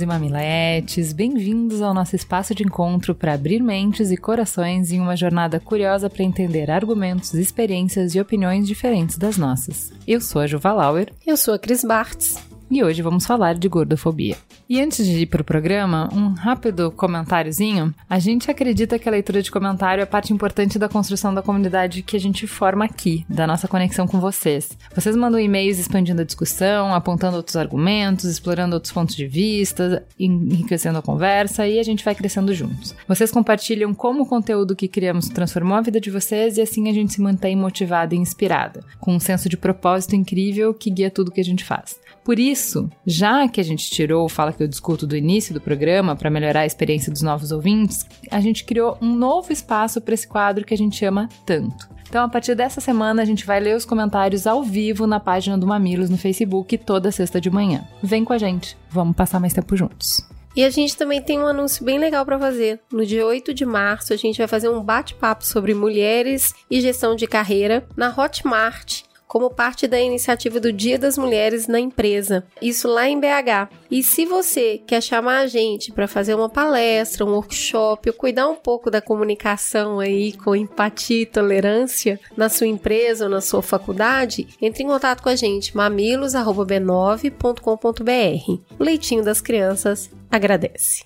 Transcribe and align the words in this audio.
E 0.00 0.06
mamiletes, 0.06 1.12
bem-vindos 1.12 1.82
ao 1.82 1.92
nosso 1.92 2.16
espaço 2.16 2.54
de 2.54 2.62
encontro 2.62 3.14
para 3.14 3.34
abrir 3.34 3.60
mentes 3.60 4.10
e 4.10 4.16
corações 4.16 4.90
em 4.90 4.98
uma 4.98 5.14
jornada 5.14 5.60
curiosa 5.60 6.08
para 6.08 6.24
entender 6.24 6.70
argumentos, 6.70 7.34
experiências 7.34 8.14
e 8.14 8.20
opiniões 8.20 8.66
diferentes 8.66 9.18
das 9.18 9.36
nossas. 9.36 9.92
Eu 10.08 10.20
sou 10.20 10.40
a 10.40 10.46
Juva 10.46 10.72
Lauer. 10.72 11.12
Eu 11.26 11.36
sou 11.36 11.52
a 11.52 11.58
Cris 11.58 11.84
Bartz 11.84 12.51
e 12.72 12.82
hoje 12.82 13.02
vamos 13.02 13.26
falar 13.26 13.54
de 13.54 13.68
gordofobia. 13.68 14.34
E 14.66 14.80
antes 14.80 15.04
de 15.04 15.18
ir 15.18 15.26
para 15.26 15.42
o 15.42 15.44
programa, 15.44 16.08
um 16.10 16.32
rápido 16.32 16.90
comentáriozinho. 16.90 17.94
A 18.08 18.18
gente 18.18 18.50
acredita 18.50 18.98
que 18.98 19.06
a 19.06 19.12
leitura 19.12 19.42
de 19.42 19.50
comentário 19.50 20.00
é 20.00 20.06
parte 20.06 20.32
importante 20.32 20.78
da 20.78 20.88
construção 20.88 21.34
da 21.34 21.42
comunidade 21.42 22.02
que 22.02 22.16
a 22.16 22.18
gente 22.18 22.46
forma 22.46 22.86
aqui, 22.86 23.26
da 23.28 23.46
nossa 23.46 23.68
conexão 23.68 24.06
com 24.06 24.18
vocês. 24.18 24.70
Vocês 24.94 25.14
mandam 25.14 25.38
e-mails 25.38 25.78
expandindo 25.78 26.22
a 26.22 26.24
discussão, 26.24 26.94
apontando 26.94 27.36
outros 27.36 27.56
argumentos, 27.56 28.24
explorando 28.24 28.74
outros 28.74 28.90
pontos 28.90 29.14
de 29.14 29.26
vista, 29.26 30.06
enriquecendo 30.18 30.98
a 30.98 31.02
conversa 31.02 31.68
e 31.68 31.78
a 31.78 31.82
gente 31.82 32.02
vai 32.02 32.14
crescendo 32.14 32.54
juntos. 32.54 32.94
Vocês 33.06 33.30
compartilham 33.30 33.92
como 33.92 34.22
o 34.22 34.26
conteúdo 34.26 34.74
que 34.74 34.88
criamos 34.88 35.28
transformou 35.28 35.76
a 35.76 35.82
vida 35.82 36.00
de 36.00 36.10
vocês 36.10 36.56
e 36.56 36.62
assim 36.62 36.88
a 36.88 36.94
gente 36.94 37.12
se 37.12 37.20
mantém 37.20 37.54
motivada 37.54 38.14
e 38.14 38.18
inspirada, 38.18 38.82
com 38.98 39.14
um 39.14 39.20
senso 39.20 39.46
de 39.46 39.58
propósito 39.58 40.16
incrível 40.16 40.72
que 40.72 40.88
guia 40.88 41.10
tudo 41.10 41.30
que 41.30 41.40
a 41.42 41.44
gente 41.44 41.66
faz. 41.66 42.00
Por 42.24 42.38
isso, 42.38 42.88
já 43.04 43.48
que 43.48 43.60
a 43.60 43.64
gente 43.64 43.90
tirou 43.90 44.24
o 44.24 44.28
Fala 44.28 44.52
que 44.52 44.62
eu 44.62 44.68
discuto 44.68 45.06
do 45.06 45.16
início 45.16 45.52
do 45.52 45.60
programa 45.60 46.14
para 46.14 46.30
melhorar 46.30 46.60
a 46.60 46.66
experiência 46.66 47.12
dos 47.12 47.22
novos 47.22 47.50
ouvintes, 47.50 48.06
a 48.30 48.40
gente 48.40 48.64
criou 48.64 48.96
um 49.00 49.14
novo 49.14 49.52
espaço 49.52 50.00
para 50.00 50.14
esse 50.14 50.28
quadro 50.28 50.64
que 50.64 50.74
a 50.74 50.78
gente 50.78 50.96
chama 50.96 51.28
Tanto. 51.44 51.88
Então, 52.08 52.24
a 52.24 52.28
partir 52.28 52.54
dessa 52.54 52.80
semana, 52.80 53.22
a 53.22 53.24
gente 53.24 53.46
vai 53.46 53.58
ler 53.58 53.74
os 53.74 53.84
comentários 53.84 54.46
ao 54.46 54.62
vivo 54.62 55.06
na 55.06 55.18
página 55.18 55.56
do 55.56 55.66
Mamilos 55.66 56.10
no 56.10 56.18
Facebook 56.18 56.76
toda 56.78 57.10
sexta 57.10 57.40
de 57.40 57.50
manhã. 57.50 57.84
Vem 58.02 58.24
com 58.24 58.32
a 58.32 58.38
gente, 58.38 58.76
vamos 58.90 59.16
passar 59.16 59.40
mais 59.40 59.54
tempo 59.54 59.74
juntos. 59.76 60.22
E 60.54 60.62
a 60.62 60.70
gente 60.70 60.94
também 60.96 61.22
tem 61.22 61.38
um 61.38 61.46
anúncio 61.46 61.82
bem 61.82 61.98
legal 61.98 62.26
para 62.26 62.38
fazer. 62.38 62.78
No 62.92 63.06
dia 63.06 63.26
8 63.26 63.54
de 63.54 63.64
março, 63.64 64.12
a 64.12 64.16
gente 64.16 64.36
vai 64.36 64.46
fazer 64.46 64.68
um 64.68 64.82
bate-papo 64.82 65.46
sobre 65.46 65.72
mulheres 65.72 66.54
e 66.70 66.80
gestão 66.82 67.16
de 67.16 67.26
carreira 67.26 67.86
na 67.96 68.14
Hotmart 68.14 69.04
como 69.32 69.48
parte 69.48 69.88
da 69.88 69.98
iniciativa 69.98 70.60
do 70.60 70.70
Dia 70.70 70.98
das 70.98 71.16
Mulheres 71.16 71.66
na 71.66 71.80
empresa. 71.80 72.44
Isso 72.60 72.86
lá 72.86 73.08
em 73.08 73.18
BH. 73.18 73.70
E 73.90 74.02
se 74.02 74.26
você 74.26 74.82
quer 74.86 75.02
chamar 75.02 75.38
a 75.38 75.46
gente 75.46 75.90
para 75.90 76.06
fazer 76.06 76.34
uma 76.34 76.50
palestra, 76.50 77.24
um 77.24 77.30
workshop, 77.30 78.10
ou 78.10 78.14
cuidar 78.14 78.46
um 78.46 78.56
pouco 78.56 78.90
da 78.90 79.00
comunicação 79.00 80.00
aí 80.00 80.34
com 80.34 80.54
empatia 80.54 81.22
e 81.22 81.26
tolerância 81.26 82.20
na 82.36 82.50
sua 82.50 82.66
empresa 82.66 83.24
ou 83.24 83.30
na 83.30 83.40
sua 83.40 83.62
faculdade, 83.62 84.46
entre 84.60 84.82
em 84.82 84.86
contato 84.86 85.22
com 85.22 85.30
a 85.30 85.34
gente 85.34 85.74
mamilos@b9.com.br. 85.74 88.60
O 88.78 88.84
Leitinho 88.84 89.24
das 89.24 89.40
Crianças 89.40 90.10
agradece. 90.30 91.04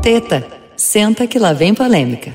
Teta, 0.00 0.46
senta 0.76 1.26
que 1.26 1.40
lá 1.40 1.52
vem 1.52 1.74
polêmica. 1.74 2.32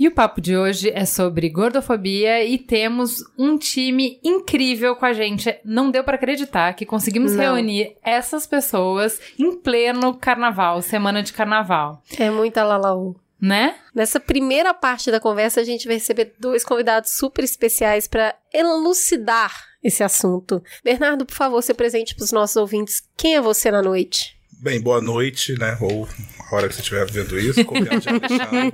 E 0.00 0.08
o 0.08 0.10
papo 0.10 0.40
de 0.40 0.56
hoje 0.56 0.90
é 0.94 1.04
sobre 1.04 1.50
gordofobia 1.50 2.42
e 2.42 2.56
temos 2.56 3.22
um 3.36 3.58
time 3.58 4.18
incrível 4.24 4.96
com 4.96 5.04
a 5.04 5.12
gente. 5.12 5.54
Não 5.62 5.90
deu 5.90 6.02
para 6.02 6.14
acreditar 6.14 6.72
que 6.72 6.86
conseguimos 6.86 7.34
Não. 7.34 7.56
reunir 7.56 7.98
essas 8.02 8.46
pessoas 8.46 9.20
em 9.38 9.54
pleno 9.54 10.14
carnaval, 10.14 10.80
semana 10.80 11.22
de 11.22 11.34
carnaval. 11.34 12.02
É 12.18 12.30
muita 12.30 12.64
lalaú 12.64 13.14
né? 13.38 13.76
Nessa 13.94 14.20
primeira 14.20 14.74
parte 14.74 15.10
da 15.10 15.18
conversa, 15.18 15.60
a 15.60 15.64
gente 15.64 15.86
vai 15.86 15.96
receber 15.96 16.34
dois 16.38 16.62
convidados 16.62 17.12
super 17.12 17.42
especiais 17.42 18.06
para 18.06 18.34
elucidar 18.52 19.52
esse 19.82 20.04
assunto. 20.04 20.62
Bernardo, 20.84 21.24
por 21.24 21.34
favor, 21.34 21.62
se 21.62 21.72
presente 21.72 22.14
para 22.14 22.24
os 22.24 22.32
nossos 22.32 22.56
ouvintes. 22.56 23.02
Quem 23.16 23.36
é 23.36 23.40
você 23.40 23.70
na 23.70 23.80
noite? 23.80 24.39
Bem, 24.62 24.78
boa 24.78 25.00
noite, 25.00 25.58
né? 25.58 25.74
Ou 25.80 26.06
a 26.50 26.54
hora 26.54 26.68
que 26.68 26.74
você 26.74 26.82
estiver 26.82 27.10
vendo 27.10 27.38
isso, 27.38 27.64
copiado 27.64 27.98
de 27.98 28.10
Alexandre. 28.10 28.72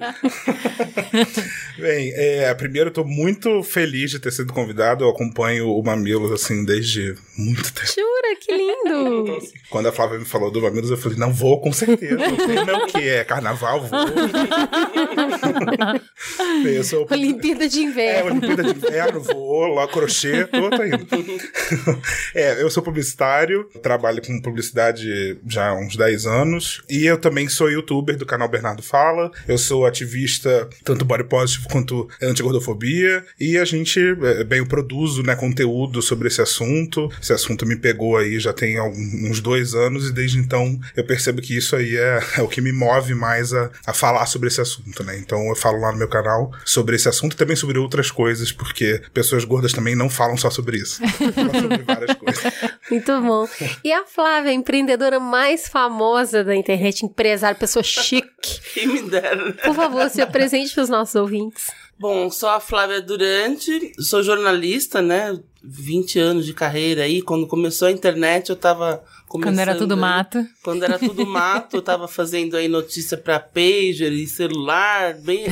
Bem, 1.79 2.13
é, 2.17 2.53
primeiro 2.55 2.89
eu 2.89 2.93
tô 2.93 3.05
muito 3.05 3.63
feliz 3.63 4.11
de 4.11 4.19
ter 4.19 4.33
sido 4.33 4.53
convidado. 4.53 5.05
Eu 5.05 5.11
acompanho 5.11 5.69
o 5.69 5.81
Mamilos, 5.85 6.33
assim, 6.33 6.65
desde 6.65 7.15
muito 7.39 7.73
tempo. 7.73 7.87
Jura? 7.87 8.37
Que 8.41 8.53
lindo! 8.53 9.37
Assim, 9.47 9.53
quando 9.71 9.87
a 9.89 9.93
Flávia 9.93 10.19
me 10.19 10.25
falou 10.25 10.51
do 10.51 10.61
Mamilos, 10.61 10.91
eu 10.91 10.97
falei, 10.97 11.17
não, 11.19 11.33
vou 11.33 11.61
com 11.61 11.73
certeza. 11.73 12.17
O 12.17 12.37
tema 12.37 12.73
é 12.73 12.77
o 12.77 12.87
que? 12.87 13.09
É 13.09 13.23
carnaval? 13.25 13.83
Vou. 13.83 13.91
Bem, 16.65 16.83
sou... 16.83 17.07
Olimpíada 17.11 17.69
de 17.69 17.81
Inverno. 17.81 18.19
É, 18.19 18.25
Olimpíada 18.33 18.65
de 18.65 18.71
Inverno, 18.71 19.21
vou 19.21 19.69
lá, 19.69 19.87
crochê, 19.87 20.47
tô, 20.47 20.71
tô 20.71 20.85
indo. 20.85 21.07
é, 22.35 22.63
eu 22.63 22.71
sou 22.71 22.83
publicitário, 22.83 23.69
trabalho 23.83 24.23
com 24.23 24.41
publicidade 24.41 25.39
já 25.47 25.76
uns 25.77 25.97
10 25.97 26.27
anos. 26.27 26.83
E 26.89 27.05
eu 27.07 27.19
também 27.19 27.49
sou 27.49 27.71
youtuber 27.71 28.17
do 28.17 28.27
canal 28.27 28.49
Bernardo 28.49 28.83
Fala. 28.83 29.31
Eu 29.47 29.59
sou 29.59 29.87
ativista 29.87 30.69
tanto 30.85 31.05
body 31.05 31.25
positive 31.25 31.69
quanto 31.69 32.09
anti-gordofobia. 32.23 33.25
E 33.39 33.59
a 33.59 33.65
gente, 33.65 34.01
é, 34.01 34.45
bem, 34.45 34.59
eu 34.59 34.67
produzo 34.67 35.23
né, 35.23 35.35
conteúdo 35.37 36.03
sobre 36.03 36.29
esse 36.29 36.41
assunto. 36.41 37.11
Esse 37.21 37.33
assunto 37.33 37.67
me 37.67 37.77
pegou 37.77 38.17
aí 38.17 38.39
já 38.39 38.53
tem 38.53 38.81
uns 38.81 39.41
dois 39.41 39.75
anos. 39.75 40.09
E 40.09 40.13
desde 40.13 40.39
então 40.39 40.79
eu 40.97 41.05
percebo 41.05 41.41
que 41.41 41.57
isso 41.57 41.77
aí 41.77 41.97
é, 41.97 42.21
é 42.39 42.43
o 42.43 42.49
que 42.49 42.61
me 42.61 42.73
move 42.73 43.15
mais 43.15 43.53
a, 43.53 43.71
a 43.87 43.93
falar 43.93 44.27
sobre 44.27 44.49
esse 44.49 44.61
assunto, 44.61 45.03
né? 45.05 45.17
Então 45.19 45.49
eu 45.49 45.57
falo 45.57 45.81
lá 45.81 45.93
no 45.93 45.99
meu 45.99 46.09
canal 46.09 46.53
sobre 46.65 46.97
esse 46.97 47.09
assunto 47.09 47.35
e 47.35 47.37
também 47.37 47.57
sobre 47.57 47.79
outras 47.79 48.11
coisas, 48.11 48.53
porque 48.53 49.03
pessoas 49.13 49.45
gordas 49.45 49.73
também 49.73 49.95
não 49.95 50.09
falam 50.09 50.37
só 50.37 50.51
sobre 50.51 50.79
isso. 50.79 51.01
falam 51.35 51.61
sobre 51.61 51.83
várias 51.83 52.17
coisas. 52.17 52.45
Muito 52.91 53.21
bom. 53.21 53.49
E 53.85 53.93
a 53.93 54.05
Flávia, 54.05 54.53
empreendedora 54.53 55.19
mais 55.19 55.66
famosa 55.69 56.45
da 56.45 56.55
internet, 56.55 57.05
empresária, 57.05 57.59
pessoa 57.59 57.83
chique. 57.83 58.61
Quem 58.75 58.87
me 58.87 59.03
dera. 59.03 59.53
Por 59.53 59.75
favor, 59.75 60.09
se 60.11 60.21
apresente 60.21 60.75
para 60.75 60.83
os 60.83 60.89
nossos 60.89 61.15
ouvintes. 61.15 61.71
Bom, 61.99 62.31
sou 62.31 62.49
a 62.51 62.61
Flávia 62.61 63.01
Durante, 63.01 63.93
sou 63.99 64.23
jornalista, 64.23 65.01
né? 65.01 65.39
20 65.63 66.19
anos 66.19 66.47
de 66.47 66.53
carreira 66.53 67.03
aí. 67.05 67.23
Quando 67.23 67.47
começou 67.47 67.89
a 67.89 67.93
internet, 67.93 68.51
eu 68.51 68.57
tava 68.57 69.03
começando. 69.27 69.55
Quando 69.55 69.61
era 69.61 69.75
tudo 69.75 69.95
aí, 69.95 70.01
mato. 70.01 70.47
Quando 70.63 70.83
era 70.85 70.99
tudo 70.99 71.27
mato, 71.27 71.77
eu 71.77 71.83
tava 71.83 72.07
fazendo 72.07 72.57
aí 72.57 72.69
notícia 72.69 73.17
pra 73.17 73.41
pager 73.41 74.13
e 74.13 74.27
celular, 74.27 75.15
bem? 75.15 75.47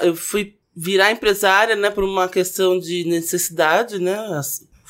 Eu 0.00 0.16
fui 0.16 0.56
virar 0.74 1.12
empresária, 1.12 1.76
né, 1.76 1.90
por 1.90 2.02
uma 2.02 2.28
questão 2.28 2.78
de 2.78 3.04
necessidade, 3.04 3.98
né? 3.98 4.16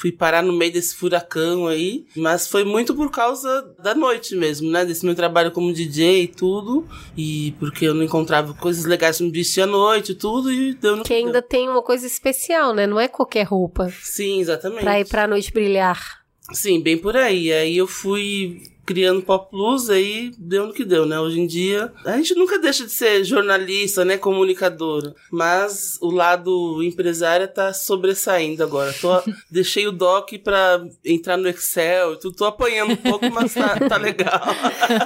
Fui 0.03 0.11
parar 0.11 0.43
no 0.43 0.53
meio 0.53 0.73
desse 0.73 0.97
furacão 0.97 1.69
aí, 1.69 2.05
mas 2.17 2.49
foi 2.49 2.65
muito 2.65 2.93
por 2.93 3.09
causa 3.09 3.63
da 3.79 3.95
noite 3.95 4.35
mesmo, 4.35 4.69
né? 4.69 4.85
Desse 4.85 5.07
meu 5.07 5.15
trabalho 5.15 5.53
como 5.53 5.73
DJ 5.73 6.25
e 6.25 6.27
tudo, 6.27 6.85
e 7.17 7.55
porque 7.61 7.85
eu 7.85 7.95
não 7.95 8.03
encontrava 8.03 8.53
coisas 8.53 8.85
legais 8.85 9.21
me 9.21 9.31
vestir 9.31 9.61
à 9.61 9.67
noite 9.67 10.11
e 10.11 10.15
tudo, 10.17 10.53
e 10.53 10.75
deu 10.75 10.97
no 10.97 11.05
que 11.05 11.15
ainda 11.15 11.41
tem 11.41 11.69
uma 11.69 11.83
coisa 11.83 12.05
especial, 12.05 12.75
né? 12.75 12.85
Não 12.85 12.99
é 12.99 13.07
qualquer 13.07 13.45
roupa. 13.45 13.93
Sim, 14.03 14.41
exatamente. 14.41 14.83
Pra 14.83 14.99
ir 14.99 15.07
pra 15.07 15.29
noite 15.29 15.53
brilhar. 15.53 16.21
Sim, 16.53 16.83
bem 16.83 16.99
por 16.99 17.17
aí. 17.17 17.53
Aí 17.53 17.77
eu 17.77 17.87
fui 17.87 18.63
criando 18.85 19.23
pop 19.23 19.51
plus, 19.51 19.89
aí 19.89 20.33
deu 20.39 20.67
no 20.67 20.73
que 20.73 20.85
deu, 20.85 21.07
né? 21.07 21.19
Hoje 21.19 21.41
em 21.41 21.47
dia, 21.47 21.93
a 22.05 22.17
gente 22.17 22.35
nunca 22.35 22.59
deixa 22.59 22.85
de 22.85 22.93
ser 22.93 23.25
jornalista, 23.25 24.05
né? 24.05 24.17
Comunicadora. 24.17 25.15
Mas 25.31 25.99
o 26.01 26.11
lado 26.11 26.83
empresário 26.83 27.47
tá 27.49 27.73
sobressaindo 27.73 28.63
agora. 28.63 28.93
Tô, 29.01 29.23
deixei 29.51 29.87
o 29.87 29.93
doc 29.93 30.33
pra 30.43 30.85
entrar 31.05 31.37
no 31.37 31.49
Excel, 31.49 32.17
tô, 32.17 32.33
tô 32.33 32.45
apanhando 32.45 32.93
um 32.93 32.97
pouco, 32.97 33.31
mas 33.31 33.55
tá, 33.55 33.79
tá 33.89 33.97
legal. 33.97 34.41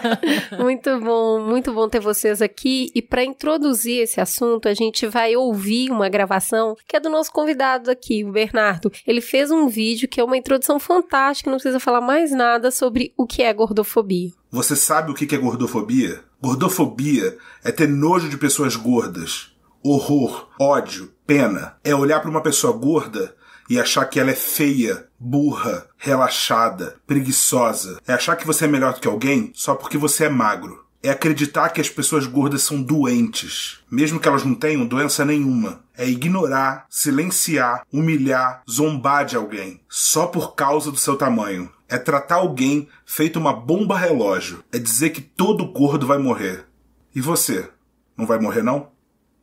muito 0.58 0.98
bom, 1.00 1.40
muito 1.40 1.72
bom 1.72 1.88
ter 1.88 2.00
vocês 2.00 2.40
aqui. 2.40 2.90
E 2.94 3.02
para 3.02 3.24
introduzir 3.24 4.02
esse 4.02 4.20
assunto, 4.20 4.68
a 4.68 4.74
gente 4.74 5.06
vai 5.06 5.36
ouvir 5.36 5.90
uma 5.90 6.08
gravação 6.08 6.76
que 6.86 6.96
é 6.96 7.00
do 7.00 7.10
nosso 7.10 7.32
convidado 7.32 7.90
aqui, 7.90 8.24
o 8.24 8.32
Bernardo. 8.32 8.90
Ele 9.06 9.20
fez 9.20 9.50
um 9.50 9.68
vídeo 9.68 10.08
que 10.08 10.20
é 10.20 10.24
uma 10.24 10.36
introdução 10.36 10.78
fantástica, 10.78 11.50
não 11.50 11.58
precisa 11.58 11.80
falar 11.80 12.00
mais 12.00 12.30
nada 12.32 12.70
sobre 12.70 13.12
o 13.16 13.26
que 13.26 13.42
é 13.42 13.52
gordofobia. 13.66 14.32
Você 14.50 14.76
sabe 14.76 15.10
o 15.10 15.14
que 15.14 15.34
é 15.34 15.38
gordofobia? 15.38 16.22
Gordofobia 16.40 17.36
é 17.64 17.72
ter 17.72 17.88
nojo 17.88 18.28
de 18.28 18.36
pessoas 18.36 18.76
gordas. 18.76 19.52
Horror, 19.82 20.48
ódio, 20.58 21.12
pena. 21.26 21.76
É 21.82 21.94
olhar 21.94 22.20
para 22.20 22.30
uma 22.30 22.42
pessoa 22.42 22.72
gorda 22.72 23.34
e 23.68 23.80
achar 23.80 24.04
que 24.04 24.20
ela 24.20 24.30
é 24.30 24.34
feia, 24.34 25.08
burra, 25.18 25.86
relaxada, 25.96 26.96
preguiçosa. 27.06 28.00
É 28.06 28.12
achar 28.12 28.36
que 28.36 28.46
você 28.46 28.64
é 28.64 28.68
melhor 28.68 28.94
do 28.94 29.00
que 29.00 29.08
alguém 29.08 29.50
só 29.54 29.74
porque 29.74 29.98
você 29.98 30.24
é 30.24 30.28
magro. 30.28 30.84
É 31.02 31.10
acreditar 31.10 31.68
que 31.68 31.80
as 31.80 31.88
pessoas 31.88 32.26
gordas 32.26 32.62
são 32.62 32.82
doentes, 32.82 33.80
mesmo 33.90 34.18
que 34.18 34.26
elas 34.26 34.44
não 34.44 34.54
tenham 34.54 34.86
doença 34.86 35.24
nenhuma. 35.24 35.84
É 35.96 36.08
ignorar, 36.08 36.86
silenciar, 36.88 37.84
humilhar, 37.92 38.62
zombar 38.68 39.24
de 39.24 39.36
alguém, 39.36 39.80
só 39.88 40.26
por 40.26 40.54
causa 40.54 40.90
do 40.90 40.96
seu 40.96 41.16
tamanho. 41.16 41.70
É 41.88 41.98
tratar 41.98 42.36
alguém 42.36 42.88
feito 43.04 43.38
uma 43.38 43.52
bomba 43.52 43.96
relógio. 43.96 44.62
É 44.72 44.78
dizer 44.78 45.10
que 45.10 45.20
todo 45.20 45.66
gordo 45.66 46.06
vai 46.06 46.18
morrer. 46.18 46.66
E 47.14 47.20
você? 47.20 47.68
Não 48.16 48.26
vai 48.26 48.38
morrer, 48.38 48.62
não? 48.62 48.88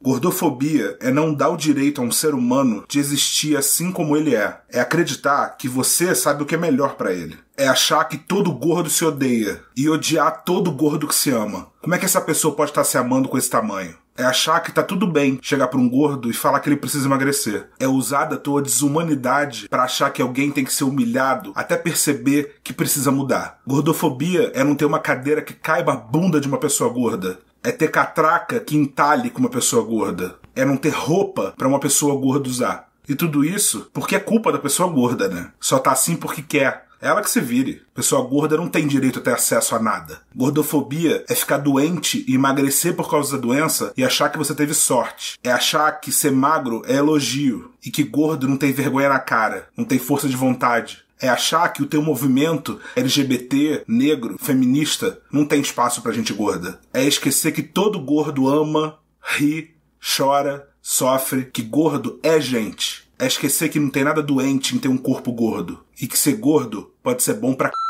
Gordofobia 0.04 0.98
é 1.00 1.10
não 1.10 1.34
dar 1.34 1.48
o 1.48 1.56
direito 1.56 2.02
a 2.02 2.04
um 2.04 2.12
ser 2.12 2.34
humano 2.34 2.84
de 2.90 3.00
existir 3.00 3.56
assim 3.56 3.90
como 3.90 4.18
ele 4.18 4.36
é. 4.36 4.60
É 4.70 4.82
acreditar 4.82 5.56
que 5.58 5.70
você 5.70 6.14
sabe 6.14 6.44
o 6.44 6.46
que 6.46 6.56
é 6.56 6.58
melhor 6.58 6.96
para 6.96 7.14
ele. 7.14 7.38
É 7.56 7.70
achar 7.70 8.04
que 8.04 8.18
todo 8.18 8.52
gordo 8.52 8.90
se 8.90 9.06
odeia 9.06 9.64
e 9.78 9.90
odiar 9.90 10.44
todo 10.44 10.74
gordo 10.74 11.08
que 11.08 11.16
se 11.16 11.30
ama. 11.30 11.72
Como 11.82 11.96
é 11.96 11.98
que 11.98 12.04
essa 12.04 12.20
pessoa 12.20 12.54
pode 12.54 12.72
estar 12.72 12.84
se 12.84 12.98
amando 12.98 13.30
com 13.30 13.38
esse 13.38 13.50
tamanho? 13.50 13.96
É 14.16 14.24
achar 14.24 14.60
que 14.60 14.72
tá 14.72 14.84
tudo 14.84 15.08
bem 15.08 15.40
chegar 15.42 15.68
para 15.68 15.80
um 15.80 15.90
gordo 15.90 16.30
e 16.30 16.34
falar 16.34 16.60
que 16.60 16.70
ele 16.70 16.78
precisa 16.78 17.08
emagrecer. 17.08 17.68
É 17.80 17.88
usar 17.88 18.26
da 18.26 18.38
tua 18.38 18.62
desumanidade 18.62 19.68
para 19.68 19.84
achar 19.84 20.12
que 20.12 20.22
alguém 20.22 20.52
tem 20.52 20.64
que 20.64 20.74
ser 20.74 20.84
humilhado 20.84 21.52
até 21.56 21.76
perceber 21.76 22.58
que 22.64 22.74
precisa 22.74 23.12
mudar. 23.12 23.60
Gordofobia 23.66 24.52
é 24.54 24.64
não 24.64 24.76
ter 24.76 24.86
uma 24.86 25.00
cadeira 25.00 25.42
que 25.42 25.54
caiba 25.54 25.94
a 25.94 25.98
bunda 25.98 26.40
de 26.40 26.48
uma 26.48 26.60
pessoa 26.60 26.92
gorda. 26.92 27.40
É 27.64 27.72
ter 27.72 27.90
catraca 27.90 28.60
que 28.60 28.76
entalhe 28.76 29.30
com 29.30 29.40
uma 29.40 29.50
pessoa 29.50 29.84
gorda. 29.84 30.36
É 30.56 30.64
não 30.64 30.78
ter 30.78 30.94
roupa 30.94 31.54
para 31.58 31.68
uma 31.68 31.80
pessoa 31.80 32.20
gorda 32.20 32.50
usar. 32.50 32.90
E 33.08 33.16
tudo 33.16 33.44
isso 33.44 33.90
porque 33.92 34.16
é 34.16 34.20
culpa 34.20 34.52
da 34.52 34.60
pessoa 34.60 34.90
gorda, 34.90 35.28
né? 35.28 35.52
Só 35.60 35.80
tá 35.80 35.92
assim 35.92 36.16
porque 36.16 36.42
quer. 36.42 36.86
É 37.04 37.08
ela 37.08 37.22
que 37.22 37.30
se 37.30 37.42
vire. 37.42 37.82
Pessoa 37.94 38.26
gorda 38.26 38.56
não 38.56 38.70
tem 38.70 38.88
direito 38.88 39.20
a 39.20 39.22
ter 39.22 39.34
acesso 39.34 39.76
a 39.76 39.80
nada. 39.80 40.22
Gordofobia 40.34 41.26
é 41.28 41.36
ficar 41.36 41.58
doente 41.58 42.24
e 42.26 42.34
emagrecer 42.34 42.96
por 42.96 43.12
causa 43.12 43.36
da 43.36 43.42
doença 43.42 43.92
e 43.98 44.06
achar 44.06 44.30
que 44.30 44.38
você 44.38 44.56
teve 44.56 44.74
sorte. 44.74 45.38
É 45.44 45.52
achar 45.52 45.92
que 46.00 46.14
ser 46.14 46.32
magro 46.32 46.82
é 46.86 46.96
elogio 46.96 47.74
e 47.86 47.92
que 47.92 48.04
gordo 48.04 48.48
não 48.48 48.56
tem 48.56 48.72
vergonha 48.72 49.10
na 49.10 49.20
cara, 49.20 49.68
não 49.76 49.84
tem 49.84 50.00
força 50.00 50.30
de 50.30 50.38
vontade. 50.38 51.04
É 51.20 51.28
achar 51.28 51.68
que 51.74 51.84
o 51.84 51.86
teu 51.86 52.02
movimento 52.02 52.80
LGBT, 52.96 53.84
negro, 53.86 54.38
feminista, 54.40 55.20
não 55.30 55.46
tem 55.46 55.60
espaço 55.60 56.02
pra 56.02 56.14
gente 56.14 56.32
gorda. 56.32 56.80
É 56.94 57.04
esquecer 57.04 57.52
que 57.52 57.64
todo 57.64 58.00
gordo 58.00 58.48
ama, 58.48 58.98
ri, 59.22 59.76
chora, 60.00 60.70
sofre, 60.82 61.50
que 61.52 61.62
gordo 61.62 62.18
é 62.24 62.40
gente. 62.40 63.04
É 63.20 63.28
esquecer 63.28 63.70
que 63.70 63.80
não 63.80 63.90
tem 63.90 64.04
nada 64.04 64.22
doente 64.22 64.76
em 64.76 64.80
ter 64.80 64.88
um 64.88 64.98
corpo 64.98 65.32
gordo. 65.32 65.80
E 66.02 66.08
que 66.08 66.18
ser 66.18 66.34
gordo 66.34 66.93
pode 67.04 67.24
ser 67.24 67.36
bom 67.36 67.54
pra 67.56 67.70
c... 67.70 67.83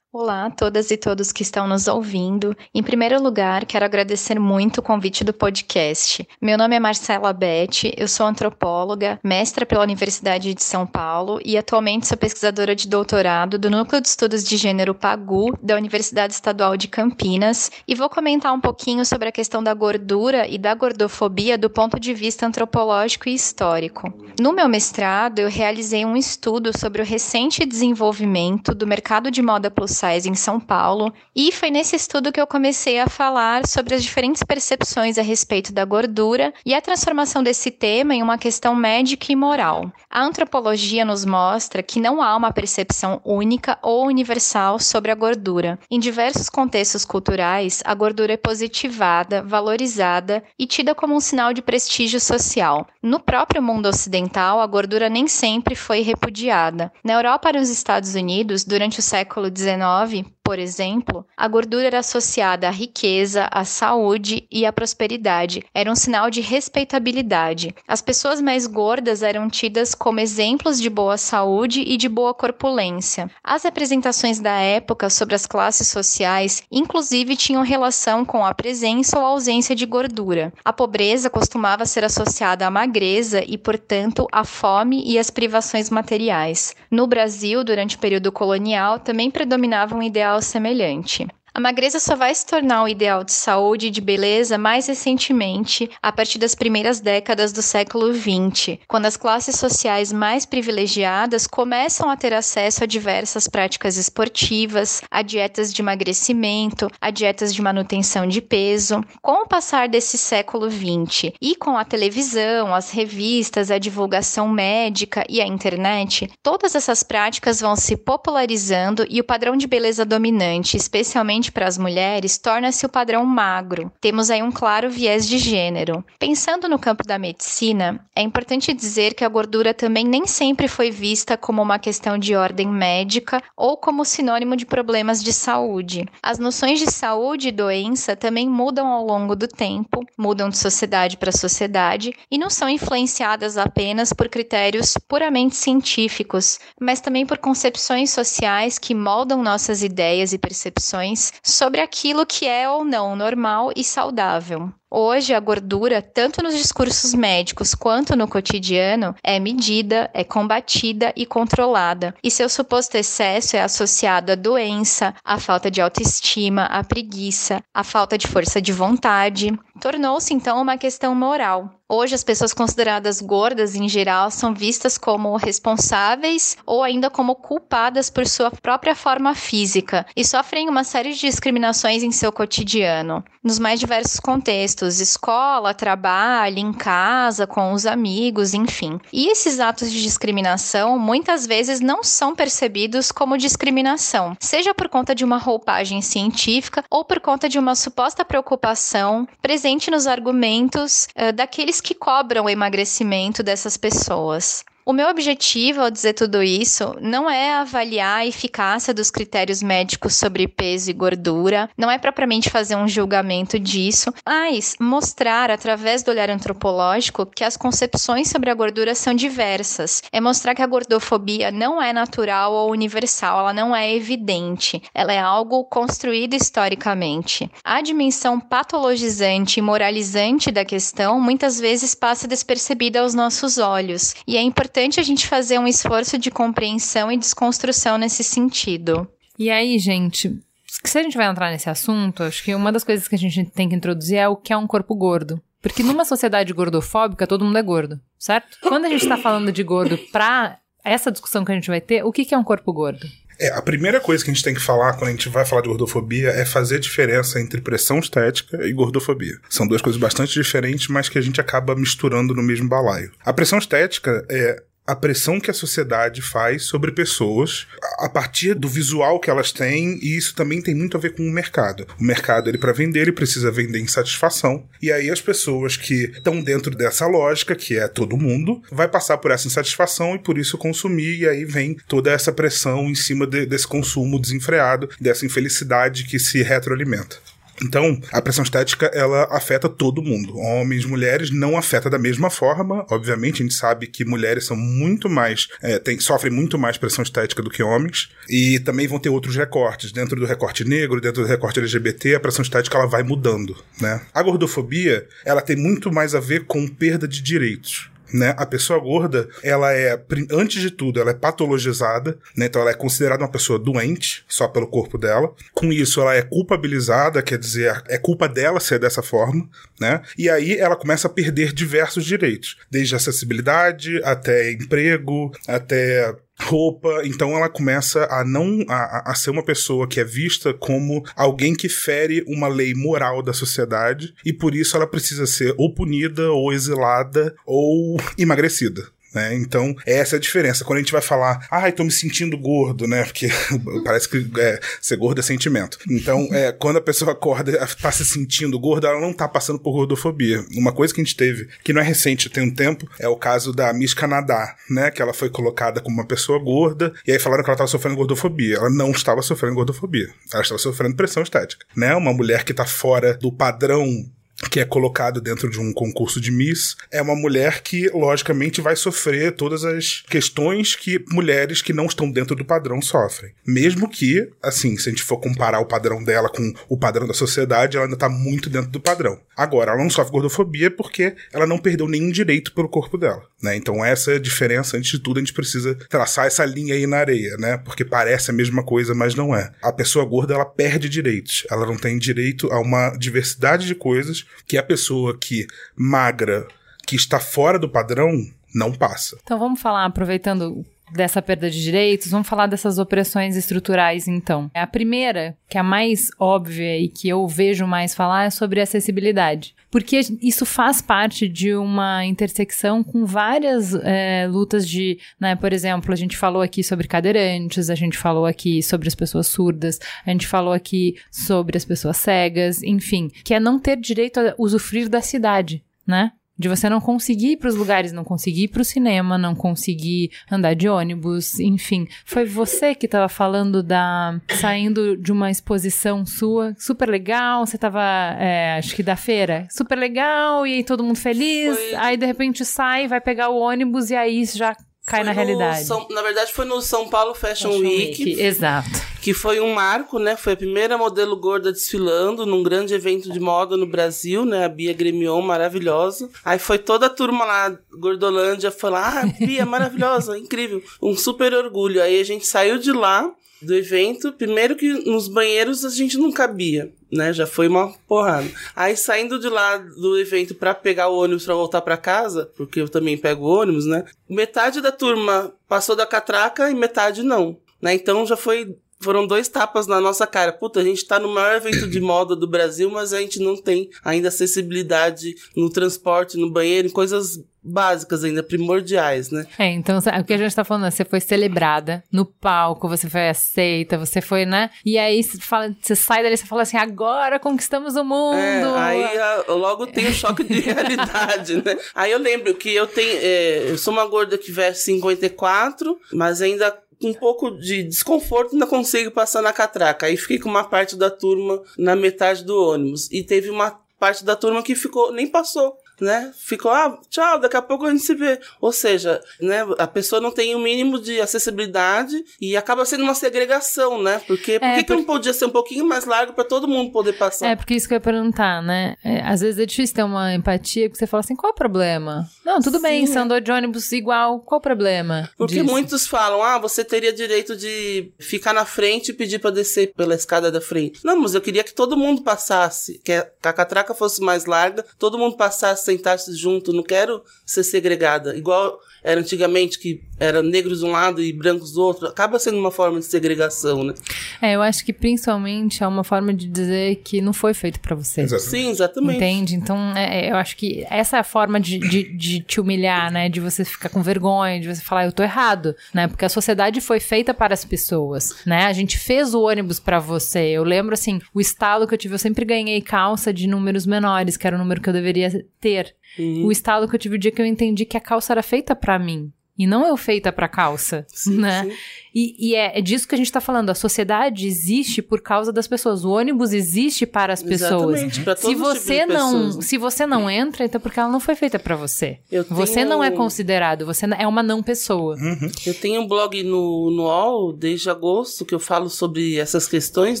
Olá 0.10 0.46
a 0.46 0.50
todas 0.50 0.90
e 0.90 0.96
todos 0.96 1.32
que 1.32 1.42
estão 1.42 1.68
nos 1.68 1.86
ouvindo. 1.86 2.56
Em 2.74 2.82
primeiro 2.82 3.22
lugar, 3.22 3.66
quero 3.66 3.84
agradecer 3.84 4.40
muito 4.40 4.78
o 4.78 4.82
convite 4.82 5.22
do 5.22 5.34
podcast. 5.34 6.26
Meu 6.40 6.56
nome 6.56 6.74
é 6.74 6.80
Marcela 6.80 7.30
Betti, 7.30 7.92
eu 7.94 8.08
sou 8.08 8.24
antropóloga, 8.24 9.20
mestra 9.22 9.66
pela 9.66 9.82
Universidade 9.82 10.54
de 10.54 10.62
São 10.62 10.86
Paulo 10.86 11.38
e 11.44 11.58
atualmente 11.58 12.06
sou 12.06 12.16
pesquisadora 12.16 12.74
de 12.74 12.88
doutorado 12.88 13.58
do 13.58 13.68
Núcleo 13.68 14.00
de 14.00 14.08
Estudos 14.08 14.44
de 14.44 14.56
Gênero 14.56 14.94
PAGU 14.94 15.54
da 15.62 15.76
Universidade 15.76 16.32
Estadual 16.32 16.74
de 16.78 16.88
Campinas 16.88 17.70
e 17.86 17.94
vou 17.94 18.08
comentar 18.08 18.54
um 18.54 18.60
pouquinho 18.62 19.04
sobre 19.04 19.28
a 19.28 19.32
questão 19.32 19.62
da 19.62 19.74
gordura 19.74 20.48
e 20.48 20.56
da 20.56 20.72
gordofobia 20.72 21.58
do 21.58 21.68
ponto 21.68 22.00
de 22.00 22.14
vista 22.14 22.46
antropológico 22.46 23.28
e 23.28 23.34
histórico. 23.34 24.10
No 24.40 24.54
meu 24.54 24.70
mestrado, 24.70 25.40
eu 25.40 25.50
realizei 25.50 26.06
um 26.06 26.16
estudo 26.16 26.70
sobre 26.78 27.02
o 27.02 27.04
recente 27.04 27.66
desenvolvimento 27.66 28.74
do 28.74 28.86
mercado 28.86 29.30
de 29.30 29.42
moda 29.42 29.70
plus 29.70 29.97
em 30.06 30.34
São 30.34 30.60
Paulo, 30.60 31.12
e 31.34 31.50
foi 31.50 31.70
nesse 31.70 31.96
estudo 31.96 32.30
que 32.30 32.40
eu 32.40 32.46
comecei 32.46 33.00
a 33.00 33.08
falar 33.08 33.66
sobre 33.66 33.94
as 33.94 34.02
diferentes 34.02 34.42
percepções 34.44 35.18
a 35.18 35.22
respeito 35.22 35.72
da 35.72 35.84
gordura 35.84 36.54
e 36.64 36.72
a 36.72 36.80
transformação 36.80 37.42
desse 37.42 37.70
tema 37.70 38.14
em 38.14 38.22
uma 38.22 38.38
questão 38.38 38.74
médica 38.76 39.32
e 39.32 39.36
moral. 39.36 39.90
A 40.08 40.22
antropologia 40.22 41.04
nos 41.04 41.24
mostra 41.24 41.82
que 41.82 42.00
não 42.00 42.22
há 42.22 42.36
uma 42.36 42.52
percepção 42.52 43.20
única 43.24 43.76
ou 43.82 44.06
universal 44.06 44.78
sobre 44.78 45.10
a 45.10 45.14
gordura. 45.14 45.78
Em 45.90 45.98
diversos 45.98 46.48
contextos 46.48 47.04
culturais, 47.04 47.82
a 47.84 47.94
gordura 47.94 48.34
é 48.34 48.36
positivada, 48.36 49.42
valorizada 49.42 50.44
e 50.58 50.66
tida 50.66 50.94
como 50.94 51.14
um 51.14 51.20
sinal 51.20 51.52
de 51.52 51.60
prestígio 51.60 52.20
social. 52.20 52.86
No 53.02 53.18
próprio 53.18 53.62
mundo 53.62 53.88
ocidental, 53.88 54.60
a 54.60 54.66
gordura 54.66 55.08
nem 55.08 55.26
sempre 55.26 55.74
foi 55.74 56.02
repudiada. 56.02 56.92
Na 57.02 57.14
Europa 57.14 57.50
e 57.50 57.58
nos 57.58 57.68
Estados 57.68 58.14
Unidos, 58.14 58.64
durante 58.64 59.00
o 59.00 59.02
século 59.02 59.46
XIX, 59.46 59.87
2019 59.88 60.37
por 60.48 60.58
exemplo, 60.58 61.26
a 61.36 61.46
gordura 61.46 61.88
era 61.88 61.98
associada 61.98 62.68
à 62.68 62.70
riqueza, 62.70 63.50
à 63.52 63.66
saúde 63.66 64.48
e 64.50 64.64
à 64.64 64.72
prosperidade. 64.72 65.62
Era 65.74 65.92
um 65.92 65.94
sinal 65.94 66.30
de 66.30 66.40
respeitabilidade. 66.40 67.74
As 67.86 68.00
pessoas 68.00 68.40
mais 68.40 68.66
gordas 68.66 69.22
eram 69.22 69.50
tidas 69.50 69.94
como 69.94 70.20
exemplos 70.20 70.80
de 70.80 70.88
boa 70.88 71.18
saúde 71.18 71.82
e 71.82 71.98
de 71.98 72.08
boa 72.08 72.32
corpulência. 72.32 73.30
As 73.44 73.62
representações 73.62 74.40
da 74.40 74.58
época 74.58 75.10
sobre 75.10 75.34
as 75.34 75.44
classes 75.44 75.88
sociais, 75.88 76.62
inclusive, 76.72 77.36
tinham 77.36 77.62
relação 77.62 78.24
com 78.24 78.42
a 78.42 78.54
presença 78.54 79.18
ou 79.18 79.26
ausência 79.26 79.76
de 79.76 79.84
gordura. 79.84 80.50
A 80.64 80.72
pobreza 80.72 81.28
costumava 81.28 81.84
ser 81.84 82.04
associada 82.04 82.66
à 82.66 82.70
magreza 82.70 83.44
e, 83.46 83.58
portanto, 83.58 84.26
à 84.32 84.44
fome 84.44 85.02
e 85.04 85.18
às 85.18 85.28
privações 85.28 85.90
materiais. 85.90 86.74
No 86.90 87.06
Brasil, 87.06 87.62
durante 87.62 87.96
o 87.96 87.98
período 87.98 88.32
colonial, 88.32 88.98
também 88.98 89.30
predominava 89.30 89.94
um 89.94 90.02
ideal 90.02 90.37
semelhante. 90.40 91.28
A 91.58 91.60
magreza 91.60 91.98
só 91.98 92.14
vai 92.14 92.32
se 92.32 92.46
tornar 92.46 92.84
um 92.84 92.86
ideal 92.86 93.24
de 93.24 93.32
saúde 93.32 93.88
e 93.88 93.90
de 93.90 94.00
beleza 94.00 94.56
mais 94.56 94.86
recentemente, 94.86 95.90
a 96.00 96.12
partir 96.12 96.38
das 96.38 96.54
primeiras 96.54 97.00
décadas 97.00 97.50
do 97.50 97.62
século 97.62 98.14
XX, 98.14 98.78
quando 98.86 99.06
as 99.06 99.16
classes 99.16 99.56
sociais 99.56 100.12
mais 100.12 100.46
privilegiadas 100.46 101.48
começam 101.48 102.08
a 102.08 102.16
ter 102.16 102.32
acesso 102.32 102.84
a 102.84 102.86
diversas 102.86 103.48
práticas 103.48 103.96
esportivas, 103.96 105.02
a 105.10 105.20
dietas 105.20 105.74
de 105.74 105.82
emagrecimento, 105.82 106.88
a 107.00 107.10
dietas 107.10 107.52
de 107.52 107.60
manutenção 107.60 108.24
de 108.24 108.40
peso. 108.40 109.04
Com 109.20 109.42
o 109.42 109.48
passar 109.48 109.88
desse 109.88 110.16
século 110.16 110.70
XX 110.70 111.32
e 111.42 111.56
com 111.56 111.76
a 111.76 111.84
televisão, 111.84 112.72
as 112.72 112.92
revistas, 112.92 113.72
a 113.72 113.78
divulgação 113.78 114.48
médica 114.48 115.24
e 115.28 115.40
a 115.40 115.46
internet, 115.48 116.30
todas 116.40 116.76
essas 116.76 117.02
práticas 117.02 117.60
vão 117.60 117.74
se 117.74 117.96
popularizando 117.96 119.04
e 119.10 119.20
o 119.20 119.24
padrão 119.24 119.56
de 119.56 119.66
beleza 119.66 120.04
dominante, 120.04 120.76
especialmente 120.76 121.47
para 121.50 121.66
as 121.66 121.78
mulheres, 121.78 122.38
torna-se 122.38 122.84
o 122.84 122.88
padrão 122.88 123.24
magro. 123.24 123.92
Temos 124.00 124.30
aí 124.30 124.42
um 124.42 124.52
claro 124.52 124.90
viés 124.90 125.26
de 125.26 125.38
gênero. 125.38 126.04
Pensando 126.18 126.68
no 126.68 126.78
campo 126.78 127.06
da 127.06 127.18
medicina, 127.18 128.04
é 128.14 128.22
importante 128.22 128.72
dizer 128.72 129.14
que 129.14 129.24
a 129.24 129.28
gordura 129.28 129.72
também 129.72 130.04
nem 130.04 130.26
sempre 130.26 130.68
foi 130.68 130.90
vista 130.90 131.36
como 131.36 131.62
uma 131.62 131.78
questão 131.78 132.18
de 132.18 132.34
ordem 132.34 132.68
médica 132.68 133.42
ou 133.56 133.76
como 133.76 134.04
sinônimo 134.04 134.56
de 134.56 134.66
problemas 134.66 135.22
de 135.22 135.32
saúde. 135.32 136.06
As 136.22 136.38
noções 136.38 136.78
de 136.78 136.90
saúde 136.90 137.48
e 137.48 137.52
doença 137.52 138.16
também 138.16 138.48
mudam 138.48 138.88
ao 138.88 139.04
longo 139.04 139.34
do 139.34 139.46
tempo, 139.46 140.04
mudam 140.16 140.48
de 140.48 140.58
sociedade 140.58 141.16
para 141.16 141.32
sociedade 141.32 142.12
e 142.30 142.38
não 142.38 142.50
são 142.50 142.68
influenciadas 142.68 143.56
apenas 143.56 144.12
por 144.12 144.28
critérios 144.28 144.94
puramente 145.06 145.56
científicos, 145.56 146.58
mas 146.80 147.00
também 147.00 147.24
por 147.24 147.38
concepções 147.38 148.10
sociais 148.10 148.78
que 148.78 148.94
moldam 148.94 149.42
nossas 149.42 149.82
ideias 149.82 150.32
e 150.32 150.38
percepções 150.38 151.32
sobre 151.42 151.80
aquilo 151.80 152.26
que 152.26 152.46
é 152.46 152.68
ou 152.68 152.84
não 152.84 153.16
normal 153.16 153.72
e 153.76 153.84
saudável. 153.84 154.72
Hoje, 154.90 155.34
a 155.34 155.40
gordura, 155.40 156.00
tanto 156.00 156.42
nos 156.42 156.54
discursos 156.54 157.12
médicos 157.12 157.74
quanto 157.74 158.16
no 158.16 158.26
cotidiano, 158.26 159.14
é 159.22 159.38
medida, 159.38 160.10
é 160.14 160.24
combatida 160.24 161.12
e 161.14 161.26
controlada. 161.26 162.14
E 162.24 162.30
seu 162.30 162.48
suposto 162.48 162.96
excesso 162.96 163.54
é 163.56 163.60
associado 163.60 164.32
à 164.32 164.34
doença, 164.34 165.14
à 165.22 165.38
falta 165.38 165.70
de 165.70 165.82
autoestima, 165.82 166.64
à 166.64 166.82
preguiça, 166.82 167.62
à 167.74 167.84
falta 167.84 168.16
de 168.16 168.26
força 168.26 168.62
de 168.62 168.72
vontade. 168.72 169.52
Tornou-se 169.80 170.34
então 170.34 170.60
uma 170.60 170.76
questão 170.76 171.14
moral. 171.14 171.70
Hoje, 171.90 172.14
as 172.14 172.22
pessoas 172.22 172.52
consideradas 172.52 173.22
gordas, 173.22 173.74
em 173.74 173.88
geral, 173.88 174.30
são 174.30 174.52
vistas 174.52 174.98
como 174.98 175.34
responsáveis 175.36 176.54
ou 176.66 176.82
ainda 176.82 177.08
como 177.08 177.34
culpadas 177.34 178.10
por 178.10 178.26
sua 178.26 178.50
própria 178.50 178.94
forma 178.94 179.34
física 179.34 180.04
e 180.14 180.22
sofrem 180.22 180.68
uma 180.68 180.84
série 180.84 181.14
de 181.14 181.20
discriminações 181.20 182.02
em 182.02 182.12
seu 182.12 182.30
cotidiano, 182.30 183.24
nos 183.42 183.58
mais 183.58 183.80
diversos 183.80 184.20
contextos 184.20 185.00
escola, 185.00 185.72
trabalho, 185.72 186.58
em 186.58 186.74
casa, 186.74 187.46
com 187.46 187.72
os 187.72 187.86
amigos, 187.86 188.52
enfim. 188.52 189.00
E 189.10 189.30
esses 189.30 189.58
atos 189.58 189.90
de 189.90 190.02
discriminação 190.02 190.98
muitas 190.98 191.46
vezes 191.46 191.80
não 191.80 192.04
são 192.04 192.34
percebidos 192.34 193.10
como 193.10 193.38
discriminação, 193.38 194.36
seja 194.38 194.74
por 194.74 194.90
conta 194.90 195.14
de 195.14 195.24
uma 195.24 195.38
roupagem 195.38 196.02
científica 196.02 196.84
ou 196.90 197.02
por 197.02 197.18
conta 197.18 197.48
de 197.48 197.58
uma 197.58 197.74
suposta 197.74 198.26
preocupação 198.26 199.26
presente 199.40 199.67
nos 199.90 200.06
argumentos 200.06 201.06
uh, 201.16 201.32
daqueles 201.32 201.80
que 201.80 201.94
cobram 201.94 202.44
o 202.44 202.48
emagrecimento 202.48 203.42
dessas 203.42 203.76
pessoas. 203.76 204.64
O 204.88 204.92
meu 204.94 205.10
objetivo 205.10 205.82
ao 205.82 205.90
dizer 205.90 206.14
tudo 206.14 206.42
isso 206.42 206.96
não 206.98 207.28
é 207.28 207.52
avaliar 207.52 208.20
a 208.20 208.26
eficácia 208.26 208.94
dos 208.94 209.10
critérios 209.10 209.62
médicos 209.62 210.14
sobre 210.14 210.48
peso 210.48 210.88
e 210.88 210.94
gordura, 210.94 211.68
não 211.76 211.90
é 211.90 211.98
propriamente 211.98 212.48
fazer 212.48 212.74
um 212.74 212.88
julgamento 212.88 213.58
disso, 213.58 214.10
mas 214.26 214.76
mostrar 214.80 215.50
através 215.50 216.02
do 216.02 216.10
olhar 216.10 216.30
antropológico 216.30 217.26
que 217.26 217.44
as 217.44 217.54
concepções 217.54 218.30
sobre 218.30 218.48
a 218.48 218.54
gordura 218.54 218.94
são 218.94 219.12
diversas. 219.12 220.02
É 220.10 220.22
mostrar 220.22 220.54
que 220.54 220.62
a 220.62 220.66
gordofobia 220.66 221.50
não 221.50 221.82
é 221.82 221.92
natural 221.92 222.54
ou 222.54 222.70
universal, 222.70 223.40
ela 223.40 223.52
não 223.52 223.76
é 223.76 223.94
evidente, 223.94 224.82
ela 224.94 225.12
é 225.12 225.18
algo 225.18 225.64
construído 225.64 226.32
historicamente. 226.32 227.50
A 227.62 227.82
dimensão 227.82 228.40
patologizante 228.40 229.60
e 229.60 229.62
moralizante 229.62 230.50
da 230.50 230.64
questão 230.64 231.20
muitas 231.20 231.60
vezes 231.60 231.94
passa 231.94 232.26
despercebida 232.26 233.02
aos 233.02 233.12
nossos 233.12 233.58
olhos, 233.58 234.14
e 234.26 234.38
é 234.38 234.40
importante 234.40 234.77
a 234.78 235.02
gente 235.02 235.26
fazer 235.26 235.58
um 235.58 235.66
esforço 235.66 236.18
de 236.18 236.30
compreensão 236.30 237.10
e 237.10 237.16
desconstrução 237.16 237.98
nesse 237.98 238.22
sentido. 238.22 239.08
E 239.38 239.50
aí, 239.50 239.78
gente, 239.78 240.38
se 240.84 240.98
a 240.98 241.02
gente 241.02 241.16
vai 241.16 241.26
entrar 241.26 241.50
nesse 241.50 241.68
assunto, 241.68 242.22
acho 242.22 242.42
que 242.42 242.54
uma 242.54 242.70
das 242.70 242.84
coisas 242.84 243.08
que 243.08 243.14
a 243.14 243.18
gente 243.18 243.44
tem 243.46 243.68
que 243.68 243.74
introduzir 243.74 244.18
é 244.18 244.28
o 244.28 244.36
que 244.36 244.52
é 244.52 244.56
um 244.56 244.66
corpo 244.66 244.94
gordo. 244.94 245.40
Porque 245.60 245.82
numa 245.82 246.04
sociedade 246.04 246.52
gordofóbica, 246.52 247.26
todo 247.26 247.44
mundo 247.44 247.58
é 247.58 247.62
gordo, 247.62 248.00
certo? 248.18 248.58
Quando 248.62 248.84
a 248.84 248.88
gente 248.88 249.08
tá 249.08 249.16
falando 249.16 249.50
de 249.50 249.62
gordo 249.62 249.98
pra 250.12 250.58
essa 250.84 251.10
discussão 251.10 251.44
que 251.44 251.50
a 251.50 251.54
gente 251.54 251.68
vai 251.68 251.80
ter, 251.80 252.04
o 252.04 252.12
que, 252.12 252.24
que 252.24 252.34
é 252.34 252.38
um 252.38 252.44
corpo 252.44 252.72
gordo? 252.72 253.06
É, 253.40 253.52
a 253.52 253.62
primeira 253.62 254.00
coisa 254.00 254.24
que 254.24 254.30
a 254.30 254.34
gente 254.34 254.42
tem 254.42 254.54
que 254.54 254.60
falar 254.60 254.94
quando 254.94 255.08
a 255.08 255.12
gente 255.12 255.28
vai 255.28 255.44
falar 255.44 255.62
de 255.62 255.68
gordofobia 255.68 256.30
é 256.30 256.44
fazer 256.44 256.76
a 256.76 256.80
diferença 256.80 257.40
entre 257.40 257.60
pressão 257.60 258.00
estética 258.00 258.66
e 258.66 258.72
gordofobia. 258.72 259.38
São 259.48 259.66
duas 259.66 259.80
coisas 259.80 260.00
bastante 260.00 260.32
diferentes, 260.32 260.88
mas 260.88 261.08
que 261.08 261.18
a 261.18 261.22
gente 261.22 261.40
acaba 261.40 261.76
misturando 261.76 262.34
no 262.34 262.42
mesmo 262.42 262.68
balaio. 262.68 263.12
A 263.24 263.32
pressão 263.32 263.58
estética 263.58 264.24
é 264.28 264.60
a 264.88 264.96
pressão 264.96 265.38
que 265.38 265.50
a 265.50 265.54
sociedade 265.54 266.22
faz 266.22 266.62
sobre 266.62 266.90
pessoas 266.90 267.66
a 267.98 268.08
partir 268.08 268.54
do 268.54 268.66
visual 268.66 269.20
que 269.20 269.28
elas 269.28 269.52
têm 269.52 269.98
e 270.02 270.16
isso 270.16 270.34
também 270.34 270.62
tem 270.62 270.74
muito 270.74 270.96
a 270.96 271.00
ver 271.00 271.14
com 271.14 271.22
o 271.22 271.30
mercado. 271.30 271.86
O 272.00 272.02
mercado 272.02 272.48
ele 272.48 272.56
para 272.56 272.72
vender 272.72 273.00
ele 273.00 273.12
precisa 273.12 273.50
vender 273.50 273.80
insatisfação 273.80 274.66
e 274.80 274.90
aí 274.90 275.10
as 275.10 275.20
pessoas 275.20 275.76
que 275.76 276.04
estão 276.04 276.40
dentro 276.40 276.74
dessa 276.74 277.06
lógica 277.06 277.54
que 277.54 277.76
é 277.76 277.86
todo 277.86 278.16
mundo 278.16 278.62
vai 278.72 278.88
passar 278.88 279.18
por 279.18 279.30
essa 279.30 279.46
insatisfação 279.46 280.14
e 280.14 280.18
por 280.18 280.38
isso 280.38 280.56
consumir 280.56 281.18
e 281.18 281.28
aí 281.28 281.44
vem 281.44 281.76
toda 281.86 282.10
essa 282.10 282.32
pressão 282.32 282.88
em 282.88 282.94
cima 282.94 283.26
de, 283.26 283.44
desse 283.44 283.68
consumo 283.68 284.18
desenfreado 284.18 284.88
dessa 284.98 285.26
infelicidade 285.26 286.04
que 286.04 286.18
se 286.18 286.42
retroalimenta. 286.42 287.18
Então, 287.62 288.00
a 288.12 288.22
pressão 288.22 288.44
estética, 288.44 288.86
ela 288.94 289.28
afeta 289.30 289.68
todo 289.68 290.02
mundo. 290.02 290.36
Homens, 290.36 290.84
mulheres, 290.84 291.30
não 291.30 291.56
afeta 291.56 291.90
da 291.90 291.98
mesma 291.98 292.30
forma. 292.30 292.86
Obviamente, 292.90 293.42
a 293.42 293.44
gente 293.44 293.54
sabe 293.54 293.86
que 293.86 294.04
mulheres 294.04 294.46
são 294.46 294.56
muito 294.56 295.08
mais, 295.08 295.48
é, 295.62 295.78
tem, 295.78 295.98
sofrem 295.98 296.32
muito 296.32 296.58
mais 296.58 296.76
pressão 296.76 297.02
estética 297.02 297.42
do 297.42 297.50
que 297.50 297.62
homens. 297.62 298.10
E 298.28 298.58
também 298.60 298.86
vão 298.86 298.98
ter 298.98 299.08
outros 299.08 299.36
recortes. 299.36 299.92
Dentro 299.92 300.18
do 300.18 300.26
recorte 300.26 300.64
negro, 300.64 301.00
dentro 301.00 301.22
do 301.22 301.28
recorte 301.28 301.58
LGBT, 301.58 302.16
a 302.16 302.20
pressão 302.20 302.42
estética 302.42 302.78
ela 302.78 302.86
vai 302.86 303.02
mudando, 303.02 303.56
né? 303.80 304.00
A 304.14 304.22
gordofobia, 304.22 305.06
ela 305.24 305.40
tem 305.40 305.56
muito 305.56 305.92
mais 305.92 306.14
a 306.14 306.20
ver 306.20 306.44
com 306.44 306.66
perda 306.66 307.06
de 307.06 307.22
direitos 307.22 307.90
né? 308.12 308.34
A 308.36 308.46
pessoa 308.46 308.78
gorda, 308.78 309.28
ela 309.42 309.72
é, 309.72 310.00
antes 310.30 310.60
de 310.60 310.70
tudo, 310.70 311.00
ela 311.00 311.10
é 311.10 311.14
patologizada, 311.14 312.18
né? 312.36 312.46
Então 312.46 312.62
ela 312.62 312.70
é 312.70 312.74
considerada 312.74 313.22
uma 313.22 313.30
pessoa 313.30 313.58
doente 313.58 314.24
só 314.28 314.48
pelo 314.48 314.66
corpo 314.66 314.98
dela. 314.98 315.32
Com 315.54 315.72
isso, 315.72 316.00
ela 316.00 316.14
é 316.14 316.22
culpabilizada, 316.22 317.22
quer 317.22 317.38
dizer, 317.38 317.82
é 317.88 317.98
culpa 317.98 318.28
dela 318.28 318.60
ser 318.60 318.78
dessa 318.78 319.02
forma, 319.02 319.48
né? 319.80 320.02
E 320.16 320.28
aí 320.28 320.56
ela 320.56 320.76
começa 320.76 321.06
a 321.06 321.10
perder 321.10 321.52
diversos 321.52 322.04
direitos, 322.04 322.56
desde 322.70 322.94
acessibilidade 322.94 324.00
até 324.02 324.52
emprego, 324.52 325.32
até 325.46 326.14
roupa, 326.40 327.02
então 327.04 327.36
ela 327.36 327.48
começa 327.48 328.06
a 328.10 328.24
não 328.24 328.64
a, 328.68 329.10
a 329.10 329.14
ser 329.14 329.30
uma 329.30 329.44
pessoa 329.44 329.88
que 329.88 330.00
é 330.00 330.04
vista 330.04 330.54
como 330.54 331.04
alguém 331.16 331.54
que 331.54 331.68
fere 331.68 332.24
uma 332.26 332.48
lei 332.48 332.74
moral 332.74 333.22
da 333.22 333.32
sociedade 333.32 334.14
e 334.24 334.32
por 334.32 334.54
isso 334.54 334.76
ela 334.76 334.86
precisa 334.86 335.26
ser 335.26 335.54
ou 335.58 335.74
punida 335.74 336.30
ou 336.30 336.52
exilada 336.52 337.34
ou 337.44 337.96
emagrecida. 338.16 338.86
Né? 339.18 339.34
Então, 339.34 339.74
essa 339.84 340.14
é 340.14 340.18
a 340.18 340.20
diferença. 340.20 340.64
Quando 340.64 340.76
a 340.76 340.80
gente 340.80 340.92
vai 340.92 341.02
falar, 341.02 341.44
ai, 341.50 341.70
ah, 341.70 341.72
tô 341.72 341.82
me 341.82 341.90
sentindo 341.90 342.38
gordo, 342.38 342.86
né? 342.86 343.02
Porque 343.02 343.28
parece 343.84 344.08
que 344.08 344.24
é, 344.38 344.60
ser 344.80 344.96
gordo 344.96 345.18
é 345.18 345.22
sentimento. 345.22 345.76
Então, 345.90 346.28
é, 346.30 346.52
quando 346.52 346.76
a 346.76 346.80
pessoa 346.80 347.10
acorda 347.12 347.66
tá 347.80 347.90
se 347.90 348.04
sentindo 348.04 348.58
gorda, 348.60 348.86
ela 348.86 349.00
não 349.00 349.12
tá 349.12 349.26
passando 349.26 349.58
por 349.58 349.72
gordofobia. 349.72 350.44
Uma 350.52 350.72
coisa 350.72 350.94
que 350.94 351.00
a 351.00 351.04
gente 351.04 351.16
teve, 351.16 351.48
que 351.64 351.72
não 351.72 351.82
é 351.82 351.84
recente, 351.84 352.30
tem 352.30 352.44
um 352.44 352.54
tempo, 352.54 352.88
é 353.00 353.08
o 353.08 353.16
caso 353.16 353.52
da 353.52 353.72
Miss 353.72 353.92
Canadá, 353.92 354.54
né? 354.70 354.90
Que 354.90 355.02
ela 355.02 355.12
foi 355.12 355.28
colocada 355.28 355.80
como 355.80 355.96
uma 355.96 356.06
pessoa 356.06 356.38
gorda, 356.38 356.92
e 357.04 357.10
aí 357.10 357.18
falaram 357.18 357.42
que 357.42 357.50
ela 357.50 357.54
estava 357.56 357.68
sofrendo 357.68 357.96
gordofobia. 357.96 358.56
Ela 358.56 358.70
não 358.70 358.92
estava 358.92 359.20
sofrendo 359.20 359.56
gordofobia. 359.56 360.08
Ela 360.32 360.42
estava 360.42 360.58
sofrendo 360.58 360.94
pressão 360.94 361.22
estética, 361.24 361.66
né? 361.76 361.94
Uma 361.96 362.12
mulher 362.12 362.44
que 362.44 362.54
tá 362.54 362.64
fora 362.64 363.14
do 363.14 363.32
padrão 363.32 364.08
que 364.50 364.60
é 364.60 364.64
colocado 364.64 365.20
dentro 365.20 365.50
de 365.50 365.58
um 365.58 365.72
concurso 365.72 366.20
de 366.20 366.30
Miss, 366.30 366.76
é 366.90 367.02
uma 367.02 367.16
mulher 367.16 367.60
que, 367.60 367.88
logicamente, 367.88 368.60
vai 368.60 368.76
sofrer 368.76 369.32
todas 369.32 369.64
as 369.64 370.02
questões 370.08 370.76
que 370.76 371.04
mulheres 371.10 371.60
que 371.60 371.72
não 371.72 371.86
estão 371.86 372.10
dentro 372.10 372.36
do 372.36 372.44
padrão 372.44 372.80
sofrem. 372.80 373.32
Mesmo 373.46 373.88
que, 373.88 374.30
assim, 374.42 374.76
se 374.76 374.88
a 374.88 374.92
gente 374.92 375.02
for 375.02 375.18
comparar 375.18 375.58
o 375.58 375.66
padrão 375.66 376.02
dela 376.04 376.28
com 376.28 376.52
o 376.68 376.78
padrão 376.78 377.06
da 377.06 377.14
sociedade, 377.14 377.76
ela 377.76 377.86
ainda 377.86 377.96
está 377.96 378.08
muito 378.08 378.48
dentro 378.48 378.70
do 378.70 378.80
padrão. 378.80 379.18
Agora, 379.36 379.72
ela 379.72 379.82
não 379.82 379.90
sofre 379.90 380.12
gordofobia 380.12 380.70
porque 380.70 381.14
ela 381.32 381.46
não 381.46 381.58
perdeu 381.58 381.88
nenhum 381.88 382.10
direito 382.10 382.52
pelo 382.52 382.68
corpo 382.68 382.96
dela, 382.96 383.22
né? 383.42 383.56
Então, 383.56 383.84
essa 383.84 384.12
é 384.12 384.16
a 384.16 384.20
diferença. 384.20 384.76
Antes 384.76 384.92
de 384.92 384.98
tudo, 384.98 385.18
a 385.18 385.20
gente 385.20 385.32
precisa 385.32 385.74
traçar 385.88 386.26
essa 386.26 386.44
linha 386.44 386.74
aí 386.74 386.86
na 386.86 386.98
areia, 386.98 387.36
né? 387.38 387.56
Porque 387.56 387.84
parece 387.84 388.30
a 388.30 388.34
mesma 388.34 388.62
coisa, 388.62 388.94
mas 388.94 389.14
não 389.14 389.34
é. 389.34 389.52
A 389.62 389.72
pessoa 389.72 390.04
gorda, 390.04 390.34
ela 390.34 390.44
perde 390.44 390.88
direitos. 390.88 391.46
Ela 391.50 391.66
não 391.66 391.76
tem 391.76 391.98
direito 391.98 392.52
a 392.52 392.60
uma 392.60 392.90
diversidade 392.96 393.66
de 393.66 393.74
coisas 393.74 394.27
que 394.46 394.56
a 394.56 394.62
pessoa 394.62 395.16
que 395.18 395.46
magra, 395.76 396.46
que 396.86 396.96
está 396.96 397.20
fora 397.20 397.58
do 397.58 397.68
padrão, 397.68 398.12
não 398.54 398.72
passa. 398.72 399.18
Então 399.22 399.38
vamos 399.38 399.60
falar, 399.60 399.84
aproveitando 399.84 400.64
dessa 400.92 401.22
perda 401.22 401.50
de 401.50 401.62
direitos, 401.62 402.10
vamos 402.10 402.28
falar 402.28 402.46
dessas 402.46 402.78
opressões 402.78 403.36
estruturais, 403.36 404.08
então. 404.08 404.50
A 404.54 404.66
primeira, 404.66 405.36
que 405.48 405.56
é 405.56 405.60
a 405.60 405.64
mais 405.64 406.10
óbvia 406.18 406.78
e 406.78 406.88
que 406.88 407.08
eu 407.08 407.26
vejo 407.26 407.66
mais 407.66 407.94
falar, 407.94 408.24
é 408.24 408.30
sobre 408.30 408.60
acessibilidade. 408.60 409.54
Porque 409.70 410.00
isso 410.22 410.46
faz 410.46 410.80
parte 410.80 411.28
de 411.28 411.54
uma 411.54 412.04
intersecção 412.04 412.82
com 412.82 413.04
várias 413.04 413.74
é, 413.74 414.26
lutas 414.26 414.66
de, 414.66 414.98
né, 415.20 415.36
por 415.36 415.52
exemplo, 415.52 415.92
a 415.92 415.96
gente 415.96 416.16
falou 416.16 416.40
aqui 416.40 416.64
sobre 416.64 416.88
cadeirantes, 416.88 417.68
a 417.68 417.74
gente 417.74 417.98
falou 417.98 418.24
aqui 418.24 418.62
sobre 418.62 418.88
as 418.88 418.94
pessoas 418.94 419.26
surdas, 419.26 419.78
a 420.06 420.10
gente 420.10 420.26
falou 420.26 420.52
aqui 420.52 420.96
sobre 421.10 421.56
as 421.56 421.64
pessoas 421.64 421.98
cegas, 421.98 422.62
enfim, 422.62 423.10
que 423.22 423.34
é 423.34 423.40
não 423.40 423.58
ter 423.58 423.76
direito 423.76 424.18
a 424.18 424.34
usufruir 424.38 424.88
da 424.88 425.02
cidade, 425.02 425.62
né? 425.86 426.12
De 426.38 426.48
você 426.48 426.68
não 426.68 426.80
conseguir 426.80 427.32
ir 427.32 427.36
para 427.36 427.48
os 427.48 427.56
lugares, 427.56 427.92
não 427.92 428.04
conseguir 428.04 428.44
ir 428.44 428.48
para 428.48 428.62
o 428.62 428.64
cinema, 428.64 429.18
não 429.18 429.34
conseguir 429.34 430.10
andar 430.30 430.54
de 430.54 430.68
ônibus, 430.68 431.40
enfim. 431.40 431.88
Foi 432.04 432.24
você 432.24 432.74
que 432.74 432.86
estava 432.86 433.08
falando 433.08 433.62
da. 433.62 434.20
saindo 434.40 434.96
de 434.96 435.10
uma 435.10 435.30
exposição 435.30 436.06
sua, 436.06 436.54
super 436.58 436.88
legal. 436.88 437.44
Você 437.46 437.56
estava, 437.56 437.82
é, 438.18 438.56
acho 438.58 438.74
que 438.74 438.82
da 438.82 438.96
feira, 438.96 439.46
super 439.50 439.76
legal, 439.76 440.46
e 440.46 440.54
aí 440.54 440.64
todo 440.64 440.84
mundo 440.84 440.96
feliz. 440.96 441.56
Foi... 441.58 441.74
Aí 441.74 441.96
de 441.96 442.06
repente 442.06 442.44
sai, 442.44 442.86
vai 442.86 443.00
pegar 443.00 443.30
o 443.30 443.38
ônibus 443.38 443.90
e 443.90 443.96
aí 443.96 444.24
já 444.24 444.54
cai 444.88 445.04
na 445.04 445.12
realidade. 445.12 445.64
São, 445.64 445.86
na 445.90 446.00
verdade, 446.00 446.32
foi 446.32 446.46
no 446.46 446.62
São 446.62 446.88
Paulo 446.88 447.14
Fashion, 447.14 447.50
Fashion 447.50 447.68
Week, 447.68 448.04
Week. 448.04 448.20
Exato. 448.20 448.70
Que 449.02 449.12
foi 449.12 449.38
um 449.38 449.52
marco, 449.52 449.98
né? 449.98 450.16
Foi 450.16 450.32
a 450.32 450.36
primeira 450.36 450.78
modelo 450.78 451.14
gorda 451.16 451.52
desfilando 451.52 452.24
num 452.24 452.42
grande 452.42 452.72
evento 452.72 453.12
de 453.12 453.20
moda 453.20 453.56
no 453.56 453.66
Brasil, 453.66 454.24
né? 454.24 454.46
A 454.46 454.48
Bia 454.48 454.72
Gremion, 454.72 455.20
maravilhosa. 455.20 456.08
Aí 456.24 456.38
foi 456.38 456.58
toda 456.58 456.86
a 456.86 456.90
turma 456.90 457.24
lá, 457.24 457.56
Gordolândia, 457.70 458.52
lá, 458.62 459.02
ah, 459.02 459.24
Bia, 459.24 459.44
maravilhosa, 459.44 460.16
incrível. 460.18 460.62
Um 460.82 460.96
super 460.96 461.34
orgulho. 461.34 461.82
Aí 461.82 462.00
a 462.00 462.04
gente 462.04 462.26
saiu 462.26 462.58
de 462.58 462.72
lá 462.72 463.12
do 463.42 463.54
evento. 463.54 464.12
Primeiro 464.12 464.56
que 464.56 464.72
nos 464.88 465.06
banheiros 465.06 465.64
a 465.64 465.70
gente 465.70 465.98
não 465.98 466.10
cabia, 466.10 466.72
né? 466.90 467.12
Já 467.12 467.26
foi 467.26 467.48
uma 467.48 467.72
porrada. 467.86 468.28
Aí 468.54 468.76
saindo 468.76 469.18
de 469.18 469.28
lá 469.28 469.56
do 469.56 469.98
evento 469.98 470.34
para 470.34 470.54
pegar 470.54 470.88
o 470.88 470.98
ônibus 470.98 471.24
para 471.24 471.34
voltar 471.34 471.60
para 471.60 471.76
casa, 471.76 472.30
porque 472.36 472.60
eu 472.60 472.68
também 472.68 472.96
pego 472.96 473.26
ônibus, 473.26 473.66
né? 473.66 473.84
Metade 474.08 474.60
da 474.60 474.72
turma 474.72 475.32
passou 475.48 475.76
da 475.76 475.86
catraca 475.86 476.50
e 476.50 476.54
metade 476.54 477.02
não. 477.02 477.36
Né? 477.60 477.74
Então 477.74 478.06
já 478.06 478.16
foi 478.16 478.56
foram 478.80 479.06
dois 479.06 479.28
tapas 479.28 479.66
na 479.66 479.80
nossa 479.80 480.06
cara. 480.06 480.32
Puta, 480.32 480.60
a 480.60 480.64
gente 480.64 480.86
tá 480.86 480.98
no 480.98 481.08
maior 481.08 481.36
evento 481.36 481.68
de 481.68 481.80
moda 481.80 482.14
do 482.14 482.26
Brasil, 482.26 482.70
mas 482.70 482.92
a 482.92 483.00
gente 483.00 483.18
não 483.20 483.36
tem 483.36 483.68
ainda 483.84 484.08
acessibilidade 484.08 485.14
no 485.36 485.50
transporte, 485.50 486.16
no 486.16 486.30
banheiro, 486.30 486.68
em 486.68 486.70
coisas 486.70 487.22
básicas 487.42 488.04
ainda, 488.04 488.22
primordiais, 488.22 489.10
né? 489.10 489.26
É, 489.38 489.46
então 489.52 489.78
o 489.78 490.04
que 490.04 490.12
a 490.12 490.18
gente 490.18 490.34
tá 490.34 490.44
falando, 490.44 490.66
é, 490.66 490.70
você 490.70 490.84
foi 490.84 491.00
celebrada 491.00 491.82
no 491.90 492.04
palco, 492.04 492.68
você 492.68 492.90
foi 492.90 493.08
aceita, 493.08 493.78
você 493.78 494.00
foi, 494.00 494.26
né? 494.26 494.50
E 494.64 494.76
aí 494.76 495.02
você, 495.02 495.18
fala, 495.18 495.54
você 495.60 495.74
sai 495.74 496.02
dali 496.02 496.14
e 496.14 496.18
fala 496.18 496.42
assim, 496.42 496.56
agora 496.56 497.18
conquistamos 497.18 497.74
o 497.76 497.84
mundo! 497.84 498.16
É, 498.16 498.58
aí 498.58 498.98
a, 498.98 499.24
logo 499.28 499.66
tem 499.66 499.86
o 499.86 499.90
um 499.90 499.92
choque 499.92 500.24
de 500.24 500.40
realidade, 500.40 501.36
né? 501.36 501.56
Aí 501.74 501.90
eu 501.90 501.98
lembro 501.98 502.34
que 502.34 502.54
eu 502.54 502.66
tenho, 502.66 502.98
é, 503.00 503.50
eu 503.50 503.56
sou 503.56 503.72
uma 503.72 503.86
gorda 503.86 504.18
que 504.18 504.30
veste 504.30 504.64
54, 504.64 505.78
mas 505.92 506.20
ainda 506.20 506.54
um 506.82 506.94
pouco 506.94 507.30
de 507.30 507.62
desconforto 507.62 508.32
ainda 508.32 508.46
consigo 508.46 508.90
passar 508.90 509.22
na 509.22 509.32
catraca. 509.32 509.86
Aí 509.86 509.96
fiquei 509.96 510.18
com 510.18 510.28
uma 510.28 510.44
parte 510.44 510.76
da 510.76 510.90
turma 510.90 511.42
na 511.56 511.74
metade 511.74 512.24
do 512.24 512.36
ônibus. 512.36 512.88
E 512.90 513.02
teve 513.02 513.30
uma 513.30 513.58
parte 513.78 514.04
da 514.04 514.16
turma 514.16 514.42
que 514.42 514.54
ficou, 514.54 514.92
nem 514.92 515.06
passou 515.06 515.56
né? 515.80 516.12
Ficou, 516.16 516.50
ah, 516.50 516.78
tchau, 516.90 517.18
daqui 517.18 517.36
a 517.36 517.42
pouco 517.42 517.66
a 517.66 517.70
gente 517.70 517.82
se 517.82 517.94
vê. 517.94 518.20
Ou 518.40 518.52
seja, 518.52 519.00
né, 519.20 519.46
a 519.58 519.66
pessoa 519.66 520.00
não 520.00 520.10
tem 520.10 520.34
o 520.34 520.38
um 520.38 520.42
mínimo 520.42 520.80
de 520.80 521.00
acessibilidade 521.00 522.04
e 522.20 522.36
acaba 522.36 522.64
sendo 522.64 522.84
uma 522.84 522.94
segregação, 522.94 523.82
né? 523.82 524.00
Porque 524.06 524.38
por 524.38 524.46
é, 524.46 524.56
que, 524.56 524.64
porque... 524.64 524.64
que 524.64 524.74
não 524.74 524.84
podia 524.84 525.12
ser 525.12 525.26
um 525.26 525.30
pouquinho 525.30 525.64
mais 525.66 525.84
largo 525.84 526.12
para 526.12 526.24
todo 526.24 526.48
mundo 526.48 526.70
poder 526.72 526.94
passar? 526.94 527.28
É, 527.28 527.36
porque 527.36 527.54
isso 527.54 527.68
que 527.68 527.74
eu 527.74 527.76
ia 527.76 527.80
perguntar, 527.80 528.42
né? 528.42 528.76
É, 528.84 529.00
às 529.02 529.20
vezes 529.20 529.38
é 529.38 529.46
difícil 529.46 529.76
ter 529.76 529.82
uma 529.82 530.14
empatia 530.14 530.68
que 530.68 530.76
você 530.76 530.86
fala 530.86 531.00
assim, 531.00 531.16
qual 531.16 531.32
o 531.32 531.34
problema? 531.34 532.08
Não, 532.24 532.40
tudo 532.40 532.58
Sim, 532.58 532.62
bem, 532.62 532.86
você 532.86 532.98
andou 532.98 533.20
de 533.20 533.30
ônibus 533.30 533.70
igual, 533.72 534.20
qual 534.20 534.38
o 534.38 534.42
problema? 534.42 535.10
Porque 535.16 535.40
disso? 535.40 535.46
muitos 535.46 535.86
falam, 535.86 536.22
ah, 536.22 536.38
você 536.38 536.64
teria 536.64 536.92
direito 536.92 537.36
de 537.36 537.90
ficar 537.98 538.32
na 538.32 538.44
frente 538.44 538.90
e 538.90 538.94
pedir 538.94 539.18
para 539.18 539.30
descer 539.30 539.72
pela 539.74 539.94
escada 539.94 540.30
da 540.30 540.40
frente. 540.40 540.80
Não, 540.84 540.98
mas 540.98 541.14
eu 541.14 541.20
queria 541.20 541.44
que 541.44 541.54
todo 541.54 541.76
mundo 541.76 542.02
passasse, 542.02 542.80
que 542.84 542.92
a 542.92 543.32
catraca 543.32 543.74
fosse 543.74 544.00
mais 544.00 544.24
larga, 544.26 544.64
todo 544.78 544.98
mundo 544.98 545.16
passasse 545.16 545.67
sentar-se 545.68 546.14
junto, 546.14 546.52
não 546.52 546.62
quero 546.62 547.02
ser 547.26 547.44
segregada. 547.44 548.16
Igual 548.16 548.58
era 548.82 549.00
antigamente, 549.00 549.58
que 549.58 549.82
era 549.98 550.22
negros 550.22 550.60
de 550.60 550.64
um 550.64 550.70
lado 550.70 551.02
e 551.02 551.12
brancos 551.12 551.52
do 551.52 551.62
outro, 551.62 551.86
acaba 551.88 552.18
sendo 552.18 552.38
uma 552.38 552.50
forma 552.50 552.78
de 552.78 552.84
segregação, 552.84 553.64
né? 553.64 553.74
É, 554.22 554.34
eu 554.34 554.42
acho 554.42 554.64
que 554.64 554.72
principalmente 554.72 555.62
é 555.62 555.66
uma 555.66 555.82
forma 555.82 556.14
de 556.14 556.28
dizer 556.28 556.76
que 556.84 557.00
não 557.00 557.12
foi 557.12 557.34
feito 557.34 557.60
para 557.60 557.74
você. 557.74 558.02
Exatamente. 558.02 558.30
Sim, 558.30 558.50
exatamente. 558.50 558.96
Entende? 558.96 559.34
Então, 559.34 559.76
é, 559.76 560.06
é, 560.06 560.10
eu 560.10 560.16
acho 560.16 560.36
que 560.36 560.64
essa 560.70 560.96
é 560.96 561.00
a 561.00 561.04
forma 561.04 561.40
de, 561.40 561.58
de, 561.58 561.96
de, 561.96 562.20
te 562.20 562.40
humilhar, 562.40 562.92
né? 562.92 563.08
De 563.08 563.20
você 563.20 563.44
ficar 563.44 563.68
com 563.68 563.82
vergonha, 563.82 564.40
de 564.40 564.54
você 564.54 564.62
falar, 564.62 564.84
eu 564.84 564.92
tô 564.92 565.02
errado, 565.02 565.54
né? 565.74 565.88
Porque 565.88 566.04
a 566.04 566.08
sociedade 566.08 566.60
foi 566.60 566.80
feita 566.80 567.12
para 567.12 567.34
as 567.34 567.44
pessoas, 567.44 568.16
né? 568.24 568.44
A 568.44 568.52
gente 568.52 568.78
fez 568.78 569.14
o 569.14 569.22
ônibus 569.22 569.58
para 569.58 569.78
você. 569.78 570.28
Eu 570.28 570.44
lembro, 570.44 570.74
assim, 570.74 571.00
o 571.12 571.20
estalo 571.20 571.66
que 571.66 571.74
eu 571.74 571.78
tive, 571.78 571.94
eu 571.94 571.98
sempre 571.98 572.24
ganhei 572.24 572.60
calça 572.60 573.12
de 573.12 573.26
números 573.26 573.66
menores, 573.66 574.16
que 574.16 574.26
era 574.26 574.36
o 574.36 574.38
número 574.38 574.60
que 574.60 574.68
eu 574.68 574.72
deveria 574.72 575.24
ter. 575.40 575.74
Uhum. 575.98 576.26
O 576.26 576.32
estalo 576.32 576.68
que 576.68 576.74
eu 576.74 576.78
tive 576.78 576.96
o 576.96 576.98
dia 576.98 577.10
que 577.10 577.20
eu 577.20 577.26
entendi 577.26 577.64
que 577.64 577.76
a 577.76 577.80
calça 577.80 578.12
era 578.12 578.22
feita 578.22 578.54
para 578.54 578.78
mim 578.78 579.12
e 579.38 579.46
não 579.46 579.64
eu 579.64 579.76
feita 579.76 580.10
para 580.10 580.26
calça, 580.26 580.84
sim, 580.88 581.16
né? 581.16 581.44
Sim. 581.44 581.52
E, 581.94 582.30
e 582.30 582.34
é, 582.34 582.58
é, 582.58 582.60
disso 582.60 582.88
que 582.88 582.94
a 582.94 582.98
gente 582.98 583.10
tá 583.10 583.20
falando. 583.20 583.50
A 583.50 583.54
sociedade 583.54 584.26
existe 584.26 584.82
por 584.82 585.00
causa 585.00 585.32
das 585.32 585.46
pessoas. 585.46 585.84
O 585.84 585.90
ônibus 585.90 586.32
existe 586.32 586.84
para 586.84 587.12
as 587.12 587.22
pessoas. 587.22 587.80
Exatamente, 587.80 588.00
pra 588.02 588.16
se 588.16 588.34
você 588.34 588.80
tipo 588.80 588.92
não, 588.92 589.26
pessoas. 589.26 589.44
se 589.44 589.58
você 589.58 589.86
não 589.86 590.10
entra, 590.10 590.44
então 590.44 590.60
porque 590.60 590.78
ela 590.78 590.90
não 590.90 590.98
foi 590.98 591.14
feita 591.14 591.38
para 591.38 591.54
você. 591.54 591.98
Eu 592.10 592.24
você 592.24 592.54
tenho... 592.54 592.68
não 592.68 592.82
é 592.82 592.90
considerado, 592.90 593.64
você 593.64 593.86
é 593.96 594.06
uma 594.08 594.24
não 594.24 594.42
pessoa. 594.42 594.96
Uhum. 594.96 595.30
Eu 595.46 595.54
tenho 595.54 595.82
um 595.82 595.86
blog 595.86 596.20
no, 596.24 596.70
no 596.72 596.82
UOL 596.82 597.32
desde 597.32 597.70
agosto 597.70 598.24
que 598.24 598.34
eu 598.34 598.40
falo 598.40 598.68
sobre 598.68 599.18
essas 599.18 599.46
questões, 599.46 600.00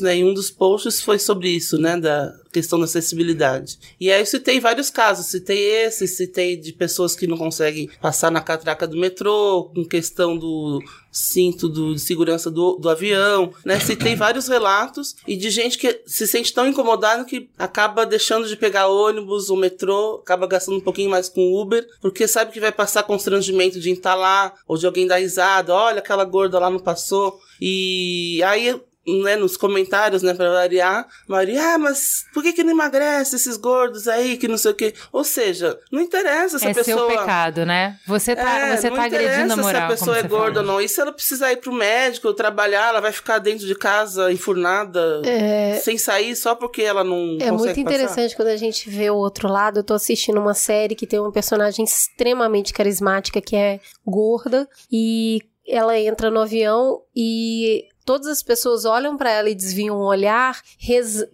né? 0.00 0.18
E 0.18 0.24
um 0.24 0.34
dos 0.34 0.50
posts 0.50 1.00
foi 1.00 1.18
sobre 1.18 1.48
isso, 1.48 1.78
né? 1.78 1.96
Da 1.96 2.32
questão 2.52 2.78
da 2.78 2.84
acessibilidade. 2.84 3.78
E 4.00 4.10
aí 4.10 4.20
eu 4.20 4.26
citei 4.26 4.60
vários 4.60 4.90
casos. 4.90 5.26
Citei 5.26 5.58
esse, 5.58 6.06
citei 6.06 6.56
de 6.56 6.72
pessoas 6.72 7.14
que 7.14 7.26
não 7.26 7.36
conseguem 7.36 7.88
passar 8.00 8.30
na 8.30 8.40
catraca 8.40 8.86
do 8.86 8.96
metrô, 8.96 9.70
com 9.74 9.84
questão 9.84 10.36
do 10.36 10.82
cinto 11.10 11.68
do, 11.68 11.94
de 11.94 12.00
segurança 12.00 12.50
do, 12.50 12.76
do 12.76 12.88
avião, 12.88 13.52
né? 13.64 13.80
Citei 13.80 14.14
vários 14.14 14.48
relatos 14.48 15.16
e 15.26 15.36
de 15.36 15.50
gente 15.50 15.78
que 15.78 16.02
se 16.06 16.26
sente 16.26 16.52
tão 16.52 16.66
incomodado 16.66 17.24
que 17.24 17.48
acaba 17.58 18.06
deixando 18.06 18.46
de 18.46 18.56
pegar 18.56 18.88
ônibus 18.88 19.50
ou 19.50 19.56
metrô, 19.56 20.20
acaba 20.22 20.46
gastando 20.46 20.78
um 20.78 20.82
pouquinho 20.82 21.10
mais 21.10 21.28
com 21.28 21.60
Uber, 21.60 21.86
porque 22.00 22.28
sabe 22.28 22.52
que 22.52 22.60
vai 22.60 22.72
passar 22.72 23.02
constrangimento 23.02 23.80
de 23.80 23.90
entalar 23.90 24.54
ou 24.66 24.76
de 24.76 24.86
alguém 24.86 25.06
dar 25.06 25.16
risada, 25.16 25.74
olha 25.74 25.98
aquela 25.98 26.24
gorda 26.24 26.58
lá 26.58 26.70
não 26.70 26.78
passou. 26.78 27.38
E 27.60 28.40
aí 28.44 28.80
né, 29.22 29.36
nos 29.36 29.56
comentários, 29.56 30.22
né, 30.22 30.34
pra 30.34 30.50
variar, 30.50 31.06
Maria, 31.26 31.74
ah, 31.74 31.78
mas 31.78 32.24
por 32.32 32.42
que 32.42 32.52
que 32.52 32.62
não 32.62 32.72
emagrece 32.72 33.36
esses 33.36 33.56
gordos 33.56 34.06
aí, 34.06 34.36
que 34.36 34.48
não 34.48 34.58
sei 34.58 34.70
o 34.70 34.74
quê? 34.74 34.94
Ou 35.12 35.24
seja, 35.24 35.78
não 35.90 36.00
interessa 36.00 36.58
se 36.58 36.66
é 36.66 36.70
a 36.70 36.74
pessoa... 36.74 37.06
É 37.06 37.08
seu 37.08 37.18
pecado, 37.18 37.66
né? 37.66 37.98
Você 38.06 38.36
tá, 38.36 38.58
é, 38.58 38.76
você 38.76 38.90
tá 38.90 39.04
agredindo 39.04 39.52
a 39.52 39.56
moral, 39.56 39.72
se 39.72 39.76
a 39.78 39.88
pessoa 39.88 40.18
é 40.18 40.22
gorda 40.22 40.60
ou 40.60 40.66
não. 40.66 40.80
E 40.80 40.88
se 40.88 41.00
ela 41.00 41.12
precisar 41.12 41.52
ir 41.52 41.56
pro 41.56 41.72
médico, 41.72 42.32
trabalhar, 42.34 42.88
ela 42.88 43.00
vai 43.00 43.12
ficar 43.12 43.38
dentro 43.38 43.66
de 43.66 43.74
casa, 43.74 44.32
enfurnada, 44.32 45.22
é... 45.24 45.80
sem 45.82 45.96
sair, 45.96 46.36
só 46.36 46.54
porque 46.54 46.82
ela 46.82 47.02
não 47.02 47.38
É 47.40 47.50
muito 47.50 47.78
interessante 47.80 48.30
passar. 48.32 48.36
quando 48.36 48.48
a 48.48 48.56
gente 48.56 48.90
vê 48.90 49.10
o 49.10 49.16
outro 49.16 49.48
lado. 49.48 49.80
Eu 49.80 49.84
tô 49.84 49.94
assistindo 49.94 50.40
uma 50.40 50.54
série 50.54 50.94
que 50.94 51.06
tem 51.06 51.18
uma 51.18 51.32
personagem 51.32 51.84
extremamente 51.84 52.72
carismática, 52.72 53.40
que 53.40 53.56
é 53.56 53.80
gorda, 54.06 54.68
e 54.90 55.40
ela 55.66 55.98
entra 55.98 56.30
no 56.30 56.40
avião 56.40 57.02
e 57.14 57.84
todas 58.08 58.26
as 58.26 58.42
pessoas 58.42 58.86
olham 58.86 59.18
para 59.18 59.30
ela 59.30 59.50
e 59.50 59.54
desviam 59.54 59.98
o 59.98 60.06
olhar, 60.06 60.62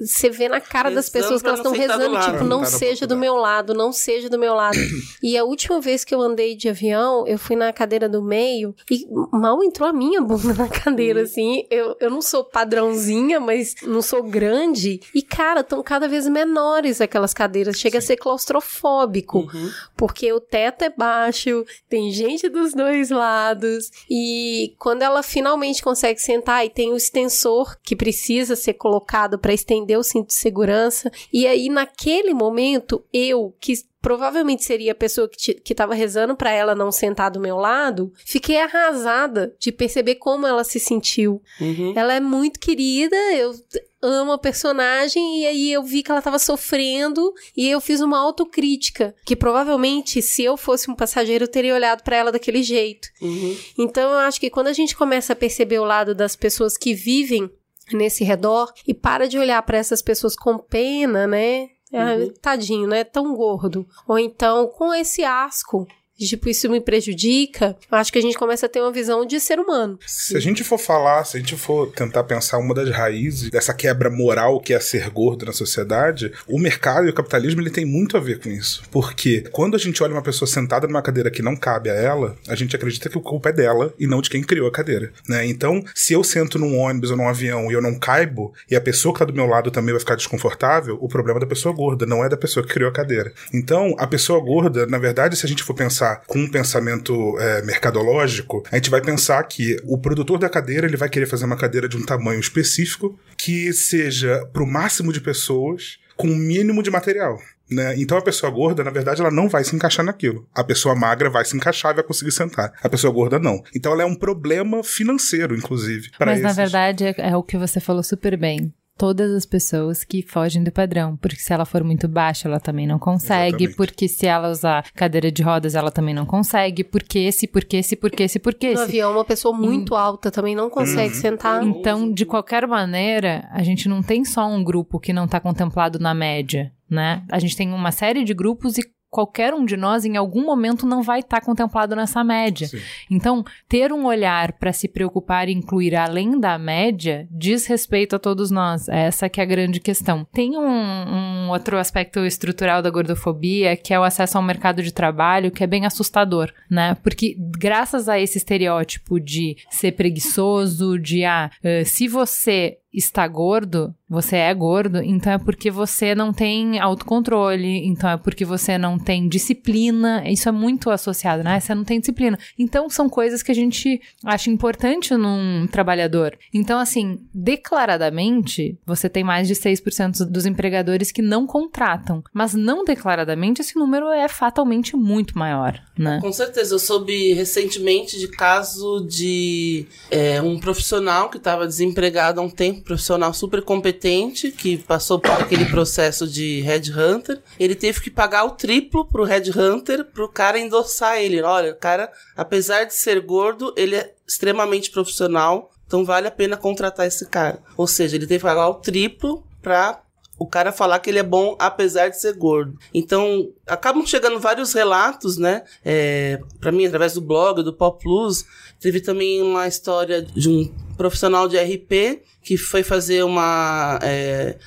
você 0.01 0.29
vê 0.29 0.49
na 0.49 0.61
cara 0.61 0.89
rezando 0.89 0.97
das 0.97 1.09
pessoas 1.09 1.41
que 1.41 1.47
elas 1.47 1.61
estão 1.61 1.71
rezando, 1.71 2.19
tipo, 2.19 2.43
não 2.43 2.65
seja 2.65 3.07
do 3.07 3.17
meu 3.17 3.37
lado, 3.37 3.73
não 3.73 3.93
seja 3.93 4.29
do 4.29 4.37
meu 4.37 4.55
lado. 4.55 4.77
e 5.23 5.39
a 5.39 5.45
última 5.45 5.81
vez 5.81 6.05
que 6.05 6.13
eu 6.13 6.21
andei 6.21 6.57
de 6.57 6.69
avião, 6.69 7.25
eu 7.29 7.39
fui 7.39 7.55
na 7.55 7.73
cadeira 7.73 8.09
do 8.09 8.21
meio 8.21 8.75
e 8.91 9.07
mal 9.31 9.63
entrou 9.63 9.89
a 9.89 9.93
minha 9.93 10.21
bunda 10.21 10.53
na 10.53 10.69
cadeira, 10.69 11.21
uhum. 11.21 11.25
assim. 11.25 11.65
Eu, 11.71 11.97
eu 12.01 12.11
não 12.11 12.21
sou 12.21 12.43
padrãozinha, 12.43 13.39
mas 13.39 13.77
não 13.85 14.03
sou 14.03 14.25
grande. 14.25 14.99
E, 15.15 15.23
cara, 15.23 15.61
estão 15.61 15.81
cada 15.81 16.09
vez 16.09 16.27
menores 16.27 17.01
aquelas 17.01 17.33
cadeiras. 17.33 17.79
Chega 17.79 18.01
Sim. 18.01 18.05
a 18.05 18.07
ser 18.09 18.17
claustrofóbico. 18.17 19.39
Uhum. 19.39 19.71
Porque 19.97 20.33
o 20.33 20.41
teto 20.41 20.83
é 20.83 20.91
baixo, 20.91 21.65
tem 21.89 22.11
gente 22.11 22.49
dos 22.49 22.75
dois 22.75 23.11
lados. 23.11 23.93
E 24.11 24.75
quando 24.77 25.03
ela 25.03 25.23
finalmente 25.23 25.81
consegue 25.81 26.19
sentar 26.19 26.64
e 26.65 26.71
tem 26.71 26.93
o 26.93 26.97
extensor 26.97 27.77
que 27.83 27.97
precisa 27.97 28.57
ser 28.57 28.75
colocado 28.75 29.39
para 29.39 29.53
estender 29.53 29.99
o 29.99 30.03
cinto 30.03 30.29
de 30.29 30.35
segurança. 30.35 31.11
E 31.33 31.47
aí, 31.47 31.69
naquele 31.69 32.33
momento, 32.33 33.05
eu, 33.13 33.55
que 33.61 33.73
provavelmente 34.05 34.63
seria 34.63 34.93
a 34.93 34.95
pessoa 34.95 35.27
que, 35.27 35.55
que 35.55 35.75
tava 35.75 35.95
rezando 35.95 36.37
para 36.37 36.51
ela 36.51 36.75
não 36.75 36.93
sentar 36.93 37.31
do 37.31 37.41
meu 37.41 37.57
lado, 37.57 38.13
fiquei 38.27 38.61
arrasada 38.61 39.57
de 39.59 39.73
perceber 39.73 40.17
como 40.17 40.47
ela 40.47 40.63
se 40.63 40.79
sentiu. 40.79 41.41
Uhum. 41.59 41.95
Ela 41.97 42.13
é 42.13 42.21
muito 42.21 42.61
querida, 42.61 43.17
eu 43.33 43.55
amo 44.03 44.33
a 44.33 44.39
personagem 44.39 45.41
e 45.41 45.47
aí 45.47 45.73
eu 45.73 45.83
vi 45.83 46.03
que 46.03 46.11
ela 46.11 46.21
tava 46.21 46.39
sofrendo 46.39 47.33
e 47.57 47.67
eu 47.67 47.81
fiz 47.81 48.03
uma 48.03 48.19
autocrítica, 48.19 49.15
que 49.25 49.35
provavelmente 49.35 50.21
se 50.21 50.45
eu 50.45 50.59
fosse 50.59 50.91
um 50.91 50.95
passageiro 50.95 51.45
eu 51.45 51.49
teria 51.49 51.75
olhado 51.75 52.03
para 52.03 52.17
ela 52.17 52.31
daquele 52.31 52.63
jeito. 52.63 53.09
Uhum. 53.23 53.57
Então 53.79 54.13
eu 54.13 54.19
acho 54.19 54.39
que 54.39 54.51
quando 54.51 54.67
a 54.67 54.75
gente 54.75 54.95
começa 54.95 55.33
a 55.33 55.37
perceber 55.37 55.79
o 55.79 55.85
lado 55.85 56.15
das 56.15 56.37
pessoas 56.37 56.77
que 56.77 56.93
vivem 56.93 57.51
nesse 57.91 58.23
redor 58.23 58.71
e 58.87 58.93
para 58.93 59.27
de 59.27 59.39
olhar 59.39 59.63
para 59.63 59.79
essas 59.79 60.03
pessoas 60.03 60.37
com 60.37 60.59
pena, 60.59 61.27
né? 61.27 61.69
Uhum. 61.95 62.33
Tadinho, 62.41 62.89
não 62.89 62.97
é 62.97 63.05
tão 63.05 63.35
gordo. 63.35 63.87
Ou 64.07 64.19
então 64.19 64.67
com 64.67 64.93
esse 64.93 65.25
asco 65.25 65.87
tipo, 66.19 66.49
isso 66.49 66.69
me 66.71 66.81
prejudica, 66.81 67.77
eu 67.91 67.99
acho 67.99 68.13
que 68.13 68.19
a 68.19 68.23
gente 68.23 68.39
começa 68.39 68.67
a 68.67 68.69
ter 68.69 68.81
uma 68.81 68.93
visão 68.93 69.27
de 69.27 69.41
ser 69.41 69.59
humano. 69.59 69.99
Se 70.07 70.37
a 70.37 70.41
gente 70.41 70.63
for 70.63 70.79
falar, 70.79 71.25
se 71.25 71.37
a 71.37 71.41
gente 71.41 71.57
for 71.57 71.91
tentar 71.93 72.25
pensar 72.25 72.59
uma 72.59 72.75
das 72.75 72.91
raízes 72.91 73.51
dessa 73.51 73.75
quebra 73.75 74.11
moral 74.11 74.61
que 74.61 74.73
é 74.73 74.81
ser 74.81 75.11
gordo 75.11 75.47
na 75.47 75.53
sociedade, 75.53 76.33
o 76.47 76.59
mercado 76.59 77.07
e 77.07 77.11
o 77.11 77.15
capitalismo 77.15 77.61
ele 77.61 77.71
tem 77.71 77.85
muito 77.85 78.17
a 78.17 78.21
ver 78.21 78.39
com 78.41 78.49
isso. 78.49 78.83
Porque 78.91 79.45
quando 79.51 79.75
a 79.75 79.79
gente 79.79 80.03
olha 80.03 80.13
uma 80.13 80.23
pessoa 80.23 80.49
sentada 80.49 80.87
numa 80.87 81.03
cadeira 81.03 81.31
que 81.31 81.43
não 81.43 81.57
cabe 81.57 81.91
a 81.91 81.95
ela, 81.95 82.37
a 82.49 82.55
gente 82.55 82.77
acredita 82.77 83.09
que 83.09 83.19
o 83.19 83.21
culpa 83.21 83.49
é 83.49 83.53
dela 83.53 83.93
e 83.99 84.07
não 84.07 84.21
de 84.21 84.31
quem 84.31 84.43
criou 84.43 84.69
a 84.69 84.73
cadeira, 84.73 85.13
né? 85.29 85.45
Então, 85.47 85.83
se 85.95 86.13
eu 86.13 86.23
sento 86.23 86.59
num 86.59 86.79
ônibus 86.79 87.11
ou 87.11 87.17
num 87.17 87.29
avião 87.29 87.71
e 87.71 87.75
eu 87.75 87.83
não 87.83 87.99
caibo, 87.99 88.53
e 88.71 88.77
a 88.77 88.81
pessoa 88.81 89.13
que 89.13 89.19
tá 89.19 89.25
do 89.25 89.35
meu 89.35 89.47
lado 89.47 89.71
também 89.71 89.93
vai 89.93 90.01
ficar 90.01 90.15
desconfortável, 90.15 90.99
o 91.01 91.09
problema 91.09 91.39
é 91.39 91.41
da 91.41 91.47
pessoa 91.47 91.75
gorda, 91.75 92.07
não 92.07 92.25
é 92.25 92.29
da 92.29 92.37
pessoa 92.37 92.65
que 92.65 92.73
criou 92.73 92.91
a 92.91 92.93
cadeira. 92.93 93.33
Então, 93.53 93.95
a 93.99 94.07
pessoa 94.07 94.41
gorda, 94.41 94.87
na 94.87 94.99
verdade, 94.99 95.37
se 95.37 95.45
a 95.45 95.49
gente 95.49 95.63
for 95.63 95.75
pensar 95.75 96.04
pensar 96.05 96.23
com 96.27 96.39
um 96.39 96.51
pensamento 96.51 97.39
é, 97.39 97.63
mercadológico, 97.63 98.63
a 98.71 98.77
gente 98.77 98.91
vai 98.91 99.01
pensar 99.01 99.43
que 99.45 99.77
o 99.85 99.99
produtor 99.99 100.39
da 100.39 100.49
cadeira 100.49 100.87
ele 100.87 100.97
vai 100.97 101.09
querer 101.09 101.27
fazer 101.27 101.47
uma 101.47 101.57
cadeira 101.57 101.89
de 101.89 101.97
um 101.97 102.05
tamanho 102.05 102.41
específico 102.41 103.19
que 103.37 103.73
seja 103.73 104.47
para 104.53 104.63
o 104.63 104.67
máximo 104.67 105.13
de 105.13 105.21
pessoas 105.21 105.99
com 106.17 106.29
o 106.29 106.37
mínimo 106.37 106.83
de 106.83 106.91
material. 106.91 107.39
Né? 107.71 107.95
Então 107.97 108.19
a 108.19 108.23
pessoa 108.23 108.53
gorda, 108.53 108.85
na 108.85 108.91
verdade, 108.91 109.23
ela 109.23 109.31
não 109.31 109.49
vai 109.49 109.65
se 109.65 109.75
encaixar 109.75 110.05
naquilo. 110.05 110.47
A 110.55 110.63
pessoa 110.63 110.95
magra 110.95 111.31
vai 111.31 111.45
se 111.45 111.57
encaixar 111.57 111.93
e 111.93 111.95
vai 111.95 112.05
conseguir 112.05 112.33
sentar. 112.33 112.73
A 112.83 112.89
pessoa 112.89 113.13
gorda 113.13 113.39
não. 113.39 113.63
Então 113.75 113.93
ela 113.93 114.03
é 114.03 114.07
um 114.07 114.15
problema 114.15 114.85
financeiro, 114.85 115.57
inclusive. 115.57 116.11
Mas 116.21 116.41
na 116.41 116.51
esses. 116.51 116.57
verdade 116.57 117.05
é, 117.05 117.15
é 117.17 117.37
o 117.37 117.43
que 117.43 117.57
você 117.57 117.81
falou 117.81 118.03
super 118.03 118.37
bem. 118.37 118.73
Todas 118.97 119.33
as 119.33 119.45
pessoas 119.45 120.05
que 120.05 120.23
fogem 120.23 120.63
do 120.63 120.71
padrão. 120.71 121.17
Porque 121.17 121.37
se 121.41 121.53
ela 121.53 121.65
for 121.65 121.83
muito 121.83 122.07
baixa, 122.07 122.47
ela 122.49 122.61
também 122.61 122.87
não 122.87 122.99
consegue. 122.99 123.65
Exatamente. 123.65 123.77
Porque 123.77 124.07
se 124.09 124.27
ela 124.27 124.49
usar 124.51 124.85
cadeira 124.95 125.33
de 125.33 125.43
rodas, 125.43 125.75
ela 125.75 125.91
também 125.91 126.15
não 126.15 126.25
consegue. 126.25 126.85
Porque 126.85 127.19
esse, 127.19 127.47
porque 127.49 127.79
esse, 127.79 127.97
porque 127.97 128.23
esse, 128.23 128.39
porque 128.39 128.69
No 128.69 128.73
esse. 128.75 128.83
avião, 128.85 129.13
uma 129.13 129.25
pessoa 129.25 129.55
Hum. 129.55 129.61
muito 129.61 129.95
alta 129.97 130.31
também 130.31 130.55
não 130.55 130.71
consegue 130.71 131.15
Uhum. 131.15 131.21
sentar. 131.21 131.63
Então, 131.65 132.13
de 132.13 132.25
qualquer 132.25 132.67
maneira, 132.69 133.49
a 133.51 133.63
gente 133.65 133.89
não 133.89 134.03
tem 134.03 134.25
só 134.25 134.47
um 134.47 134.63
grupo 134.63 135.01
que 135.01 135.13
não 135.13 135.25
está 135.25 135.41
contemplado 135.41 135.99
na 135.99 136.15
média, 136.15 136.71
né? 136.89 137.25
A 137.33 137.39
gente 137.41 137.57
tem 137.57 137.73
uma 137.73 137.91
série 137.91 138.23
de 138.23 138.33
grupos 138.33 138.79
e 138.79 138.83
qualquer 139.15 139.55
um 139.55 139.65
de 139.65 139.77
nós, 139.77 140.05
em 140.05 140.17
algum 140.17 140.45
momento, 140.45 140.85
não 140.85 141.01
vai 141.01 141.21
estar 141.21 141.41
contemplado 141.41 141.95
nessa 141.95 142.25
média. 142.25 142.67
Sim. 142.67 142.81
Então, 143.09 143.45
ter 143.69 143.93
um 143.93 144.07
olhar 144.07 144.55
para 144.55 144.73
se 144.73 144.89
preocupar 144.89 145.49
e 145.49 145.53
incluir 145.53 145.95
além 145.95 146.41
da 146.41 146.59
média 146.59 147.29
diz 147.31 147.65
respeito 147.65 148.17
a 148.17 148.19
todos 148.19 148.51
nós. 148.51 148.89
Essa 148.89 149.29
que 149.29 149.41
é 149.41 149.45
a 149.45 149.47
grande 149.47 149.79
questão. 149.79 150.27
Tem 150.33 150.59
um, 150.59 150.67
um 150.67 151.49
outro 151.51 151.79
aspecto 151.79 152.27
estrutural 152.27 152.83
da 152.83 152.91
gordofobia, 152.91 153.77
que 153.77 153.95
é 153.95 154.01
o 154.01 154.03
acesso 154.03 154.37
ao 154.37 154.43
mercado 154.43 154.83
de 154.83 154.93
trabalho, 154.93 155.53
que 155.53 155.63
é 155.63 155.67
bem 155.67 155.87
assustador, 155.87 156.53
né? 156.69 156.97
Porque 157.01 157.37
graças 157.39 158.09
a 158.09 158.19
esse 158.19 158.37
estereótipo 158.37 159.21
de 159.21 159.57
ser 159.71 159.93
preguiçoso, 159.93 160.99
de 160.99 161.25
ah, 161.25 161.53
eh, 161.63 161.85
se 161.85 162.09
você 162.09 162.79
está 162.95 163.27
gordo, 163.27 163.95
você 164.09 164.37
é 164.37 164.55
gordo, 164.55 165.03
então 165.03 165.33
é 165.33 165.39
porque 165.39 165.71
você 165.71 166.15
não 166.15 166.33
tem 166.33 166.79
autocontrole, 166.79 167.87
então 167.87 168.09
é 168.09 168.17
porque 168.17 168.45
você 168.45 168.79
não 168.79 168.99
tem 168.99 169.29
disciplina. 169.29 170.23
Isso 170.27 170.49
é 170.49 170.53
muito 170.53 170.91
associado, 170.91 171.43
né? 171.43 171.59
Você 171.59 171.75
não 171.75 171.85
tem 171.85 171.99
disciplina. 171.99 172.39
Então 172.59 172.89
são 172.89 173.09
coisas 173.09 173.43
que 173.43 173.51
a 173.51 173.55
gente 173.55 174.01
acha 174.25 174.51
importante 174.51 175.15
num 175.15 175.67
trabalhador. 175.67 176.39
Então, 176.53 176.79
assim, 176.79 177.21
declaradamente, 177.35 178.79
você 178.87 179.09
tem 179.09 179.25
mais 179.25 179.49
de 179.49 179.55
6% 179.55 180.25
dos 180.27 180.47
empregadores 180.47 181.11
que 181.11 181.23
não 181.23 181.47
contratam. 181.47 182.23
Mas 182.33 182.55
não 182.55 182.85
declaradamente, 182.85 183.63
esse 183.63 183.77
número 183.77 184.09
é 184.11 184.29
fatalmente 184.29 184.97
muito 184.97 185.37
maior, 185.39 185.81
né? 185.99 186.21
Com 186.21 186.33
certeza, 186.33 186.75
eu 186.75 186.79
soube 186.79 187.33
recentemente 187.33 188.19
de 188.19 188.29
caso 188.29 189.07
de 189.09 189.87
é, 190.11 190.41
um 190.41 190.59
profissional 190.59 191.29
que 191.29 191.39
estava 191.39 191.67
desempregado 191.67 192.41
há 192.41 192.45
um 192.45 192.51
tempo, 192.51 192.84
profissional 192.85 193.33
super 193.33 193.63
competente, 193.63 194.51
que 194.53 194.77
passou 194.77 195.19
por 195.19 195.31
aquele 195.33 195.65
processo 195.67 196.27
de 196.27 196.61
headhunter. 196.61 197.43
Ele 197.59 197.75
teve 197.75 198.01
que 198.01 198.11
pagar 198.11 198.45
o 198.45 198.51
triplo 198.51 199.05
pro 199.05 199.25
headhunter 199.25 200.05
pro 200.05 200.29
cara 200.29 200.59
endossar 200.59 201.19
ele. 201.19 201.41
Olha, 201.43 201.73
o 201.73 201.77
cara, 201.77 202.13
apesar 202.37 202.85
de 202.85 202.95
ser 202.95 203.21
gordo, 203.21 203.73
ele 203.77 203.97
é 203.97 204.15
extremamente 204.27 204.91
profissional, 204.91 205.71
então 205.87 206.05
vale 206.05 206.29
a 206.29 206.31
pena 206.31 206.57
contratar 206.57 207.07
esse 207.07 207.27
cara. 207.27 207.63
Ou 207.77 207.87
seja, 207.87 208.17
ele 208.17 208.27
teve 208.27 208.41
que 208.41 208.47
pagar 208.47 208.69
o 208.69 208.75
triplo 208.75 209.45
pra 209.63 210.01
o 210.39 210.47
cara 210.47 210.73
falar 210.73 210.99
que 210.99 211.11
ele 211.11 211.19
é 211.19 211.23
bom 211.23 211.57
apesar 211.59 212.09
de 212.09 212.21
ser 212.21 212.35
gordo. 212.35 212.77
Então, 212.93 213.51
acabam 213.67 214.05
chegando 214.05 214.41
vários 214.41 214.73
relatos, 214.73 215.39
né? 215.39 215.63
É, 215.85 216.41
para 216.61 216.73
mim, 216.73 216.87
através 216.87 217.15
do 217.15 217.21
blog, 217.21 217.63
do 217.63 217.73
Pop 217.73 218.03
Plus, 218.03 218.45
teve 218.81 219.01
também 219.01 219.41
uma 219.41 219.69
história 219.69 220.23
de 220.23 220.49
um 220.49 220.73
profissional 220.97 221.49
de 221.49 221.59
RP 221.59 222.23
que 222.45 222.59
foi 222.59 222.83
fazer 222.83 223.25
uma, 223.25 223.99
é, 224.03 224.59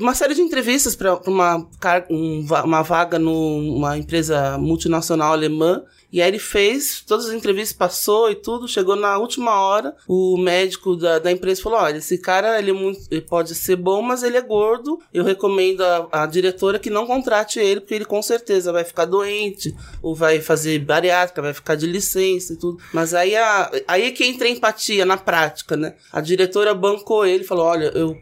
uma 0.00 0.14
série 0.14 0.34
de 0.34 0.40
entrevistas 0.40 0.96
para 0.96 1.16
uma, 1.26 1.68
um 2.10 2.46
uma 2.64 2.82
vaga 2.82 3.18
numa 3.18 3.98
empresa 3.98 4.56
multinacional 4.58 5.32
alemã. 5.32 5.82
E 6.16 6.22
aí 6.22 6.30
ele 6.30 6.38
fez 6.38 7.02
todas 7.06 7.26
as 7.26 7.34
entrevistas, 7.34 7.76
passou 7.76 8.30
e 8.30 8.34
tudo. 8.34 8.66
Chegou 8.66 8.96
na 8.96 9.18
última 9.18 9.60
hora, 9.60 9.94
o 10.08 10.38
médico 10.38 10.96
da, 10.96 11.18
da 11.18 11.30
empresa 11.30 11.60
falou: 11.60 11.78
Olha, 11.78 11.98
esse 11.98 12.16
cara 12.16 12.58
ele, 12.58 12.70
é 12.70 12.72
muito, 12.72 13.00
ele 13.10 13.20
pode 13.20 13.54
ser 13.54 13.76
bom, 13.76 14.00
mas 14.00 14.22
ele 14.22 14.38
é 14.38 14.40
gordo. 14.40 14.98
Eu 15.12 15.24
recomendo 15.24 15.82
a, 15.82 16.08
a 16.22 16.26
diretora 16.26 16.78
que 16.78 16.88
não 16.88 17.06
contrate 17.06 17.60
ele, 17.60 17.80
porque 17.80 17.92
ele 17.92 18.06
com 18.06 18.22
certeza 18.22 18.72
vai 18.72 18.82
ficar 18.82 19.04
doente, 19.04 19.76
ou 20.00 20.14
vai 20.14 20.40
fazer 20.40 20.78
bariátrica, 20.78 21.42
vai 21.42 21.52
ficar 21.52 21.74
de 21.74 21.86
licença 21.86 22.54
e 22.54 22.56
tudo. 22.56 22.78
Mas 22.94 23.12
aí, 23.12 23.36
a, 23.36 23.70
aí 23.86 24.04
é 24.04 24.10
que 24.10 24.24
entra 24.24 24.48
a 24.48 24.50
empatia 24.50 25.04
na 25.04 25.18
prática, 25.18 25.76
né? 25.76 25.96
A 26.10 26.22
diretora 26.22 26.72
bancou 26.72 27.26
ele, 27.26 27.44
falou: 27.44 27.66
Olha, 27.66 27.92
eu 27.94 28.16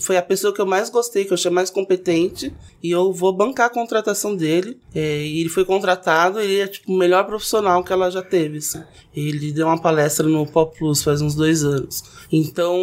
foi 0.00 0.16
a 0.16 0.22
pessoa 0.22 0.52
que 0.54 0.60
eu 0.60 0.66
mais 0.66 0.88
gostei, 0.88 1.24
que 1.24 1.32
eu 1.32 1.34
achei 1.34 1.50
mais 1.50 1.70
competente, 1.70 2.54
e 2.82 2.90
eu 2.90 3.12
vou 3.12 3.32
bancar 3.32 3.66
a 3.66 3.70
contratação 3.70 4.34
dele. 4.34 4.78
É, 4.94 5.22
e 5.22 5.40
ele 5.40 5.48
foi 5.48 5.64
contratado, 5.64 6.40
ele 6.40 6.60
é 6.60 6.66
tipo 6.66 6.92
o 6.92 6.96
melhor 6.96 7.24
profissional 7.26 7.84
que 7.84 7.92
ela 7.92 8.10
já 8.10 8.22
teve. 8.22 8.58
Assim. 8.58 8.82
Ele 9.14 9.52
deu 9.52 9.66
uma 9.66 9.80
palestra 9.80 10.26
no 10.26 10.46
Pop 10.46 10.76
Plus 10.78 11.02
faz 11.02 11.20
uns 11.20 11.34
dois 11.34 11.64
anos. 11.64 12.02
Então 12.32 12.78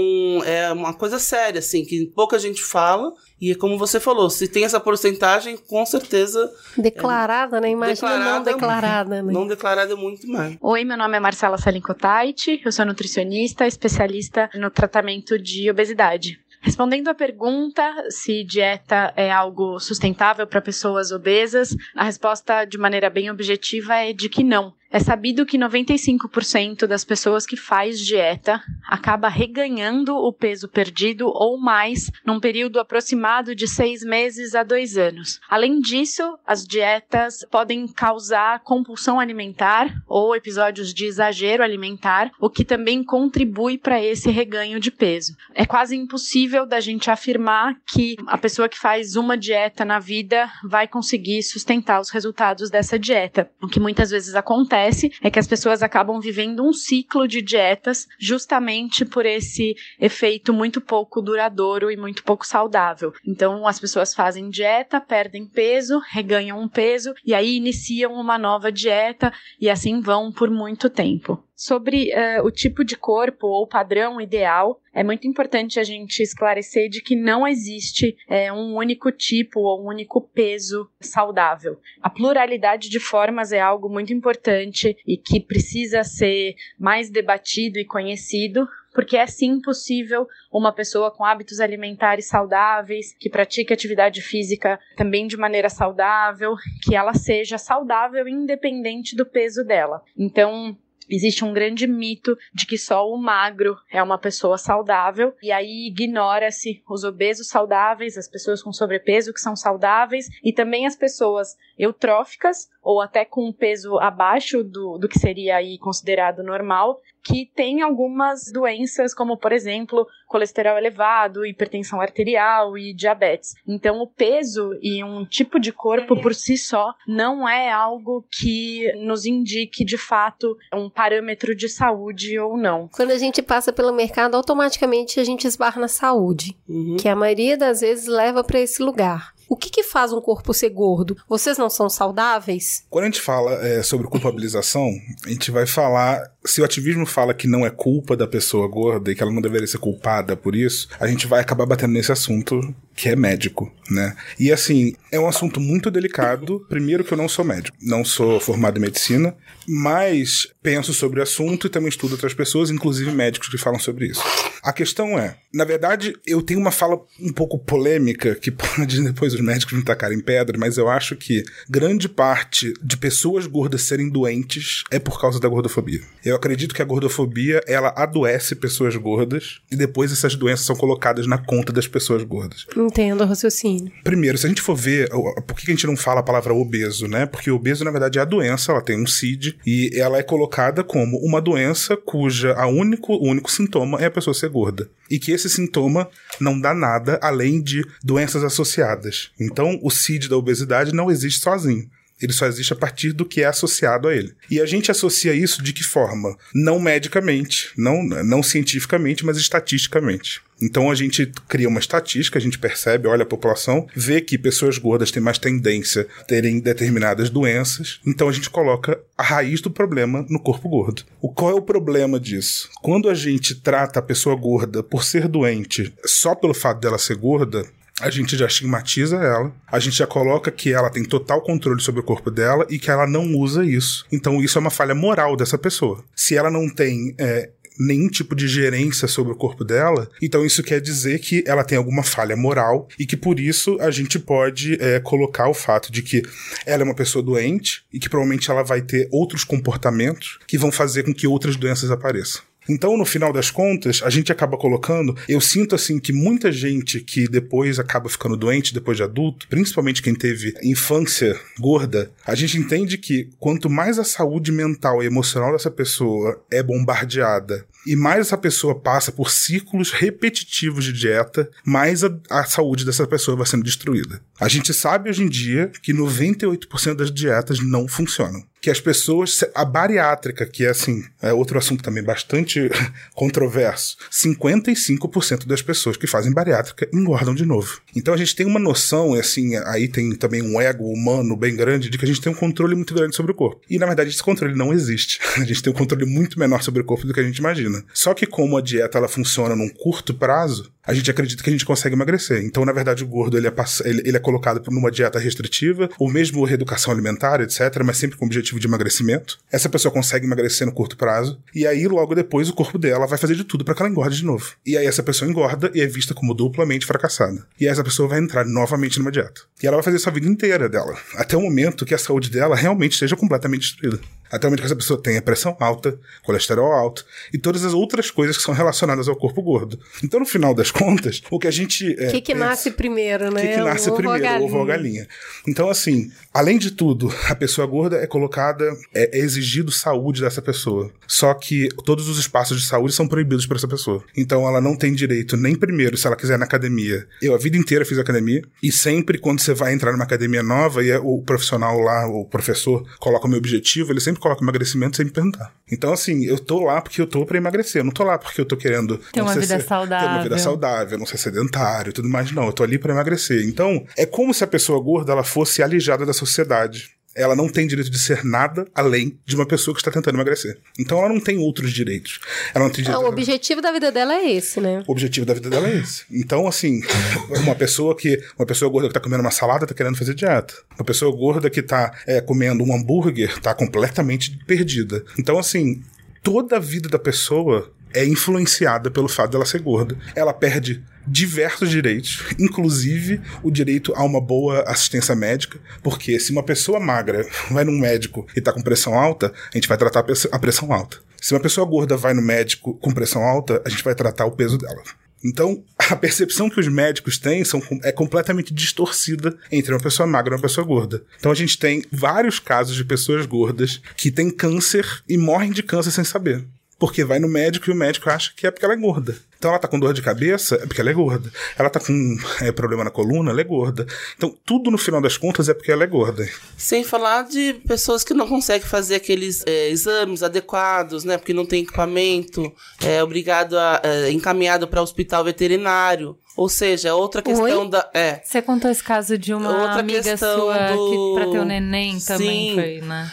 é 0.45 0.71
uma 0.71 0.93
coisa 0.93 1.17
séria, 1.17 1.59
assim, 1.59 1.83
que 1.83 2.05
pouca 2.07 2.37
gente 2.37 2.63
fala. 2.63 3.11
E 3.39 3.51
é 3.51 3.55
como 3.55 3.77
você 3.77 3.99
falou, 3.99 4.29
se 4.29 4.47
tem 4.47 4.63
essa 4.63 4.79
porcentagem, 4.79 5.57
com 5.57 5.85
certeza 5.85 6.49
Declarada, 6.77 7.59
né? 7.59 7.69
Imagina 7.69 8.17
não 8.17 8.43
Declarada, 8.43 8.53
declarada, 8.53 9.21
né? 9.21 9.33
não 9.33 9.47
declarada 9.47 9.93
é 9.93 9.95
muito 9.95 10.25
mais. 10.27 10.57
Oi, 10.61 10.85
meu 10.85 10.97
nome 10.97 11.17
é 11.17 11.19
Marcela 11.19 11.57
Salincotait, 11.57 12.61
eu 12.63 12.71
sou 12.71 12.85
nutricionista, 12.85 13.67
especialista 13.67 14.49
no 14.55 14.71
tratamento 14.71 15.37
de 15.37 15.69
obesidade. 15.69 16.39
Respondendo 16.65 17.09
à 17.09 17.13
pergunta 17.13 17.83
se 18.09 18.43
dieta 18.43 19.13
é 19.15 19.31
algo 19.31 19.79
sustentável 19.79 20.47
para 20.47 20.59
pessoas 20.59 21.11
obesas, 21.11 21.75
a 21.95 22.03
resposta 22.03 22.65
de 22.65 22.75
maneira 22.75 23.07
bem 23.07 23.29
objetiva 23.29 23.93
é 23.97 24.11
de 24.11 24.27
que 24.27 24.43
não. 24.43 24.73
É 24.91 24.99
sabido 24.99 25.45
que 25.45 25.57
95% 25.57 26.85
das 26.85 27.03
pessoas 27.03 27.45
que 27.45 27.57
faz 27.57 27.99
dieta 27.99 28.61
acaba 28.87 29.27
reganhando 29.27 30.15
o 30.15 30.31
peso 30.31 30.69
perdido 30.69 31.27
ou 31.27 31.59
mais 31.59 32.11
num 32.25 32.39
período 32.39 32.79
aproximado 32.79 33.55
de 33.55 33.67
seis 33.67 34.03
meses 34.03 34.55
a 34.55 34.63
dois 34.63 34.95
anos. 34.97 35.39
Além 35.49 35.79
disso, 35.79 36.37
as 36.45 36.65
dietas 36.65 37.45
podem 37.51 37.87
causar 37.87 38.61
compulsão 38.61 39.19
alimentar 39.19 39.93
ou 40.07 40.35
episódios 40.35 40.93
de 40.93 41.05
exagero 41.05 41.63
alimentar, 41.63 42.31
o 42.39 42.49
que 42.49 42.63
também 42.63 43.03
contribui 43.03 43.77
para 43.77 44.01
esse 44.01 44.29
reganho 44.29 44.79
de 44.79 44.91
peso. 44.91 45.35
É 45.53 45.65
quase 45.65 45.95
impossível 45.95 46.65
da 46.65 46.79
gente 46.79 47.09
afirmar 47.09 47.75
que 47.87 48.15
a 48.27 48.37
pessoa 48.37 48.69
que 48.69 48.79
faz 48.79 49.15
uma 49.15 49.37
dieta 49.37 49.83
na 49.83 49.99
vida 49.99 50.49
vai 50.63 50.87
conseguir 50.87 51.41
sustentar 51.43 51.99
os 51.99 52.11
resultados 52.11 52.69
dessa 52.69 52.97
dieta. 52.97 53.49
O 53.61 53.67
que 53.67 53.79
muitas 53.79 54.11
vezes 54.11 54.35
acontece 54.35 54.84
é 55.21 55.29
que 55.29 55.39
as 55.39 55.47
pessoas 55.47 55.81
acabam 55.81 56.19
vivendo 56.19 56.63
um 56.63 56.73
ciclo 56.73 57.27
de 57.27 57.41
dietas 57.41 58.07
justamente 58.19 59.05
por 59.05 59.25
esse 59.25 59.75
efeito 59.99 60.53
muito 60.53 60.81
pouco 60.81 61.21
duradouro 61.21 61.91
e 61.91 61.97
muito 61.97 62.23
pouco 62.23 62.45
saudável. 62.45 63.13
Então, 63.25 63.67
as 63.67 63.79
pessoas 63.79 64.13
fazem 64.13 64.49
dieta, 64.49 64.99
perdem 64.99 65.45
peso, 65.45 66.01
reganham 66.11 66.59
um 66.59 66.67
peso 66.67 67.13
e 67.25 67.33
aí 67.33 67.55
iniciam 67.55 68.13
uma 68.13 68.37
nova 68.37 68.71
dieta 68.71 69.33
e 69.59 69.69
assim 69.69 70.01
vão 70.01 70.31
por 70.31 70.49
muito 70.49 70.89
tempo. 70.89 71.43
Sobre 71.55 72.11
eh, 72.11 72.41
o 72.41 72.51
tipo 72.51 72.83
de 72.83 72.97
corpo 72.97 73.47
ou 73.47 73.65
padrão 73.65 74.19
ideal, 74.19 74.81
é 74.95 75.03
muito 75.03 75.27
importante 75.27 75.77
a 75.77 75.83
gente 75.83 76.23
esclarecer 76.23 76.89
de 76.89 77.01
que 77.01 77.17
não 77.17 77.45
existe 77.45 78.15
eh, 78.29 78.51
um 78.51 78.75
único 78.75 79.11
tipo 79.11 79.59
ou 79.59 79.83
um 79.83 79.89
único 79.89 80.21
peso 80.21 80.89
saudável. 81.01 81.77
A 82.01 82.09
pluralidade 82.09 82.89
de 82.89 82.99
formas 82.99 83.51
é 83.51 83.59
algo 83.59 83.89
muito 83.89 84.13
importante 84.13 84.95
e 85.05 85.17
que 85.17 85.41
precisa 85.41 86.01
ser 86.05 86.55
mais 86.79 87.09
debatido 87.09 87.77
e 87.77 87.83
conhecido, 87.83 88.65
porque 88.93 89.17
é 89.17 89.27
sim 89.27 89.59
possível 89.59 90.25
uma 90.49 90.71
pessoa 90.71 91.11
com 91.11 91.25
hábitos 91.25 91.59
alimentares 91.59 92.29
saudáveis, 92.29 93.13
que 93.19 93.29
pratique 93.29 93.73
atividade 93.73 94.21
física 94.21 94.79
também 94.95 95.27
de 95.27 95.35
maneira 95.35 95.69
saudável, 95.69 96.55
que 96.81 96.95
ela 96.95 97.13
seja 97.13 97.57
saudável 97.57 98.25
independente 98.29 99.13
do 99.13 99.25
peso 99.25 99.65
dela. 99.65 100.01
Então, 100.17 100.77
Existe 101.09 101.43
um 101.43 101.53
grande 101.53 101.87
mito 101.87 102.37
de 102.53 102.65
que 102.65 102.77
só 102.77 103.09
o 103.09 103.17
magro 103.17 103.77
é 103.91 104.01
uma 104.01 104.17
pessoa 104.17 104.57
saudável, 104.57 105.33
e 105.41 105.51
aí 105.51 105.87
ignora-se 105.87 106.83
os 106.89 107.03
obesos 107.03 107.47
saudáveis, 107.47 108.17
as 108.17 108.27
pessoas 108.27 108.61
com 108.61 108.71
sobrepeso 108.71 109.33
que 109.33 109.39
são 109.39 109.55
saudáveis, 109.55 110.29
e 110.43 110.51
também 110.51 110.85
as 110.85 110.95
pessoas 110.95 111.55
eutróficas, 111.77 112.69
ou 112.81 113.01
até 113.01 113.25
com 113.25 113.45
um 113.47 113.53
peso 113.53 113.97
abaixo 113.99 114.63
do, 114.63 114.97
do 114.97 115.07
que 115.07 115.19
seria 115.19 115.57
aí 115.57 115.77
considerado 115.77 116.43
normal, 116.43 117.01
que 117.25 117.49
têm 117.55 117.81
algumas 117.81 118.51
doenças, 118.51 119.13
como 119.15 119.35
por 119.35 119.51
exemplo, 119.51 120.05
colesterol 120.27 120.77
elevado, 120.77 121.45
hipertensão 121.45 121.99
arterial 121.99 122.77
e 122.77 122.93
diabetes. 122.93 123.55
Então, 123.67 123.99
o 123.99 124.07
peso 124.07 124.77
e 124.81 125.03
um 125.03 125.25
tipo 125.25 125.59
de 125.59 125.71
corpo 125.71 126.21
por 126.21 126.35
si 126.35 126.55
só 126.57 126.93
não 127.07 127.49
é 127.49 127.71
algo 127.71 128.23
que 128.31 128.91
nos 129.03 129.25
indique 129.25 129.83
de 129.83 129.97
fato 129.97 130.55
um 130.73 130.87
parâmetro 130.89 131.55
de 131.55 131.67
saúde 131.67 132.37
ou 132.37 132.55
não. 132.55 132.87
Quando 132.93 133.11
a 133.11 133.17
gente 133.17 133.41
passa 133.41 133.73
pelo 133.73 133.91
mercado, 133.91 134.35
automaticamente 134.35 135.19
a 135.19 135.23
gente 135.23 135.47
esbarra 135.47 135.81
na 135.81 135.87
saúde, 135.87 136.55
Uhum. 136.69 136.97
que 136.97 137.07
a 137.09 137.15
maioria 137.15 137.57
das 137.57 137.81
vezes 137.81 138.05
leva 138.07 138.43
para 138.43 138.59
esse 138.59 138.83
lugar. 138.83 139.33
O 139.47 139.55
que, 139.55 139.69
que 139.69 139.83
faz 139.83 140.11
um 140.11 140.19
corpo 140.19 140.53
ser 140.53 140.69
gordo? 140.69 141.15
Vocês 141.29 141.57
não 141.57 141.69
são 141.69 141.87
saudáveis? 141.87 142.85
Quando 142.89 143.03
a 143.03 143.07
gente 143.07 143.21
fala 143.21 143.51
é, 143.65 143.83
sobre 143.83 144.07
culpabilização, 144.07 144.89
a 145.25 145.29
gente 145.29 145.51
vai 145.51 145.67
falar. 145.67 146.19
Se 146.45 146.61
o 146.61 146.65
ativismo 146.65 147.05
fala 147.05 147.33
que 147.33 147.47
não 147.47 147.65
é 147.65 147.69
culpa 147.69 148.15
da 148.15 148.27
pessoa 148.27 148.67
gorda 148.67 149.11
e 149.11 149.15
que 149.15 149.23
ela 149.23 149.31
não 149.31 149.41
deveria 149.41 149.67
ser 149.67 149.79
culpada 149.79 150.35
por 150.35 150.55
isso, 150.55 150.87
a 150.99 151.07
gente 151.07 151.27
vai 151.27 151.41
acabar 151.41 151.65
batendo 151.65 151.93
nesse 151.93 152.11
assunto 152.11 152.61
que 152.95 153.09
é 153.09 153.15
médico, 153.15 153.71
né? 153.91 154.15
E 154.39 154.51
assim, 154.51 154.95
é 155.11 155.19
um 155.19 155.27
assunto 155.27 155.59
muito 155.59 155.91
delicado. 155.91 156.65
Primeiro 156.69 157.03
que 157.03 157.11
eu 157.11 157.17
não 157.17 157.27
sou 157.27 157.43
médico, 157.43 157.75
não 157.81 158.05
sou 158.05 158.39
formado 158.39 158.77
em 158.77 158.81
medicina, 158.81 159.35
mas 159.67 160.47
penso 160.63 160.93
sobre 160.93 161.19
o 161.19 161.23
assunto 161.23 161.67
e 161.67 161.69
também 161.69 161.89
estudo 161.89 162.13
outras 162.13 162.33
pessoas, 162.33 162.69
inclusive 162.69 163.11
médicos 163.11 163.49
que 163.49 163.57
falam 163.57 163.79
sobre 163.79 164.07
isso. 164.07 164.23
A 164.63 164.71
questão 164.71 165.19
é, 165.19 165.35
na 165.53 165.65
verdade, 165.65 166.15
eu 166.25 166.41
tenho 166.41 166.59
uma 166.59 166.71
fala 166.71 166.99
um 167.19 167.33
pouco 167.33 167.59
polêmica 167.59 168.35
que 168.35 168.49
pode 168.51 169.03
depois 169.03 169.33
os 169.33 169.41
médicos 169.41 169.77
me 169.77 169.83
tacarem 169.83 170.19
pedra, 170.19 170.57
mas 170.57 170.77
eu 170.77 170.87
acho 170.87 171.15
que 171.15 171.43
grande 171.69 172.07
parte 172.07 172.73
de 172.81 172.95
pessoas 172.95 173.45
gordas 173.45 173.81
serem 173.81 174.09
doentes 174.09 174.83
é 174.89 174.99
por 174.99 175.19
causa 175.19 175.39
da 175.39 175.49
gordofobia. 175.49 176.01
Eu 176.23 176.34
acredito 176.35 176.75
que 176.75 176.81
a 176.81 176.85
gordofobia, 176.85 177.61
ela 177.67 177.93
adoece 177.95 178.55
pessoas 178.55 178.95
gordas 178.95 179.61
e 179.71 179.75
depois 179.75 180.11
essas 180.11 180.35
doenças 180.35 180.65
são 180.65 180.75
colocadas 180.75 181.27
na 181.27 181.37
conta 181.37 181.71
das 181.71 181.87
pessoas 181.87 182.23
gordas. 182.23 182.65
Entendo 182.75 183.21
o 183.21 183.27
raciocínio. 183.27 183.91
Primeiro, 184.03 184.37
se 184.37 184.45
a 184.45 184.49
gente 184.49 184.61
for 184.61 184.75
ver, 184.75 185.09
por 185.09 185.55
que 185.55 185.71
a 185.71 185.73
gente 185.73 185.87
não 185.87 185.97
fala 185.97 186.19
a 186.19 186.23
palavra 186.23 186.53
obeso, 186.53 187.07
né? 187.07 187.25
Porque 187.25 187.49
obeso, 187.51 187.83
na 187.83 187.91
verdade, 187.91 188.19
é 188.19 188.21
a 188.21 188.25
doença, 188.25 188.71
ela 188.71 188.81
tem 188.81 189.01
um 189.01 189.07
CID 189.07 189.57
e 189.65 189.91
ela 189.95 190.17
é 190.17 190.23
colocada 190.23 190.83
como 190.83 191.17
uma 191.17 191.41
doença 191.41 191.97
cuja 191.97 192.53
a 192.53 192.67
único, 192.67 193.13
o 193.13 193.27
único 193.27 193.51
sintoma 193.51 193.99
é 194.01 194.05
a 194.05 194.11
pessoa 194.11 194.33
ser 194.33 194.49
gorda. 194.49 194.89
E 195.09 195.19
que 195.19 195.31
esse 195.31 195.49
sintoma 195.49 196.09
não 196.39 196.59
dá 196.59 196.73
nada 196.73 197.19
além 197.21 197.61
de 197.61 197.85
doenças 198.03 198.43
associadas. 198.43 199.31
Então, 199.39 199.79
o 199.81 199.91
CID 199.91 200.27
da 200.27 200.37
obesidade 200.37 200.93
não 200.93 201.11
existe 201.11 201.39
sozinho. 201.41 201.89
Ele 202.21 202.33
só 202.33 202.45
existe 202.45 202.73
a 202.73 202.75
partir 202.75 203.11
do 203.11 203.25
que 203.25 203.41
é 203.41 203.45
associado 203.45 204.07
a 204.07 204.15
ele. 204.15 204.33
E 204.49 204.61
a 204.61 204.65
gente 204.65 204.91
associa 204.91 205.33
isso 205.33 205.61
de 205.61 205.73
que 205.73 205.83
forma? 205.83 206.35
Não 206.53 206.79
medicamente, 206.79 207.71
não, 207.77 208.03
não 208.03 208.41
cientificamente, 208.41 209.25
mas 209.25 209.37
estatisticamente. 209.37 210.41
Então 210.61 210.89
a 210.89 210.95
gente 210.95 211.31
cria 211.47 211.67
uma 211.67 211.79
estatística, 211.79 212.39
a 212.39 212.41
gente 212.41 212.57
percebe, 212.57 213.07
olha 213.07 213.23
a 213.23 213.27
população, 213.27 213.87
vê 213.93 214.21
que 214.21 214.37
pessoas 214.37 214.77
gordas 214.77 215.11
têm 215.11 215.21
mais 215.21 215.37
tendência 215.37 216.07
a 216.19 216.23
terem 216.23 216.59
determinadas 216.59 217.29
doenças, 217.29 217.99
então 218.05 218.29
a 218.29 218.31
gente 218.31 218.49
coloca 218.49 218.99
a 219.17 219.23
raiz 219.23 219.59
do 219.59 219.69
problema 219.69 220.25
no 220.29 220.39
corpo 220.39 220.69
gordo. 220.69 221.03
O 221.21 221.29
qual 221.29 221.51
é 221.51 221.53
o 221.53 221.61
problema 221.61 222.19
disso? 222.19 222.69
Quando 222.81 223.09
a 223.09 223.13
gente 223.13 223.55
trata 223.55 223.99
a 223.99 224.03
pessoa 224.03 224.35
gorda 224.35 224.81
por 224.81 225.03
ser 225.03 225.27
doente 225.27 225.93
só 226.05 226.33
pelo 226.33 226.53
fato 226.53 226.79
dela 226.79 226.97
ser 226.97 227.17
gorda, 227.17 227.65
a 228.01 228.09
gente 228.09 228.35
já 228.35 228.45
estigmatiza 228.45 229.15
ela, 229.17 229.53
a 229.67 229.79
gente 229.79 229.97
já 229.97 230.05
coloca 230.05 230.51
que 230.51 230.73
ela 230.73 230.89
tem 230.89 231.03
total 231.03 231.41
controle 231.41 231.81
sobre 231.81 232.01
o 232.01 232.03
corpo 232.03 232.29
dela 232.29 232.65
e 232.69 232.77
que 232.77 232.91
ela 232.91 233.07
não 233.07 233.33
usa 233.35 233.65
isso. 233.65 234.05
Então 234.11 234.41
isso 234.41 234.57
é 234.57 234.61
uma 234.61 234.69
falha 234.69 234.93
moral 234.93 235.35
dessa 235.35 235.57
pessoa. 235.57 236.03
Se 236.15 236.35
ela 236.35 236.51
não 236.51 236.69
tem 236.69 237.15
é, 237.17 237.49
nenhum 237.79 238.09
tipo 238.09 238.35
de 238.35 238.47
gerência 238.47 239.07
sobre 239.07 239.33
o 239.33 239.35
corpo 239.35 239.63
dela, 239.63 240.09
então 240.21 240.45
isso 240.45 240.63
quer 240.63 240.81
dizer 240.81 241.19
que 241.19 241.43
ela 241.45 241.63
tem 241.63 241.77
alguma 241.77 242.03
falha 242.03 242.35
moral 242.35 242.87
e 242.99 243.05
que 243.05 243.17
por 243.17 243.39
isso 243.39 243.77
a 243.79 243.91
gente 243.91 244.19
pode 244.19 244.77
é, 244.81 244.99
colocar 244.99 245.47
o 245.47 245.53
fato 245.53 245.91
de 245.91 246.01
que 246.01 246.21
ela 246.65 246.83
é 246.83 246.85
uma 246.85 246.95
pessoa 246.95 247.23
doente 247.23 247.85
e 247.91 247.99
que 247.99 248.09
provavelmente 248.09 248.49
ela 248.49 248.63
vai 248.63 248.81
ter 248.81 249.07
outros 249.11 249.43
comportamentos 249.43 250.39
que 250.47 250.57
vão 250.57 250.71
fazer 250.71 251.03
com 251.03 251.13
que 251.13 251.27
outras 251.27 251.55
doenças 251.55 251.91
apareçam. 251.91 252.41
Então, 252.67 252.97
no 252.97 253.05
final 253.05 253.31
das 253.31 253.51
contas, 253.51 254.01
a 254.03 254.09
gente 254.09 254.31
acaba 254.31 254.57
colocando. 254.57 255.15
Eu 255.27 255.39
sinto 255.39 255.75
assim 255.75 255.99
que 255.99 256.11
muita 256.11 256.51
gente 256.51 256.99
que 256.99 257.27
depois 257.27 257.79
acaba 257.79 258.09
ficando 258.09 258.37
doente 258.37 258.73
depois 258.73 258.97
de 258.97 259.03
adulto, 259.03 259.47
principalmente 259.47 260.01
quem 260.01 260.15
teve 260.15 260.53
infância 260.63 261.39
gorda, 261.59 262.11
a 262.25 262.35
gente 262.35 262.57
entende 262.57 262.97
que 262.97 263.29
quanto 263.39 263.69
mais 263.69 263.99
a 263.99 264.03
saúde 264.03 264.51
mental 264.51 265.01
e 265.01 265.05
emocional 265.05 265.51
dessa 265.51 265.71
pessoa 265.71 266.41
é 266.51 266.61
bombardeada 266.63 267.65
e 267.85 267.95
mais 267.95 268.21
essa 268.21 268.37
pessoa 268.37 268.79
passa 268.79 269.11
por 269.11 269.29
ciclos 269.29 269.91
repetitivos 269.91 270.85
de 270.85 270.93
dieta, 270.93 271.49
mais 271.63 272.03
a, 272.03 272.09
a 272.29 272.43
saúde 272.43 272.83
dessa 272.83 273.05
pessoa 273.05 273.37
vai 273.37 273.45
sendo 273.45 273.63
destruída. 273.63 274.21
A 274.39 274.47
gente 274.47 274.73
sabe 274.73 275.09
hoje 275.09 275.23
em 275.23 275.29
dia 275.29 275.71
que 275.81 275.93
98% 275.93 276.95
das 276.95 277.11
dietas 277.11 277.59
não 277.59 277.87
funcionam 277.87 278.43
que 278.65 278.71
as 278.71 278.81
pessoas. 278.81 279.43
A 279.53 279.63
bariátrica, 279.63 280.43
que 280.43 280.65
é 280.65 280.69
assim, 280.69 281.03
é 281.21 281.31
outro 281.31 281.59
assunto 281.59 281.83
também 281.83 282.03
bastante 282.03 282.67
controverso. 283.13 283.95
55% 284.11 285.45
das 285.45 285.61
pessoas 285.61 285.95
que 285.95 286.07
fazem 286.07 286.33
bariátrica 286.33 286.89
engordam 286.91 287.35
de 287.35 287.45
novo. 287.45 287.79
Então 287.95 288.11
a 288.11 288.17
gente 288.17 288.35
tem 288.35 288.43
uma 288.43 288.59
noção, 288.59 289.13
assim, 289.13 289.55
aí 289.67 289.87
tem 289.87 290.15
também 290.15 290.41
um 290.41 290.59
ego 290.59 290.85
humano 290.85 291.37
bem 291.37 291.55
grande, 291.55 291.91
de 291.91 291.97
que 291.99 292.05
a 292.05 292.07
gente 292.07 292.19
tem 292.19 292.31
um 292.31 292.35
controle 292.35 292.73
muito 292.73 292.95
grande 292.95 293.15
sobre 293.15 293.33
o 293.33 293.35
corpo. 293.35 293.61
E 293.69 293.77
na 293.77 293.85
verdade 293.85 294.09
esse 294.09 294.23
controle 294.23 294.55
não 294.55 294.73
existe. 294.73 295.19
A 295.37 295.43
gente 295.43 295.61
tem 295.61 295.71
um 295.71 295.75
controle 295.75 296.05
muito 296.05 296.39
menor 296.39 296.63
sobre 296.63 296.81
o 296.81 296.85
corpo 296.85 297.05
do 297.05 297.13
que 297.13 297.19
a 297.19 297.23
gente 297.23 297.37
imagina. 297.37 297.83
Só 297.93 298.13
que 298.13 298.25
como 298.25 298.57
a 298.57 298.61
dieta 298.61 298.97
ela 298.97 299.07
funciona 299.07 299.55
num 299.55 299.69
curto 299.69 300.13
prazo, 300.13 300.71
a 300.87 300.93
gente 300.93 301.09
acredita 301.09 301.43
que 301.43 301.49
a 301.49 301.53
gente 301.53 301.65
consegue 301.65 301.95
emagrecer. 301.95 302.43
Então, 302.43 302.63
na 302.63 302.71
verdade, 302.71 303.03
o 303.03 303.07
gordo 303.07 303.37
ele 303.37 303.47
é, 303.47 303.53
ele, 303.83 304.01
ele 304.05 304.17
é 304.17 304.19
colocado 304.19 304.61
numa 304.71 304.91
dieta 304.91 305.17
restritiva, 305.17 305.89
ou 305.97 306.09
mesmo 306.09 306.43
reeducação 306.45 306.93
alimentar, 306.93 307.41
etc., 307.41 307.81
mas 307.83 307.97
sempre 307.97 308.17
com 308.17 308.25
o 308.25 308.27
objetivo 308.27 308.54
de 308.59 308.67
emagrecimento. 308.67 309.37
Essa 309.51 309.69
pessoa 309.69 309.91
consegue 309.91 310.25
emagrecer 310.25 310.65
no 310.65 310.73
curto 310.73 310.97
prazo, 310.97 311.39
e 311.53 311.65
aí, 311.65 311.87
logo 311.87 312.15
depois, 312.15 312.49
o 312.49 312.53
corpo 312.53 312.77
dela 312.77 313.07
vai 313.07 313.17
fazer 313.17 313.35
de 313.35 313.43
tudo 313.43 313.63
para 313.63 313.75
que 313.75 313.81
ela 313.81 313.89
engorde 313.89 314.17
de 314.17 314.25
novo. 314.25 314.53
E 314.65 314.77
aí, 314.77 314.85
essa 314.85 315.03
pessoa 315.03 315.29
engorda 315.29 315.71
e 315.73 315.81
é 315.81 315.87
vista 315.87 316.13
como 316.13 316.33
duplamente 316.33 316.85
fracassada. 316.85 317.45
E 317.59 317.65
aí, 317.65 317.71
essa 317.71 317.83
pessoa 317.83 318.09
vai 318.09 318.19
entrar 318.19 318.45
novamente 318.45 318.99
numa 318.99 319.11
dieta. 319.11 319.41
E 319.61 319.67
ela 319.67 319.77
vai 319.77 319.83
fazer 319.83 319.97
isso 319.97 320.09
a 320.09 320.11
vida 320.11 320.27
inteira 320.27 320.67
dela, 320.69 320.97
até 321.15 321.35
o 321.35 321.41
momento 321.41 321.85
que 321.85 321.93
a 321.93 321.97
saúde 321.97 322.29
dela 322.29 322.55
realmente 322.55 322.93
esteja 322.93 323.15
completamente 323.15 323.61
destruída. 323.61 323.99
Até 324.31 324.47
o 324.47 324.49
momento 324.49 324.61
que 324.61 324.65
essa 324.65 324.75
pessoa 324.75 325.01
tenha 325.01 325.21
pressão 325.21 325.55
alta, 325.59 325.97
colesterol 326.23 326.71
alto 326.71 327.05
e 327.33 327.37
todas 327.37 327.63
as 327.63 327.73
outras 327.73 328.09
coisas 328.09 328.37
que 328.37 328.43
são 328.43 328.53
relacionadas 328.53 329.07
ao 329.07 329.15
corpo 329.15 329.41
gordo. 329.41 329.79
Então, 330.03 330.19
no 330.19 330.25
final 330.25 330.53
das 330.53 330.71
contas, 330.71 331.21
o 331.29 331.39
que 331.39 331.47
a 331.47 331.51
gente. 331.51 331.85
O 331.85 332.03
é, 332.03 332.07
que, 332.07 332.21
que 332.21 332.33
pensa, 332.33 332.45
nasce 332.45 332.71
primeiro, 332.71 333.31
né? 333.31 333.41
O 333.41 333.47
que, 333.47 333.53
que 333.53 333.61
nasce 333.61 333.89
o 333.89 333.95
primeiro, 333.95 334.43
ovo 334.43 334.57
ou 334.57 334.65
galinha. 334.65 335.07
Então, 335.47 335.69
assim, 335.69 336.11
além 336.33 336.57
de 336.57 336.71
tudo, 336.71 337.13
a 337.29 337.35
pessoa 337.35 337.67
gorda 337.67 337.97
é 337.97 338.07
colocada, 338.07 338.65
é, 338.93 339.17
é 339.17 339.21
exigido 339.21 339.71
saúde 339.71 340.21
dessa 340.21 340.41
pessoa. 340.41 340.91
Só 341.07 341.33
que 341.33 341.69
todos 341.85 342.07
os 342.07 342.17
espaços 342.17 342.61
de 342.61 342.67
saúde 342.67 342.93
são 342.93 343.07
proibidos 343.07 343.45
para 343.45 343.57
essa 343.57 343.67
pessoa. 343.67 344.03
Então, 344.17 344.47
ela 344.47 344.59
não 344.59 344.75
tem 344.75 344.93
direito, 344.93 345.37
nem 345.37 345.55
primeiro, 345.55 345.97
se 345.97 346.07
ela 346.07 346.15
quiser 346.15 346.37
na 346.37 346.45
academia. 346.45 347.07
Eu 347.21 347.35
a 347.35 347.37
vida 347.37 347.57
inteira 347.57 347.85
fiz 347.85 347.99
academia, 347.99 348.41
e 348.63 348.71
sempre 348.71 349.17
quando 349.17 349.39
você 349.39 349.53
vai 349.53 349.73
entrar 349.73 349.91
numa 349.91 350.03
academia 350.03 350.41
nova 350.41 350.83
e 350.83 350.89
é 350.89 350.97
o 350.97 351.21
profissional 351.21 351.79
lá, 351.79 352.07
o 352.07 352.25
professor, 352.25 352.85
coloca 352.99 353.27
o 353.27 353.29
meu 353.29 353.37
objetivo, 353.37 353.91
ele 353.91 353.99
sempre 353.99 354.14
coloca 354.19 354.43
emagrecimento 354.43 354.97
sem 354.97 355.05
me 355.05 355.11
perguntar. 355.11 355.53
Então, 355.71 355.91
assim, 355.93 356.25
eu 356.25 356.37
tô 356.37 356.63
lá 356.63 356.81
porque 356.81 357.01
eu 357.01 357.07
tô 357.07 357.25
pra 357.25 357.37
emagrecer. 357.37 357.81
Eu 357.81 357.85
não 357.85 357.91
tô 357.91 358.03
lá 358.03 358.17
porque 358.17 358.39
eu 358.39 358.45
tô 358.45 358.55
querendo 358.55 358.97
ter 359.11 359.21
uma 359.21 359.33
vida 359.33 359.45
ser, 359.45 359.61
saudável. 359.61 360.07
Ter 360.07 360.13
uma 360.13 360.23
vida 360.23 360.37
saudável, 360.37 360.97
não 360.97 361.05
ser 361.05 361.17
sedentário 361.17 361.89
e 361.89 361.93
tudo 361.93 362.09
mais. 362.09 362.31
Não, 362.31 362.45
eu 362.45 362.53
tô 362.53 362.63
ali 362.63 362.77
para 362.77 362.93
emagrecer. 362.93 363.45
Então, 363.47 363.85
é 363.97 364.05
como 364.05 364.33
se 364.33 364.43
a 364.43 364.47
pessoa 364.47 364.79
gorda 364.81 365.11
ela 365.11 365.23
fosse 365.23 365.61
alijada 365.61 366.05
da 366.05 366.13
sociedade 366.13 366.94
ela 367.15 367.35
não 367.35 367.47
tem 367.47 367.65
direito 367.65 367.89
de 367.89 367.97
ser 367.97 368.23
nada 368.25 368.67
além 368.75 369.17
de 369.25 369.35
uma 369.35 369.45
pessoa 369.45 369.73
que 369.73 369.79
está 369.79 369.89
tentando 369.89 370.15
emagrecer. 370.15 370.57
Então 370.77 370.99
ela 370.99 371.09
não 371.09 371.19
tem 371.19 371.37
outros 371.37 371.71
direitos. 371.71 372.19
Ela 372.53 372.65
não 372.65 372.71
tem 372.71 372.83
direito 372.83 373.05
o 373.05 373.07
objetivo 373.07 373.61
da 373.61 373.71
vida 373.71 373.91
dela 373.91 374.13
é 374.13 374.31
esse, 374.31 374.59
né? 374.59 374.83
O 374.87 374.91
objetivo 374.91 375.25
da 375.25 375.33
vida 375.33 375.49
dela 375.49 375.69
é 375.69 375.77
esse. 375.77 376.03
Então, 376.11 376.47
assim, 376.47 376.81
uma 377.41 377.55
pessoa 377.55 377.95
que. 377.95 378.21
Uma 378.37 378.45
pessoa 378.45 378.69
gorda 378.69 378.87
que 378.87 378.91
está 378.91 378.99
comendo 378.99 379.21
uma 379.21 379.31
salada 379.31 379.65
está 379.65 379.73
querendo 379.73 379.97
fazer 379.97 380.13
dieta. 380.13 380.53
Uma 380.77 380.85
pessoa 380.85 381.15
gorda 381.15 381.49
que 381.49 381.59
está 381.59 381.93
é, 382.05 382.19
comendo 382.19 382.63
um 382.63 382.75
hambúrguer 382.75 383.29
está 383.29 383.53
completamente 383.53 384.37
perdida. 384.45 385.03
Então, 385.17 385.37
assim, 385.37 385.81
toda 386.21 386.57
a 386.57 386.59
vida 386.59 386.89
da 386.89 386.99
pessoa 386.99 387.71
é 387.93 388.03
influenciada 388.03 388.91
pelo 388.91 389.07
fato 389.07 389.31
dela 389.31 389.45
ser 389.45 389.61
gorda. 389.61 389.97
Ela 390.15 390.33
perde 390.33 390.83
diversos 391.07 391.69
direitos, 391.69 392.23
inclusive 392.39 393.21
o 393.43 393.51
direito 393.51 393.93
a 393.95 394.03
uma 394.03 394.21
boa 394.21 394.61
assistência 394.63 395.15
médica, 395.15 395.59
porque 395.81 396.19
se 396.19 396.31
uma 396.31 396.43
pessoa 396.43 396.79
magra 396.79 397.27
vai 397.49 397.63
num 397.63 397.79
médico 397.79 398.25
e 398.35 398.41
tá 398.41 398.51
com 398.51 398.61
pressão 398.61 398.93
alta, 398.93 399.33
a 399.53 399.57
gente 399.57 399.67
vai 399.67 399.77
tratar 399.77 400.05
a 400.31 400.39
pressão 400.39 400.71
alta. 400.71 400.97
Se 401.21 401.33
uma 401.33 401.39
pessoa 401.39 401.65
gorda 401.65 401.97
vai 401.97 402.13
no 402.13 402.21
médico 402.21 402.75
com 402.75 402.91
pressão 402.91 403.23
alta, 403.23 403.61
a 403.65 403.69
gente 403.69 403.83
vai 403.83 403.95
tratar 403.95 404.25
o 404.25 404.31
peso 404.31 404.57
dela. 404.57 404.83
Então, 405.23 405.63
a 405.89 405.95
percepção 405.95 406.49
que 406.49 406.59
os 406.59 406.67
médicos 406.67 407.17
têm 407.17 407.43
são, 407.43 407.61
é 407.83 407.91
completamente 407.91 408.53
distorcida 408.53 409.35
entre 409.51 409.73
uma 409.73 409.79
pessoa 409.79 410.05
magra 410.05 410.33
e 410.33 410.37
uma 410.37 410.41
pessoa 410.41 410.65
gorda. 410.65 411.03
Então, 411.17 411.31
a 411.31 411.35
gente 411.35 411.57
tem 411.57 411.83
vários 411.91 412.39
casos 412.39 412.75
de 412.75 412.85
pessoas 412.85 413.25
gordas 413.25 413.81
que 413.97 414.11
têm 414.11 414.29
câncer 414.29 414.85
e 415.09 415.17
morrem 415.17 415.51
de 415.51 415.63
câncer 415.63 415.91
sem 415.91 416.03
saber. 416.03 416.45
Porque 416.87 417.03
vai 417.03 417.19
no 417.19 417.27
médico 417.27 417.69
e 417.69 417.73
o 417.73 417.75
médico 417.75 418.09
acha 418.09 418.31
que 418.35 418.45
é 418.47 418.51
porque 418.51 418.63
ela 418.65 418.73
é 418.73 418.77
gorda. 418.77 419.15
Então 419.37 419.51
ela 419.51 419.59
tá 419.59 419.67
com 419.67 419.79
dor 419.79 419.93
de 419.93 420.01
cabeça, 420.01 420.55
é 420.55 420.65
porque 420.65 420.79
ela 420.81 420.89
é 420.89 420.93
gorda. 420.93 421.31
Ela 421.57 421.69
tá 421.69 421.79
com 421.79 422.17
é, 422.41 422.51
problema 422.51 422.83
na 422.83 422.89
coluna, 422.89 423.31
ela 423.31 423.41
é 423.41 423.43
gorda. 423.43 423.85
Então 424.17 424.35
tudo 424.45 424.71
no 424.71 424.77
final 424.77 425.01
das 425.01 425.17
contas 425.17 425.49
é 425.49 425.53
porque 425.53 425.71
ela 425.71 425.83
é 425.83 425.87
gorda. 425.87 426.27
Sem 426.57 426.83
falar 426.83 427.23
de 427.23 427.53
pessoas 427.67 428.03
que 428.03 428.13
não 428.13 428.27
conseguem 428.27 428.67
fazer 428.67 428.95
aqueles 428.95 429.43
é, 429.45 429.69
exames 429.69 430.23
adequados, 430.23 431.03
né? 431.03 431.17
Porque 431.17 431.33
não 431.33 431.45
tem 431.45 431.63
equipamento, 431.63 432.51
é 432.83 433.03
obrigado 433.03 433.57
a 433.57 433.81
é, 433.83 434.11
encaminhado 434.11 434.67
para 434.67 434.81
hospital 434.81 435.23
veterinário 435.23 436.17
Ou 436.35 436.49
seja, 436.49 436.95
outra 436.95 437.21
questão 437.21 437.61
Oi? 437.63 437.69
da. 437.69 437.89
É. 437.93 438.21
Você 438.23 438.41
contou 438.41 438.69
esse 438.71 438.83
caso 438.83 439.17
de 439.17 439.33
uma 439.33 439.49
Outra 439.49 439.79
amiga 439.79 440.01
questão 440.01 440.39
sua 440.39 440.57
do- 440.73 440.89
que 440.89 441.19
pra 441.21 441.31
ter 441.31 441.39
o 441.39 441.45
neném 441.45 441.99
também 441.99 442.49
Sim. 442.49 442.55
foi, 442.55 442.81
né? 442.81 443.11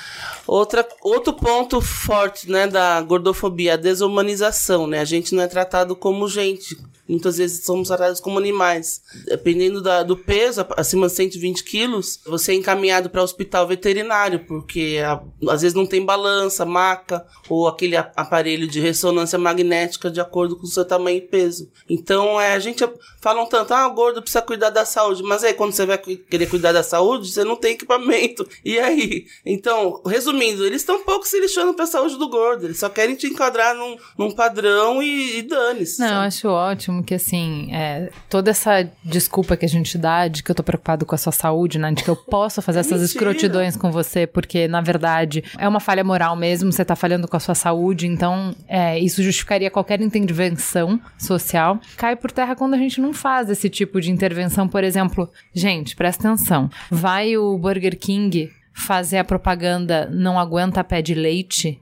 Outra, 0.52 0.86
outro 1.00 1.32
ponto 1.32 1.80
forte, 1.80 2.50
né, 2.50 2.66
da 2.66 3.00
gordofobia, 3.00 3.72
a 3.72 3.76
desumanização, 3.78 4.86
né? 4.86 4.98
A 4.98 5.04
gente 5.04 5.34
não 5.34 5.42
é 5.42 5.48
tratado 5.48 5.96
como 5.96 6.28
gente. 6.28 6.76
Muitas 7.12 7.36
vezes 7.36 7.64
somos 7.64 7.88
tratados 7.88 8.20
como 8.20 8.38
animais. 8.38 9.02
Dependendo 9.26 9.82
da- 9.82 10.02
do 10.02 10.16
peso, 10.16 10.66
acima 10.76 11.06
de 11.08 11.12
120 11.12 11.62
quilos, 11.62 12.20
você 12.26 12.52
é 12.52 12.54
encaminhado 12.54 13.10
para 13.10 13.22
hospital 13.22 13.66
veterinário, 13.66 14.40
porque 14.46 14.98
a- 15.04 15.20
às 15.50 15.62
vezes 15.62 15.74
não 15.74 15.84
tem 15.86 16.04
balança, 16.04 16.64
maca, 16.64 17.24
ou 17.48 17.68
aquele 17.68 17.96
a- 17.96 18.10
aparelho 18.16 18.66
de 18.66 18.80
ressonância 18.80 19.38
magnética 19.38 20.10
de 20.10 20.20
acordo 20.20 20.56
com 20.56 20.64
o 20.64 20.68
seu 20.68 20.84
tamanho 20.84 21.18
e 21.18 21.20
peso. 21.20 21.70
Então, 21.88 22.40
é, 22.40 22.54
a 22.54 22.58
gente 22.58 22.82
falam 23.20 23.46
tanto, 23.46 23.72
ah, 23.74 23.86
o 23.88 23.94
gordo 23.94 24.22
precisa 24.22 24.40
cuidar 24.42 24.70
da 24.70 24.84
saúde, 24.84 25.22
mas 25.22 25.44
aí 25.44 25.52
quando 25.54 25.72
você 25.72 25.84
vai 25.84 25.98
querer 25.98 26.46
cuidar 26.46 26.72
da 26.72 26.82
saúde, 26.82 27.30
você 27.30 27.44
não 27.44 27.56
tem 27.56 27.72
equipamento. 27.74 28.48
E 28.64 28.78
aí? 28.78 29.26
Então, 29.44 30.00
resumindo, 30.06 30.64
eles 30.64 30.80
estão 30.82 30.96
um 30.96 31.04
pouco 31.04 31.26
se 31.26 31.38
lixando 31.40 31.74
pra 31.74 31.84
saúde 31.84 32.16
do 32.16 32.28
gordo, 32.28 32.64
eles 32.66 32.78
só 32.78 32.88
querem 32.88 33.14
te 33.16 33.26
enquadrar 33.26 33.74
num, 33.74 33.96
num 34.16 34.30
padrão 34.30 35.02
e, 35.02 35.38
e 35.38 35.42
dane-se. 35.42 35.98
Não, 36.00 36.06
eu 36.06 36.12
sabe? 36.14 36.26
acho 36.26 36.48
ótimo 36.48 37.01
que, 37.02 37.14
assim, 37.14 37.72
é, 37.72 38.10
toda 38.28 38.50
essa 38.50 38.88
desculpa 39.04 39.56
que 39.56 39.64
a 39.64 39.68
gente 39.68 39.96
dá 39.98 40.28
de 40.28 40.42
que 40.42 40.50
eu 40.50 40.54
tô 40.54 40.62
preocupado 40.62 41.04
com 41.04 41.14
a 41.14 41.18
sua 41.18 41.32
saúde, 41.32 41.78
né? 41.78 41.92
De 41.92 42.02
que 42.02 42.10
eu 42.10 42.16
posso 42.16 42.62
fazer 42.62 42.80
essas 42.80 43.00
Mentira. 43.00 43.04
escrotidões 43.04 43.76
com 43.76 43.90
você, 43.90 44.26
porque, 44.26 44.68
na 44.68 44.80
verdade, 44.80 45.44
é 45.58 45.68
uma 45.68 45.80
falha 45.80 46.04
moral 46.04 46.36
mesmo, 46.36 46.72
você 46.72 46.84
tá 46.84 46.96
falhando 46.96 47.28
com 47.28 47.36
a 47.36 47.40
sua 47.40 47.54
saúde, 47.54 48.06
então 48.06 48.54
é, 48.68 48.98
isso 48.98 49.22
justificaria 49.22 49.70
qualquer 49.70 50.00
intervenção 50.00 51.00
social. 51.18 51.80
Cai 51.96 52.16
por 52.16 52.30
terra 52.30 52.54
quando 52.54 52.74
a 52.74 52.78
gente 52.78 53.00
não 53.00 53.12
faz 53.12 53.50
esse 53.50 53.68
tipo 53.68 54.00
de 54.00 54.10
intervenção, 54.10 54.68
por 54.68 54.84
exemplo. 54.84 55.30
Gente, 55.54 55.96
presta 55.96 56.28
atenção. 56.28 56.70
Vai 56.90 57.36
o 57.36 57.56
Burger 57.58 57.98
King 57.98 58.50
fazer 58.72 59.18
a 59.18 59.24
propaganda 59.24 60.08
não 60.10 60.38
aguenta 60.38 60.82
pé 60.82 61.02
de 61.02 61.14
leite, 61.14 61.80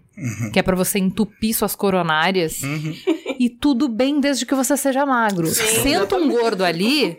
que 0.52 0.59
é 0.59 0.62
pra 0.62 0.76
você 0.76 0.98
entupir 0.98 1.54
suas 1.54 1.74
coronárias. 1.74 2.61
E 3.38 3.48
tudo 3.48 3.88
bem 3.88 4.20
desde 4.20 4.44
que 4.44 4.54
você 4.54 4.76
seja 4.76 5.06
magro. 5.06 5.46
Sim, 5.46 5.83
Senta 5.83 6.16
um 6.16 6.28
gordo 6.28 6.62
ali, 6.62 7.16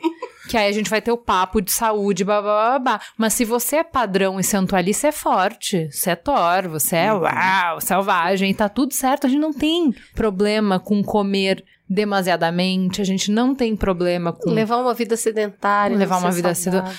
que 0.48 0.56
aí 0.56 0.68
a 0.68 0.72
gente 0.72 0.90
vai 0.90 1.02
ter 1.02 1.12
o 1.12 1.18
papo 1.18 1.60
de 1.62 1.72
saúde, 1.72 2.24
babá, 2.24 2.78
babá. 2.78 3.02
Mas 3.18 3.34
se 3.34 3.44
você 3.44 3.78
é 3.78 3.84
padrão 3.84 4.40
e 4.40 4.44
sentou 4.44 4.78
ali, 4.78 4.94
você 4.94 5.08
é 5.08 5.12
forte, 5.12 5.90
você 5.92 6.12
é 6.12 6.16
Thor, 6.16 6.70
você 6.70 6.96
é 6.96 7.14
uau, 7.14 7.82
selvagem, 7.82 8.54
tá 8.54 8.70
tudo 8.70 8.94
certo. 8.94 9.26
A 9.26 9.30
gente 9.30 9.40
não 9.40 9.54
tem 9.54 9.94
problema 10.14 10.80
com 10.80 11.02
comer 11.02 11.64
demasiadamente, 11.90 13.02
a 13.02 13.04
gente 13.04 13.32
não 13.32 13.54
tem 13.54 13.76
problema 13.76 14.32
com 14.32 14.52
Levar 14.52 14.78
uma 14.78 14.94
vida 14.94 15.18
sedentária. 15.18 15.98
Levar 15.98 16.20
uma 16.20 16.32
vida 16.32 16.54
saudável. 16.54 16.94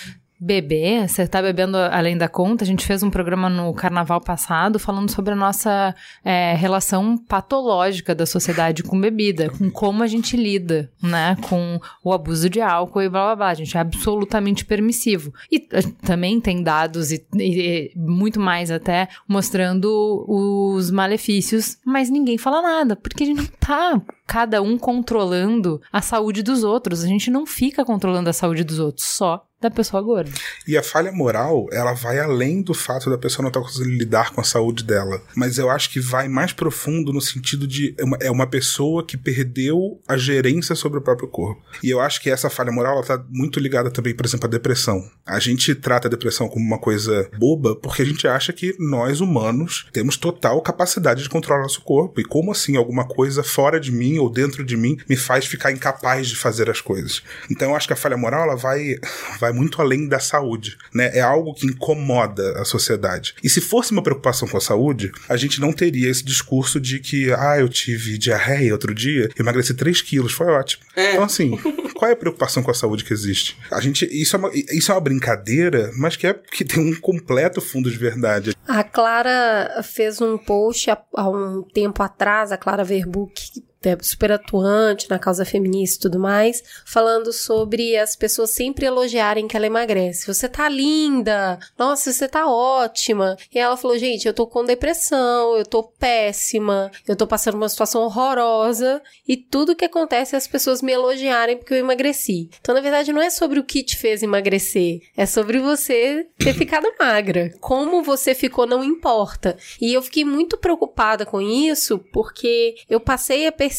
Beber, 0.44 1.08
você 1.08 1.24
tá 1.26 1.40
bebendo 1.40 1.76
além 1.76 2.18
da 2.18 2.28
conta. 2.28 2.64
A 2.64 2.66
gente 2.66 2.84
fez 2.84 3.02
um 3.02 3.10
programa 3.10 3.48
no 3.48 3.72
carnaval 3.72 4.20
passado 4.20 4.78
falando 4.78 5.08
sobre 5.10 5.32
a 5.34 5.36
nossa 5.36 5.94
é, 6.24 6.54
relação 6.54 7.16
patológica 7.16 8.12
da 8.14 8.26
sociedade 8.26 8.82
com 8.82 9.00
bebida, 9.00 9.50
com 9.50 9.70
como 9.70 10.02
a 10.02 10.06
gente 10.08 10.36
lida, 10.36 10.90
né, 11.00 11.36
com 11.48 11.80
o 12.02 12.12
abuso 12.12 12.50
de 12.50 12.60
álcool 12.60 13.02
e 13.02 13.08
blá 13.08 13.26
blá 13.26 13.36
blá. 13.36 13.48
A 13.50 13.54
gente 13.54 13.76
é 13.76 13.80
absolutamente 13.80 14.64
permissivo. 14.64 15.32
E 15.50 15.60
também 15.60 16.40
tem 16.40 16.62
dados 16.62 17.12
e, 17.12 17.24
e- 17.36 17.92
e 17.94 17.98
muito 17.98 18.40
mais 18.40 18.70
até 18.70 19.08
mostrando 19.28 20.24
os 20.28 20.90
malefícios, 20.90 21.76
mas 21.86 22.10
ninguém 22.10 22.36
fala 22.36 22.60
nada, 22.62 22.96
porque 22.96 23.22
a 23.22 23.26
gente 23.26 23.38
não 23.38 23.46
tá 23.60 24.02
cada 24.32 24.62
um 24.62 24.78
controlando 24.78 25.78
a 25.92 26.00
saúde 26.00 26.42
dos 26.42 26.64
outros. 26.64 27.04
A 27.04 27.06
gente 27.06 27.30
não 27.30 27.44
fica 27.44 27.84
controlando 27.84 28.30
a 28.30 28.32
saúde 28.32 28.64
dos 28.64 28.78
outros, 28.78 29.06
só 29.06 29.46
da 29.62 29.70
pessoa 29.70 30.02
gorda. 30.02 30.30
E 30.66 30.76
a 30.76 30.82
falha 30.82 31.12
moral, 31.12 31.68
ela 31.72 31.92
vai 31.92 32.18
além 32.18 32.60
do 32.62 32.74
fato 32.74 33.08
da 33.08 33.16
pessoa 33.16 33.44
não 33.44 33.48
estar 33.48 33.60
conseguindo 33.60 33.96
lidar 33.96 34.32
com 34.32 34.40
a 34.40 34.44
saúde 34.44 34.82
dela. 34.82 35.22
Mas 35.36 35.56
eu 35.56 35.70
acho 35.70 35.90
que 35.90 36.00
vai 36.00 36.28
mais 36.28 36.52
profundo 36.52 37.12
no 37.12 37.20
sentido 37.20 37.66
de 37.66 37.94
é 37.96 38.04
uma, 38.04 38.16
é 38.20 38.30
uma 38.30 38.46
pessoa 38.46 39.06
que 39.06 39.16
perdeu 39.16 40.00
a 40.08 40.16
gerência 40.16 40.74
sobre 40.74 40.98
o 40.98 41.02
próprio 41.02 41.28
corpo. 41.28 41.62
E 41.82 41.88
eu 41.88 42.00
acho 42.00 42.20
que 42.20 42.28
essa 42.28 42.50
falha 42.50 42.72
moral 42.72 42.94
ela 42.94 43.04
tá 43.04 43.24
muito 43.30 43.60
ligada 43.60 43.90
também, 43.90 44.14
por 44.14 44.26
exemplo, 44.26 44.46
à 44.46 44.50
depressão. 44.50 45.08
A 45.24 45.38
gente 45.38 45.74
trata 45.74 46.08
a 46.08 46.10
depressão 46.10 46.48
como 46.48 46.66
uma 46.66 46.78
coisa 46.78 47.30
boba 47.38 47.76
porque 47.76 48.02
a 48.02 48.06
gente 48.06 48.26
acha 48.26 48.52
que 48.52 48.74
nós 48.80 49.20
humanos 49.20 49.86
temos 49.92 50.16
total 50.16 50.60
capacidade 50.60 51.22
de 51.22 51.28
controlar 51.28 51.62
nosso 51.62 51.82
corpo. 51.82 52.20
E 52.20 52.24
como 52.24 52.50
assim 52.50 52.76
alguma 52.76 53.06
coisa 53.06 53.44
fora 53.44 53.78
de 53.78 53.92
mim 53.92 54.18
ou 54.22 54.30
dentro 54.30 54.64
de 54.64 54.76
mim 54.76 54.96
me 55.08 55.16
faz 55.16 55.46
ficar 55.46 55.72
incapaz 55.72 56.28
de 56.28 56.36
fazer 56.36 56.70
as 56.70 56.80
coisas? 56.80 57.22
Então 57.50 57.70
eu 57.70 57.76
acho 57.76 57.86
que 57.86 57.92
a 57.92 57.96
falha 57.96 58.16
moral 58.16 58.44
ela 58.44 58.56
vai 58.56 58.96
vai 59.38 59.52
muito 59.52 59.80
além 59.80 60.08
da 60.08 60.18
saúde, 60.18 60.76
né? 60.92 61.10
É 61.14 61.20
algo 61.20 61.54
que 61.54 61.66
incomoda 61.66 62.60
a 62.60 62.64
sociedade. 62.64 63.34
E 63.42 63.48
se 63.48 63.60
fosse 63.60 63.92
uma 63.92 64.02
preocupação 64.02 64.48
com 64.48 64.56
a 64.56 64.60
saúde, 64.60 65.12
a 65.28 65.36
gente 65.36 65.60
não 65.60 65.72
teria 65.72 66.08
esse 66.08 66.24
discurso 66.24 66.80
de 66.80 66.98
que, 66.98 67.32
ah, 67.32 67.58
eu 67.58 67.68
tive 67.68 68.18
diarreia 68.18 68.72
outro 68.72 68.94
dia, 68.94 69.28
emagreci 69.38 69.74
3 69.74 70.02
quilos, 70.02 70.32
foi 70.32 70.46
ótimo. 70.46 70.84
Então, 70.96 71.24
assim, 71.24 71.58
qual 71.94 72.10
é 72.10 72.14
a 72.14 72.16
preocupação 72.16 72.62
com 72.62 72.70
a 72.70 72.74
saúde 72.74 73.04
que 73.04 73.12
existe? 73.12 73.56
A 73.70 73.80
gente, 73.80 74.08
isso 74.10 74.36
é 74.36 74.38
uma, 74.38 74.50
isso 74.52 74.90
é 74.90 74.94
uma 74.94 75.00
brincadeira, 75.00 75.90
mas 75.96 76.16
que, 76.16 76.26
é, 76.26 76.34
que 76.34 76.64
tem 76.64 76.82
um 76.82 76.94
completo 76.94 77.60
fundo 77.60 77.90
de 77.90 77.96
verdade. 77.96 78.54
A 78.66 78.84
Clara 78.84 79.82
fez 79.82 80.20
um 80.20 80.38
post 80.38 80.90
há, 80.90 80.98
há 81.14 81.28
um 81.28 81.62
tempo 81.62 82.02
atrás, 82.02 82.52
a 82.52 82.56
Clara 82.56 82.84
Verbuck, 82.84 83.34
que 83.52 83.60
é 83.60 83.71
super 84.02 84.32
atuante 84.32 85.08
na 85.10 85.18
causa 85.18 85.44
feminista 85.44 85.96
e 85.96 86.00
tudo 86.02 86.18
mais, 86.18 86.62
falando 86.84 87.32
sobre 87.32 87.96
as 87.96 88.16
pessoas 88.16 88.50
sempre 88.50 88.86
elogiarem 88.86 89.48
que 89.48 89.56
ela 89.56 89.66
emagrece. 89.66 90.26
Você 90.26 90.48
tá 90.48 90.68
linda, 90.68 91.58
nossa, 91.78 92.12
você 92.12 92.28
tá 92.28 92.46
ótima. 92.46 93.36
E 93.52 93.58
ela 93.58 93.76
falou, 93.76 93.98
gente, 93.98 94.26
eu 94.26 94.34
tô 94.34 94.46
com 94.46 94.64
depressão, 94.64 95.56
eu 95.56 95.64
tô 95.64 95.82
péssima, 95.82 96.90
eu 97.06 97.16
tô 97.16 97.26
passando 97.26 97.54
uma 97.56 97.68
situação 97.68 98.02
horrorosa 98.02 99.02
e 99.26 99.36
tudo 99.36 99.76
que 99.76 99.84
acontece 99.84 100.34
é 100.34 100.38
as 100.38 100.46
pessoas 100.46 100.82
me 100.82 100.92
elogiarem 100.92 101.56
porque 101.56 101.74
eu 101.74 101.78
emagreci. 101.78 102.48
Então, 102.60 102.74
na 102.74 102.80
verdade, 102.80 103.12
não 103.12 103.20
é 103.22 103.30
sobre 103.30 103.58
o 103.58 103.64
que 103.64 103.82
te 103.82 103.96
fez 103.96 104.22
emagrecer, 104.22 105.00
é 105.16 105.26
sobre 105.26 105.58
você 105.58 106.26
ter 106.38 106.54
ficado 106.54 106.92
magra. 106.98 107.52
Como 107.60 108.02
você 108.02 108.34
ficou 108.34 108.66
não 108.66 108.84
importa. 108.84 109.56
E 109.80 109.92
eu 109.92 110.02
fiquei 110.02 110.24
muito 110.24 110.56
preocupada 110.56 111.26
com 111.26 111.40
isso 111.40 111.98
porque 112.12 112.76
eu 112.88 113.00
passei 113.00 113.46
a 113.46 113.52
perceber 113.52 113.71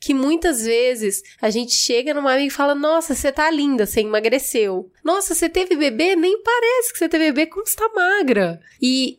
que 0.00 0.14
muitas 0.14 0.64
vezes 0.64 1.22
a 1.40 1.50
gente 1.50 1.72
chega 1.72 2.14
numa 2.14 2.32
amiga 2.32 2.46
e 2.46 2.50
fala: 2.50 2.74
Nossa, 2.74 3.14
você 3.14 3.32
tá 3.32 3.50
linda, 3.50 3.86
você 3.86 4.00
emagreceu. 4.00 4.90
Nossa, 5.04 5.34
você 5.34 5.48
teve 5.48 5.76
bebê? 5.76 6.14
Nem 6.16 6.42
parece 6.42 6.92
que 6.92 6.98
você 6.98 7.08
teve 7.08 7.32
bebê, 7.32 7.46
como 7.46 7.66
você 7.66 7.76
tá 7.76 7.90
magra. 7.94 8.60
E 8.80 9.18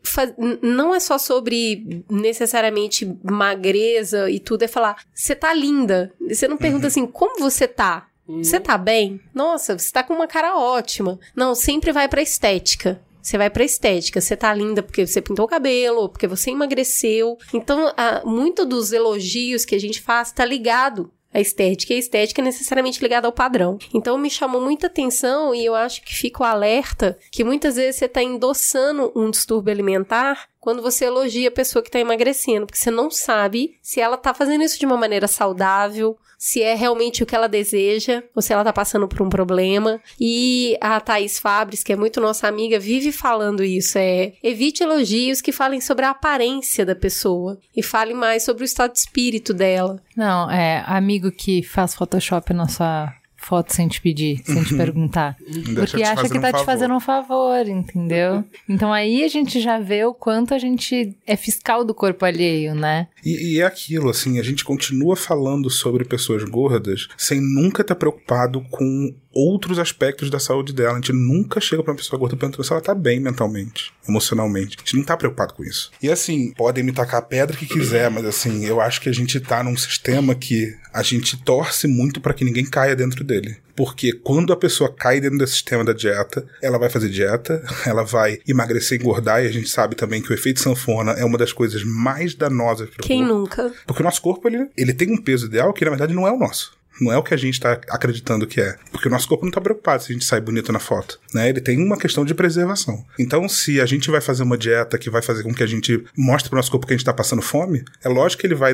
não 0.62 0.94
é 0.96 1.00
só 1.00 1.18
sobre 1.18 2.04
necessariamente 2.10 3.06
magreza 3.24 4.30
e 4.30 4.40
tudo, 4.40 4.64
é 4.64 4.68
falar: 4.68 5.04
Você 5.14 5.36
tá 5.36 5.54
linda. 5.54 6.12
Você 6.28 6.48
não 6.48 6.58
pergunta 6.58 6.88
assim: 6.88 7.06
Como 7.06 7.40
você 7.40 7.68
tá? 7.68 8.08
Você 8.38 8.60
tá 8.60 8.78
bem? 8.78 9.20
Nossa, 9.34 9.78
você 9.78 9.92
tá 9.92 10.04
com 10.04 10.14
uma 10.14 10.28
cara 10.28 10.56
ótima. 10.56 11.20
Não, 11.36 11.56
sempre 11.56 11.92
vai 11.92 12.08
pra 12.08 12.22
estética. 12.22 13.02
Você 13.22 13.38
vai 13.38 13.50
pra 13.50 13.64
estética. 13.64 14.22
Você 14.22 14.36
tá 14.36 14.54
linda 14.54 14.82
porque 14.82 15.06
você 15.06 15.22
pintou 15.22 15.46
o 15.46 15.50
cabelo, 15.50 16.10
porque 16.10 16.28
você 16.28 16.52
emagreceu. 16.52 17.38
Então, 17.54 17.94
ah, 17.96 18.22
muito 18.26 18.66
dos 18.66 18.92
elogios 18.92 19.66
que 19.66 19.76
a 19.76 19.80
gente 19.80 20.02
faz 20.02 20.32
tá 20.32 20.46
ligado 20.46 21.12
à 21.34 21.40
estética. 21.40 21.94
E 21.94 21.98
a 21.98 22.00
estética 22.00 22.42
é 22.42 22.44
necessariamente 22.44 23.02
ligada 23.02 23.28
ao 23.28 23.34
padrão. 23.34 23.78
Então, 23.94 24.18
me 24.18 24.30
chamou 24.30 24.62
muita 24.62 24.88
atenção 24.88 25.54
e 25.54 25.64
eu 25.64 25.76
acho 25.76 26.02
que 26.02 26.14
fico 26.14 26.44
alerta 26.44 27.18
que 27.32 27.44
muitas 27.44 27.76
vezes 27.76 27.98
você 27.98 28.08
tá 28.08 28.24
endossando 28.24 29.12
um 29.16 29.30
distúrbio 29.30 29.72
alimentar 29.72 30.49
quando 30.60 30.82
você 30.82 31.06
elogia 31.06 31.50
a 31.50 31.52
pessoa 31.52 31.84
que 31.84 31.91
tá 31.91 32.00
emagrecendo, 32.00 32.65
porque 32.65 32.80
você 32.80 32.91
não 32.91 33.10
sabe 33.10 33.78
se 33.82 34.00
ela 34.00 34.17
tá 34.17 34.34
fazendo 34.34 34.63
isso 34.63 34.80
de 34.80 34.86
uma 34.86 34.98
maneira 34.98 35.28
saudável, 35.28 36.17
se 36.38 36.62
é 36.62 36.74
realmente 36.74 37.22
o 37.22 37.26
que 37.26 37.36
ela 37.36 37.50
deseja, 37.50 38.24
ou 38.34 38.41
se 38.41 38.54
ela 38.54 38.63
tá 38.63 38.72
passando 38.72 39.08
por 39.08 39.22
um 39.22 39.30
problema. 39.30 40.02
E 40.19 40.78
a 40.80 41.00
Thaís 41.00 41.38
Fabres, 41.38 41.84
que 41.84 41.91
é 41.91 41.95
muito 41.95 42.22
nossa 42.22 42.48
amiga, 42.48 42.80
vive 42.80 43.12
falando 43.12 43.63
isso, 43.63 43.98
é 43.98 44.34
evite 44.41 44.82
elogios 44.82 45.41
que 45.41 45.52
falem 45.52 45.82
sobre 45.82 46.06
a 46.06 46.12
aparência 46.12 46.86
da 46.86 46.95
pessoa 46.95 47.60
e 47.76 47.84
fale 47.84 48.13
mais 48.13 48.43
sobre 48.43 48.63
o 48.63 48.65
estado 48.65 48.93
de 48.93 49.00
espírito 49.00 49.54
dela. 49.54 50.02
Não, 50.15 50.50
é 50.50 50.84
amigo 50.88 51.32
que 51.32 51.62
faz 51.62 51.93
Photoshop 51.93 52.54
na 52.54 52.67
sua 52.67 53.13
foto 53.39 53.73
sem 53.73 53.88
te 53.88 54.02
pedir, 54.02 54.41
sem 54.45 54.63
te 54.63 54.75
perguntar. 54.75 55.36
Deixa 55.47 55.73
Porque 55.73 55.97
te 55.97 56.04
acha 56.04 56.30
que 56.30 56.38
um 56.38 56.41
tá 56.41 56.47
te 56.49 56.52
favor. 56.52 56.65
fazendo 56.65 56.93
um 56.93 56.99
favor, 56.99 57.67
entendeu? 57.67 58.43
Então 58.67 58.93
aí 58.93 59.23
a 59.23 59.28
gente 59.28 59.60
já 59.60 59.80
vê 59.80 60.04
o 60.06 60.13
quanto 60.13 60.54
a 60.54 60.60
gente 60.60 61.15
é 61.25 61.36
fiscal 61.36 61.84
do 61.84 61.93
corpo 61.93 62.25
alheio, 62.25 62.75
né? 62.75 63.08
E, 63.23 63.56
e 63.56 63.60
é 63.60 63.65
aquilo, 63.65 64.10
assim, 64.10 64.39
a 64.39 64.43
gente 64.43 64.63
continua 64.63 65.15
falando 65.15 65.69
sobre 65.69 66.06
pessoas 66.06 66.43
gordas 66.43 67.08
sem 67.17 67.39
nunca 67.41 67.82
estar 67.82 67.95
preocupado 67.95 68.62
com 68.69 69.13
outros 69.34 69.80
aspectos 69.80 70.30
da 70.30 70.39
saúde 70.39 70.74
dela. 70.74 70.94
A 70.94 70.96
gente 70.96 71.13
nunca 71.13 71.60
chega 71.62 71.84
pra 71.84 71.92
uma 71.92 71.98
pessoa 71.98 72.20
gorda 72.20 72.36
perguntando 72.36 72.63
se 72.63 72.72
ela 72.72 72.82
tá 72.82 72.96
bem 72.96 73.20
mentalmente, 73.20 73.94
emocionalmente. 74.08 74.78
A 74.78 74.82
gente 74.82 74.98
não 74.98 75.04
tá 75.04 75.15
preocupado 75.15 75.54
com 75.54 75.63
isso. 75.63 75.92
E 76.02 76.10
assim, 76.10 76.52
podem 76.54 76.84
me 76.84 76.92
tacar 76.92 77.20
a 77.20 77.24
pedra 77.24 77.56
que 77.56 77.65
quiser, 77.65 78.10
mas 78.10 78.26
assim, 78.26 78.65
eu 78.65 78.82
acho 78.82 79.02
que 79.02 79.10
a 79.10 79.13
gente 79.13 79.39
tá 79.39 79.63
num 79.63 79.78
sistema 79.78 80.36
que 80.36 80.76
a 80.94 81.04
gente 81.04 81.38
torce 81.44 81.88
muito 81.88 82.20
para 82.20 82.34
que 82.34 82.44
ninguém 82.44 82.65
caia 82.65 82.96
dentro 82.96 83.24
dele. 83.24 83.58
Porque 83.76 84.12
quando 84.12 84.52
a 84.52 84.58
pessoa 84.58 84.94
cai 84.94 85.22
dentro 85.22 85.38
desse 85.38 85.54
sistema 85.54 85.86
da 85.86 85.94
dieta, 85.94 86.46
ela 86.62 86.78
vai 86.78 86.90
fazer 86.90 87.08
dieta, 87.10 87.63
ela 87.86 88.04
vai 88.04 88.40
emagrecer 88.46 89.00
e 89.00 89.02
engordar, 89.02 89.42
e 89.44 89.48
a 89.48 89.52
gente 89.52 89.69
sabe 89.69 89.96
também 89.96 90.21
que 90.21 90.32
o 90.32 90.34
efeito 90.34 90.60
sanfona 90.60 91.12
é 91.13 91.23
uma 91.23 91.38
das 91.38 91.54
coisas 91.54 91.84
mais 91.84 92.36
danosas 92.36 92.90
para 92.90 93.04
Quem 93.04 93.19
corpo. 93.19 93.34
nunca? 93.34 93.73
Porque 93.86 94.02
o 94.02 94.06
nosso 94.06 94.21
corpo, 94.21 94.48
ele, 94.50 94.67
ele 94.75 94.94
tem 94.94 95.10
um 95.12 95.21
peso 95.21 95.46
ideal 95.46 95.71
que 95.71 95.86
na 95.86 95.92
verdade 95.92 96.13
não 96.13 96.27
é 96.27 96.32
o 96.32 96.38
nosso. 96.38 96.77
Não 97.00 97.12
é 97.12 97.17
o 97.17 97.23
que 97.23 97.33
a 97.33 97.37
gente 97.37 97.54
está 97.54 97.73
acreditando 97.89 98.45
que 98.47 98.60
é. 98.62 98.75
Porque 98.91 99.08
o 99.08 99.12
nosso 99.12 99.27
corpo 99.27 99.43
não 99.45 99.50
está 99.50 99.62
preocupado 99.62 100.04
se 100.04 100.12
a 100.12 100.13
gente 100.13 100.25
sai 100.25 100.41
bonito 100.41 100.71
na 100.71 100.79
foto. 100.79 101.19
Né? 101.33 101.50
Ele 101.50 101.62
tem 101.62 101.77
uma 101.83 101.97
questão 101.97 102.25
de 102.25 102.33
preservação. 102.33 103.04
Então, 103.17 103.47
se 103.47 103.79
a 103.79 103.85
gente 103.85 104.10
vai 104.12 104.21
fazer 104.21 104.43
uma 104.43 104.58
dieta 104.58 104.97
que 104.97 105.10
vai 105.10 105.21
fazer 105.21 105.43
com 105.43 105.54
que 105.54 105.63
a 105.63 105.67
gente 105.67 106.04
mostre 106.17 106.50
para 106.50 106.58
o 106.58 106.60
nosso 106.60 106.71
corpo 106.71 106.85
que 106.87 106.93
a 106.93 106.95
gente 106.95 107.02
está 107.02 107.13
passando 107.13 107.41
fome, 107.41 107.83
é 108.04 108.10
lógico 108.10 108.41
que 108.41 108.47
ele 108.47 108.56
vai 108.56 108.73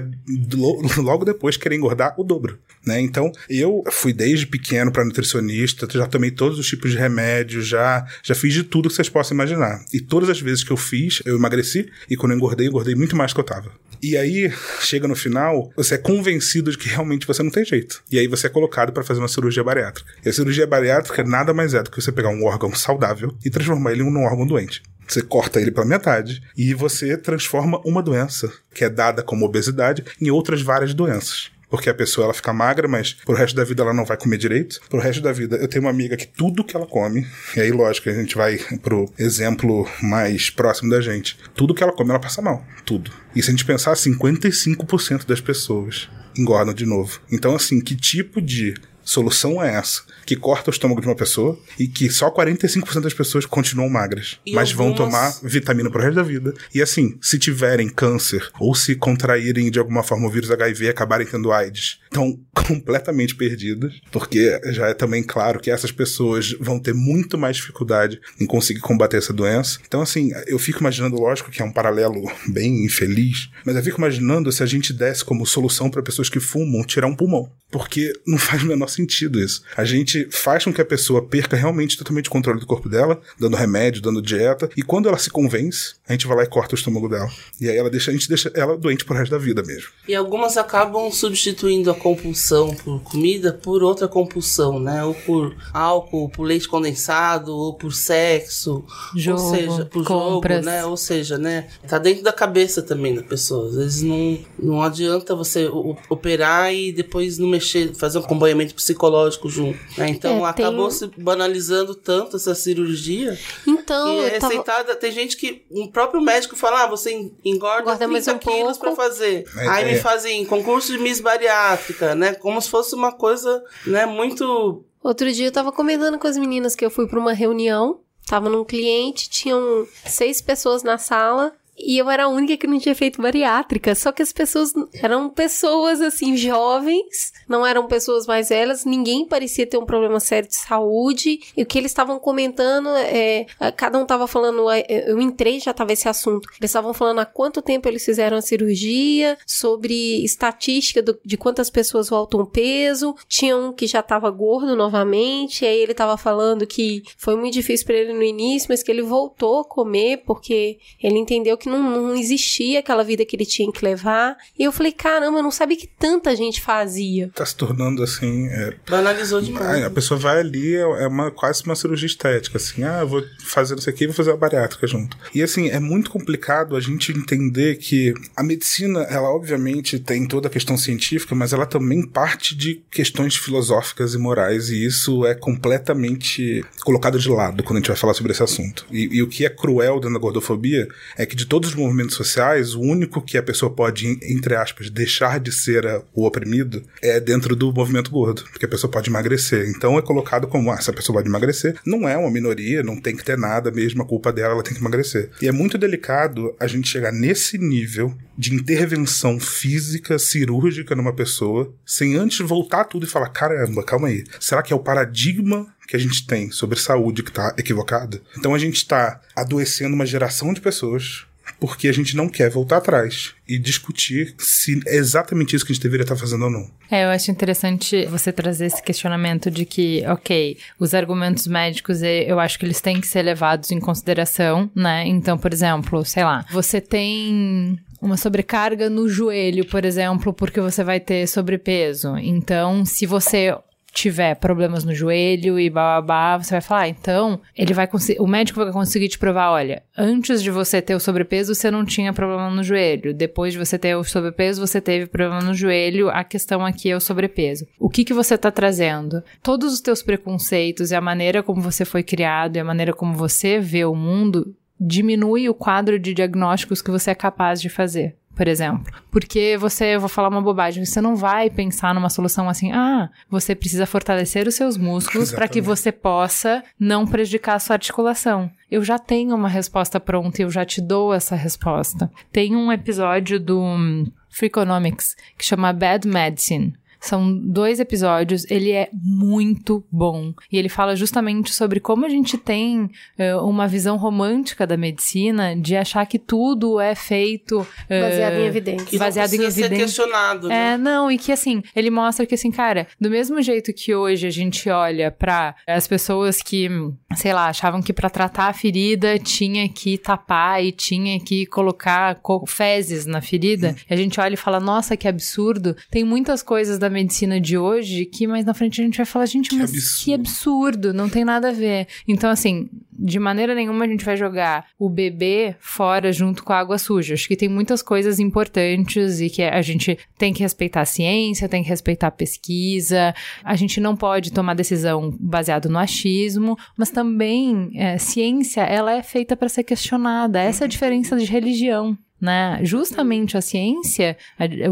lo- 0.53 0.81
logo 1.01 1.25
depois 1.25 1.57
querer 1.57 1.75
engordar 1.75 2.13
o 2.17 2.23
dobro. 2.23 2.57
Né? 2.85 2.99
Então, 3.01 3.31
eu 3.49 3.83
fui 3.91 4.13
desde 4.13 4.45
pequeno 4.47 4.91
para 4.91 5.03
nutricionista, 5.03 5.87
já 5.91 6.07
tomei 6.07 6.31
todos 6.31 6.59
os 6.59 6.67
tipos 6.67 6.91
de 6.91 6.97
remédios, 6.97 7.67
já, 7.67 8.05
já 8.23 8.35
fiz 8.35 8.53
de 8.53 8.63
tudo 8.63 8.89
que 8.89 8.95
vocês 8.95 9.09
possam 9.09 9.35
imaginar. 9.35 9.83
E 9.93 9.99
todas 9.99 10.29
as 10.29 10.39
vezes 10.39 10.63
que 10.63 10.71
eu 10.71 10.77
fiz, 10.77 11.21
eu 11.25 11.35
emagreci, 11.35 11.89
e 12.09 12.15
quando 12.15 12.31
eu 12.33 12.37
engordei, 12.37 12.67
eu 12.67 12.69
engordei 12.69 12.95
muito 12.95 13.15
mais 13.15 13.31
do 13.31 13.35
que 13.35 13.39
eu 13.41 13.45
tava. 13.45 13.71
E 14.01 14.15
aí, 14.17 14.51
chega 14.81 15.07
no 15.07 15.15
final, 15.15 15.71
você 15.75 15.95
é 15.95 15.97
convencido 15.97 16.69
de 16.71 16.77
que 16.77 16.87
realmente 16.89 17.25
você 17.25 17.41
não 17.41 17.49
tem 17.49 17.65
jeito. 17.65 18.03
E 18.11 18.14
aí 18.19 18.27
você 18.27 18.47
é 18.47 18.49
colocado 18.49 18.91
para 18.91 19.03
fazer 19.03 19.19
uma 19.19 19.27
cirurgia 19.27 19.63
bariátrica. 19.63 20.11
E 20.25 20.29
a 20.29 20.33
cirurgia 20.33 20.67
bariátrica 20.67 21.23
nada 21.23 21.53
mais 21.53 21.73
é 21.73 21.83
do 21.83 21.89
que 21.89 22.01
você 22.01 22.11
pegar 22.11 22.29
um 22.29 22.45
órgão 22.45 22.73
saudável 22.73 23.35
e 23.43 23.49
transformar 23.49 23.91
ele 23.91 24.03
num 24.03 24.23
órgão 24.23 24.45
doente. 24.45 24.81
Você 25.07 25.21
corta 25.21 25.61
ele 25.61 25.71
pela 25.71 25.85
metade 25.85 26.41
e 26.57 26.73
você 26.73 27.15
transforma 27.15 27.79
uma 27.85 28.01
doença, 28.01 28.51
que 28.73 28.83
é 28.83 28.89
dada 28.89 29.21
como 29.21 29.45
obesidade, 29.45 30.03
em 30.19 30.31
outras 30.31 30.61
várias 30.61 30.93
doenças. 30.93 31.51
Porque 31.69 31.89
a 31.89 31.93
pessoa 31.93 32.25
ela 32.25 32.33
fica 32.33 32.53
magra, 32.53 32.87
mas 32.87 33.13
pro 33.13 33.35
resto 33.35 33.55
da 33.55 33.63
vida 33.63 33.83
ela 33.83 33.93
não 33.93 34.05
vai 34.05 34.17
comer 34.17 34.37
direito. 34.37 34.79
Pro 34.89 34.99
resto 34.99 35.21
da 35.21 35.31
vida, 35.31 35.57
eu 35.57 35.67
tenho 35.67 35.83
uma 35.83 35.89
amiga 35.89 36.15
que 36.15 36.27
tudo 36.27 36.63
que 36.63 36.75
ela 36.75 36.85
come, 36.85 37.25
e 37.55 37.61
aí 37.61 37.71
lógico, 37.71 38.09
a 38.09 38.13
gente 38.13 38.35
vai 38.35 38.57
pro 38.81 39.11
exemplo 39.17 39.87
mais 40.01 40.49
próximo 40.49 40.89
da 40.89 41.01
gente. 41.01 41.37
Tudo 41.55 41.73
que 41.73 41.83
ela 41.83 41.93
come, 41.93 42.11
ela 42.11 42.19
passa 42.19 42.41
mal. 42.41 42.65
Tudo. 42.85 43.11
E 43.35 43.41
se 43.41 43.49
a 43.49 43.51
gente 43.51 43.65
pensar, 43.65 43.93
55% 43.93 45.25
das 45.25 45.41
pessoas 45.41 46.09
engordam 46.37 46.73
de 46.73 46.85
novo. 46.85 47.19
Então, 47.31 47.55
assim, 47.55 47.79
que 47.79 47.95
tipo 47.95 48.41
de 48.41 48.75
solução 49.05 49.63
é 49.63 49.75
essa? 49.75 50.01
Que 50.25 50.35
corta 50.35 50.69
o 50.69 50.73
estômago 50.73 50.99
de 50.99 51.07
uma 51.07 51.15
pessoa 51.15 51.57
e 51.79 51.87
que 51.87 52.09
só 52.09 52.29
45% 52.31 52.99
das 53.01 53.13
pessoas 53.13 53.45
continuam 53.45 53.87
magras, 53.89 54.39
E 54.45 54.53
mas 54.53 54.71
vão 54.71 54.87
algumas- 54.87 55.39
tomar 55.39 55.49
vitamina 55.49 55.89
pro 55.89 56.01
resto 56.01 56.15
da 56.15 56.23
vida. 56.23 56.53
E 56.73 56.81
assim, 56.81 57.17
se 57.21 57.37
tiverem 57.39 57.87
câncer 57.87 58.49
ou 58.59 58.73
se 58.75 58.95
contraírem 58.95 59.69
de 59.71 59.77
alguma 59.79 60.01
forma 60.03 60.27
o 60.27 60.31
vírus 60.31 60.49
HIV 60.51 60.85
e 60.85 60.89
acabarem 60.89 61.27
tendo 61.27 61.51
AIDS, 61.51 61.99
estão 62.05 62.37
completamente 62.67 63.35
perdidas, 63.35 63.93
porque 64.11 64.59
já 64.71 64.87
é 64.87 64.93
também 64.93 65.21
claro 65.23 65.59
que 65.59 65.69
essas 65.69 65.91
pessoas 65.91 66.51
vão 66.59 66.79
ter 66.79 66.93
muito 66.93 67.37
mais 67.37 67.57
dificuldade 67.57 68.19
em 68.41 68.45
conseguir 68.45 68.79
combater 68.79 69.17
essa 69.17 69.31
doença. 69.33 69.79
Então, 69.87 70.01
assim, 70.01 70.31
eu 70.47 70.57
fico 70.57 70.79
imaginando, 70.79 71.15
lógico 71.17 71.51
que 71.51 71.61
é 71.61 71.65
um 71.65 71.71
paralelo 71.71 72.23
bem 72.47 72.83
infeliz, 72.85 73.49
mas 73.63 73.75
eu 73.75 73.83
fico 73.83 73.99
imaginando 73.99 74.51
se 74.51 74.63
a 74.63 74.65
gente 74.65 74.91
desse 74.91 75.23
como 75.23 75.45
solução 75.45 75.89
para 75.89 76.01
pessoas 76.01 76.29
que 76.29 76.39
fumam 76.39 76.83
tirar 76.83 77.07
um 77.07 77.15
pulmão, 77.15 77.51
porque 77.69 78.11
não 78.25 78.37
faz 78.37 78.63
o 78.63 78.67
menor 78.67 78.87
sentido 78.95 79.39
isso. 79.39 79.61
A 79.75 79.85
gente 79.85 80.27
faz 80.31 80.63
com 80.63 80.73
que 80.73 80.81
a 80.81 80.85
pessoa 80.85 81.21
perca 81.21 81.55
realmente 81.55 81.97
totalmente 81.97 82.27
o 82.27 82.31
controle 82.31 82.59
do 82.59 82.65
corpo 82.65 82.89
dela, 82.89 83.19
dando 83.39 83.55
remédio, 83.55 84.01
dando 84.01 84.21
dieta, 84.21 84.69
e 84.75 84.81
quando 84.81 85.07
ela 85.07 85.17
se 85.17 85.29
convence, 85.29 85.95
a 86.07 86.11
gente 86.13 86.27
vai 86.27 86.37
lá 86.37 86.43
e 86.43 86.47
corta 86.47 86.75
o 86.75 86.77
estômago 86.77 87.07
dela. 87.07 87.29
E 87.59 87.69
aí 87.69 87.77
ela 87.77 87.89
deixa, 87.89 88.11
a 88.11 88.13
gente 88.13 88.27
deixa 88.27 88.51
ela 88.55 88.77
doente 88.77 89.05
pro 89.05 89.15
resto 89.15 89.31
da 89.31 89.37
vida 89.37 89.63
mesmo. 89.63 89.89
E 90.07 90.15
algumas 90.15 90.57
acabam 90.57 91.11
substituindo 91.11 91.89
a 91.91 91.95
compulsão 91.95 92.73
por 92.75 93.01
comida 93.01 93.53
por 93.53 93.83
outra 93.83 94.07
compulsão, 94.07 94.79
né? 94.79 95.03
Ou 95.03 95.13
por 95.13 95.55
álcool, 95.73 96.29
por 96.29 96.43
leite 96.43 96.67
condensado, 96.67 97.55
ou 97.55 97.73
por 97.73 97.93
sexo, 97.93 98.83
Jogo, 99.15 99.41
ou 99.41 99.55
seja, 99.55 99.85
por 99.85 100.05
compras. 100.05 100.57
jogo, 100.57 100.65
né? 100.65 100.85
Ou 100.85 100.97
seja, 100.97 101.37
né? 101.37 101.67
Tá 101.87 101.97
dentro 101.97 102.23
da 102.23 102.33
cabeça 102.33 102.81
também 102.81 103.15
da 103.15 103.23
pessoa. 103.23 103.69
Às 103.69 103.75
vezes 103.75 104.01
não, 104.01 104.37
não 104.57 104.81
adianta 104.81 105.35
você 105.35 105.67
operar 106.09 106.73
e 106.73 106.91
depois 106.91 107.37
não 107.37 107.47
mexer, 107.47 107.93
fazer 107.95 108.17
um 108.19 108.21
acompanhamento 108.21 108.73
psicológico 108.85 109.49
junto. 109.49 109.79
né? 109.97 110.09
Então 110.09 110.45
É, 110.47 110.53
tem- 110.53 110.65
acabou 110.65 110.91
se 110.91 111.07
banalizando 111.17 111.95
tanto 111.95 112.35
essa 112.37 112.53
cirurgia 112.53 113.37
Então, 113.67 114.05
que 114.19 114.19
é 114.25 114.39
tava... 114.39 114.47
receitada. 114.53 114.95
Tem 114.95 115.11
gente 115.11 115.35
que 115.37 115.65
o 115.71 115.87
próprio 115.91 116.21
médico 116.21 116.55
fala: 116.55 116.83
ah, 116.83 116.87
você 116.87 117.11
engorda 117.43 117.81
Engorda 117.81 118.07
mais 118.07 118.25
30 118.25 118.35
um 118.37 118.39
quilos 118.39 118.77
pouco. 118.77 118.95
pra 118.95 119.05
fazer. 119.05 119.45
É, 119.57 119.67
Aí 119.67 119.89
é. 119.89 119.93
me 119.93 119.99
fazem 119.99 120.45
concurso 120.45 120.91
de 120.91 120.99
Miss 120.99 121.19
Bariátrica, 121.19 122.13
né? 122.15 122.33
Como 122.35 122.61
se 122.61 122.69
fosse 122.69 122.93
uma 122.95 123.11
coisa, 123.11 123.63
né, 123.87 124.05
muito. 124.05 124.83
Outro 125.03 125.31
dia 125.31 125.47
eu 125.47 125.51
tava 125.51 125.71
comentando 125.71 126.17
com 126.17 126.27
as 126.27 126.37
meninas 126.37 126.75
que 126.75 126.85
eu 126.85 126.89
fui 126.89 127.07
pra 127.07 127.19
uma 127.19 127.33
reunião, 127.33 127.99
tava 128.27 128.49
num 128.49 128.63
cliente, 128.63 129.29
tinham 129.29 129.87
seis 130.05 130.41
pessoas 130.41 130.83
na 130.83 130.97
sala. 130.97 131.53
E 131.77 131.97
eu 131.97 132.09
era 132.09 132.23
a 132.25 132.27
única 132.29 132.55
que 132.57 132.67
não 132.67 132.79
tinha 132.79 132.95
feito 132.95 133.21
bariátrica. 133.21 133.93
Só 133.95 134.11
que 134.11 134.21
as 134.21 134.31
pessoas 134.31 134.73
eram 135.01 135.29
pessoas 135.29 136.01
assim, 136.01 136.35
jovens, 136.37 137.33
não 137.47 137.65
eram 137.65 137.85
pessoas 137.87 138.25
mais 138.25 138.49
velhas, 138.49 138.85
ninguém 138.85 139.25
parecia 139.25 139.67
ter 139.67 139.77
um 139.77 139.85
problema 139.85 140.19
sério 140.19 140.47
de 140.49 140.55
saúde. 140.55 141.39
E 141.55 141.63
o 141.63 141.65
que 141.65 141.77
eles 141.77 141.91
estavam 141.91 142.17
comentando 142.19 142.89
é. 142.89 143.45
Cada 143.75 143.97
um 143.99 144.05
tava 144.05 144.27
falando. 144.27 144.65
Eu 144.87 145.19
entrei, 145.19 145.59
já 145.59 145.73
tava 145.73 145.93
esse 145.93 146.07
assunto. 146.07 146.47
Eles 146.59 146.69
estavam 146.71 146.93
falando 146.93 147.19
há 147.19 147.25
quanto 147.25 147.61
tempo 147.61 147.87
eles 147.87 148.05
fizeram 148.05 148.37
a 148.37 148.41
cirurgia, 148.41 149.37
sobre 149.45 150.23
estatística 150.23 151.01
do- 151.01 151.19
de 151.23 151.37
quantas 151.37 151.69
pessoas 151.69 152.09
voltam 152.09 152.45
peso. 152.45 153.15
Tinha 153.27 153.55
um 153.57 153.73
que 153.73 153.87
já 153.87 154.01
tava 154.01 154.29
gordo 154.31 154.75
novamente. 154.75 155.65
Aí 155.65 155.77
ele 155.79 155.93
tava 155.93 156.17
falando 156.17 156.65
que 156.65 157.03
foi 157.17 157.35
muito 157.35 157.53
difícil 157.53 157.85
para 157.85 157.95
ele 157.95 158.13
no 158.13 158.23
início, 158.23 158.67
mas 158.69 158.81
que 158.81 158.91
ele 158.91 159.01
voltou 159.01 159.59
a 159.59 159.65
comer 159.65 160.23
porque 160.25 160.77
ele 161.01 161.17
entendeu 161.17 161.57
que 161.57 161.64
não, 161.69 162.07
não 162.07 162.15
existia 162.15 162.79
aquela 162.79 163.03
vida 163.03 163.25
que 163.25 163.35
ele 163.35 163.45
tinha 163.45 163.71
que 163.71 163.83
levar. 163.83 164.35
E 164.57 164.63
eu 164.63 164.71
falei, 164.71 164.91
caramba, 164.91 165.39
eu 165.39 165.43
não 165.43 165.51
sabia 165.51 165.77
que 165.77 165.87
tanta 165.87 166.35
gente 166.35 166.61
fazia. 166.61 167.29
Tá 167.33 167.45
se 167.45 167.55
tornando 167.55 168.03
assim. 168.03 168.47
é, 168.47 168.75
Banalizou 168.89 169.41
demais. 169.41 169.83
a 169.83 169.89
pessoa 169.89 170.19
vai 170.19 170.39
ali, 170.39 170.75
é 170.75 171.05
é 171.05 171.07
uma, 171.07 171.31
quase 171.31 171.63
uma 171.63 171.75
cirurgia 171.75 172.07
estética, 172.07 172.57
assim, 172.57 172.83
ah, 172.83 172.99
eu 173.01 173.07
vou 173.07 173.23
fazer 173.43 173.77
isso 173.77 173.89
aqui 173.89 174.03
e 174.03 174.07
vou 174.07 174.15
fazer 174.15 174.31
a 174.31 174.37
bariátrica 174.37 174.87
junto. 174.87 175.17
E 175.33 175.41
assim, 175.41 175.69
é 175.69 175.79
muito 175.79 176.09
complicado 176.09 176.75
a 176.75 176.79
gente 176.79 177.11
entender 177.11 177.77
que 177.77 178.13
a 178.35 178.43
medicina, 178.43 179.01
ela 179.03 179.29
obviamente 179.29 179.99
tem 179.99 180.27
toda 180.27 180.47
a 180.47 180.51
questão 180.51 180.77
científica, 180.77 181.35
mas 181.35 181.53
ela 181.53 181.65
também 181.65 182.05
parte 182.05 182.55
de 182.55 182.81
questões 182.91 183.35
filosóficas 183.35 184.13
e 184.13 184.17
morais, 184.17 184.69
e 184.69 184.85
isso 184.85 185.25
é 185.25 185.33
completamente 185.33 186.63
colocado 186.81 187.19
de 187.19 187.29
lado 187.29 187.63
quando 187.63 187.77
a 187.77 187.79
gente 187.79 187.87
vai 187.87 187.97
falar 187.97 188.13
sobre 188.13 188.31
esse 188.31 188.43
assunto. 188.43 188.85
E, 188.91 189.17
e 189.17 189.23
o 189.23 189.27
que 189.27 189.45
é 189.45 189.49
cruel 189.49 189.95
dentro 189.95 190.13
da 190.13 190.19
gordofobia 190.19 190.87
é 191.17 191.25
que 191.25 191.35
de 191.35 191.45
todos 191.55 191.69
os 191.69 191.75
movimentos 191.75 192.15
sociais, 192.15 192.75
o 192.75 192.81
único 192.81 193.21
que 193.21 193.37
a 193.37 193.41
pessoa 193.41 193.71
pode, 193.71 194.19
entre 194.23 194.55
aspas, 194.55 194.89
deixar 194.89 195.39
de 195.39 195.53
ser 195.53 195.85
o 196.13 196.25
oprimido 196.25 196.83
é 197.01 197.17
dentro 197.17 197.55
do 197.55 197.71
movimento 197.71 198.11
gordo, 198.11 198.43
porque 198.51 198.65
a 198.65 198.67
pessoa 198.67 198.91
pode 198.91 199.09
emagrecer. 199.09 199.69
Então 199.69 199.97
é 199.97 200.01
colocado 200.01 200.47
como, 200.47 200.69
ah, 200.69 200.75
essa 200.75 200.91
pessoa 200.91 201.15
pode 201.15 201.29
emagrecer, 201.29 201.79
não 201.85 202.09
é 202.09 202.17
uma 202.17 202.29
minoria, 202.29 202.83
não 202.83 202.99
tem 202.99 203.15
que 203.15 203.23
ter 203.23 203.37
nada 203.37 203.71
mesmo, 203.71 204.01
a 204.01 204.05
culpa 204.05 204.33
dela, 204.33 204.53
ela 204.53 204.63
tem 204.63 204.73
que 204.73 204.81
emagrecer. 204.81 205.29
E 205.41 205.47
é 205.47 205.51
muito 205.53 205.77
delicado 205.77 206.53
a 206.59 206.67
gente 206.67 206.89
chegar 206.89 207.13
nesse 207.13 207.57
nível 207.57 208.13
de 208.37 208.53
intervenção 208.53 209.39
física, 209.39 210.19
cirúrgica 210.19 210.93
numa 210.93 211.13
pessoa, 211.13 211.73
sem 211.85 212.15
antes 212.15 212.45
voltar 212.45 212.83
tudo 212.83 213.05
e 213.05 213.09
falar, 213.09 213.29
caramba, 213.29 213.81
calma 213.81 214.09
aí, 214.09 214.25
será 214.41 214.61
que 214.61 214.73
é 214.73 214.75
o 214.75 214.79
paradigma 214.79 215.73
que 215.87 215.95
a 215.95 215.99
gente 215.99 216.27
tem 216.27 216.51
sobre 216.51 216.77
saúde 216.77 217.23
que 217.23 217.31
tá 217.31 217.55
equivocado? 217.57 218.19
Então 218.37 218.53
a 218.53 218.59
gente 218.59 218.85
tá 218.85 219.21
adoecendo 219.33 219.95
uma 219.95 220.05
geração 220.05 220.51
de 220.51 220.59
pessoas 220.59 221.25
porque 221.59 221.87
a 221.87 221.91
gente 221.91 222.15
não 222.15 222.27
quer 222.27 222.49
voltar 222.49 222.77
atrás 222.77 223.33
e 223.47 223.57
discutir 223.57 224.35
se 224.37 224.81
é 224.87 224.95
exatamente 224.95 225.55
isso 225.55 225.65
que 225.65 225.71
a 225.71 225.75
gente 225.75 225.83
deveria 225.83 226.03
estar 226.03 226.15
fazendo 226.15 226.45
ou 226.45 226.49
não. 226.51 226.69
É, 226.89 227.05
eu 227.05 227.09
acho 227.09 227.31
interessante 227.31 228.05
você 228.05 228.31
trazer 228.31 228.67
esse 228.67 228.81
questionamento 228.81 229.49
de 229.49 229.65
que, 229.65 230.03
ok, 230.07 230.57
os 230.79 230.93
argumentos 230.93 231.47
médicos, 231.47 232.01
eh, 232.01 232.23
eu 232.27 232.39
acho 232.39 232.59
que 232.59 232.65
eles 232.65 232.81
têm 232.81 233.01
que 233.01 233.07
ser 233.07 233.21
levados 233.21 233.71
em 233.71 233.79
consideração, 233.79 234.69
né? 234.75 235.07
Então, 235.07 235.37
por 235.37 235.51
exemplo, 235.51 236.03
sei 236.05 236.23
lá, 236.23 236.45
você 236.51 236.79
tem 236.79 237.79
uma 238.01 238.17
sobrecarga 238.17 238.89
no 238.89 239.09
joelho, 239.09 239.65
por 239.65 239.83
exemplo, 239.83 240.33
porque 240.33 240.61
você 240.61 240.83
vai 240.83 240.99
ter 240.99 241.27
sobrepeso. 241.27 242.17
Então, 242.17 242.85
se 242.85 243.05
você 243.05 243.55
tiver 243.95 244.35
problemas 244.35 244.83
no 244.83 244.93
joelho 244.93 245.57
e 245.57 245.69
babá, 245.69 246.37
você 246.37 246.51
vai 246.51 246.61
falar, 246.61 246.81
ah, 246.81 246.87
então, 246.89 247.39
ele 247.55 247.73
vai 247.73 247.87
o 248.19 248.27
médico 248.27 248.59
vai 248.59 248.73
conseguir 248.73 249.07
te 249.07 249.17
provar, 249.17 249.51
olha, 249.51 249.83
antes 249.97 250.43
de 250.43 250.51
você 250.51 250.81
ter 250.81 250.93
o 250.93 250.99
sobrepeso, 250.99 251.55
você 251.55 251.71
não 251.71 251.85
tinha 251.85 252.11
problema 252.11 252.49
no 252.49 252.61
joelho. 252.61 253.13
Depois 253.13 253.53
de 253.53 253.59
você 253.59 253.79
ter 253.79 253.95
o 253.95 254.03
sobrepeso, 254.03 254.59
você 254.59 254.81
teve 254.81 255.07
problema 255.07 255.41
no 255.41 255.53
joelho. 255.53 256.09
A 256.09 256.25
questão 256.25 256.65
aqui 256.65 256.91
é 256.91 256.95
o 256.95 256.99
sobrepeso. 256.99 257.65
O 257.79 257.89
que 257.89 258.03
que 258.03 258.13
você 258.13 258.37
tá 258.37 258.51
trazendo? 258.51 259.23
Todos 259.41 259.71
os 259.71 259.79
teus 259.79 260.03
preconceitos 260.03 260.91
e 260.91 260.95
a 260.95 260.99
maneira 260.99 261.41
como 261.41 261.61
você 261.61 261.85
foi 261.85 262.03
criado 262.03 262.57
e 262.57 262.59
a 262.59 262.65
maneira 262.65 262.91
como 262.91 263.13
você 263.13 263.59
vê 263.59 263.85
o 263.85 263.95
mundo 263.95 264.53
diminui 264.77 265.47
o 265.47 265.53
quadro 265.53 265.97
de 265.97 266.13
diagnósticos 266.13 266.81
que 266.81 266.91
você 266.91 267.11
é 267.11 267.15
capaz 267.15 267.61
de 267.61 267.69
fazer 267.69 268.17
por 268.35 268.47
exemplo. 268.47 268.93
Porque 269.09 269.57
você, 269.57 269.95
eu 269.95 269.99
vou 269.99 270.09
falar 270.09 270.27
uma 270.27 270.41
bobagem, 270.41 270.85
você 270.85 270.99
não 271.01 271.15
vai 271.15 271.49
pensar 271.49 271.93
numa 271.93 272.09
solução 272.09 272.49
assim, 272.49 272.71
ah, 272.71 273.09
você 273.29 273.55
precisa 273.55 273.85
fortalecer 273.85 274.47
os 274.47 274.55
seus 274.55 274.77
músculos 274.77 275.31
para 275.31 275.47
que 275.47 275.61
você 275.61 275.91
possa 275.91 276.63
não 276.79 277.07
prejudicar 277.07 277.55
a 277.55 277.59
sua 277.59 277.75
articulação. 277.75 278.51
Eu 278.69 278.83
já 278.83 278.99
tenho 278.99 279.35
uma 279.35 279.47
resposta 279.49 279.99
pronta 279.99 280.41
e 280.41 280.45
eu 280.45 280.51
já 280.51 280.65
te 280.65 280.81
dou 280.81 281.13
essa 281.13 281.35
resposta. 281.35 282.11
Tem 282.31 282.55
um 282.55 282.71
episódio 282.71 283.39
do 283.39 284.05
Freakonomics 284.29 285.15
que 285.37 285.45
chama 285.45 285.71
Bad 285.71 286.07
Medicine 286.07 286.73
são 287.07 287.37
dois 287.37 287.79
episódios, 287.79 288.49
ele 288.49 288.71
é 288.71 288.89
muito 288.93 289.83
bom. 289.91 290.33
E 290.51 290.57
ele 290.57 290.69
fala 290.69 290.95
justamente 290.95 291.53
sobre 291.53 291.79
como 291.79 292.05
a 292.05 292.09
gente 292.09 292.37
tem 292.37 292.83
uh, 293.19 293.45
uma 293.47 293.67
visão 293.67 293.97
romântica 293.97 294.65
da 294.67 294.77
medicina 294.77 295.55
de 295.55 295.75
achar 295.75 296.05
que 296.05 296.17
tudo 296.19 296.79
é 296.79 296.95
feito. 296.95 297.59
Uh, 297.59 298.01
baseado 298.01 298.33
em 298.35 298.45
evidências. 298.45 298.89
Que 298.89 298.97
baseado 298.97 299.33
em 299.33 299.35
evidências. 299.43 299.69
ser 299.69 299.75
questionado, 299.77 300.47
né? 300.47 300.73
É, 300.73 300.77
não, 300.77 301.11
e 301.11 301.17
que 301.17 301.31
assim, 301.31 301.61
ele 301.75 301.89
mostra 301.89 302.25
que 302.25 302.35
assim, 302.35 302.51
cara, 302.51 302.87
do 302.99 303.09
mesmo 303.09 303.41
jeito 303.41 303.73
que 303.73 303.93
hoje 303.93 304.27
a 304.27 304.31
gente 304.31 304.69
olha 304.69 305.11
pra 305.11 305.55
as 305.67 305.87
pessoas 305.87 306.41
que, 306.41 306.69
sei 307.15 307.33
lá, 307.33 307.47
achavam 307.47 307.81
que 307.81 307.93
pra 307.93 308.09
tratar 308.09 308.47
a 308.47 308.53
ferida 308.53 309.17
tinha 309.19 309.67
que 309.69 309.97
tapar 309.97 310.63
e 310.63 310.71
tinha 310.71 311.19
que 311.19 311.45
colocar 311.45 312.15
co- 312.15 312.45
fezes 312.45 313.05
na 313.05 313.21
ferida, 313.21 313.75
e 313.89 313.93
a 313.93 313.97
gente 313.97 314.19
olha 314.19 314.33
e 314.33 314.37
fala, 314.37 314.59
nossa, 314.59 314.95
que 314.97 315.07
absurdo. 315.07 315.75
Tem 315.89 316.03
muitas 316.03 316.41
coisas 316.41 316.77
da 316.79 316.89
medicina 316.95 317.39
de 317.39 317.57
hoje 317.57 318.05
que 318.05 318.25
mais 318.25 318.43
na 318.43 318.53
frente 318.53 318.81
a 318.81 318.83
gente 318.83 318.97
vai 318.97 319.05
falar, 319.05 319.25
gente, 319.27 319.49
Que 319.49 319.55
mas 319.57 319.69
absurdo. 319.71 320.03
que 320.03 320.13
absurdo, 320.13 320.93
não 320.93 321.07
tem 321.09 321.23
nada 321.23 321.49
a 321.49 321.51
ver. 321.51 321.87
Então, 322.07 322.29
assim, 322.29 322.67
de 322.97 323.19
maneira 323.19 323.53
nenhuma 323.53 323.85
a 323.85 323.87
gente 323.87 324.03
vai 324.05 324.15
jogar 324.17 324.65
o 324.79 324.89
bebê 324.89 325.55
fora 325.59 326.11
junto 326.11 326.43
com 326.43 326.53
a 326.53 326.59
água 326.59 326.77
suja. 326.77 327.13
Acho 327.13 327.27
que 327.27 327.35
tem 327.35 327.49
muitas 327.49 327.81
coisas 327.81 328.19
importantes 328.19 329.19
e 329.19 329.29
que 329.29 329.43
a 329.43 329.61
gente 329.61 329.97
tem 330.17 330.33
que 330.33 330.41
respeitar 330.41 330.81
a 330.81 330.85
ciência, 330.85 331.49
tem 331.49 331.61
que 331.61 331.69
respeitar 331.69 332.07
a 332.07 332.11
pesquisa. 332.11 333.13
A 333.43 333.55
gente 333.55 333.79
não 333.79 333.95
pode 333.95 334.31
tomar 334.31 334.53
decisão 334.55 335.15
baseado 335.19 335.69
no 335.69 335.77
achismo, 335.77 336.57
mas 336.77 336.89
também 336.89 337.71
é, 337.75 337.97
ciência 337.97 338.61
ela 338.61 338.93
é 338.93 339.03
feita 339.03 339.35
para 339.35 339.49
ser 339.49 339.63
questionada. 339.63 340.39
Essa 340.41 340.63
é 340.63 340.65
a 340.65 340.69
diferença 340.69 341.17
de 341.17 341.25
religião. 341.25 341.97
Né? 342.25 342.59
Justamente 342.63 343.37
a 343.37 343.41
ciência, 343.41 344.17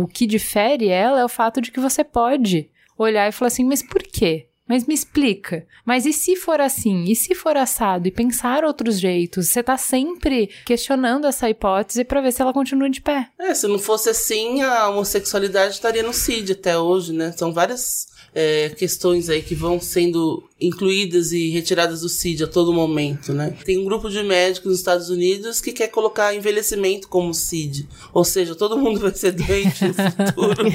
o 0.02 0.08
que 0.08 0.26
difere 0.26 0.88
ela 0.88 1.20
é 1.20 1.26
o 1.26 1.30
fato 1.30 1.62
de 1.62 1.72
que 1.72 1.80
você 1.80 2.04
pode 2.04 2.70
olhar 2.98 3.30
e 3.30 3.32
falar 3.32 3.48
assim, 3.48 3.64
mas 3.64 3.84
por 3.84 4.02
quê? 4.02 4.48
Mas 4.68 4.88
me 4.88 4.94
explica. 4.94 5.68
Mas 5.86 6.06
e 6.06 6.14
se 6.14 6.36
for 6.36 6.62
assim? 6.62 7.04
E 7.04 7.16
se 7.16 7.36
for 7.36 7.58
assado? 7.58 8.08
E 8.08 8.12
pensar 8.12 8.64
outros 8.64 9.00
jeitos? 9.00 9.50
Você 9.50 9.62
tá 9.62 9.78
sempre 9.78 10.50
questionando 10.66 11.28
essa 11.28 11.50
hipótese 11.50 12.06
pra 12.06 12.22
ver 12.22 12.32
se 12.32 12.42
ela 12.42 12.54
continua 12.54 12.90
de 12.90 13.02
pé. 13.02 13.30
É, 13.38 13.54
se 13.54 13.68
não 13.68 13.78
fosse 13.78 14.10
assim, 14.10 14.62
a 14.62 14.88
homossexualidade 14.90 15.74
estaria 15.74 16.02
no 16.02 16.14
CID 16.14 16.54
até 16.54 16.78
hoje, 16.78 17.12
né? 17.12 17.34
São 17.34 17.54
várias 17.54 18.08
é, 18.34 18.70
questões 18.70 19.30
aí 19.30 19.42
que 19.42 19.54
vão 19.54 19.80
sendo 19.80 20.44
incluídas 20.66 21.32
e 21.32 21.50
retiradas 21.50 22.02
do 22.02 22.10
CID 22.10 22.46
a 22.46 22.48
todo 22.48 22.74
momento, 22.74 23.34
né? 23.34 23.56
Tem 23.66 23.78
um 23.78 23.86
grupo 23.86 24.10
de 24.10 24.24
médicos 24.24 24.72
nos 24.72 24.80
Estados 24.80 25.10
Unidos 25.10 25.60
que 25.60 25.72
quer 25.72 25.88
colocar 25.88 26.34
envelhecimento 26.34 27.08
como 27.08 27.34
CID. 27.34 27.88
Ou 28.14 28.24
seja, 28.24 28.56
todo 28.56 28.78
mundo 28.78 29.00
vai 29.00 29.14
ser 29.14 29.32
doente 29.32 29.86
no 29.86 29.94
futuro. 29.94 30.64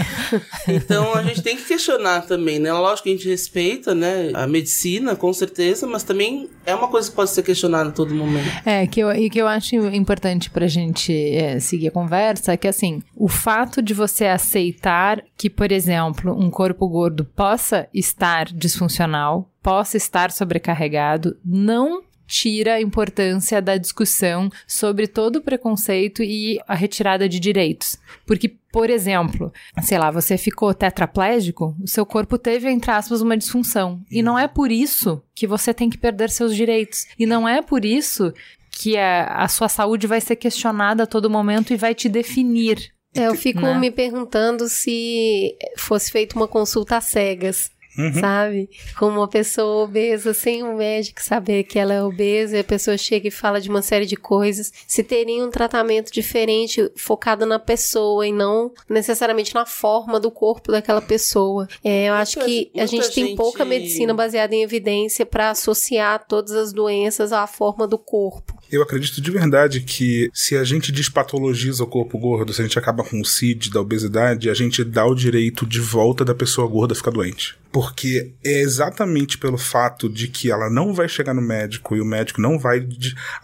Então 0.69 1.15
a 1.15 1.23
gente 1.23 1.43
tem 1.43 1.57
que 1.57 1.65
questionar 1.65 2.23
também, 2.23 2.59
né? 2.59 2.73
Lógico 2.73 3.05
que 3.05 3.11
a 3.11 3.13
gente 3.13 3.29
respeita, 3.29 3.95
né? 3.95 4.31
A 4.35 4.47
medicina, 4.47 5.17
com 5.17 5.33
certeza, 5.33 5.87
mas 5.87 6.03
também 6.03 6.49
é 6.67 6.75
uma 6.75 6.89
coisa 6.89 7.09
que 7.09 7.17
pode 7.17 7.31
ser 7.31 7.43
questionada 7.43 7.89
a 7.89 7.93
todo 7.93 8.15
momento. 8.15 8.49
É, 8.65 8.87
que 8.87 9.01
eu, 9.01 9.11
e 9.13 9.31
que 9.31 9.39
eu 9.39 9.47
acho 9.47 9.75
importante 9.75 10.51
pra 10.51 10.67
gente 10.67 11.13
é, 11.13 11.59
seguir 11.59 11.89
a 11.89 11.91
conversa 11.91 12.53
é 12.53 12.57
que, 12.57 12.69
assim, 12.69 13.03
o 13.17 13.29
fato 13.29 13.81
de 13.81 13.95
você 13.95 14.27
aceitar 14.27 15.23
que, 15.37 15.49
por 15.49 15.73
exemplo, 15.73 16.33
um 16.39 16.51
corpo 16.51 16.89
gordo 16.89 17.25
possa 17.25 17.89
estar 17.95 18.47
disfuncional, 18.47 19.51
possa 19.69 19.99
estar 19.99 20.31
sobrecarregado, 20.31 21.37
não 21.45 22.03
tira 22.27 22.77
a 22.77 22.81
importância 22.81 23.61
da 23.61 23.77
discussão 23.77 24.49
sobre 24.67 25.07
todo 25.07 25.37
o 25.37 25.41
preconceito 25.43 26.23
e 26.23 26.59
a 26.67 26.75
retirada 26.75 27.29
de 27.29 27.39
direitos. 27.39 27.99
Porque, 28.27 28.57
por 28.73 28.89
exemplo, 28.89 29.53
sei 29.83 29.99
lá, 29.99 30.11
você 30.11 30.39
ficou 30.39 30.73
tetraplégico, 30.73 31.77
o 31.83 31.87
seu 31.87 32.07
corpo 32.07 32.39
teve, 32.39 32.71
entre 32.71 32.91
aspas, 32.91 33.21
uma 33.21 33.37
disfunção. 33.37 34.01
E 34.11 34.23
não 34.23 34.39
é 34.39 34.49
por 34.49 34.73
isso 34.73 35.23
que 35.35 35.47
você 35.47 35.75
tem 35.75 35.91
que 35.91 35.99
perder 35.99 36.31
seus 36.31 36.57
direitos. 36.57 37.05
E 37.19 37.27
não 37.27 37.47
é 37.47 37.61
por 37.61 37.85
isso 37.85 38.33
que 38.71 38.97
a, 38.97 39.43
a 39.43 39.49
sua 39.49 39.69
saúde 39.69 40.07
vai 40.07 40.23
ser 40.23 40.37
questionada 40.37 41.03
a 41.03 41.07
todo 41.07 41.29
momento 41.29 41.75
e 41.75 41.77
vai 41.77 41.95
te 41.95 42.09
definir. 42.09 42.91
É, 43.15 43.27
eu 43.27 43.35
fico 43.37 43.61
Né? 43.61 43.79
me 43.79 43.91
perguntando 43.91 44.67
se 44.67 45.55
fosse 45.77 46.11
feita 46.11 46.37
uma 46.37 46.49
consulta 46.49 46.97
às 46.97 47.05
cegas. 47.05 47.71
Uhum. 47.99 48.13
Sabe? 48.21 48.71
Com 48.97 49.07
uma 49.09 49.27
pessoa 49.27 49.83
obesa, 49.85 50.33
sem 50.33 50.63
o 50.63 50.77
médico 50.77 51.21
saber 51.21 51.65
que 51.65 51.79
ela 51.79 51.93
é 51.93 52.03
obesa, 52.03 52.57
e 52.57 52.61
a 52.61 52.65
pessoa 52.65 52.97
chega 52.97 53.27
e 53.27 53.31
fala 53.31 53.61
de 53.61 53.69
uma 53.69 53.83
série 53.83 54.07
de 54.07 54.15
coisas. 54.17 54.73
Se 54.87 55.03
teria 55.03 55.45
um 55.45 55.51
tratamento 55.51 56.13
diferente, 56.13 56.91
focado 56.97 57.45
na 57.45 57.59
pessoa 57.59 58.27
e 58.27 58.33
não 58.33 58.71
necessariamente 58.89 59.55
na 59.55 59.67
forma 59.67 60.21
do 60.21 60.31
corpo 60.31 60.71
daquela 60.71 61.03
pessoa. 61.03 61.67
É, 61.83 62.09
eu 62.09 62.15
acho 62.15 62.39
Muita- 62.39 62.71
que 62.73 62.81
a 62.81 62.87
gente 62.87 63.11
tem 63.13 63.27
gente- 63.27 63.37
pouca 63.37 63.65
medicina 63.65 64.15
baseada 64.15 64.55
em 64.55 64.63
evidência 64.63 65.27
para 65.27 65.51
associar 65.51 66.25
todas 66.29 66.53
as 66.53 66.73
doenças 66.73 67.33
à 67.33 67.47
forma 67.47 67.87
do 67.87 67.99
corpo. 67.99 68.55
Eu 68.71 68.83
acredito 68.83 69.21
de 69.21 69.31
verdade 69.31 69.81
que 69.81 70.31
se 70.35 70.57
a 70.57 70.63
gente 70.65 70.93
despatologiza 70.93 71.83
o 71.83 71.87
corpo 71.87 72.19
gordo, 72.19 72.53
se 72.53 72.61
a 72.61 72.65
gente 72.65 72.79
acaba 72.79 73.03
com 73.03 73.21
o 73.21 73.25
CID 73.25 73.71
da 73.71 73.81
obesidade, 73.81 74.51
a 74.51 74.55
gente 74.55 74.85
dá 74.85 75.07
o 75.07 75.15
direito 75.15 75.67
de 75.67 75.81
volta 75.81 76.25
da 76.25 76.35
pessoa 76.35 76.69
gorda 76.69 76.95
ficar 76.95 77.11
doente. 77.11 77.57
Porque 77.71 78.33
é 78.45 78.61
exatamente 78.61 79.37
pelo 79.37 79.59
fato 79.59 80.09
de 80.09 80.27
que 80.27 80.51
ela 80.51 80.71
não 80.71 80.95
vai 80.95 81.07
chegar 81.07 81.35
no 81.35 81.43
médico 81.43 81.95
e 81.95 82.01
o 82.01 82.05
médico 82.05 82.41
não 82.41 82.59
vai 82.59 82.87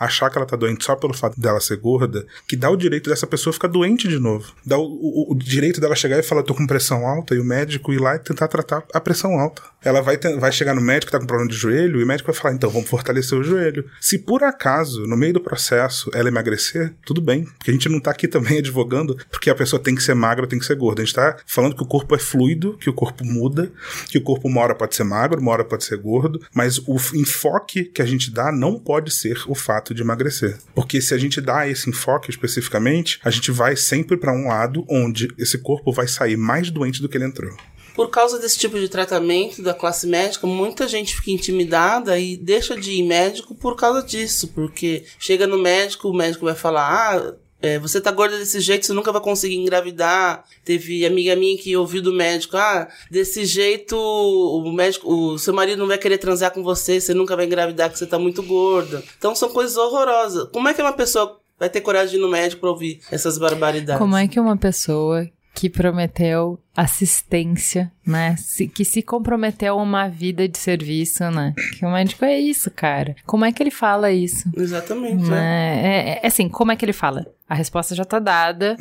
achar 0.01 0.31
que 0.31 0.39
ela 0.39 0.47
tá 0.47 0.57
doente 0.57 0.83
só 0.85 0.97
pelo 0.97 1.13
fato 1.13 1.39
dela 1.39 1.61
ser 1.61 1.77
gorda, 1.77 2.27
que 2.49 2.57
dá 2.57 2.71
o 2.71 2.77
direito 2.77 3.11
dessa 3.11 3.27
pessoa 3.27 3.53
ficar 3.53 3.69
doente 3.69 4.09
de 4.09 4.19
novo. 4.19 4.53
Dá 4.65 4.79
o, 4.79 4.83
o- 4.83 5.33
o 5.33 5.35
direito 5.39 5.79
dela 5.81 5.95
chegar 5.95 6.19
e 6.19 6.23
falar, 6.23 6.43
tô 6.43 6.55
com 6.55 6.67
pressão 6.67 7.07
alta, 7.07 7.35
e 7.35 7.39
o 7.39 7.45
médico 7.45 7.93
ir 7.93 8.01
lá 8.01 8.17
e 8.17 8.19
tentar 8.19 8.49
tratar 8.49 8.83
a 8.95 9.01
pressão 9.01 9.39
alta. 9.39 9.63
Ela 9.85 10.01
vai, 10.01 10.17
vai 10.17 10.51
chegar 10.51 10.75
no 10.75 10.81
médico 10.81 11.13
tá 11.13 11.19
com 11.21 11.27
problema 11.27 11.51
de 11.51 11.57
joelho, 11.57 12.01
e 12.01 12.05
o 12.05 12.07
médico 12.07 12.33
vai 12.33 12.41
falar, 12.41 12.55
então 12.55 12.71
vamos 12.71 12.89
fortalecer 12.89 13.39
o 13.39 13.45
joelho. 13.45 13.85
Se 14.01 14.19
por 14.19 14.43
acaso, 14.43 15.07
no 15.15 15.21
meio 15.21 15.33
do 15.33 15.41
processo, 15.41 16.11
ela 16.13 16.29
emagrecer, 16.29 16.93
tudo 17.07 17.21
bem. 17.21 17.45
Porque 17.45 17.71
a 17.71 17.73
gente 17.73 17.89
não 17.89 18.01
tá 18.01 18.11
aqui 18.11 18.27
também 18.27 18.59
advogando 18.65 19.17
porque 19.31 19.49
a 19.49 19.55
pessoa 19.55 19.81
tem 19.81 19.95
que 19.95 20.03
ser 20.03 20.15
magra 20.15 20.45
ou 20.45 20.49
tem 20.49 20.59
que 20.59 20.67
ser 20.67 20.75
gorda. 20.75 21.03
A 21.03 21.05
gente 21.05 21.15
tá 21.15 21.37
falando 21.47 21.77
que 21.77 21.83
o 21.83 21.87
corpo 21.87 22.15
é 22.15 22.19
fluido, 22.19 22.77
que 22.79 22.91
o 22.91 22.93
corpo 22.93 23.25
muda, 23.25 23.73
que 24.09 24.19
o 24.19 24.21
corpo 24.21 24.49
uma 24.49 24.61
hora 24.61 24.75
pode 24.75 24.95
ser 24.95 25.05
magro, 25.05 25.41
uma 25.41 25.53
hora 25.53 25.65
pode 25.65 25.85
ser 25.85 25.97
gordo, 25.99 26.41
mas 26.53 26.79
o 26.79 26.97
enfoque 27.15 27.85
que 27.85 28.03
a 28.03 28.07
gente 28.07 28.31
dá 28.31 28.51
não 28.51 28.79
pode 28.79 29.13
ser 29.13 29.41
o 29.47 29.55
fato 29.55 29.95
de 29.95 30.03
emagrecer. 30.03 30.59
Porque 30.75 31.01
se 31.01 31.15
a 31.15 31.19
gente 31.19 31.41
dá 31.41 31.69
esse 31.69 31.89
enfoque 31.89 32.31
especificamente, 32.31 33.21
a 33.25 33.31
gente 33.31 33.51
vai 33.53 33.77
sempre 33.77 34.17
para 34.17 34.33
um 34.33 34.49
lado 34.49 34.85
onde 34.89 35.29
esse 35.39 35.59
corpo 35.59 35.93
vai 35.93 36.09
sair 36.09 36.37
mais 36.37 36.71
doente 36.71 37.01
do 37.01 37.09
que 37.09 37.17
ele 37.17 37.27
entrou. 37.27 37.55
Por 37.95 38.11
causa 38.11 38.39
desse 38.39 38.59
tipo 38.59 38.79
de 38.79 38.89
tratamento 38.89 39.63
da 39.63 39.73
classe 39.73 40.07
médica, 40.07 40.47
muita 40.47 40.89
gente 40.89 41.15
fica 41.15 41.31
intimidada 41.31 42.19
e 42.19 42.37
deixa 42.37 42.77
de 42.77 42.93
ir 42.93 43.05
médico 43.05 43.55
por 43.55 43.77
causa 43.77 44.03
disso. 44.03 44.49
Porque 44.49 45.05
chega 45.19 45.47
no 45.47 45.59
médico, 45.59 46.09
o 46.09 46.15
médico 46.15 46.45
vai 46.45 46.57
falar: 46.57 46.89
ah, 46.89 47.35
é, 47.63 47.79
você 47.79 47.99
tá 47.99 48.11
gorda 48.11 48.37
desse 48.37 48.61
jeito, 48.61 48.85
você 48.85 48.93
nunca 48.93 49.11
vai 49.11 49.23
conseguir 49.23 49.55
engravidar. 49.55 50.45
Teve 50.65 51.07
amiga 51.07 51.35
minha 51.35 51.57
que 51.57 51.75
ouviu 51.77 52.03
do 52.03 52.13
médico: 52.13 52.57
ah, 52.57 52.89
desse 53.11 53.47
jeito 53.47 53.97
o 53.97 54.73
médico, 54.73 55.11
o 55.11 55.39
seu 55.39 55.55
marido 55.55 55.79
não 55.79 55.87
vai 55.87 55.97
querer 55.97 56.19
transar 56.19 56.51
com 56.51 56.63
você, 56.63 57.01
você 57.01 57.15
nunca 57.15 57.37
vai 57.37 57.47
engravidar 57.47 57.89
porque 57.89 57.99
você 57.99 58.07
tá 58.07 58.19
muito 58.19 58.43
gorda. 58.43 59.03
Então 59.17 59.35
são 59.35 59.49
coisas 59.49 59.77
horrorosas. 59.77 60.49
Como 60.53 60.69
é 60.69 60.75
que 60.75 60.83
uma 60.83 60.93
pessoa 60.93 61.41
vai 61.59 61.71
ter 61.71 61.81
coragem 61.81 62.11
de 62.11 62.17
ir 62.17 62.21
no 62.21 62.29
médico 62.29 62.61
pra 62.61 62.71
ouvir 62.71 63.01
essas 63.11 63.39
barbaridades? 63.39 63.99
Como 64.01 64.17
é 64.17 64.29
que 64.29 64.39
uma 64.39 64.57
pessoa 64.57 65.27
que 65.55 65.71
prometeu 65.71 66.59
assistência, 66.77 67.91
né? 68.07 68.35
se- 68.37 68.67
que 68.67 68.85
se 68.85 69.03
comprometeu 69.03 69.79
a 69.79 69.83
uma 69.83 70.09
vida 70.09 70.49
de 70.49 70.59
serviço, 70.59 71.31
né? 71.31 71.55
Que 71.79 71.87
o 71.87 71.91
médico 71.93 72.25
é 72.25 72.39
isso, 72.39 72.71
cara. 72.71 73.15
Como 73.25 73.45
é 73.45 73.53
que 73.53 73.63
ele 73.63 73.71
fala 73.71 74.11
isso? 74.11 74.51
Exatamente. 74.57 75.23
né? 75.25 75.31
Né? 75.31 75.83
É, 75.87 76.11
é- 76.11 76.21
é 76.23 76.27
assim, 76.27 76.49
como 76.49 76.73
é 76.73 76.77
que 76.77 76.85
ele 76.85 76.93
fala? 76.93 77.27
A 77.49 77.55
resposta 77.55 77.95
já 77.95 78.05
tá 78.05 78.19
dada, 78.19 78.77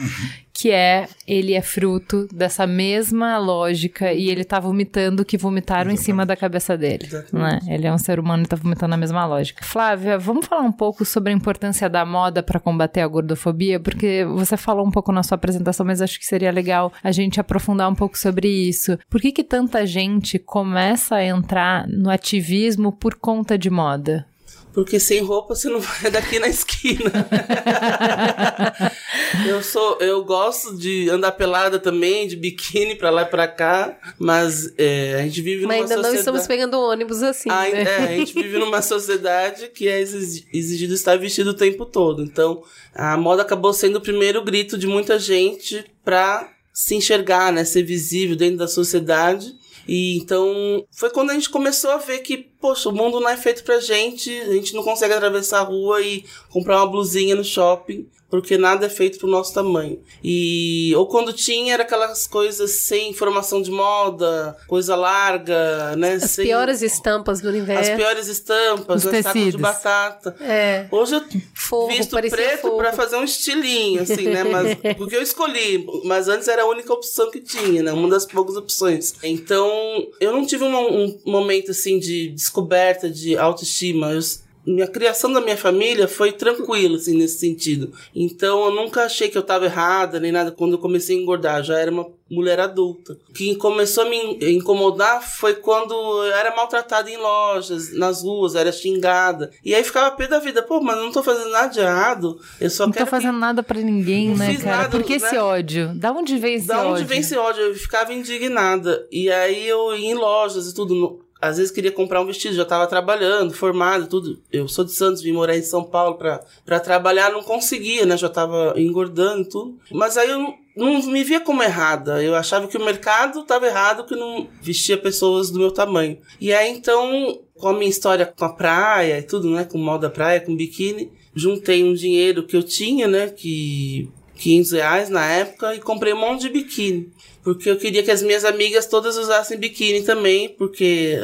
que 0.64 0.72
é 0.72 1.10
ele 1.28 1.56
é 1.56 1.62
fruto 1.62 2.26
dessa 2.34 2.66
mesma 2.66 3.38
lógica 3.38 4.14
e 4.14 4.30
ele 4.30 4.46
tá 4.46 4.62
vomitando 4.62 5.22
o 5.22 5.26
que 5.26 5.38
vomitaram 5.38 5.92
em 5.92 5.98
cima 5.98 6.26
da 6.26 6.38
cabeça 6.38 6.78
dele. 6.78 7.06
Né? 7.34 7.60
Ele 7.68 7.86
é 7.86 7.92
um 7.92 7.98
ser 7.98 8.18
humano 8.18 8.44
e 8.44 8.48
tá 8.48 8.56
vomitando 8.56 8.94
a 8.94 8.98
mesma 8.98 9.26
lógica. 9.26 9.62
Flávia, 9.66 10.18
vamos 10.18 10.46
falar 10.46 10.62
um 10.62 10.72
pouco 10.72 11.04
sobre 11.04 11.34
a 11.34 11.36
importância 11.36 11.90
da 11.90 12.06
moda 12.06 12.42
para 12.42 12.62
combater 12.62 13.02
a 13.02 13.08
gordofobia, 13.08 13.78
porque 13.78 14.24
você 14.24 14.56
falou 14.56 14.88
um 14.88 14.92
pouco 14.92 15.12
na 15.12 15.22
sua 15.22 15.36
apresentação, 15.36 15.86
mas 15.86 16.02
acho 16.02 16.18
que 16.18 16.26
seria 16.26 16.50
legal 16.50 16.94
a 17.04 17.12
gente 17.12 17.42
aprofundar 17.42 17.90
um 17.90 17.96
pouco 17.96 18.18
sobre 18.18 18.48
isso. 18.48 18.98
Por 19.10 19.20
que 19.20 19.34
que 19.34 19.44
tanta 19.44 19.86
gente 19.86 20.40
começa 20.40 21.16
a 21.16 21.26
entrar 21.26 21.86
no 21.90 22.10
ativismo 22.10 22.90
por 22.90 23.16
conta 23.16 23.58
de 23.58 23.70
moda? 23.70 24.26
Porque 24.74 25.00
sem 25.00 25.22
roupa 25.22 25.54
você 25.56 25.70
não 25.70 25.80
vai 25.80 26.10
daqui 26.10 26.40
na 26.40 26.48
esquina. 26.48 27.12
eu 29.48 29.62
sou, 29.62 29.98
eu 30.00 30.24
gosto 30.24 30.76
de 30.76 31.10
andar 31.10 31.32
pelada 31.34 31.80
também, 31.80 32.28
de 32.28 32.36
biquíni 32.36 32.96
pra 32.96 33.10
lá 33.10 33.24
e 33.24 33.26
pra 33.26 33.48
cá, 33.48 33.98
mas 34.18 34.74
é, 34.78 35.16
a 35.16 35.24
gente 35.24 35.42
vive 35.42 35.66
Mas 35.66 35.78
numa 35.78 35.84
ainda 35.84 35.96
não 35.96 36.04
sociedade... 36.04 36.20
estamos 36.20 36.48
pegando 36.48 36.80
ônibus 36.80 37.22
assim, 37.22 37.50
Ah, 37.50 37.68
né? 37.70 37.84
é, 37.84 37.98
a 38.16 38.18
gente 38.18 38.34
vive 38.42 38.58
numa 38.58 38.82
sociedade 38.82 39.68
que 39.70 39.88
é 39.88 40.00
exi- 40.02 40.46
exigido 40.54 40.94
estar 40.94 41.18
vestido 41.18 41.52
o 41.52 41.56
tempo 41.56 41.86
todo. 41.86 42.24
Então, 42.24 42.64
a 42.94 43.16
moda 43.18 43.42
acabou 43.42 43.74
sendo 43.74 43.98
o 43.98 44.02
primeiro 44.02 44.42
grito 44.44 44.78
de 44.78 44.88
muita 44.88 45.20
gente 45.20 45.84
pra 46.04 46.50
se 46.74 46.96
enxergar, 46.96 47.52
né, 47.54 47.64
ser 47.64 47.84
visível 47.84 48.36
dentro 48.36 48.58
da 48.58 48.68
sociedade. 48.68 49.54
E 49.88 50.18
então 50.18 50.86
foi 50.92 51.10
quando 51.10 51.32
a 51.32 51.34
gente 51.34 51.50
começou 51.50 51.92
a 51.92 51.98
ver 51.98 52.20
que, 52.20 52.38
poxa, 52.38 52.90
o 52.90 52.94
mundo 52.94 53.20
não 53.20 53.30
é 53.30 53.38
feito 53.38 53.64
pra 53.64 53.80
gente, 53.80 54.32
a 54.42 54.54
gente 54.54 54.74
não 54.74 54.84
consegue 54.84 55.14
atravessar 55.14 55.60
a 55.60 55.64
rua 55.64 56.02
e 56.02 56.24
comprar 56.50 56.78
uma 56.78 56.88
blusinha 56.88 57.36
no 57.36 57.44
shopping, 57.44 58.08
porque 58.34 58.58
nada 58.58 58.88
é 58.88 58.90
feito 58.90 59.20
pro 59.20 59.28
nosso 59.28 59.54
tamanho. 59.54 60.00
E 60.24 60.92
ou 60.96 61.06
quando 61.06 61.32
tinha 61.32 61.76
era 61.76 61.84
aquelas 61.84 62.26
coisas 62.26 62.72
sem 62.72 63.12
informação 63.12 63.62
de 63.62 63.70
moda, 63.70 64.58
coisa 64.66 64.96
larga, 64.96 65.96
né, 65.96 66.14
As 66.16 66.32
sem 66.32 66.46
piores 66.46 66.82
estampas 66.82 67.42
do 67.42 67.50
as 67.50 67.54
universo. 67.54 67.96
piores 67.96 68.28
estampas, 68.28 69.06
Os 69.06 69.12
né, 69.12 69.22
saco 69.22 69.38
de 69.38 69.58
batata. 69.60 70.36
É. 70.42 70.88
Hoje 70.90 71.14
eu 71.14 71.24
Fogo, 71.54 71.90
visto 71.90 72.18
preto 72.20 72.76
pra 72.76 72.92
fazer 72.94 73.18
um 73.18 73.24
estilinho, 73.24 74.02
assim, 74.02 74.28
né? 74.28 74.44
Mas, 74.44 74.78
porque 74.98 75.16
eu 75.16 75.22
escolhi, 75.22 75.86
mas 76.04 76.28
antes 76.28 76.48
era 76.48 76.64
a 76.64 76.66
única 76.66 76.92
opção 76.92 77.30
que 77.30 77.40
tinha, 77.40 77.84
né? 77.84 77.94
Uma 77.94 78.10
das 78.10 78.26
poucas 78.26 78.56
opções. 78.56 79.14
Então, 79.22 79.72
eu 80.20 80.34
não 80.34 80.44
tive 80.44 80.64
um, 80.64 81.04
um 81.04 81.20
momento, 81.24 81.70
assim, 81.70 82.00
de 82.00 82.30
descoberta, 82.30 83.08
de 83.12 83.38
autoestima. 83.38 84.12
Eu, 84.12 84.22
minha 84.66 84.88
criação 84.88 85.32
da 85.32 85.42
minha 85.42 85.58
família 85.58 86.08
foi 86.08 86.32
tranquila, 86.32 86.96
assim, 86.98 87.18
nesse 87.18 87.40
sentido. 87.40 87.92
Então, 88.16 88.66
eu 88.66 88.72
nunca 88.72 89.04
achei 89.04 89.30
que 89.30 89.38
eu 89.38 89.44
tava 89.44 89.66
errada, 89.66 90.20
nem 90.20 90.32
nada, 90.32 90.52
quando 90.52 90.74
eu 90.74 90.78
comecei 90.80 91.18
a 91.18 91.22
engordar. 91.22 91.58
Eu 91.60 91.64
já 91.64 91.80
era 91.80 91.92
uma 91.92 92.08
mulher 92.32 92.60
adulta. 92.60 93.18
O 93.30 93.34
que 93.34 93.56
começou 93.56 94.06
a 94.06 94.10
me 94.10 94.38
incomodar 94.54 95.22
foi 95.22 95.54
quando 95.56 95.94
eu 95.94 96.24
era 96.34 96.56
maltratada 96.56 97.10
em 97.10 97.18
lojas, 97.18 97.94
nas 97.94 98.24
ruas, 98.24 98.56
era 98.56 98.72
xingada. 98.72 99.52
E 99.64 99.76
aí 99.76 99.84
ficava 99.84 100.16
pé 100.16 100.28
da 100.28 100.40
vida. 100.40 100.64
Pô, 100.64 100.82
mas 100.82 100.98
eu 100.98 101.04
não 101.04 101.12
tô 101.12 101.22
fazendo 101.22 101.50
nada 101.52 101.68
de 101.68 101.80
errado. 101.80 102.40
Eu 102.60 102.70
só 102.70 102.86
Não 102.86 102.92
tô 102.92 102.98
quero 102.98 103.06
que- 103.06 103.12
fazendo 103.12 103.38
nada 103.38 103.62
pra 103.62 103.80
ninguém, 103.82 104.30
Não 104.30 104.38
né, 104.38 104.56
cara? 104.58 104.78
nada, 104.78 104.90
Por 104.90 105.04
que 105.04 105.14
esse 105.14 105.34
né? 105.34 105.42
ódio? 105.42 105.94
Da 105.96 106.12
onde 106.12 106.38
vem 106.38 106.56
esse 106.56 106.68
Da 106.68 106.80
ódio? 106.80 106.92
onde 106.94 107.04
vem 107.04 107.20
esse 107.20 107.36
ódio? 107.38 107.62
Eu 107.64 107.76
ficava 107.76 108.12
indignada. 108.14 109.06
E 109.12 109.30
aí 109.30 109.68
eu 109.68 109.96
ia 109.96 110.12
em 110.12 110.16
lojas 110.16 110.68
e 110.68 110.74
tudo. 110.74 111.20
Às 111.44 111.58
vezes 111.58 111.74
queria 111.74 111.92
comprar 111.92 112.22
um 112.22 112.26
vestido, 112.26 112.56
já 112.56 112.64
tava 112.64 112.88
trabalhando, 112.88 113.54
formado, 113.54 114.08
tudo. 114.08 114.40
Eu 114.50 114.66
sou 114.70 114.86
de 114.86 114.94
Santos, 114.94 115.22
vim 115.22 115.34
morar 115.34 115.58
em 115.58 115.62
São 115.62 115.84
Paulo 115.84 116.16
pra 116.16 116.80
trabalhar, 116.80 117.34
não 117.34 117.44
conseguia, 117.44 118.06
né? 118.06 118.16
Já 118.16 118.30
tava 118.30 118.74
engordando 118.78 119.50
tudo. 119.50 119.78
Mas 119.92 120.16
aí 120.16 120.30
eu 120.30 120.40
não, 120.40 120.58
não 120.78 121.04
me 121.12 121.22
via 121.22 121.42
como 121.42 121.62
errada. 121.62 122.24
Eu 122.24 122.34
achava 122.34 122.66
que 122.66 122.78
o 122.78 122.86
mercado 122.86 123.44
tava 123.44 123.68
errado, 123.68 124.06
que 124.06 124.16
não 124.16 124.48
vestia 124.62 124.98
pessoas 124.98 125.52
do 125.52 125.60
meu 125.60 125.70
tamanho. 125.70 126.18
E 126.40 126.54
aí 126.54 126.72
então, 126.72 127.42
com 127.58 127.68
a 127.68 127.74
minha 127.74 127.90
história 127.90 128.26
com 128.26 128.46
a 128.46 128.54
praia 128.54 129.20
e 129.20 129.24
tudo, 129.24 129.50
né? 129.50 129.66
Com 129.66 129.78
moda 129.78 130.10
praia, 130.10 130.40
com 130.40 130.56
biquíni, 130.56 131.12
juntei 131.36 131.84
um 131.84 131.94
dinheiro 131.94 132.44
que 132.48 132.56
eu 132.56 132.64
tinha, 132.64 133.06
né? 133.06 133.28
Que 133.28 134.10
500 134.44 134.72
reais 134.74 135.10
na 135.10 135.26
época 135.26 135.74
e 135.74 135.80
comprei 135.80 136.14
um 136.14 136.20
monte 136.20 136.42
de 136.42 136.50
biquíni. 136.50 137.10
Porque 137.42 137.70
eu 137.70 137.78
queria 137.78 138.04
que 138.04 138.12
as 138.12 138.22
minhas 138.22 138.44
amigas 138.44 138.86
todas 138.86 139.18
usassem 139.18 139.58
biquíni 139.58 140.04
também, 140.04 140.50
porque 140.50 141.18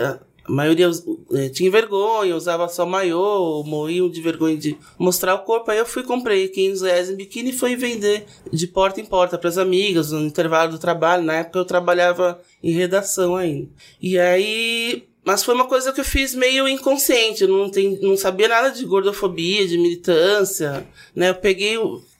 a 0.45 0.51
maioria 0.51 0.89
eh, 1.33 1.49
tinha 1.49 1.69
vergonha, 1.69 2.35
usava 2.35 2.67
só 2.69 2.85
maiô, 2.85 3.61
morriam 3.65 4.09
de 4.09 4.21
vergonha 4.21 4.55
de 4.55 4.77
mostrar 4.97 5.35
o 5.35 5.39
corpo. 5.39 5.69
Aí 5.69 5.77
eu 5.77 5.85
fui 5.85 6.03
comprei 6.03 6.47
500 6.47 6.81
reais 6.81 7.09
em 7.09 7.15
biquíni 7.15 7.49
e 7.49 7.53
fui 7.53 7.75
vender 7.75 8.25
de 8.51 8.67
porta 8.67 9.01
em 9.01 9.05
porta 9.05 9.37
para 9.37 9.49
as 9.49 9.57
amigas, 9.57 10.11
no 10.11 10.21
intervalo 10.21 10.71
do 10.71 10.79
trabalho. 10.79 11.23
Na 11.23 11.35
época 11.35 11.59
eu 11.59 11.65
trabalhava 11.65 12.39
em 12.63 12.71
redação 12.71 13.35
ainda. 13.35 13.69
E 14.01 14.17
aí 14.17 15.09
mas 15.25 15.43
foi 15.43 15.53
uma 15.53 15.67
coisa 15.67 15.91
que 15.91 15.99
eu 15.99 16.05
fiz 16.05 16.33
meio 16.33 16.67
inconsciente, 16.67 17.43
eu 17.43 17.49
não, 17.49 17.69
tem, 17.69 17.99
não 18.01 18.17
sabia 18.17 18.47
nada 18.47 18.71
de 18.71 18.83
gordofobia, 18.83 19.67
de 19.67 19.77
militância, 19.77 20.87
né? 21.13 21.29
Eu 21.29 21.35
peguei, 21.35 21.77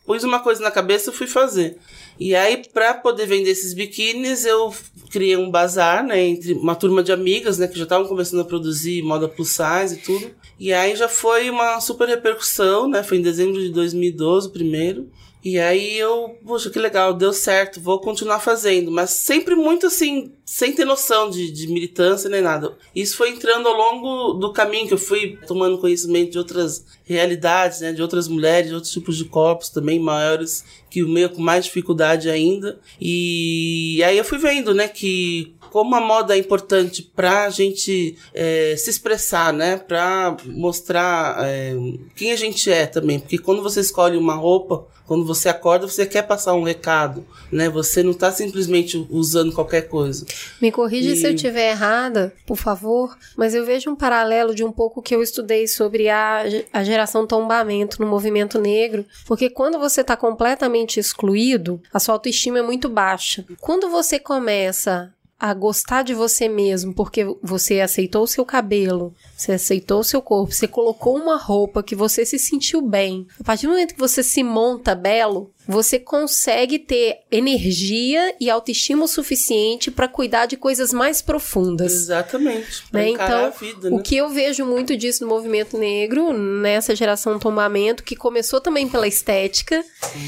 pus 0.10 0.24
uma 0.24 0.39
coisa 0.39 0.64
na 0.64 0.72
cabeça 0.72 1.12
e 1.12 1.14
fui 1.14 1.28
fazer. 1.28 1.78
E 2.20 2.34
aí, 2.34 2.64
pra 2.74 2.95
poder 2.95 3.28
vender 3.28 3.51
esses 3.51 3.76
biquínis, 3.76 4.43
eu 4.43 4.74
criei 5.12 5.38
um 5.38 5.51
bazar, 5.51 6.03
né, 6.03 6.20
entre 6.20 6.53
uma 6.53 6.74
turma 6.74 7.03
de 7.03 7.12
amigas, 7.12 7.60
né, 7.60 7.68
que 7.68 7.78
já 7.78 7.84
estavam 7.84 8.07
começando 8.07 8.39
a 8.39 8.43
produzir 8.43 9.03
moda 9.03 9.28
plus 9.30 9.49
size 9.49 9.93
e 9.93 9.97
tudo. 9.97 10.32
E 10.60 10.74
aí 10.74 10.95
já 10.95 11.07
foi 11.07 11.51
uma 11.51 11.80
super 11.80 12.07
repercussão, 12.07 12.89
né, 12.89 13.03
foi 13.03 13.20
em 13.20 13.22
dezembro 13.22 13.62
de 13.62 13.70
2012 13.70 14.47
o 14.47 14.51
primeiro. 14.51 15.12
E 15.44 15.58
aí 15.58 15.98
eu, 15.98 16.38
poxa, 16.46 16.70
que 16.70 16.78
legal, 16.78 17.14
deu 17.14 17.32
certo, 17.32 17.80
vou 17.80 18.02
continuar 18.02 18.40
fazendo, 18.40 18.92
mas 18.92 19.12
sempre 19.12 19.56
muito 19.56 19.88
assim, 19.88 20.34
sem 20.44 20.74
ter 20.74 20.84
noção 20.84 21.30
de, 21.30 21.50
de 21.50 21.68
militância 21.68 22.30
nem 22.30 22.42
nada. 22.42 22.78
Isso 22.94 23.16
foi 23.16 23.30
entrando 23.30 23.68
ao 23.68 23.74
longo 23.74 24.34
do 24.34 24.52
caminho 24.52 24.88
que 24.88 24.94
eu 24.94 24.98
fui 24.98 25.38
tomando 25.48 25.78
conhecimento 25.78 26.32
de 26.32 26.38
outras 26.38 26.86
realidades, 27.06 27.80
né, 27.80 27.94
de 27.94 28.02
outras 28.02 28.28
mulheres, 28.28 28.68
de 28.68 28.76
outros 28.76 28.92
tipos 28.92 29.16
de 29.16 29.26
corpos 29.26 29.70
também 29.70 29.98
maiores 29.98 30.66
que 30.90 31.04
o 31.04 31.08
meu 31.08 31.30
com 31.30 31.42
mais 31.42 31.66
dificuldade 31.66 32.30
ainda. 32.30 32.78
E 33.00 34.02
aí 34.04 34.18
eu 34.18 34.26
fui 34.26 34.40
vendo, 34.40 34.74
né, 34.74 34.90
que 34.90 35.56
como 35.72 35.96
a 35.96 36.02
moda 36.02 36.36
é 36.36 36.40
importante 36.40 37.02
pra 37.02 37.50
gente 37.50 38.18
é, 38.34 38.76
se 38.78 38.90
expressar, 38.90 39.54
né? 39.54 39.78
Pra 39.78 40.36
mostrar 40.46 41.38
é, 41.46 41.74
quem 42.16 42.32
a 42.32 42.36
gente 42.36 42.72
é 42.72 42.86
também. 42.86 43.20
Porque 43.20 43.38
quando 43.38 43.62
você 43.64 43.80
escolhe 43.80 44.18
uma 44.18 44.34
roupa, 44.36 44.86
quando 45.06 45.26
você 45.26 45.50
acorda, 45.50 45.88
você 45.88 46.06
quer 46.06 46.22
passar 46.22 46.54
um 46.54 46.62
recado, 46.62 47.26
né? 47.52 47.68
Você 47.68 48.04
não 48.04 48.14
tá 48.14 48.32
simplesmente 48.32 49.08
usando 49.10 49.52
qualquer 49.52 49.88
coisa. 49.88 50.24
Me 50.62 50.72
corrija 50.72 51.14
E- 51.14 51.16
se 51.16 51.26
eu 51.26 51.34
estiver 51.34 51.72
errada, 51.72 52.32
por 52.46 52.58
favor, 52.58 53.18
mas 53.36 53.56
eu 53.56 53.66
vejo 53.66 53.90
um 53.90 53.96
paralelo 53.96 54.54
de 54.54 54.64
um 54.64 54.72
pouco 54.72 55.02
que 55.02 55.16
eu 55.16 55.24
estudei 55.24 55.68
sobre 55.68 56.10
a, 56.10 56.44
a 56.72 56.84
geração 56.84 57.26
tombamento 57.26 58.00
no 58.00 58.08
movimento 58.08 58.60
negro, 58.62 59.04
porque 59.26 59.50
quando 59.50 59.80
você 59.80 60.02
está 60.02 60.16
completamente 60.16 61.00
excluído, 61.00 61.82
a 61.92 62.00
sua 62.00 62.14
autoestima 62.14 62.60
é 62.60 62.62
muito 62.62 62.88
baixa. 62.88 63.44
Quando 63.60 63.90
você 63.90 64.20
começa 64.20 65.12
a 65.40 65.54
gostar 65.54 66.04
de 66.04 66.14
você 66.14 66.50
mesmo, 66.50 66.94
porque 66.94 67.26
você 67.42 67.80
aceitou 67.80 68.24
o 68.24 68.28
seu 68.28 68.44
cabelo, 68.46 69.14
você 69.38 69.54
aceitou 69.54 70.02
o 70.02 70.04
seu 70.04 70.22
corpo, 70.22 70.54
você 70.54 70.68
colocou 70.68 71.16
uma 71.16 71.38
roupa 71.38 71.82
que 71.82 71.96
você 71.96 72.26
se 72.26 72.38
sentiu 72.38 72.82
bem. 72.82 73.26
A 73.40 73.44
partir 73.44 73.66
do 73.66 73.72
momento 73.72 73.94
que 73.94 74.00
você 74.00 74.22
se 74.22 74.44
monta 74.44 74.94
belo, 74.94 75.50
você 75.72 76.00
consegue 76.00 76.80
ter 76.80 77.20
energia 77.32 78.36
e 78.40 78.50
autoestima 78.50 79.06
o 79.06 79.08
suficiente 79.08 79.92
para 79.92 80.08
cuidar 80.08 80.48
de 80.48 80.58
coisas 80.58 80.92
mais 80.92 81.22
profundas. 81.22 81.94
Exatamente. 81.94 82.84
Pra 82.92 83.02
Né? 83.02 83.10
encarar 83.10 83.46
a 83.46 83.48
Então, 83.50 83.60
vida, 83.60 83.90
né? 83.90 83.96
o 83.96 84.02
que 84.02 84.18
eu 84.18 84.30
vejo 84.30 84.66
muito 84.66 84.98
disso 84.98 85.24
no 85.24 85.30
movimento 85.30 85.78
negro, 85.78 86.34
nessa 86.34 86.96
geração 86.96 87.38
tombamento, 87.38 88.04
que 88.04 88.16
começou 88.16 88.60
também 88.60 88.88
pela 88.90 89.08
estética, 89.08 89.84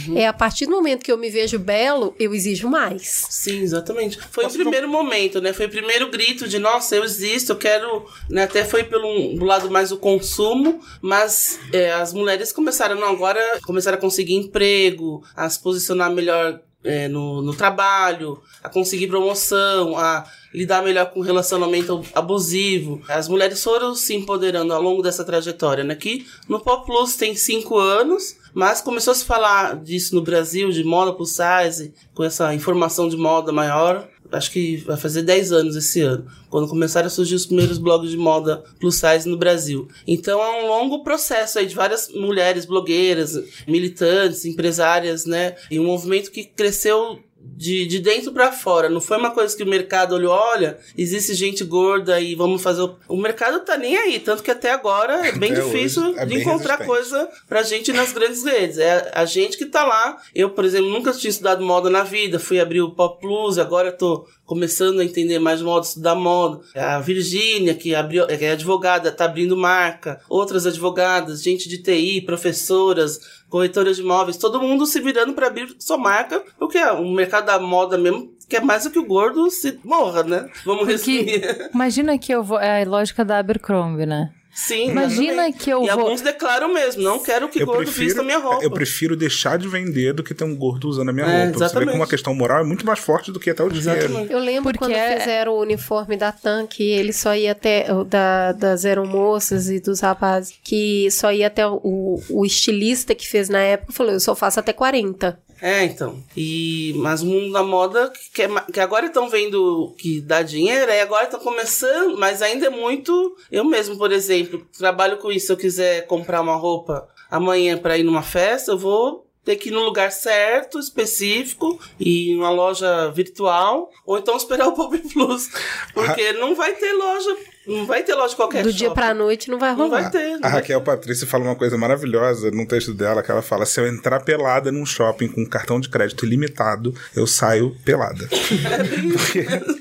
Uhum. 0.08 0.18
é 0.18 0.28
a 0.28 0.34
partir 0.34 0.66
do 0.66 0.72
momento 0.72 1.04
que 1.04 1.12
eu 1.12 1.18
me 1.18 1.30
vejo 1.30 1.58
belo, 1.58 2.14
eu 2.20 2.34
exijo 2.36 2.70
mais. 2.70 3.26
Sim, 3.30 3.62
exatamente. 3.62 4.20
Foi 4.30 4.46
o 4.46 4.50
primeiro 4.50 4.88
momento, 4.88 5.42
né? 5.42 5.54
Foi 5.54 5.66
o 5.66 5.70
primeiro 5.70 6.10
grito 6.12 6.48
de, 6.48 6.60
nossa, 6.60 6.96
eu 6.96 7.04
existo, 7.04 7.54
eu 7.54 7.58
quero. 7.58 8.06
Né? 8.30 8.44
Até 8.44 8.64
foi 8.64 8.84
pelo 8.84 9.34
do 9.36 9.46
lado 9.46 9.72
mais 9.72 9.90
do 9.90 9.98
consumo, 9.98 10.80
mas 11.02 11.60
é, 11.74 11.92
as 11.92 12.14
mulheres 12.14 12.52
começaram, 12.52 12.96
não, 12.96 13.08
agora 13.10 13.42
começaram 13.66 13.98
a 13.98 14.02
conseguir 14.02 14.36
emprego, 14.36 15.24
a 15.36 15.50
se 15.50 15.60
posicionar 15.60 16.12
melhor 16.12 16.60
é, 16.84 17.08
no, 17.08 17.42
no 17.42 17.54
trabalho, 17.54 18.42
a 18.64 18.70
conseguir 18.70 19.08
promoção, 19.08 19.98
a 19.98 20.26
lidar 20.54 20.84
melhor 20.84 21.12
com 21.12 21.22
relacionamento 21.22 22.04
abusivo. 22.14 23.02
As 23.08 23.28
mulheres 23.28 23.64
foram 23.64 23.96
se 23.96 24.14
empoderando 24.16 24.74
ao 24.74 24.82
longo 24.82 25.02
dessa 25.02 25.24
trajetória, 25.24 25.84
né? 25.84 25.96
Que 25.96 26.26
no 26.48 26.60
Pop 26.60 26.86
Plus 26.86 27.16
tem 27.16 27.36
cinco 27.36 27.78
anos, 27.78 28.36
mas 28.54 28.82
começou 28.82 29.12
a 29.12 29.16
se 29.16 29.26
falar 29.26 29.76
disso 29.78 30.16
no 30.16 30.22
Brasil, 30.22 30.72
de 30.72 30.84
moda 30.84 31.14
plus 31.14 31.36
size, 31.36 31.94
com 32.14 32.24
essa 32.24 32.54
informação 32.54 33.08
de 33.08 33.16
moda 33.16 33.52
maior, 33.52 34.08
acho 34.32 34.52
que 34.52 34.78
vai 34.78 34.98
fazer 34.98 35.24
10 35.24 35.52
anos 35.52 35.76
esse 35.76 36.02
ano, 36.02 36.26
quando 36.50 36.68
começaram 36.68 37.08
a 37.08 37.10
surgir 37.10 37.36
os 37.36 37.46
primeiros 37.46 37.78
blogs 37.78 38.10
de 38.10 38.18
moda 38.18 38.64
plus 38.80 38.96
size 38.96 39.28
no 39.28 39.38
Brasil. 39.38 39.88
Então 40.08 40.42
é 40.42 40.64
um 40.64 40.68
longo 40.68 41.04
processo 41.04 41.60
aí 41.60 41.66
de 41.66 41.76
várias 41.76 42.10
mulheres 42.10 42.66
blogueiras, 42.66 43.38
militantes, 43.68 44.46
empresárias, 44.46 45.26
né? 45.26 45.56
E 45.70 45.80
um 45.80 45.86
movimento 45.86 46.32
que 46.32 46.44
cresceu 46.44 47.20
de, 47.44 47.86
de 47.86 48.00
dentro 48.00 48.32
para 48.32 48.52
fora. 48.52 48.90
Não 48.90 49.00
foi 49.00 49.18
uma 49.18 49.32
coisa 49.32 49.56
que 49.56 49.64
o 49.64 49.68
mercado 49.68 50.16
olhou, 50.16 50.32
olha, 50.34 50.80
existe 50.98 51.34
gente 51.36 51.64
gorda 51.64 52.20
e 52.20 52.34
vamos 52.34 52.62
fazer. 52.62 52.82
O, 52.82 52.98
o 53.10 53.18
mercado 53.18 53.60
tá 53.60 53.78
nem 53.78 53.96
aí, 53.96 54.20
tanto 54.20 54.42
que 54.42 54.50
até 54.50 54.72
agora 54.72 55.28
é 55.28 55.32
bem 55.32 55.52
Até 55.54 55.62
difícil 55.62 56.18
é 56.18 56.26
de 56.26 56.34
bem 56.34 56.42
encontrar 56.42 56.78
resistente. 56.80 56.88
coisa 56.88 57.30
pra 57.48 57.62
gente 57.62 57.94
nas 57.94 58.12
grandes 58.12 58.44
redes. 58.44 58.78
É 58.80 59.12
a 59.14 59.26
gente 59.26 59.58
que 59.58 59.66
tá 59.66 59.86
lá. 59.86 60.18
Eu, 60.34 60.50
por 60.50 60.66
exemplo, 60.66 60.90
nunca 60.90 61.12
tinha 61.12 61.30
estudado 61.30 61.64
moda 61.64 61.90
na 61.90 62.04
vida, 62.04 62.40
fui 62.40 62.60
abrir 62.60 62.82
o 62.82 62.92
Pop 62.96 63.20
Plus, 63.22 63.58
agora 63.60 63.90
eu 63.90 63.98
tô 63.98 64.28
começando 64.52 65.00
a 65.00 65.06
entender 65.06 65.40
mais 65.40 65.62
moda, 65.62 65.86
estudar 65.86 66.14
moda. 66.14 66.60
A 66.76 67.00
Virgínia, 67.00 67.74
que 67.74 67.96
abriu, 67.96 68.28
que 68.28 68.44
é 68.44 68.52
advogada, 68.52 69.10
tá 69.10 69.24
abrindo 69.24 69.56
marca. 69.56 70.20
Outras 70.28 70.66
advogadas, 70.66 71.42
gente 71.42 71.70
de 71.70 71.78
TI, 71.78 72.20
professoras, 72.20 73.18
corretoras 73.48 73.96
de 73.96 74.02
imóveis, 74.02 74.36
todo 74.36 74.60
mundo 74.60 74.86
se 74.86 75.00
virando 75.00 75.32
para 75.32 75.48
abrir 75.48 75.74
sua 75.80 75.98
marca, 75.98 76.44
porque 76.60 76.78
é 76.78 76.92
o 76.92 77.10
mercado 77.10 77.46
da 77.46 77.60
moda 77.60 77.98
mesmo 77.98 78.30
quer 78.50 78.62
mais 78.62 78.84
do 78.84 78.92
que 78.92 79.00
o 79.00 79.06
gordo 79.06 79.50
se 79.50 79.80
morra, 79.86 80.24
né? 80.24 80.50
Vamos 80.66 80.86
Porque 80.86 80.92
resumir. 80.92 81.70
imagina 81.74 82.18
que 82.18 82.34
eu 82.34 82.44
vou. 82.44 82.60
É 82.60 82.84
a 82.84 82.86
lógica 82.86 83.24
da 83.24 83.40
Abercrombie, 83.40 84.06
né? 84.06 84.34
Sim, 84.54 84.92
Imagina 84.92 85.32
exatamente. 85.48 85.58
que 85.60 85.70
eu 85.70 85.84
e 85.84 85.88
vou- 85.90 86.00
alguns 86.02 86.22
declaram 86.22 86.74
mesmo, 86.74 87.02
não 87.02 87.20
quero 87.20 87.48
que 87.48 87.62
Eu 87.62 87.66
gordo 87.66 87.84
prefiro, 87.84 88.06
vista 88.06 88.22
minha 88.24 88.38
roupa. 88.38 88.64
eu 88.64 88.70
prefiro 88.70 89.16
deixar 89.16 89.58
de 89.58 89.68
vender 89.68 90.14
do 90.14 90.22
que 90.24 90.34
ter 90.34 90.44
um 90.44 90.56
gordo 90.56 90.90
usando 90.90 91.10
a 91.10 91.14
minha 91.14 91.26
É, 91.26 91.30
roupa. 91.46 91.54
Você 91.54 91.60
vê 91.60 91.66
exatamente. 91.66 91.90
como 91.92 92.02
uma 92.02 92.08
questão 92.08 92.36
moral 92.36 92.60
é 92.62 92.64
muito 92.66 92.86
mais 92.86 93.00
forte 93.00 93.32
do 93.32 93.40
que 93.40 93.50
até 93.50 93.64
o 93.64 93.70
dinheiro. 93.70 94.00
Exatamente. 94.06 94.32
Eu 94.34 94.40
lembro 94.40 94.64
Porque 94.74 94.80
quando 94.80 94.92
é- 94.94 95.18
fizeram 95.20 95.54
o 95.54 95.62
uniforme 95.62 96.18
da 96.18 96.32
TAM, 96.32 96.68
que 96.68 96.84
ele 96.84 97.14
só 97.14 97.34
ia 97.36 97.54
até. 97.54 97.92
o 97.94 98.04
Da, 98.04 98.52
das 98.52 98.84
aeromoças 98.84 99.70
e 99.70 99.80
dos 99.80 100.02
rapazes, 100.02 100.54
que 100.64 101.10
só 101.12 101.32
ia 101.32 101.48
até 101.48 101.66
o, 101.68 102.20
o 102.30 102.46
estilista 102.46 103.16
que 103.16 103.28
fez 103.28 103.48
na 103.48 103.60
época 103.60 103.94
falou: 103.94 104.12
eu 104.12 104.20
só 104.20 104.36
faço 104.36 104.60
até 104.60 104.74
40. 104.74 105.40
É, 105.62 105.84
então. 105.84 106.24
E, 106.36 106.94
mas 106.98 107.22
o 107.22 107.28
mundo 107.28 107.54
da 107.54 107.62
moda, 107.62 108.12
que, 108.34 108.44
que 108.74 108.80
agora 108.80 109.06
estão 109.06 109.30
vendo 109.30 109.94
que 109.98 110.20
dá 110.20 110.42
dinheiro, 110.42 110.92
aí 110.92 111.00
agora 111.02 111.26
estão 111.26 111.40
começando, 111.40 112.18
mas 112.18 112.42
ainda 112.42 112.66
é 112.66 112.70
muito. 112.70 113.38
Eu 113.52 113.64
mesmo, 113.64 113.96
por 113.96 114.12
exemplo, 114.12 114.66
trabalho 114.76 115.18
com 115.18 115.32
isso. 115.32 115.46
Se 115.46 115.54
eu 115.54 115.58
quiser 115.58 116.08
comprar 116.08 116.42
uma 116.42 116.56
roupa 116.56 117.08
amanhã 117.30 117.78
para 117.78 117.98
ir 117.98 118.04
numa 118.04 118.24
festa, 118.24 118.72
eu 118.72 118.78
vou 118.78 119.31
ter 119.44 119.56
que 119.56 119.70
ir 119.70 119.72
no 119.72 119.82
lugar 119.82 120.12
certo, 120.12 120.80
específico, 120.80 121.80
e 122.00 122.32
em 122.32 122.38
uma 122.38 122.50
loja 122.52 123.10
virtual, 123.12 123.90
ou 124.06 124.18
então 124.18 124.38
esperar 124.38 124.68
o 124.68 124.74
Pop 124.74 124.98
Plus. 125.12 125.50
Porque 125.94 126.34
não 126.34 126.56
vai 126.56 126.74
ter 126.74 126.94
loja, 126.94 127.36
não 127.68 127.86
vai 127.86 128.04
ter 128.04 128.14
loja 128.14 128.36
qualquer 128.36 128.64
Do 128.64 128.72
dia 128.72 128.88
shopping. 128.90 129.02
pra 129.02 129.14
noite 129.14 129.50
não 129.50 129.58
vai 129.58 129.72
Não 129.72 129.86
rolar. 129.88 130.02
vai 130.04 130.12
ter. 130.12 130.30
não 130.32 130.38
A 130.38 130.42
vai 130.42 130.52
Raquel 130.52 130.82
Patrícia 130.82 131.26
fala 131.26 131.44
uma 131.46 131.56
coisa 131.56 131.78
maravilhosa 131.78 132.52
num 132.52 132.66
texto 132.66 132.94
dela, 132.94 133.24
que 133.24 133.32
ela 133.32 133.42
fala: 133.42 133.66
se 133.66 133.80
eu 133.80 133.88
entrar 133.88 134.20
pelada 134.24 134.72
num 134.72 134.86
shopping 134.86 135.28
com 135.30 135.46
cartão 135.46 135.80
de 135.80 135.90
crédito 135.90 136.26
ilimitado, 136.26 136.94
eu 137.16 137.26
saio 137.26 137.76
pelada. 137.84 138.28
Porque- 139.14 139.81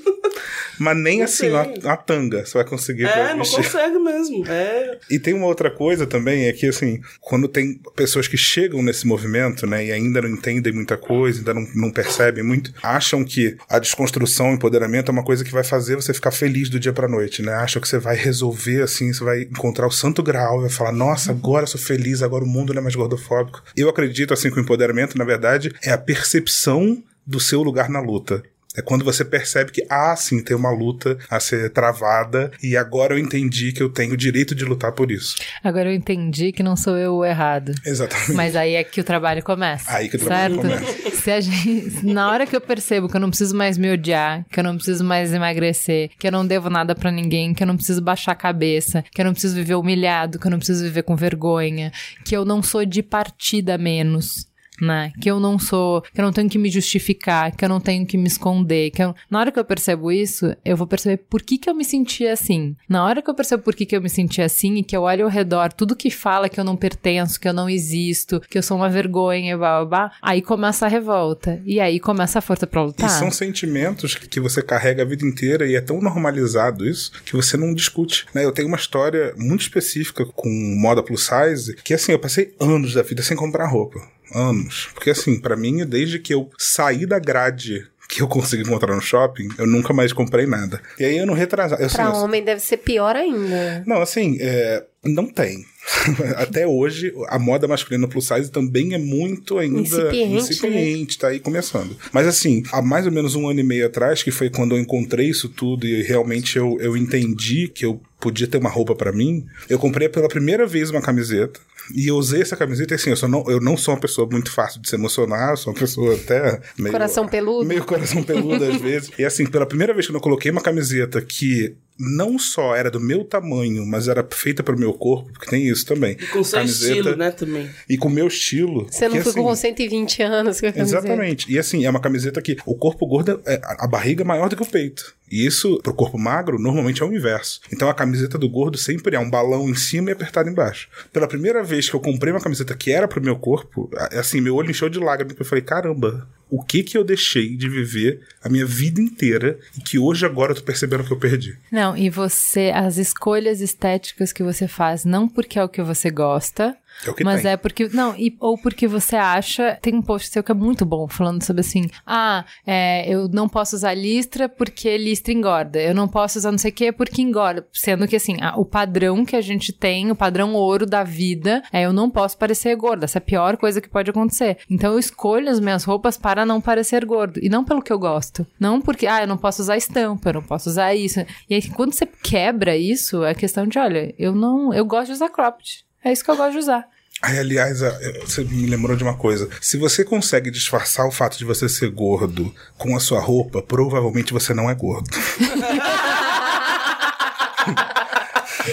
Mas 0.81 0.97
nem 0.97 1.21
assim, 1.21 1.49
uma, 1.49 1.61
uma 1.63 1.95
tanga 1.97 2.43
você 2.43 2.53
vai 2.57 2.65
conseguir 2.65 3.05
É, 3.05 3.29
não 3.33 3.39
vestir. 3.39 3.57
consegue 3.57 3.99
mesmo. 3.99 4.43
É. 4.49 4.97
E 5.09 5.19
tem 5.19 5.33
uma 5.33 5.45
outra 5.45 5.69
coisa 5.69 6.07
também, 6.07 6.47
é 6.47 6.53
que 6.53 6.65
assim, 6.65 6.99
quando 7.19 7.47
tem 7.47 7.79
pessoas 7.95 8.27
que 8.27 8.35
chegam 8.37 8.81
nesse 8.81 9.05
movimento, 9.05 9.67
né, 9.67 9.85
e 9.85 9.91
ainda 9.91 10.21
não 10.21 10.29
entendem 10.29 10.73
muita 10.73 10.97
coisa, 10.97 11.39
ainda 11.39 11.53
não, 11.53 11.67
não 11.75 11.91
percebem 11.91 12.43
muito, 12.43 12.73
acham 12.81 13.23
que 13.23 13.55
a 13.69 13.77
desconstrução, 13.77 14.49
o 14.51 14.53
empoderamento 14.55 15.09
é 15.09 15.11
uma 15.11 15.23
coisa 15.23 15.43
que 15.43 15.51
vai 15.51 15.63
fazer 15.63 15.95
você 15.95 16.13
ficar 16.13 16.31
feliz 16.31 16.69
do 16.69 16.79
dia 16.79 16.91
pra 16.93 17.07
noite, 17.07 17.41
né? 17.41 17.53
Acham 17.53 17.81
que 17.81 17.87
você 17.87 17.99
vai 17.99 18.15
resolver, 18.15 18.81
assim, 18.81 19.13
você 19.13 19.23
vai 19.23 19.41
encontrar 19.43 19.85
o 19.87 19.91
santo 19.91 20.23
grau 20.23 20.57
e 20.57 20.61
vai 20.61 20.69
falar, 20.69 20.91
nossa, 20.91 21.31
agora 21.31 21.63
eu 21.63 21.67
sou 21.67 21.79
feliz, 21.79 22.21
agora 22.23 22.43
o 22.43 22.47
mundo 22.47 22.73
não 22.73 22.79
é 22.79 22.83
mais 22.83 22.95
gordofóbico. 22.95 23.61
Eu 23.77 23.89
acredito, 23.89 24.33
assim, 24.33 24.49
que 24.49 24.57
o 24.57 24.61
empoderamento, 24.61 25.17
na 25.17 25.25
verdade, 25.25 25.71
é 25.83 25.91
a 25.91 25.97
percepção 25.97 27.03
do 27.25 27.39
seu 27.39 27.61
lugar 27.61 27.89
na 27.89 27.99
luta. 28.01 28.41
É 28.75 28.81
quando 28.81 29.03
você 29.03 29.25
percebe 29.25 29.71
que, 29.71 29.85
ah, 29.89 30.15
sim, 30.15 30.41
tem 30.41 30.55
uma 30.55 30.71
luta 30.71 31.17
a 31.29 31.39
ser 31.39 31.69
travada 31.71 32.51
e 32.63 32.77
agora 32.77 33.13
eu 33.13 33.19
entendi 33.19 33.71
que 33.71 33.83
eu 33.83 33.89
tenho 33.89 34.13
o 34.13 34.17
direito 34.17 34.55
de 34.55 34.63
lutar 34.63 34.93
por 34.93 35.11
isso. 35.11 35.35
Agora 35.63 35.89
eu 35.89 35.95
entendi 35.95 36.51
que 36.51 36.63
não 36.63 36.75
sou 36.75 36.97
eu 36.97 37.15
o 37.15 37.25
errado. 37.25 37.73
Exatamente. 37.85 38.33
Mas 38.33 38.55
aí 38.55 38.75
é 38.75 38.83
que 38.83 39.01
o 39.01 39.03
trabalho 39.03 39.43
começa. 39.43 39.91
Aí 39.91 40.07
que 40.07 40.15
o 40.15 40.19
trabalho 40.19 40.61
certo? 40.61 40.79
começa. 40.79 41.11
Se 41.21 41.31
a 41.31 41.41
gente, 41.41 42.05
na 42.05 42.31
hora 42.31 42.47
que 42.47 42.55
eu 42.55 42.61
percebo 42.61 43.09
que 43.09 43.15
eu 43.15 43.21
não 43.21 43.29
preciso 43.29 43.55
mais 43.55 43.77
me 43.77 43.91
odiar, 43.91 44.45
que 44.49 44.59
eu 44.59 44.63
não 44.63 44.75
preciso 44.75 45.03
mais 45.03 45.33
emagrecer, 45.33 46.09
que 46.17 46.27
eu 46.27 46.31
não 46.31 46.47
devo 46.47 46.69
nada 46.69 46.95
pra 46.95 47.11
ninguém, 47.11 47.53
que 47.53 47.61
eu 47.61 47.67
não 47.67 47.75
preciso 47.75 48.01
baixar 48.01 48.31
a 48.31 48.35
cabeça, 48.35 49.03
que 49.11 49.21
eu 49.21 49.25
não 49.25 49.33
preciso 49.33 49.55
viver 49.55 49.75
humilhado, 49.75 50.39
que 50.39 50.47
eu 50.47 50.51
não 50.51 50.57
preciso 50.57 50.83
viver 50.83 51.03
com 51.03 51.15
vergonha, 51.15 51.91
que 52.25 52.35
eu 52.35 52.45
não 52.45 52.63
sou 52.63 52.85
de 52.85 53.03
partida 53.03 53.77
menos. 53.77 54.50
Né? 54.81 55.11
Que 55.21 55.29
eu 55.29 55.39
não 55.39 55.59
sou, 55.59 56.01
que 56.01 56.19
eu 56.19 56.25
não 56.25 56.33
tenho 56.33 56.49
que 56.49 56.57
me 56.57 56.69
justificar, 56.69 57.55
que 57.55 57.63
eu 57.63 57.69
não 57.69 57.79
tenho 57.79 58.05
que 58.05 58.17
me 58.17 58.27
esconder, 58.27 58.89
que 58.91 59.03
eu- 59.03 59.13
na 59.29 59.39
hora 59.39 59.51
que 59.51 59.59
eu 59.59 59.63
percebo 59.65 60.11
isso, 60.11 60.55
eu 60.65 60.75
vou 60.75 60.87
perceber 60.87 61.17
por 61.29 61.41
que 61.43 61.57
que 61.57 61.69
eu 61.69 61.75
me 61.75 61.85
senti 61.85 62.25
assim. 62.25 62.75
Na 62.89 63.05
hora 63.05 63.21
que 63.21 63.29
eu 63.29 63.35
percebo 63.35 63.61
por 63.63 63.75
que 63.75 63.85
que 63.85 63.95
eu 63.95 64.01
me 64.01 64.09
senti 64.09 64.41
assim 64.41 64.75
e 64.77 64.83
que 64.83 64.97
eu 64.97 65.03
olho 65.03 65.25
ao 65.25 65.29
redor, 65.29 65.71
tudo 65.71 65.95
que 65.95 66.09
fala 66.09 66.49
que 66.49 66.59
eu 66.59 66.63
não 66.63 66.75
pertenço, 66.75 67.39
que 67.39 67.47
eu 67.47 67.53
não 67.53 67.69
existo, 67.69 68.41
que 68.49 68.57
eu 68.57 68.63
sou 68.63 68.75
uma 68.77 68.89
vergonha, 68.89 69.57
blá, 69.57 69.85
blá, 69.85 69.85
blá, 69.85 70.11
aí 70.21 70.41
começa 70.41 70.85
a 70.85 70.89
revolta. 70.89 71.61
E 71.65 71.79
aí 71.79 71.99
começa 71.99 72.39
a 72.39 72.41
força 72.41 72.65
pra 72.65 72.81
lutar. 72.83 73.07
E 73.07 73.11
são 73.13 73.29
sentimentos 73.29 74.15
que 74.15 74.39
você 74.39 74.61
carrega 74.61 75.03
a 75.03 75.05
vida 75.05 75.25
inteira 75.25 75.67
e 75.67 75.75
é 75.75 75.81
tão 75.81 76.01
normalizado 76.01 76.87
isso 76.87 77.11
que 77.23 77.33
você 77.35 77.55
não 77.57 77.73
discute. 77.73 78.25
né? 78.33 78.43
Eu 78.45 78.51
tenho 78.51 78.67
uma 78.67 78.77
história 78.77 79.33
muito 79.37 79.61
específica 79.61 80.25
com 80.25 80.49
moda 80.79 81.03
plus 81.03 81.27
size 81.27 81.75
que 81.83 81.93
assim, 81.93 82.11
eu 82.11 82.19
passei 82.19 82.53
anos 82.59 82.93
da 82.93 83.01
vida 83.03 83.21
sem 83.21 83.35
comprar 83.37 83.67
roupa. 83.67 83.99
Anos. 84.33 84.89
Porque 84.93 85.09
assim, 85.09 85.39
pra 85.39 85.55
mim, 85.55 85.85
desde 85.85 86.19
que 86.19 86.33
eu 86.33 86.49
saí 86.57 87.05
da 87.05 87.19
grade 87.19 87.85
que 88.09 88.21
eu 88.21 88.27
consegui 88.27 88.63
encontrar 88.63 88.93
no 88.93 89.01
shopping, 89.01 89.47
eu 89.57 89.65
nunca 89.65 89.93
mais 89.93 90.11
comprei 90.11 90.45
nada. 90.45 90.81
E 90.99 91.05
aí 91.05 91.17
eu 91.17 91.25
não 91.25 91.33
retrasava. 91.33 91.81
Assim, 91.81 91.95
Pra 91.95 92.05
eu- 92.07 92.15
homem 92.15 92.43
deve 92.43 92.59
ser 92.59 92.75
pior 92.77 93.15
ainda. 93.15 93.83
Não, 93.87 94.01
assim, 94.01 94.37
é, 94.41 94.83
não 95.01 95.27
tem. 95.27 95.63
Até 96.35 96.67
hoje, 96.67 97.13
a 97.29 97.39
moda 97.39 97.69
masculina 97.69 98.07
plus 98.09 98.27
size 98.27 98.51
também 98.51 98.93
é 98.93 98.97
muito 98.97 99.57
ainda 99.57 99.79
Incipiente, 99.79 100.35
incipiente, 100.35 101.17
tá 101.17 101.29
aí 101.29 101.39
começando. 101.39 101.95
Mas 102.11 102.27
assim, 102.27 102.63
há 102.73 102.81
mais 102.81 103.05
ou 103.05 103.11
menos 103.13 103.33
um 103.35 103.47
ano 103.49 103.61
e 103.61 103.63
meio 103.63 103.85
atrás, 103.85 104.21
que 104.21 104.29
foi 104.29 104.49
quando 104.49 104.75
eu 104.75 104.79
encontrei 104.81 105.29
isso 105.29 105.47
tudo 105.47 105.87
e 105.87 106.03
realmente 106.03 106.57
eu, 106.57 106.77
eu 106.81 106.97
entendi 106.97 107.69
que 107.69 107.85
eu 107.85 107.99
podia 108.19 108.45
ter 108.45 108.57
uma 108.57 108.69
roupa 108.69 108.93
pra 108.93 109.11
mim, 109.11 109.45
eu 109.69 109.79
comprei 109.79 110.07
pela 110.07 110.27
primeira 110.27 110.67
vez 110.67 110.89
uma 110.91 111.01
camiseta. 111.01 111.59
E 111.93 112.07
eu 112.07 112.15
usei 112.15 112.41
essa 112.41 112.55
camiseta 112.55 112.93
e 112.93 112.95
assim, 112.95 113.09
eu, 113.09 113.17
só 113.17 113.27
não, 113.27 113.43
eu 113.47 113.59
não 113.59 113.75
sou 113.77 113.93
uma 113.93 113.99
pessoa 113.99 114.27
muito 114.29 114.51
fácil 114.51 114.81
de 114.81 114.89
se 114.89 114.95
emocionar, 114.95 115.51
eu 115.51 115.57
sou 115.57 115.73
uma 115.73 115.79
pessoa 115.79 116.15
até 116.15 116.61
meio. 116.77 116.91
Coração 116.91 117.27
peludo. 117.27 117.65
Meio 117.65 117.83
coração 117.83 118.23
peludo 118.23 118.63
às 118.63 118.79
vezes. 118.81 119.11
E 119.17 119.25
assim, 119.25 119.45
pela 119.45 119.65
primeira 119.65 119.93
vez 119.93 120.07
que 120.07 120.15
eu 120.15 120.19
coloquei 120.19 120.51
uma 120.51 120.61
camiseta 120.61 121.21
que 121.21 121.75
não 122.01 122.39
só 122.39 122.75
era 122.75 122.89
do 122.89 122.99
meu 122.99 123.23
tamanho, 123.23 123.85
mas 123.85 124.07
era 124.07 124.27
feita 124.31 124.63
pro 124.63 124.77
meu 124.77 124.93
corpo, 124.93 125.31
porque 125.33 125.49
tem 125.49 125.67
isso 125.67 125.85
também. 125.85 126.17
E 126.19 126.25
com 126.27 126.43
seu 126.43 126.59
Camiseta- 126.59 126.91
estilo, 126.93 127.15
né, 127.15 127.31
também. 127.31 127.69
E 127.87 127.97
com 127.97 128.07
o 128.07 128.11
meu 128.11 128.27
estilo. 128.27 128.87
Você 128.89 129.05
não 129.07 129.15
porque, 129.15 129.29
ficou 129.29 129.43
com 129.45 129.49
assim, 129.51 129.61
120 129.67 130.23
anos 130.23 130.59
com 130.59 130.67
a 130.67 130.71
camiseta. 130.73 130.99
Exatamente. 131.07 131.51
E 131.51 131.59
assim, 131.59 131.85
é 131.85 131.89
uma 131.89 131.99
camiseta 132.01 132.41
que 132.41 132.57
o 132.65 132.75
corpo 132.75 133.05
gordo, 133.05 133.39
é, 133.45 133.61
a 133.63 133.87
barriga 133.87 134.23
é 134.23 134.25
maior 134.25 134.49
do 134.49 134.55
que 134.55 134.63
o 134.63 134.65
peito. 134.65 135.13
E 135.31 135.45
isso, 135.45 135.79
pro 135.81 135.93
corpo 135.93 136.17
magro, 136.17 136.59
normalmente 136.59 137.01
é 137.01 137.05
o 137.05 137.13
inverso. 137.15 137.61
Então 137.71 137.89
a 137.89 137.93
camiseta 137.93 138.37
do 138.37 138.49
gordo 138.49 138.77
sempre 138.77 139.15
é 139.15 139.19
um 139.19 139.29
balão 139.29 139.69
em 139.69 139.75
cima 139.75 140.09
e 140.09 140.13
apertado 140.13 140.49
embaixo. 140.49 140.89
Pela 141.13 141.27
primeira 141.27 141.63
vez 141.63 141.89
que 141.89 141.95
eu 141.95 142.01
comprei 142.01 142.33
uma 142.33 142.41
camiseta 142.41 142.75
que 142.75 142.91
era 142.91 143.07
pro 143.07 143.21
meu 143.21 143.37
corpo, 143.37 143.89
assim, 144.11 144.41
meu 144.41 144.55
olho 144.55 144.71
encheu 144.71 144.89
de 144.89 144.99
lágrimas. 144.99 145.35
Eu 145.39 145.45
falei, 145.45 145.63
caramba, 145.63 146.27
o 146.51 146.61
que 146.61 146.83
que 146.83 146.97
eu 146.97 147.03
deixei 147.03 147.55
de 147.55 147.69
viver 147.69 148.19
a 148.43 148.49
minha 148.49 148.65
vida 148.65 148.99
inteira 148.99 149.57
e 149.77 149.81
que 149.81 149.97
hoje 149.97 150.25
agora 150.25 150.51
eu 150.51 150.55
tô 150.57 150.61
percebendo 150.61 151.05
que 151.05 151.13
eu 151.13 151.17
perdi? 151.17 151.57
Não, 151.71 151.95
e 151.95 152.09
você, 152.09 152.73
as 152.75 152.97
escolhas 152.97 153.61
estéticas 153.61 154.33
que 154.33 154.43
você 154.43 154.67
faz, 154.67 155.05
não 155.05 155.29
porque 155.29 155.57
é 155.57 155.63
o 155.63 155.69
que 155.69 155.81
você 155.81 156.11
gosta, 156.11 156.75
É 157.05 157.09
o 157.09 157.13
que 157.13 157.23
mas 157.23 157.41
tem. 157.41 157.51
é 157.51 157.57
porque. 157.57 157.89
Não, 157.89 158.15
e, 158.17 158.35
ou 158.39 158.57
porque 158.57 158.87
você 158.87 159.15
acha. 159.15 159.77
Tem 159.81 159.93
um 159.95 160.01
post 160.01 160.29
seu 160.29 160.43
que 160.43 160.51
é 160.51 160.55
muito 160.55 160.85
bom, 160.85 161.07
falando 161.07 161.43
sobre 161.43 161.61
assim: 161.61 161.89
ah, 162.05 162.45
é, 162.65 163.09
eu 163.09 163.27
não 163.27 163.47
posso 163.47 163.75
usar 163.75 163.93
listra 163.93 164.47
porque 164.47 164.97
listra 164.97 165.33
engorda. 165.33 165.81
Eu 165.81 165.93
não 165.93 166.07
posso 166.07 166.37
usar 166.37 166.51
não 166.51 166.57
sei 166.57 166.71
o 166.71 166.73
que 166.73 166.91
porque 166.91 167.21
engorda. 167.21 167.67
Sendo 167.73 168.07
que, 168.07 168.15
assim, 168.15 168.37
ah, 168.41 168.53
o 168.57 168.65
padrão 168.65 169.25
que 169.25 169.35
a 169.35 169.41
gente 169.41 169.73
tem, 169.73 170.11
o 170.11 170.15
padrão 170.15 170.53
ouro 170.53 170.85
da 170.85 171.03
vida, 171.03 171.63
é 171.71 171.83
eu 171.83 171.93
não 171.93 172.09
posso 172.09 172.37
parecer 172.37 172.75
gorda. 172.75 173.05
Essa 173.05 173.17
é 173.17 173.21
a 173.21 173.21
pior 173.21 173.57
coisa 173.57 173.81
que 173.81 173.89
pode 173.89 174.09
acontecer. 174.09 174.57
Então 174.69 174.93
eu 174.93 174.99
escolho 174.99 175.49
as 175.49 175.59
minhas 175.59 175.83
roupas 175.83 176.17
para 176.17 176.45
não 176.45 176.61
parecer 176.61 177.05
gordo. 177.05 177.39
E 177.41 177.49
não 177.49 177.63
pelo 177.63 177.81
que 177.81 177.91
eu 177.91 177.99
gosto. 177.99 178.45
Não 178.59 178.81
porque, 178.81 179.07
ah, 179.07 179.21
eu 179.21 179.27
não 179.27 179.37
posso 179.37 179.61
usar 179.61 179.77
estampa, 179.77 180.29
eu 180.29 180.33
não 180.33 180.43
posso 180.43 180.69
usar 180.69 180.93
isso. 180.93 181.19
E 181.49 181.55
aí, 181.55 181.69
quando 181.69 181.93
você 181.93 182.05
quebra 182.05 182.75
isso, 182.75 183.23
é 183.23 183.33
questão 183.33 183.65
de, 183.67 183.77
olha, 183.79 184.13
eu 184.17 184.33
não. 184.33 184.73
Eu 184.73 184.85
gosto 184.85 185.07
de 185.07 185.13
usar 185.13 185.29
cropped. 185.29 185.85
É 186.03 186.11
isso 186.11 186.23
que 186.23 186.31
eu 186.31 186.35
gosto 186.37 186.51
de 186.53 186.57
usar. 186.59 186.85
Aí, 187.21 187.37
aliás, 187.37 187.83
a- 187.83 187.95
você 188.25 188.43
me 188.43 188.65
lembrou 188.65 188.95
de 188.97 189.03
uma 189.03 189.15
coisa. 189.15 189.47
Se 189.61 189.77
você 189.77 190.03
consegue 190.03 190.49
disfarçar 190.49 191.05
o 191.07 191.11
fato 191.11 191.37
de 191.37 191.45
você 191.45 191.69
ser 191.69 191.89
gordo 191.91 192.51
com 192.77 192.95
a 192.95 192.99
sua 192.99 193.19
roupa, 193.19 193.61
provavelmente 193.61 194.33
você 194.33 194.53
não 194.53 194.67
é 194.69 194.73
gordo. 194.73 195.07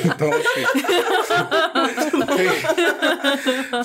então, 0.04 0.30
assim. 0.32 0.64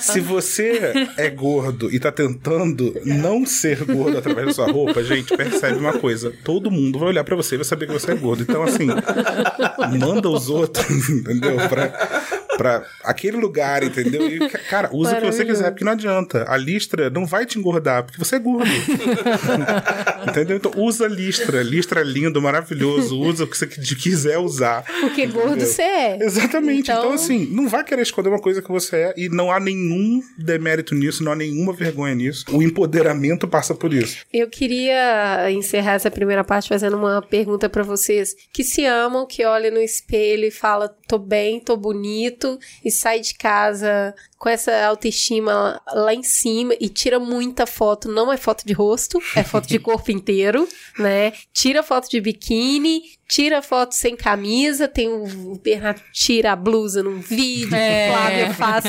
Se 0.00 0.20
você 0.20 1.08
é 1.16 1.28
gordo 1.30 1.92
e 1.94 1.98
tá 2.00 2.10
tentando 2.12 2.94
não 3.04 3.44
ser 3.46 3.84
gordo 3.84 4.18
através 4.18 4.46
da 4.48 4.52
sua 4.52 4.70
roupa, 4.70 5.02
gente, 5.04 5.36
percebe 5.36 5.78
uma 5.78 5.92
coisa. 5.98 6.32
Todo 6.42 6.70
mundo 6.70 6.98
vai 6.98 7.08
olhar 7.08 7.24
pra 7.24 7.36
você 7.36 7.54
e 7.54 7.58
vai 7.58 7.64
saber 7.64 7.86
que 7.86 7.92
você 7.92 8.12
é 8.12 8.14
gordo. 8.14 8.42
Então, 8.42 8.62
assim, 8.62 8.86
manda 9.98 10.28
os 10.28 10.48
outros, 10.48 11.08
entendeu? 11.10 11.56
Pra, 11.68 11.88
pra 12.56 12.84
aquele 13.02 13.36
lugar, 13.36 13.82
entendeu? 13.82 14.26
E, 14.28 14.48
ca- 14.48 14.58
cara, 14.58 14.90
usa 14.92 15.16
o 15.16 15.20
que 15.20 15.26
você 15.32 15.44
quiser, 15.44 15.70
porque 15.70 15.84
não 15.84 15.92
adianta. 15.92 16.44
A 16.48 16.56
listra 16.56 17.10
não 17.10 17.26
vai 17.26 17.44
te 17.46 17.58
engordar, 17.58 18.04
porque 18.04 18.18
você 18.18 18.36
é 18.36 18.38
gordo. 18.38 18.64
entendeu? 20.28 20.56
Então, 20.56 20.72
usa 20.76 21.06
a 21.06 21.08
listra. 21.08 21.62
Listra 21.62 22.00
é 22.00 22.04
lindo, 22.04 22.40
maravilhoso. 22.40 23.18
Usa 23.20 23.44
o 23.44 23.46
que 23.46 23.56
você 23.56 23.66
qui- 23.66 23.96
quiser 23.96 24.38
usar. 24.38 24.84
Porque 25.00 25.26
gordo 25.26 25.60
você 25.64 25.82
é. 25.82 26.18
Exatamente. 26.24 26.90
Então, 26.90 26.98
Então- 27.04 27.12
assim, 27.12 27.46
não 27.50 27.68
vai 27.68 27.84
querer 27.84 28.02
esconder 28.02 28.28
uma 28.28 28.40
coisa 28.40 28.62
que 28.62 28.70
você 28.70 28.96
é 28.96 29.14
e 29.16 29.28
não 29.28 29.50
há 29.50 29.58
nenhum 29.60 30.20
demérito 30.38 30.94
nisso, 30.94 31.22
não 31.24 31.32
há 31.32 31.36
nenhuma 31.36 31.72
vergonha 31.72 32.14
nisso. 32.14 32.44
O 32.52 32.62
empoderamento 32.62 33.46
passa 33.48 33.74
por 33.74 33.92
isso. 33.92 34.24
Eu 34.32 34.48
queria 34.48 35.50
encerrar 35.50 35.92
essa 35.94 36.10
primeira 36.10 36.44
parte 36.44 36.68
fazendo 36.68 36.96
uma 36.96 37.20
pergunta 37.22 37.68
pra 37.68 37.82
vocês 37.82 38.34
que 38.52 38.62
se 38.64 38.84
amam, 38.84 39.26
que 39.26 39.44
olham 39.44 39.72
no 39.74 39.80
espelho 39.80 40.44
e 40.44 40.50
falam 40.50 40.88
tô 41.06 41.18
bem, 41.18 41.60
tô 41.60 41.76
bonito 41.76 42.43
e 42.84 42.90
sai 42.90 43.20
de 43.20 43.34
casa 43.34 44.14
com 44.38 44.48
essa 44.48 44.84
autoestima 44.86 45.80
lá 45.92 46.12
em 46.14 46.22
cima 46.22 46.74
e 46.78 46.88
tira 46.88 47.18
muita 47.18 47.66
foto, 47.66 48.10
não 48.10 48.30
é 48.32 48.36
foto 48.36 48.66
de 48.66 48.72
rosto, 48.74 49.18
é 49.34 49.42
foto 49.42 49.66
de 49.66 49.78
corpo 49.80 50.10
inteiro, 50.10 50.68
né? 50.98 51.32
Tira 51.52 51.82
foto 51.82 52.10
de 52.10 52.20
biquíni, 52.20 53.02
tira 53.26 53.62
foto 53.62 53.92
sem 53.94 54.14
camisa, 54.16 54.86
tem 54.86 55.08
o 55.08 55.24
o 55.54 55.58
Bernardo 55.58 56.02
tira 56.12 56.52
a 56.52 56.56
blusa 56.56 57.02
num 57.02 57.20
vídeo, 57.20 57.74
É. 57.74 58.10
Flávia 58.10 58.54
faz 58.54 58.84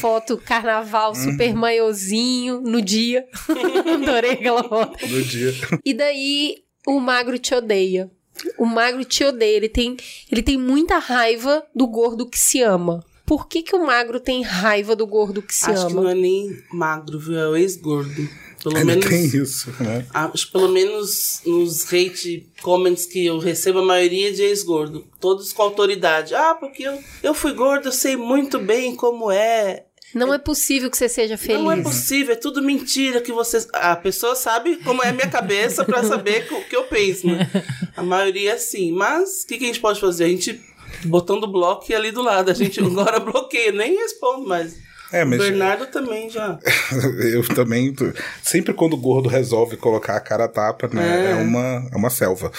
foto 0.00 0.36
carnaval 0.38 1.14
super 1.14 1.54
maiozinho 1.54 2.60
no 2.60 2.80
dia. 2.80 3.26
Adorei 3.94 4.32
aquela 4.32 4.62
foto. 4.64 4.98
Todo 4.98 5.22
dia. 5.22 5.52
E 5.84 5.92
daí 5.92 6.58
o 6.86 6.98
magro 7.00 7.38
te 7.38 7.54
odeia. 7.54 8.10
O 8.58 8.64
magro 8.66 9.04
te 9.04 9.24
odeia. 9.24 9.56
Ele 9.56 9.68
tem, 9.68 9.96
ele 10.30 10.42
tem 10.42 10.56
muita 10.56 10.98
raiva 10.98 11.64
do 11.74 11.86
gordo 11.86 12.26
que 12.28 12.38
se 12.38 12.62
ama. 12.62 13.04
Por 13.24 13.46
que, 13.48 13.62
que 13.62 13.74
o 13.74 13.86
magro 13.86 14.20
tem 14.20 14.42
raiva 14.42 14.94
do 14.96 15.06
gordo 15.06 15.40
que 15.40 15.54
se 15.54 15.70
Acho 15.70 15.86
que 15.86 15.92
ama? 15.92 16.02
não 16.02 16.10
é 16.10 16.14
nem 16.14 16.50
magro, 16.72 17.18
viu? 17.18 17.38
É 17.38 17.48
o 17.48 17.56
ex-gordo. 17.56 18.28
Pelo 18.62 18.76
Ele 18.76 18.84
menos. 18.84 19.06
tem 19.06 19.24
isso, 19.24 19.70
né? 19.80 20.06
Acho, 20.12 20.52
pelo 20.52 20.68
menos 20.68 21.40
nos 21.44 21.84
hate 21.92 22.48
comments 22.62 23.06
que 23.06 23.26
eu 23.26 23.38
recebo, 23.38 23.80
a 23.80 23.84
maioria 23.84 24.28
é 24.28 24.32
de 24.32 24.42
ex-gordo. 24.42 25.04
Todos 25.20 25.52
com 25.52 25.62
autoridade. 25.62 26.34
Ah, 26.34 26.54
porque 26.54 26.82
eu, 26.84 26.98
eu 27.22 27.34
fui 27.34 27.52
gordo, 27.54 27.88
eu 27.88 27.92
sei 27.92 28.16
muito 28.16 28.58
bem 28.58 28.94
como 28.94 29.30
é. 29.32 29.86
Não 30.14 30.32
é 30.34 30.38
possível 30.38 30.90
que 30.90 30.96
você 30.96 31.08
seja 31.08 31.36
feliz. 31.38 31.60
Não 31.62 31.72
é 31.72 31.82
possível, 31.82 32.32
é 32.34 32.36
tudo 32.36 32.62
mentira 32.62 33.20
que 33.20 33.32
você. 33.32 33.66
A 33.72 33.96
pessoa 33.96 34.34
sabe 34.36 34.76
como 34.84 35.02
é 35.02 35.08
a 35.08 35.12
minha 35.12 35.28
cabeça 35.28 35.84
pra 35.84 36.02
saber 36.04 36.46
o 36.52 36.64
que 36.64 36.76
eu 36.76 36.84
penso, 36.84 37.26
né? 37.26 37.48
A 37.96 38.02
maioria 38.02 38.50
é 38.50 38.54
assim. 38.54 38.92
Mas 38.92 39.42
o 39.42 39.46
que, 39.46 39.58
que 39.58 39.64
a 39.64 39.66
gente 39.68 39.80
pode 39.80 40.00
fazer? 40.00 40.24
A 40.24 40.28
gente 40.28 40.60
botando 41.04 41.44
o 41.44 41.52
bloco 41.52 41.92
ali 41.94 42.10
do 42.10 42.22
lado. 42.22 42.50
A 42.50 42.54
gente 42.54 42.80
agora 42.80 43.18
bloqueia, 43.20 43.72
nem 43.72 43.96
respondo 43.96 44.46
mais. 44.46 44.74
É, 45.12 45.24
O 45.24 45.26
mas 45.26 45.38
Bernardo 45.38 45.86
também 45.88 46.30
já. 46.30 46.58
eu 47.34 47.46
também. 47.54 47.92
tô- 47.92 48.10
Sempre 48.42 48.72
quando 48.72 48.94
o 48.94 48.96
gordo 48.98 49.28
resolve 49.28 49.76
colocar 49.76 50.16
a 50.16 50.20
cara 50.20 50.44
a 50.44 50.48
tapa, 50.48 50.88
né? 50.88 51.26
É, 51.26 51.30
É. 51.32 51.34
uma, 51.34 51.86
é 51.92 51.96
uma 51.96 52.08
selva. 52.10 52.50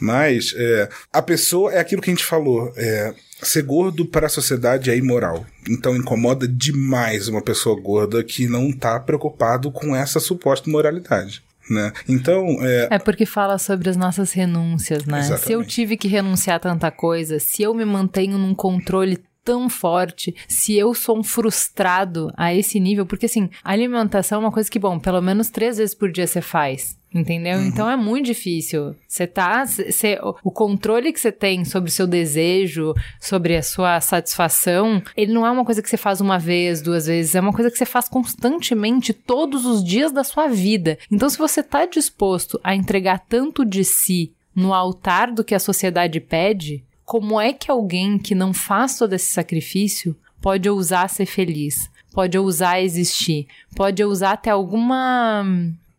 Mas 0.00 0.54
é, 0.56 0.88
a 1.12 1.20
pessoa 1.20 1.72
é 1.72 1.78
aquilo 1.80 2.00
que 2.00 2.10
a 2.10 2.14
gente 2.14 2.24
falou. 2.24 2.72
É, 2.76 3.12
ser 3.48 3.62
gordo 3.62 4.04
para 4.04 4.26
a 4.26 4.30
sociedade 4.30 4.90
é 4.90 4.96
imoral. 4.96 5.44
Então 5.68 5.96
incomoda 5.96 6.46
demais 6.46 7.28
uma 7.28 7.42
pessoa 7.42 7.80
gorda 7.80 8.22
que 8.22 8.46
não 8.48 8.72
tá 8.72 8.98
preocupado 9.00 9.70
com 9.70 9.94
essa 9.94 10.20
suposta 10.20 10.70
moralidade. 10.70 11.42
Né? 11.68 11.92
Então, 12.08 12.46
é, 12.60 12.88
É 12.92 12.98
porque 12.98 13.26
fala 13.26 13.58
sobre 13.58 13.90
as 13.90 13.96
nossas 13.96 14.32
renúncias, 14.32 15.04
né? 15.04 15.18
Exatamente. 15.18 15.46
Se 15.46 15.52
eu 15.52 15.64
tive 15.64 15.96
que 15.96 16.06
renunciar 16.06 16.56
a 16.56 16.60
tanta 16.60 16.90
coisa, 16.92 17.40
se 17.40 17.62
eu 17.62 17.74
me 17.74 17.84
mantenho 17.84 18.38
num 18.38 18.54
controle 18.54 19.18
tão 19.46 19.68
forte, 19.68 20.34
se 20.48 20.76
eu 20.76 20.92
sou 20.92 21.18
um 21.18 21.22
frustrado 21.22 22.32
a 22.36 22.52
esse 22.52 22.80
nível, 22.80 23.06
porque 23.06 23.26
assim, 23.26 23.48
a 23.62 23.72
alimentação 23.72 24.38
é 24.38 24.44
uma 24.44 24.52
coisa 24.52 24.68
que, 24.68 24.78
bom, 24.78 24.98
pelo 24.98 25.22
menos 25.22 25.50
três 25.50 25.78
vezes 25.78 25.94
por 25.94 26.10
dia 26.10 26.26
você 26.26 26.40
faz. 26.40 26.96
Entendeu? 27.16 27.62
Então 27.62 27.90
é 27.90 27.96
muito 27.96 28.26
difícil. 28.26 28.94
Você 29.08 29.26
tá. 29.26 29.64
Cê, 29.66 30.18
o 30.44 30.50
controle 30.50 31.12
que 31.12 31.18
você 31.18 31.32
tem 31.32 31.64
sobre 31.64 31.88
o 31.88 31.92
seu 31.92 32.06
desejo, 32.06 32.94
sobre 33.18 33.56
a 33.56 33.62
sua 33.62 34.02
satisfação, 34.02 35.02
ele 35.16 35.32
não 35.32 35.46
é 35.46 35.50
uma 35.50 35.64
coisa 35.64 35.80
que 35.80 35.88
você 35.88 35.96
faz 35.96 36.20
uma 36.20 36.38
vez, 36.38 36.82
duas 36.82 37.06
vezes, 37.06 37.34
é 37.34 37.40
uma 37.40 37.54
coisa 37.54 37.70
que 37.70 37.78
você 37.78 37.86
faz 37.86 38.06
constantemente 38.06 39.14
todos 39.14 39.64
os 39.64 39.82
dias 39.82 40.12
da 40.12 40.22
sua 40.22 40.48
vida. 40.48 40.98
Então, 41.10 41.30
se 41.30 41.38
você 41.38 41.62
tá 41.62 41.86
disposto 41.86 42.60
a 42.62 42.74
entregar 42.74 43.24
tanto 43.26 43.64
de 43.64 43.82
si 43.82 44.32
no 44.54 44.74
altar 44.74 45.32
do 45.32 45.42
que 45.42 45.54
a 45.54 45.60
sociedade 45.60 46.20
pede, 46.20 46.84
como 47.02 47.40
é 47.40 47.52
que 47.54 47.70
alguém 47.70 48.18
que 48.18 48.34
não 48.34 48.52
faz 48.52 48.98
todo 48.98 49.14
esse 49.14 49.32
sacrifício 49.32 50.14
pode 50.42 50.68
ousar 50.68 51.08
ser 51.08 51.24
feliz? 51.24 51.90
Pode 52.12 52.36
ousar 52.38 52.82
existir? 52.82 53.46
Pode 53.74 54.04
ousar 54.04 54.36
ter 54.36 54.50
alguma 54.50 55.44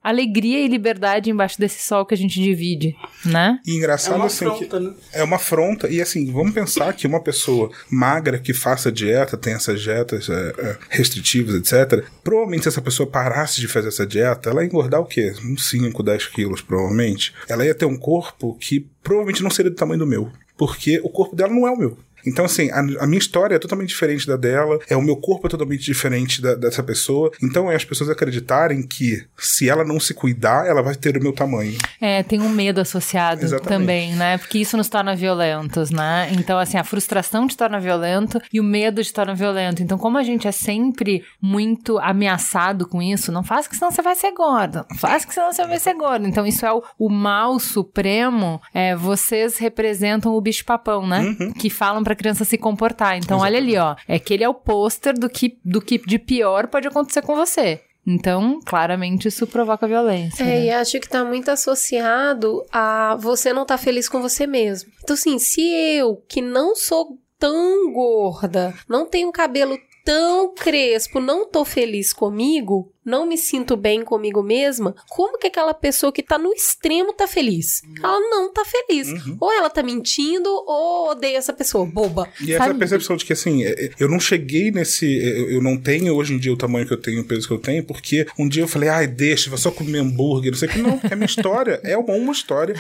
alegria 0.10 0.60
e 0.60 0.68
liberdade 0.68 1.30
embaixo 1.30 1.60
desse 1.60 1.84
sol 1.86 2.06
que 2.06 2.14
a 2.14 2.18
gente 2.18 2.40
divide, 2.42 2.96
né? 3.26 3.60
e 3.66 3.72
É 3.72 3.76
engraçado 3.76 4.16
uma 4.16 4.26
assim. 4.26 4.46
que- 4.46 4.52
afronta, 4.66 4.80
né? 4.80 4.94
É 5.14 5.24
uma 5.24 5.36
afronta. 5.36 5.90
E 5.90 6.02
assim, 6.02 6.32
vamos 6.32 6.54
pensar 6.54 6.94
que 6.94 7.06
uma 7.08 7.22
pessoa 7.22 7.70
magra 7.90 8.40
que 8.40 8.54
faça 8.54 8.92
dieta, 8.92 9.38
tem 9.38 9.54
essas 9.54 9.82
dietas 9.82 10.30
é, 10.30 10.54
é, 10.58 10.78
restritivas, 10.90 11.56
etc. 11.56 12.04
Provavelmente, 12.24 12.64
se 12.64 12.70
essa 12.70 12.82
pessoa 12.82 13.10
parasse 13.10 13.60
de 13.60 13.68
fazer 13.68 13.90
essa 13.90 14.06
dieta, 14.06 14.50
ela 14.50 14.62
ia 14.64 14.68
engordar 14.68 15.02
o 15.02 15.06
quê? 15.06 15.34
Uns 15.44 15.70
5, 15.70 16.02
10 16.04 16.28
quilos, 16.28 16.62
provavelmente. 16.62 17.34
Ela 17.48 17.66
ia 17.66 17.76
ter 17.76 17.86
um 17.86 17.98
corpo 17.98 18.56
que 18.60 18.86
provavelmente 19.04 19.44
não 19.44 19.50
seria 19.50 19.72
do 19.72 19.76
tamanho 19.78 20.00
do 20.00 20.08
meu. 20.08 20.32
Porque 20.58 21.00
o 21.04 21.10
corpo 21.10 21.36
dela 21.36 21.54
não 21.54 21.68
é 21.68 21.72
o 21.72 21.78
meu. 21.78 21.98
Então, 22.28 22.46
assim, 22.46 22.70
a, 22.72 22.80
a 22.80 23.08
minha 23.08 23.18
história 23.20 23.56
é 23.56 23.60
totalmente 23.60 23.90
diferente 23.90 24.28
da 24.28 24.36
dela, 24.36 24.80
é 24.90 24.96
o 24.96 25.02
meu 25.02 25.16
corpo 25.18 25.48
é 25.48 25.50
totalmente 25.50 25.84
diferente 25.84 26.42
da- 26.42 26.56
dessa 26.56 26.84
pessoa. 26.84 27.32
Então, 27.42 27.72
é 27.72 27.76
as 27.76 27.86
pessoas 27.86 28.10
acreditarem 28.10 28.82
que 28.86 29.26
se 29.38 29.70
ela 29.70 29.84
não 29.84 30.00
se 30.00 30.14
cuidar, 30.14 30.68
ela 30.68 30.82
vai 30.82 30.96
ter 30.96 31.18
o 31.18 31.22
meu 31.22 31.34
tamanho. 31.34 31.78
É, 32.02 32.24
tem 32.24 32.42
um 32.42 32.50
medo 32.50 32.82
associado 32.82 33.42
Exatamente. 33.44 33.68
também, 33.70 34.14
né? 34.16 34.38
Porque 34.38 34.60
isso 34.60 34.76
nos 34.78 34.90
torna 34.90 35.16
violentos, 35.16 35.90
né? 35.90 36.30
Então, 36.34 36.58
assim, 36.60 36.78
a 36.78 36.84
frustração 36.84 37.48
te 37.48 37.56
torna 37.56 37.80
violento 37.80 38.42
e 38.52 38.60
o 38.60 38.64
medo 38.64 39.04
te 39.04 39.14
torna 39.14 39.34
violento. 39.34 39.82
Então, 39.82 39.98
como 39.98 40.18
a 40.18 40.24
gente 40.24 40.48
é 40.48 40.52
sempre 40.52 41.24
muito 41.42 41.98
ameaçado 42.00 42.88
com 42.88 43.02
isso, 43.02 43.32
não 43.32 43.44
faz 43.44 43.68
que 43.68 43.76
senão 43.76 43.92
você 43.92 44.02
vai 44.02 44.16
ser 44.16 44.32
gordo. 44.34 44.86
Não 44.90 44.98
faz 44.98 45.24
que 45.26 45.34
senão 45.34 45.52
você 45.54 45.66
vai 45.66 45.80
ser 45.80 45.94
gordo. 45.94 46.28
Então, 46.28 46.46
isso 46.46 46.66
é 46.66 46.74
o, 46.74 46.84
o 47.00 47.10
mal 47.10 47.60
supremo. 47.60 48.62
É, 48.74 48.96
vocês 48.96 49.58
representam 49.58 50.34
o 50.34 50.42
bicho-papão, 50.42 51.08
né? 51.08 51.36
Que 51.60 51.70
falam 51.70 52.04
pra 52.04 52.16
criança 52.18 52.44
se 52.44 52.58
comportar. 52.58 53.18
Então, 53.18 53.40
olha 53.40 53.58
ali, 53.58 53.78
ó. 53.78 53.96
É 54.08 54.20
que 54.20 54.34
ele 54.34 54.44
é 54.44 54.50
o 54.50 54.54
pôster 54.54 55.14
do 55.18 55.30
que, 55.30 55.58
do 55.64 55.80
que 55.80 55.98
de 55.98 56.20
pior 56.20 56.68
pode 56.68 56.88
acontecer 56.88 57.22
com 57.22 57.36
você. 57.36 57.82
Então, 58.06 58.62
claramente, 58.66 59.28
isso 59.28 59.46
provoca 59.46 59.88
violência. 59.88 60.42
É, 60.42 60.46
né? 60.46 60.66
e 60.66 60.72
acho 60.72 60.98
que 61.00 61.10
tá 61.10 61.26
muito 61.26 61.50
associado 61.52 62.66
a 62.72 63.18
você 63.20 63.52
não 63.52 63.66
tá 63.66 63.78
feliz 63.78 64.08
com 64.08 64.22
você 64.22 64.48
mesmo. 64.48 64.90
Então, 65.04 65.14
assim, 65.14 65.38
se 65.38 65.62
eu, 65.62 66.24
que 66.28 66.42
não 66.42 66.74
sou 66.74 67.18
tão 67.38 67.92
gorda, 67.92 68.74
não 68.88 69.06
tenho 69.06 69.32
cabelo 69.32 69.78
tão 70.06 70.54
crespo, 70.54 71.20
não 71.20 71.50
tô 71.50 71.66
feliz 71.66 72.14
comigo, 72.14 72.94
não 73.08 73.26
me 73.26 73.38
sinto 73.38 73.76
bem 73.76 74.04
comigo 74.04 74.44
mesma, 74.44 74.96
como 75.10 75.38
que 75.38 75.48
aquela 75.48 75.74
pessoa 75.74 76.12
que 76.12 76.22
tá 76.22 76.38
no 76.38 76.54
extremo 76.54 77.14
tá 77.14 77.28
feliz? 77.28 77.82
Ela 78.02 78.20
não 78.30 78.54
tá 78.54 78.64
feliz. 78.64 79.08
Ou 79.40 79.52
ela 79.52 79.70
tá 79.70 79.84
mentindo, 79.84 80.50
ou 80.50 81.10
odeia 81.10 81.38
essa 81.38 81.54
pessoa, 81.54 81.86
boba. 81.86 82.30
E 82.40 82.54
essa 82.54 82.66
sabe? 82.66 82.80
percepção 82.80 83.16
de 83.18 83.26
que, 83.26 83.34
assim, 83.34 83.64
é, 83.64 83.86
é, 83.86 83.92
eu 84.00 84.08
não 84.08 84.20
cheguei 84.20 84.72
nesse. 84.72 85.06
Eu 85.18 85.58
eu 85.58 85.62
não 85.62 85.76
tenho 85.76 86.14
hoje 86.14 86.34
em 86.34 86.38
dia 86.38 86.54
o 86.54 86.58
tamanho 86.58 86.86
que 86.86 86.94
eu 86.94 86.98
tenho, 86.98 87.22
o 87.22 87.26
peso 87.26 87.48
que 87.48 87.54
eu 87.54 87.58
tenho, 87.58 87.84
porque 87.84 88.28
um 88.38 88.48
dia 88.48 88.64
eu 88.64 88.68
falei, 88.68 88.90
ai, 88.90 89.08
deixa, 89.08 89.50
vou 89.50 89.58
só 89.58 89.72
comer 89.72 90.00
hambúrguer, 90.00 90.52
não 90.52 90.58
sei 90.58 90.70
o 90.70 90.72
que. 90.72 90.82
Não, 90.82 91.00
é 91.10 91.16
minha 91.16 91.26
história. 91.26 91.80
É 91.84 91.98
uma, 91.98 92.14
uma 92.14 92.32
história 92.32 92.76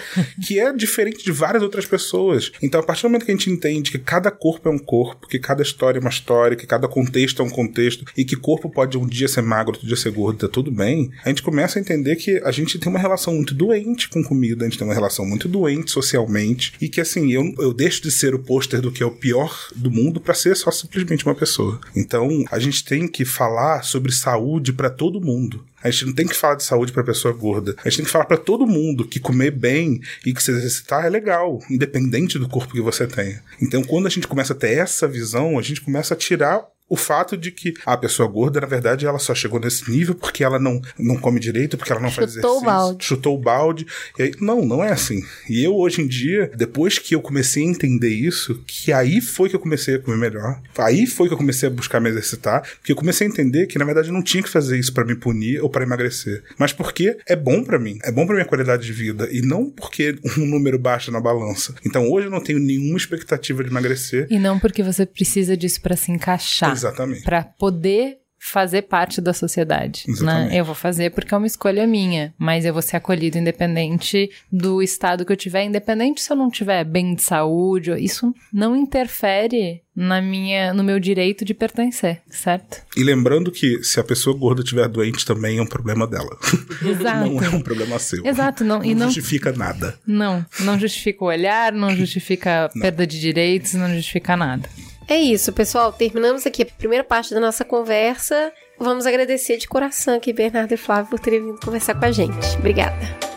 que 0.46 0.60
é 0.60 0.72
diferente 0.72 1.24
de 1.24 1.32
várias 1.32 1.64
outras 1.64 1.86
pessoas. 1.86 2.52
Então, 2.62 2.80
a 2.80 2.84
partir 2.84 3.02
do 3.02 3.10
momento 3.10 3.26
que 3.26 3.32
a 3.32 3.36
gente 3.36 3.50
entende 3.50 3.92
que 3.92 3.98
cada 3.98 4.30
corpo 4.30 4.70
é 4.70 4.72
um 4.72 4.78
corpo, 4.78 5.28
que 5.28 5.40
cada 5.40 5.64
história 5.64 5.98
é 5.98 6.02
uma 6.02 6.10
história, 6.10 6.56
que 6.56 6.68
cada 6.68 6.88
contexto 6.88 7.42
é 7.42 7.46
um 7.46 7.50
contexto, 7.50 8.06
e 8.16 8.24
que 8.24 8.36
corpo 8.36 8.70
pode 8.70 8.98
um 8.98 9.08
dia 9.08 9.28
ser 9.28 9.42
magro, 9.42 9.74
outro 9.74 9.88
dia 9.88 9.96
ser 9.96 10.12
gordo, 10.18 10.48
tá 10.48 10.48
tudo 10.48 10.72
bem, 10.72 11.12
a 11.24 11.30
gente 11.30 11.44
começa 11.44 11.78
a 11.78 11.82
entender 11.82 12.16
que 12.16 12.42
a 12.44 12.52
gente 12.52 12.80
tem 12.80 12.90
uma 12.90 13.00
relação 13.00 13.36
muito 13.36 13.54
doente 13.54 14.10
com 14.10 14.24
comida, 14.24 14.66
a 14.66 14.68
gente 14.68 14.80
tem 14.80 14.88
uma 14.88 14.94
relação 14.94 15.26
muito 15.26 15.48
doente 15.48 15.92
socialmente, 15.92 16.74
e 16.82 16.90
que 16.90 17.00
assim, 17.00 17.32
eu, 17.32 17.54
eu 17.60 17.72
deixo 17.72 18.02
de 18.02 18.10
ser 18.10 18.34
o 18.34 18.40
pôster 18.40 18.82
do 18.82 18.92
que 18.92 19.04
é 19.04 19.06
o 19.06 19.12
pior 19.12 19.56
do 19.76 19.92
mundo 19.92 20.20
para 20.20 20.34
ser 20.34 20.56
só 20.56 20.72
simplesmente 20.72 21.26
uma 21.26 21.36
pessoa. 21.36 21.80
Então, 21.96 22.44
a 22.50 22.58
gente 22.58 22.84
tem 22.84 23.08
que 23.08 23.24
falar 23.24 23.84
sobre 23.84 24.12
saúde 24.12 24.74
para 24.74 24.90
todo 24.90 25.22
mundo. 25.22 25.64
A 25.84 25.92
gente 25.92 26.08
não 26.08 26.14
tem 26.14 26.28
que 26.28 26.36
falar 26.36 26.56
de 26.56 26.64
saúde 26.64 26.92
para 26.92 27.04
pessoa 27.04 27.34
gorda. 27.34 27.76
A 27.84 27.90
gente 27.90 27.98
tem 27.98 28.06
que 28.06 28.12
falar 28.12 28.26
para 28.26 28.38
todo 28.38 28.66
mundo 28.66 29.08
que 29.08 29.20
comer 29.20 29.52
bem 29.52 30.02
e 30.26 30.34
que 30.34 30.42
se 30.42 30.52
exercitar 30.52 31.06
é 31.06 31.10
legal, 31.10 31.60
independente 31.70 32.40
do 32.40 32.50
corpo 32.50 32.74
que 32.74 32.82
você 32.82 33.06
tenha. 33.06 33.42
Então, 33.62 33.84
quando 33.84 34.08
a 34.08 34.10
gente 34.10 34.28
começa 34.28 34.54
a 34.54 34.56
ter 34.56 34.78
essa 34.78 35.08
visão, 35.08 35.58
a 35.58 35.62
gente 35.62 35.82
começa 35.82 36.14
a 36.14 36.18
tirar 36.18 36.66
o 36.90 36.96
fato 36.96 37.36
de 37.36 37.52
que 37.52 37.74
a 37.86 37.98
pessoa 37.98 38.28
gorda, 38.28 38.62
na 38.62 38.68
verdade, 38.68 39.06
ela 39.06 39.20
só 39.20 39.36
chegou 39.36 39.60
nesse 39.60 39.90
nível 39.92 40.16
porque 40.16 40.44
ela 40.44 40.58
não, 40.60 40.82
não 40.98 41.18
come 41.18 41.40
direito, 41.40 41.78
porque 41.78 41.92
ela 41.92 42.02
não 42.02 42.12
faz 42.12 42.34
Chutou 42.34 42.50
o 42.52 42.54
exercício. 42.54 42.66
balde. 42.66 43.06
Chutou 43.06 43.36
o 43.36 43.42
balde. 43.42 43.88
E 44.18 44.24
aí, 44.24 44.32
não, 44.40 44.66
não 44.66 44.84
é 44.84 44.92
assim. 44.92 45.22
E 45.50 45.64
eu, 45.64 45.76
hoje 45.76 46.02
em 46.02 46.08
dia, 46.08 46.52
depois 46.56 46.98
que 46.98 47.14
eu 47.14 47.22
comecei 47.22 47.64
a 47.64 47.68
entender 47.70 48.10
isso, 48.10 48.64
que 48.66 48.92
aí 48.94 49.20
foi 49.22 49.50
que 49.50 49.56
eu 49.56 49.60
comecei 49.60 49.96
a 49.96 50.00
comer 50.00 50.18
melhor. 50.18 50.62
Aí 50.78 51.06
foi 51.06 51.28
que 51.28 51.34
eu 51.34 51.38
comecei 51.38 51.68
a 51.68 51.72
buscar 51.72 52.00
me 52.00 52.10
exercitar. 52.10 52.62
Porque 52.78 52.92
eu 52.92 52.96
comecei 52.96 53.28
a 53.28 53.30
entender 53.30 53.68
que, 53.68 53.78
na 53.78 53.86
verdade, 53.86 54.08
eu 54.08 54.14
não 54.14 54.24
tinha 54.24 54.42
que 54.42 54.50
fazer 54.50 54.78
isso 54.78 54.94
pra 54.94 55.04
me 55.04 55.16
punir 55.16 55.62
ou 55.62 55.70
pra 55.70 55.84
emagrecer. 55.84 56.44
Mas 56.58 56.72
porque 56.72 57.18
é 57.28 57.36
bom 57.36 57.64
pra 57.64 57.78
mim. 57.78 58.00
É 58.04 58.12
bom 58.12 58.26
pra 58.26 58.36
minha 58.36 58.46
qualidade 58.48 58.86
de 58.86 58.94
vida. 58.94 59.28
E 59.32 59.42
não 59.42 59.70
porque 59.70 60.18
um 60.38 60.46
número 60.46 60.80
baixa 60.80 61.12
na 61.12 61.20
balança. 61.20 61.76
Então, 61.86 62.10
hoje 62.10 62.28
eu 62.28 62.32
não 62.32 62.42
tenho 62.42 62.60
nenhuma 62.60 62.98
expectativa 62.98 63.64
de 63.64 63.70
emagrecer. 63.70 64.28
E 64.30 64.40
não 64.40 64.58
porque 64.58 64.82
você 64.82 65.06
precisa 65.06 65.58
disso 65.58 65.82
pra 65.82 65.98
se 65.98 66.12
encaixar. 66.12 66.77
Exatamente. 66.78 67.24
Pra 67.24 67.44
poder 67.44 68.20
fazer 68.40 68.84
parte 68.84 69.20
da 69.20 69.34
sociedade, 69.34 70.04
Exatamente. 70.08 70.52
né? 70.52 70.60
Eu 70.60 70.64
vou 70.64 70.76
fazer 70.76 71.12
porque 71.12 71.34
é 71.34 71.38
uma 71.38 71.48
escolha 71.48 71.86
minha, 71.88 72.34
mas 72.38 72.66
eu 72.66 72.74
vou 72.74 72.82
ser 72.82 72.96
acolhido 72.98 73.38
independente 73.38 74.30
do 74.52 74.82
estado 74.82 75.26
que 75.26 75.32
eu 75.32 75.38
tiver, 75.38 75.64
independente 75.64 76.22
se 76.22 76.32
eu 76.32 76.38
não 76.38 76.50
tiver 76.50 76.84
bem 76.86 77.16
de 77.16 77.24
saúde, 77.24 77.92
isso 77.98 78.34
não 78.54 78.76
interfere 78.76 79.82
na 79.96 80.22
minha, 80.22 80.72
no 80.74 80.84
meu 80.84 81.00
direito 81.00 81.44
de 81.44 81.56
pertencer, 81.56 82.22
certo? 82.30 82.84
E 82.96 83.04
lembrando 83.04 83.52
que 83.52 83.84
se 83.84 84.00
a 84.00 84.04
pessoa 84.04 84.38
gorda 84.38 84.62
estiver 84.62 84.88
doente 84.88 85.26
também 85.26 85.58
é 85.58 85.62
um 85.62 85.68
problema 85.68 86.06
dela. 86.06 86.38
Exato. 86.86 87.30
não 87.30 87.44
é 87.44 87.50
um 87.50 87.62
problema 87.62 87.98
seu. 87.98 88.24
Exato, 88.26 88.64
não, 88.64 88.80
não 88.80 88.94
não 88.94 89.08
justifica 89.08 89.52
nada. 89.52 89.98
não, 90.06 90.46
não 90.60 90.80
justifica 90.80 91.24
o 91.24 91.28
olhar, 91.28 91.74
não 91.74 91.96
justifica 91.96 92.70
perda 92.80 93.08
de 93.08 93.20
direitos, 93.20 93.74
não 93.74 93.92
justifica 93.94 94.38
nada. 94.38 94.70
É 95.08 95.18
isso, 95.18 95.54
pessoal. 95.54 95.94
Terminamos 95.94 96.46
aqui 96.46 96.64
a 96.64 96.66
primeira 96.66 97.04
parte 97.04 97.34
da 97.34 97.40
nossa 97.40 97.64
conversa. 97.64 98.52
Vamos 98.78 99.06
agradecer 99.06 99.58
de 99.58 99.68
coração 99.68 100.16
aqui, 100.16 100.34
Bernardo 100.34 100.74
e 100.74 100.78
Flávio, 100.78 101.10
por 101.10 101.20
terem 101.20 101.46
vindo 101.46 101.60
conversar 101.60 101.96
com 101.96 102.06
a 102.06 102.12
gente. 102.12 102.58
Obrigada. 102.58 103.37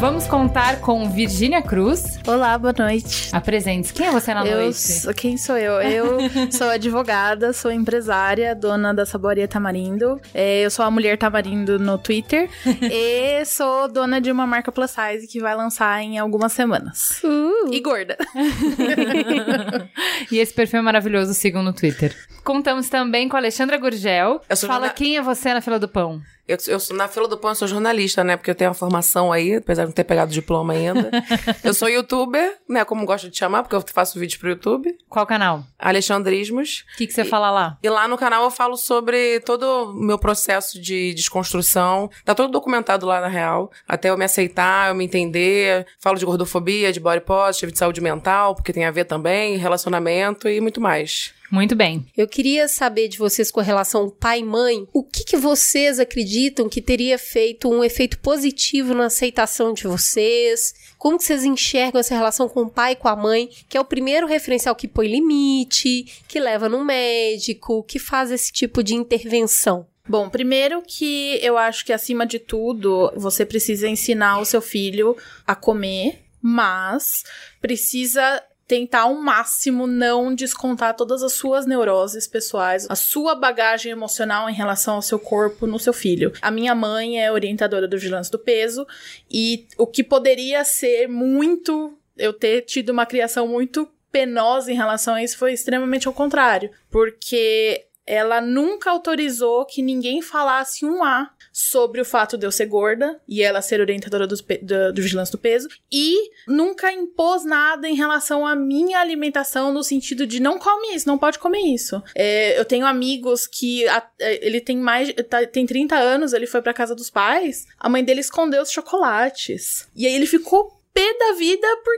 Vamos 0.00 0.26
contar 0.26 0.80
com 0.80 1.10
Virgínia 1.10 1.60
Cruz. 1.60 2.18
Olá, 2.26 2.56
boa 2.58 2.72
noite. 2.76 3.28
Apresente. 3.34 3.92
Quem 3.92 4.06
é 4.06 4.10
você 4.10 4.32
na 4.32 4.46
Eu 4.46 4.62
noite? 4.62 4.78
sou- 4.78 5.12
quem 5.12 5.36
sou 5.36 5.58
eu? 5.58 5.74
Eu 5.82 6.18
sou 6.50 6.68
advogada, 6.70 7.52
sou 7.52 7.70
empresária, 7.70 8.54
dona 8.54 8.94
da 8.94 9.04
Saboria 9.04 9.46
Tamarindo. 9.46 10.18
É, 10.32 10.64
eu 10.64 10.70
sou 10.70 10.86
a 10.86 10.90
Mulher 10.90 11.18
Tamarindo 11.18 11.78
no 11.78 11.98
Twitter. 11.98 12.48
e 12.90 13.44
sou 13.44 13.88
dona 13.92 14.20
de 14.22 14.32
uma 14.32 14.46
marca 14.46 14.72
plus 14.72 14.90
size 14.90 15.26
que 15.28 15.38
vai 15.38 15.54
lançar 15.54 16.00
em 16.02 16.18
algumas 16.18 16.52
semanas. 16.52 17.20
Uh, 17.22 17.70
E 17.72 17.80
gorda. 17.80 18.16
e 20.32 20.38
esse 20.38 20.54
perfil 20.54 20.78
é 20.78 20.82
maravilhoso, 20.82 21.34
sigam 21.34 21.62
no 21.62 21.74
Twitter. 21.74 22.16
Contamos 22.42 22.88
também 22.88 23.28
com 23.28 23.36
a 23.36 23.40
Alexandra 23.40 23.76
Gurgel. 23.76 24.40
Eu 24.48 24.56
sou 24.56 24.66
Fala 24.66 24.88
quem 24.88 25.18
é 25.18 25.22
você 25.22 25.52
na 25.52 25.60
fila 25.60 25.78
do 25.78 25.86
pão. 25.88 26.22
Eu, 26.46 26.56
eu 26.66 26.78
na 26.96 27.08
fila 27.08 27.28
do 27.28 27.38
pão 27.38 27.50
eu 27.50 27.54
sou 27.54 27.68
jornalista, 27.68 28.24
né? 28.24 28.36
Porque 28.36 28.50
eu 28.50 28.54
tenho 28.54 28.70
uma 28.70 28.74
formação 28.74 29.32
aí, 29.32 29.56
apesar 29.56 29.82
de 29.82 29.88
não 29.88 29.94
ter 29.94 30.04
pegado 30.04 30.32
diploma 30.32 30.72
ainda. 30.72 31.10
eu 31.62 31.72
sou 31.72 31.88
youtuber, 31.88 32.58
né? 32.68 32.84
Como 32.84 33.06
gosto 33.06 33.30
de 33.30 33.38
chamar, 33.38 33.62
porque 33.62 33.76
eu 33.76 33.84
faço 33.92 34.18
vídeo 34.18 34.38
pro 34.38 34.50
YouTube. 34.50 34.96
Qual 35.08 35.26
canal? 35.26 35.64
Alexandrismos. 35.78 36.84
O 36.94 36.98
que, 36.98 37.06
que 37.06 37.12
você 37.12 37.24
fala 37.24 37.50
lá? 37.50 37.78
E 37.82 37.88
lá 37.88 38.08
no 38.08 38.18
canal 38.18 38.44
eu 38.44 38.50
falo 38.50 38.76
sobre 38.76 39.40
todo 39.40 39.90
o 39.90 39.92
meu 39.94 40.18
processo 40.18 40.80
de 40.80 41.14
desconstrução. 41.14 42.10
Tá 42.24 42.34
todo 42.34 42.50
documentado 42.50 43.06
lá 43.06 43.20
na 43.20 43.28
real. 43.28 43.70
Até 43.86 44.10
eu 44.10 44.18
me 44.18 44.24
aceitar, 44.24 44.88
eu 44.88 44.94
me 44.94 45.04
entender. 45.04 45.86
Falo 45.98 46.18
de 46.18 46.24
gordofobia, 46.24 46.92
de 46.92 47.00
body 47.00 47.20
positive, 47.20 47.72
de 47.72 47.78
saúde 47.78 48.00
mental, 48.00 48.54
porque 48.54 48.72
tem 48.72 48.84
a 48.84 48.90
ver 48.90 49.04
também, 49.04 49.56
relacionamento 49.56 50.48
e 50.48 50.60
muito 50.60 50.80
mais. 50.80 51.32
Muito 51.50 51.74
bem. 51.74 52.06
Eu 52.16 52.28
queria 52.28 52.68
saber 52.68 53.08
de 53.08 53.18
vocês 53.18 53.50
com 53.50 53.60
relação 53.60 54.02
ao 54.02 54.10
pai 54.10 54.38
e 54.38 54.44
mãe, 54.44 54.86
o 54.92 55.02
que, 55.02 55.24
que 55.24 55.36
vocês 55.36 55.98
acreditam 55.98 56.68
que 56.68 56.80
teria 56.80 57.18
feito 57.18 57.68
um 57.68 57.82
efeito 57.82 58.20
positivo 58.20 58.94
na 58.94 59.06
aceitação 59.06 59.72
de 59.72 59.82
vocês? 59.82 60.72
Como 60.96 61.18
que 61.18 61.24
vocês 61.24 61.44
enxergam 61.44 61.98
essa 61.98 62.14
relação 62.14 62.48
com 62.48 62.62
o 62.62 62.70
pai 62.70 62.92
e 62.92 62.96
com 62.96 63.08
a 63.08 63.16
mãe, 63.16 63.50
que 63.68 63.76
é 63.76 63.80
o 63.80 63.84
primeiro 63.84 64.28
referencial 64.28 64.76
que 64.76 64.86
põe 64.86 65.08
limite, 65.08 66.22
que 66.28 66.38
leva 66.38 66.68
no 66.68 66.84
médico, 66.84 67.82
que 67.82 67.98
faz 67.98 68.30
esse 68.30 68.52
tipo 68.52 68.80
de 68.80 68.94
intervenção? 68.94 69.88
Bom, 70.08 70.28
primeiro 70.28 70.82
que 70.86 71.38
eu 71.42 71.58
acho 71.58 71.84
que 71.84 71.92
acima 71.92 72.24
de 72.24 72.38
tudo, 72.38 73.12
você 73.16 73.44
precisa 73.44 73.88
ensinar 73.88 74.38
o 74.38 74.44
seu 74.44 74.62
filho 74.62 75.16
a 75.46 75.54
comer, 75.54 76.20
mas 76.40 77.24
precisa 77.60 78.42
tentar 78.70 79.00
ao 79.00 79.16
máximo 79.16 79.84
não 79.84 80.32
descontar 80.32 80.94
todas 80.94 81.24
as 81.24 81.32
suas 81.32 81.66
neuroses 81.66 82.28
pessoais, 82.28 82.86
a 82.88 82.94
sua 82.94 83.34
bagagem 83.34 83.90
emocional 83.90 84.48
em 84.48 84.54
relação 84.54 84.94
ao 84.94 85.02
seu 85.02 85.18
corpo 85.18 85.66
no 85.66 85.76
seu 85.76 85.92
filho. 85.92 86.32
A 86.40 86.52
minha 86.52 86.72
mãe 86.72 87.20
é 87.20 87.32
orientadora 87.32 87.88
do 87.88 87.98
vigilância 87.98 88.30
do 88.30 88.38
peso 88.38 88.86
e 89.28 89.66
o 89.76 89.88
que 89.88 90.04
poderia 90.04 90.62
ser 90.62 91.08
muito 91.08 91.98
eu 92.16 92.32
ter 92.32 92.62
tido 92.62 92.90
uma 92.90 93.04
criação 93.04 93.48
muito 93.48 93.88
penosa 94.12 94.70
em 94.70 94.76
relação 94.76 95.14
a 95.14 95.22
isso 95.24 95.36
foi 95.36 95.52
extremamente 95.52 96.06
ao 96.06 96.14
contrário, 96.14 96.70
porque 96.92 97.86
ela 98.12 98.40
nunca 98.40 98.90
autorizou 98.90 99.64
que 99.64 99.82
ninguém 99.82 100.20
falasse 100.20 100.84
um 100.84 101.04
A 101.04 101.30
sobre 101.52 102.00
o 102.00 102.04
fato 102.04 102.36
de 102.38 102.46
eu 102.46 102.50
ser 102.52 102.66
gorda 102.66 103.20
e 103.28 103.42
ela 103.42 103.60
ser 103.62 103.80
orientadora 103.80 104.26
pe- 104.46 104.58
do, 104.58 104.92
do 104.92 105.02
vigilância 105.02 105.32
do 105.32 105.38
peso 105.38 105.68
e 105.92 106.30
nunca 106.46 106.92
impôs 106.92 107.44
nada 107.44 107.88
em 107.88 107.94
relação 107.94 108.46
à 108.46 108.54
minha 108.56 108.98
alimentação 109.00 109.72
no 109.72 109.82
sentido 109.82 110.26
de 110.26 110.40
não 110.40 110.58
come 110.58 110.94
isso, 110.94 111.08
não 111.08 111.18
pode 111.18 111.38
comer 111.38 111.60
isso. 111.60 112.00
É, 112.14 112.58
eu 112.58 112.64
tenho 112.64 112.86
amigos 112.86 113.46
que 113.46 113.86
a- 113.88 114.08
é, 114.20 114.44
ele 114.46 114.60
tem 114.60 114.76
mais 114.76 115.12
tá- 115.28 115.46
tem 115.46 115.66
30 115.66 115.96
anos, 115.96 116.32
ele 116.32 116.46
foi 116.46 116.62
pra 116.62 116.74
casa 116.74 116.94
dos 116.94 117.10
pais, 117.10 117.66
a 117.78 117.88
mãe 117.88 118.02
dele 118.04 118.20
escondeu 118.20 118.62
os 118.62 118.70
chocolates 118.70 119.88
e 119.94 120.06
aí 120.06 120.14
ele 120.14 120.26
ficou 120.26 120.80
pé 120.92 121.16
da 121.18 121.32
vida 121.32 121.66
por 121.84 121.94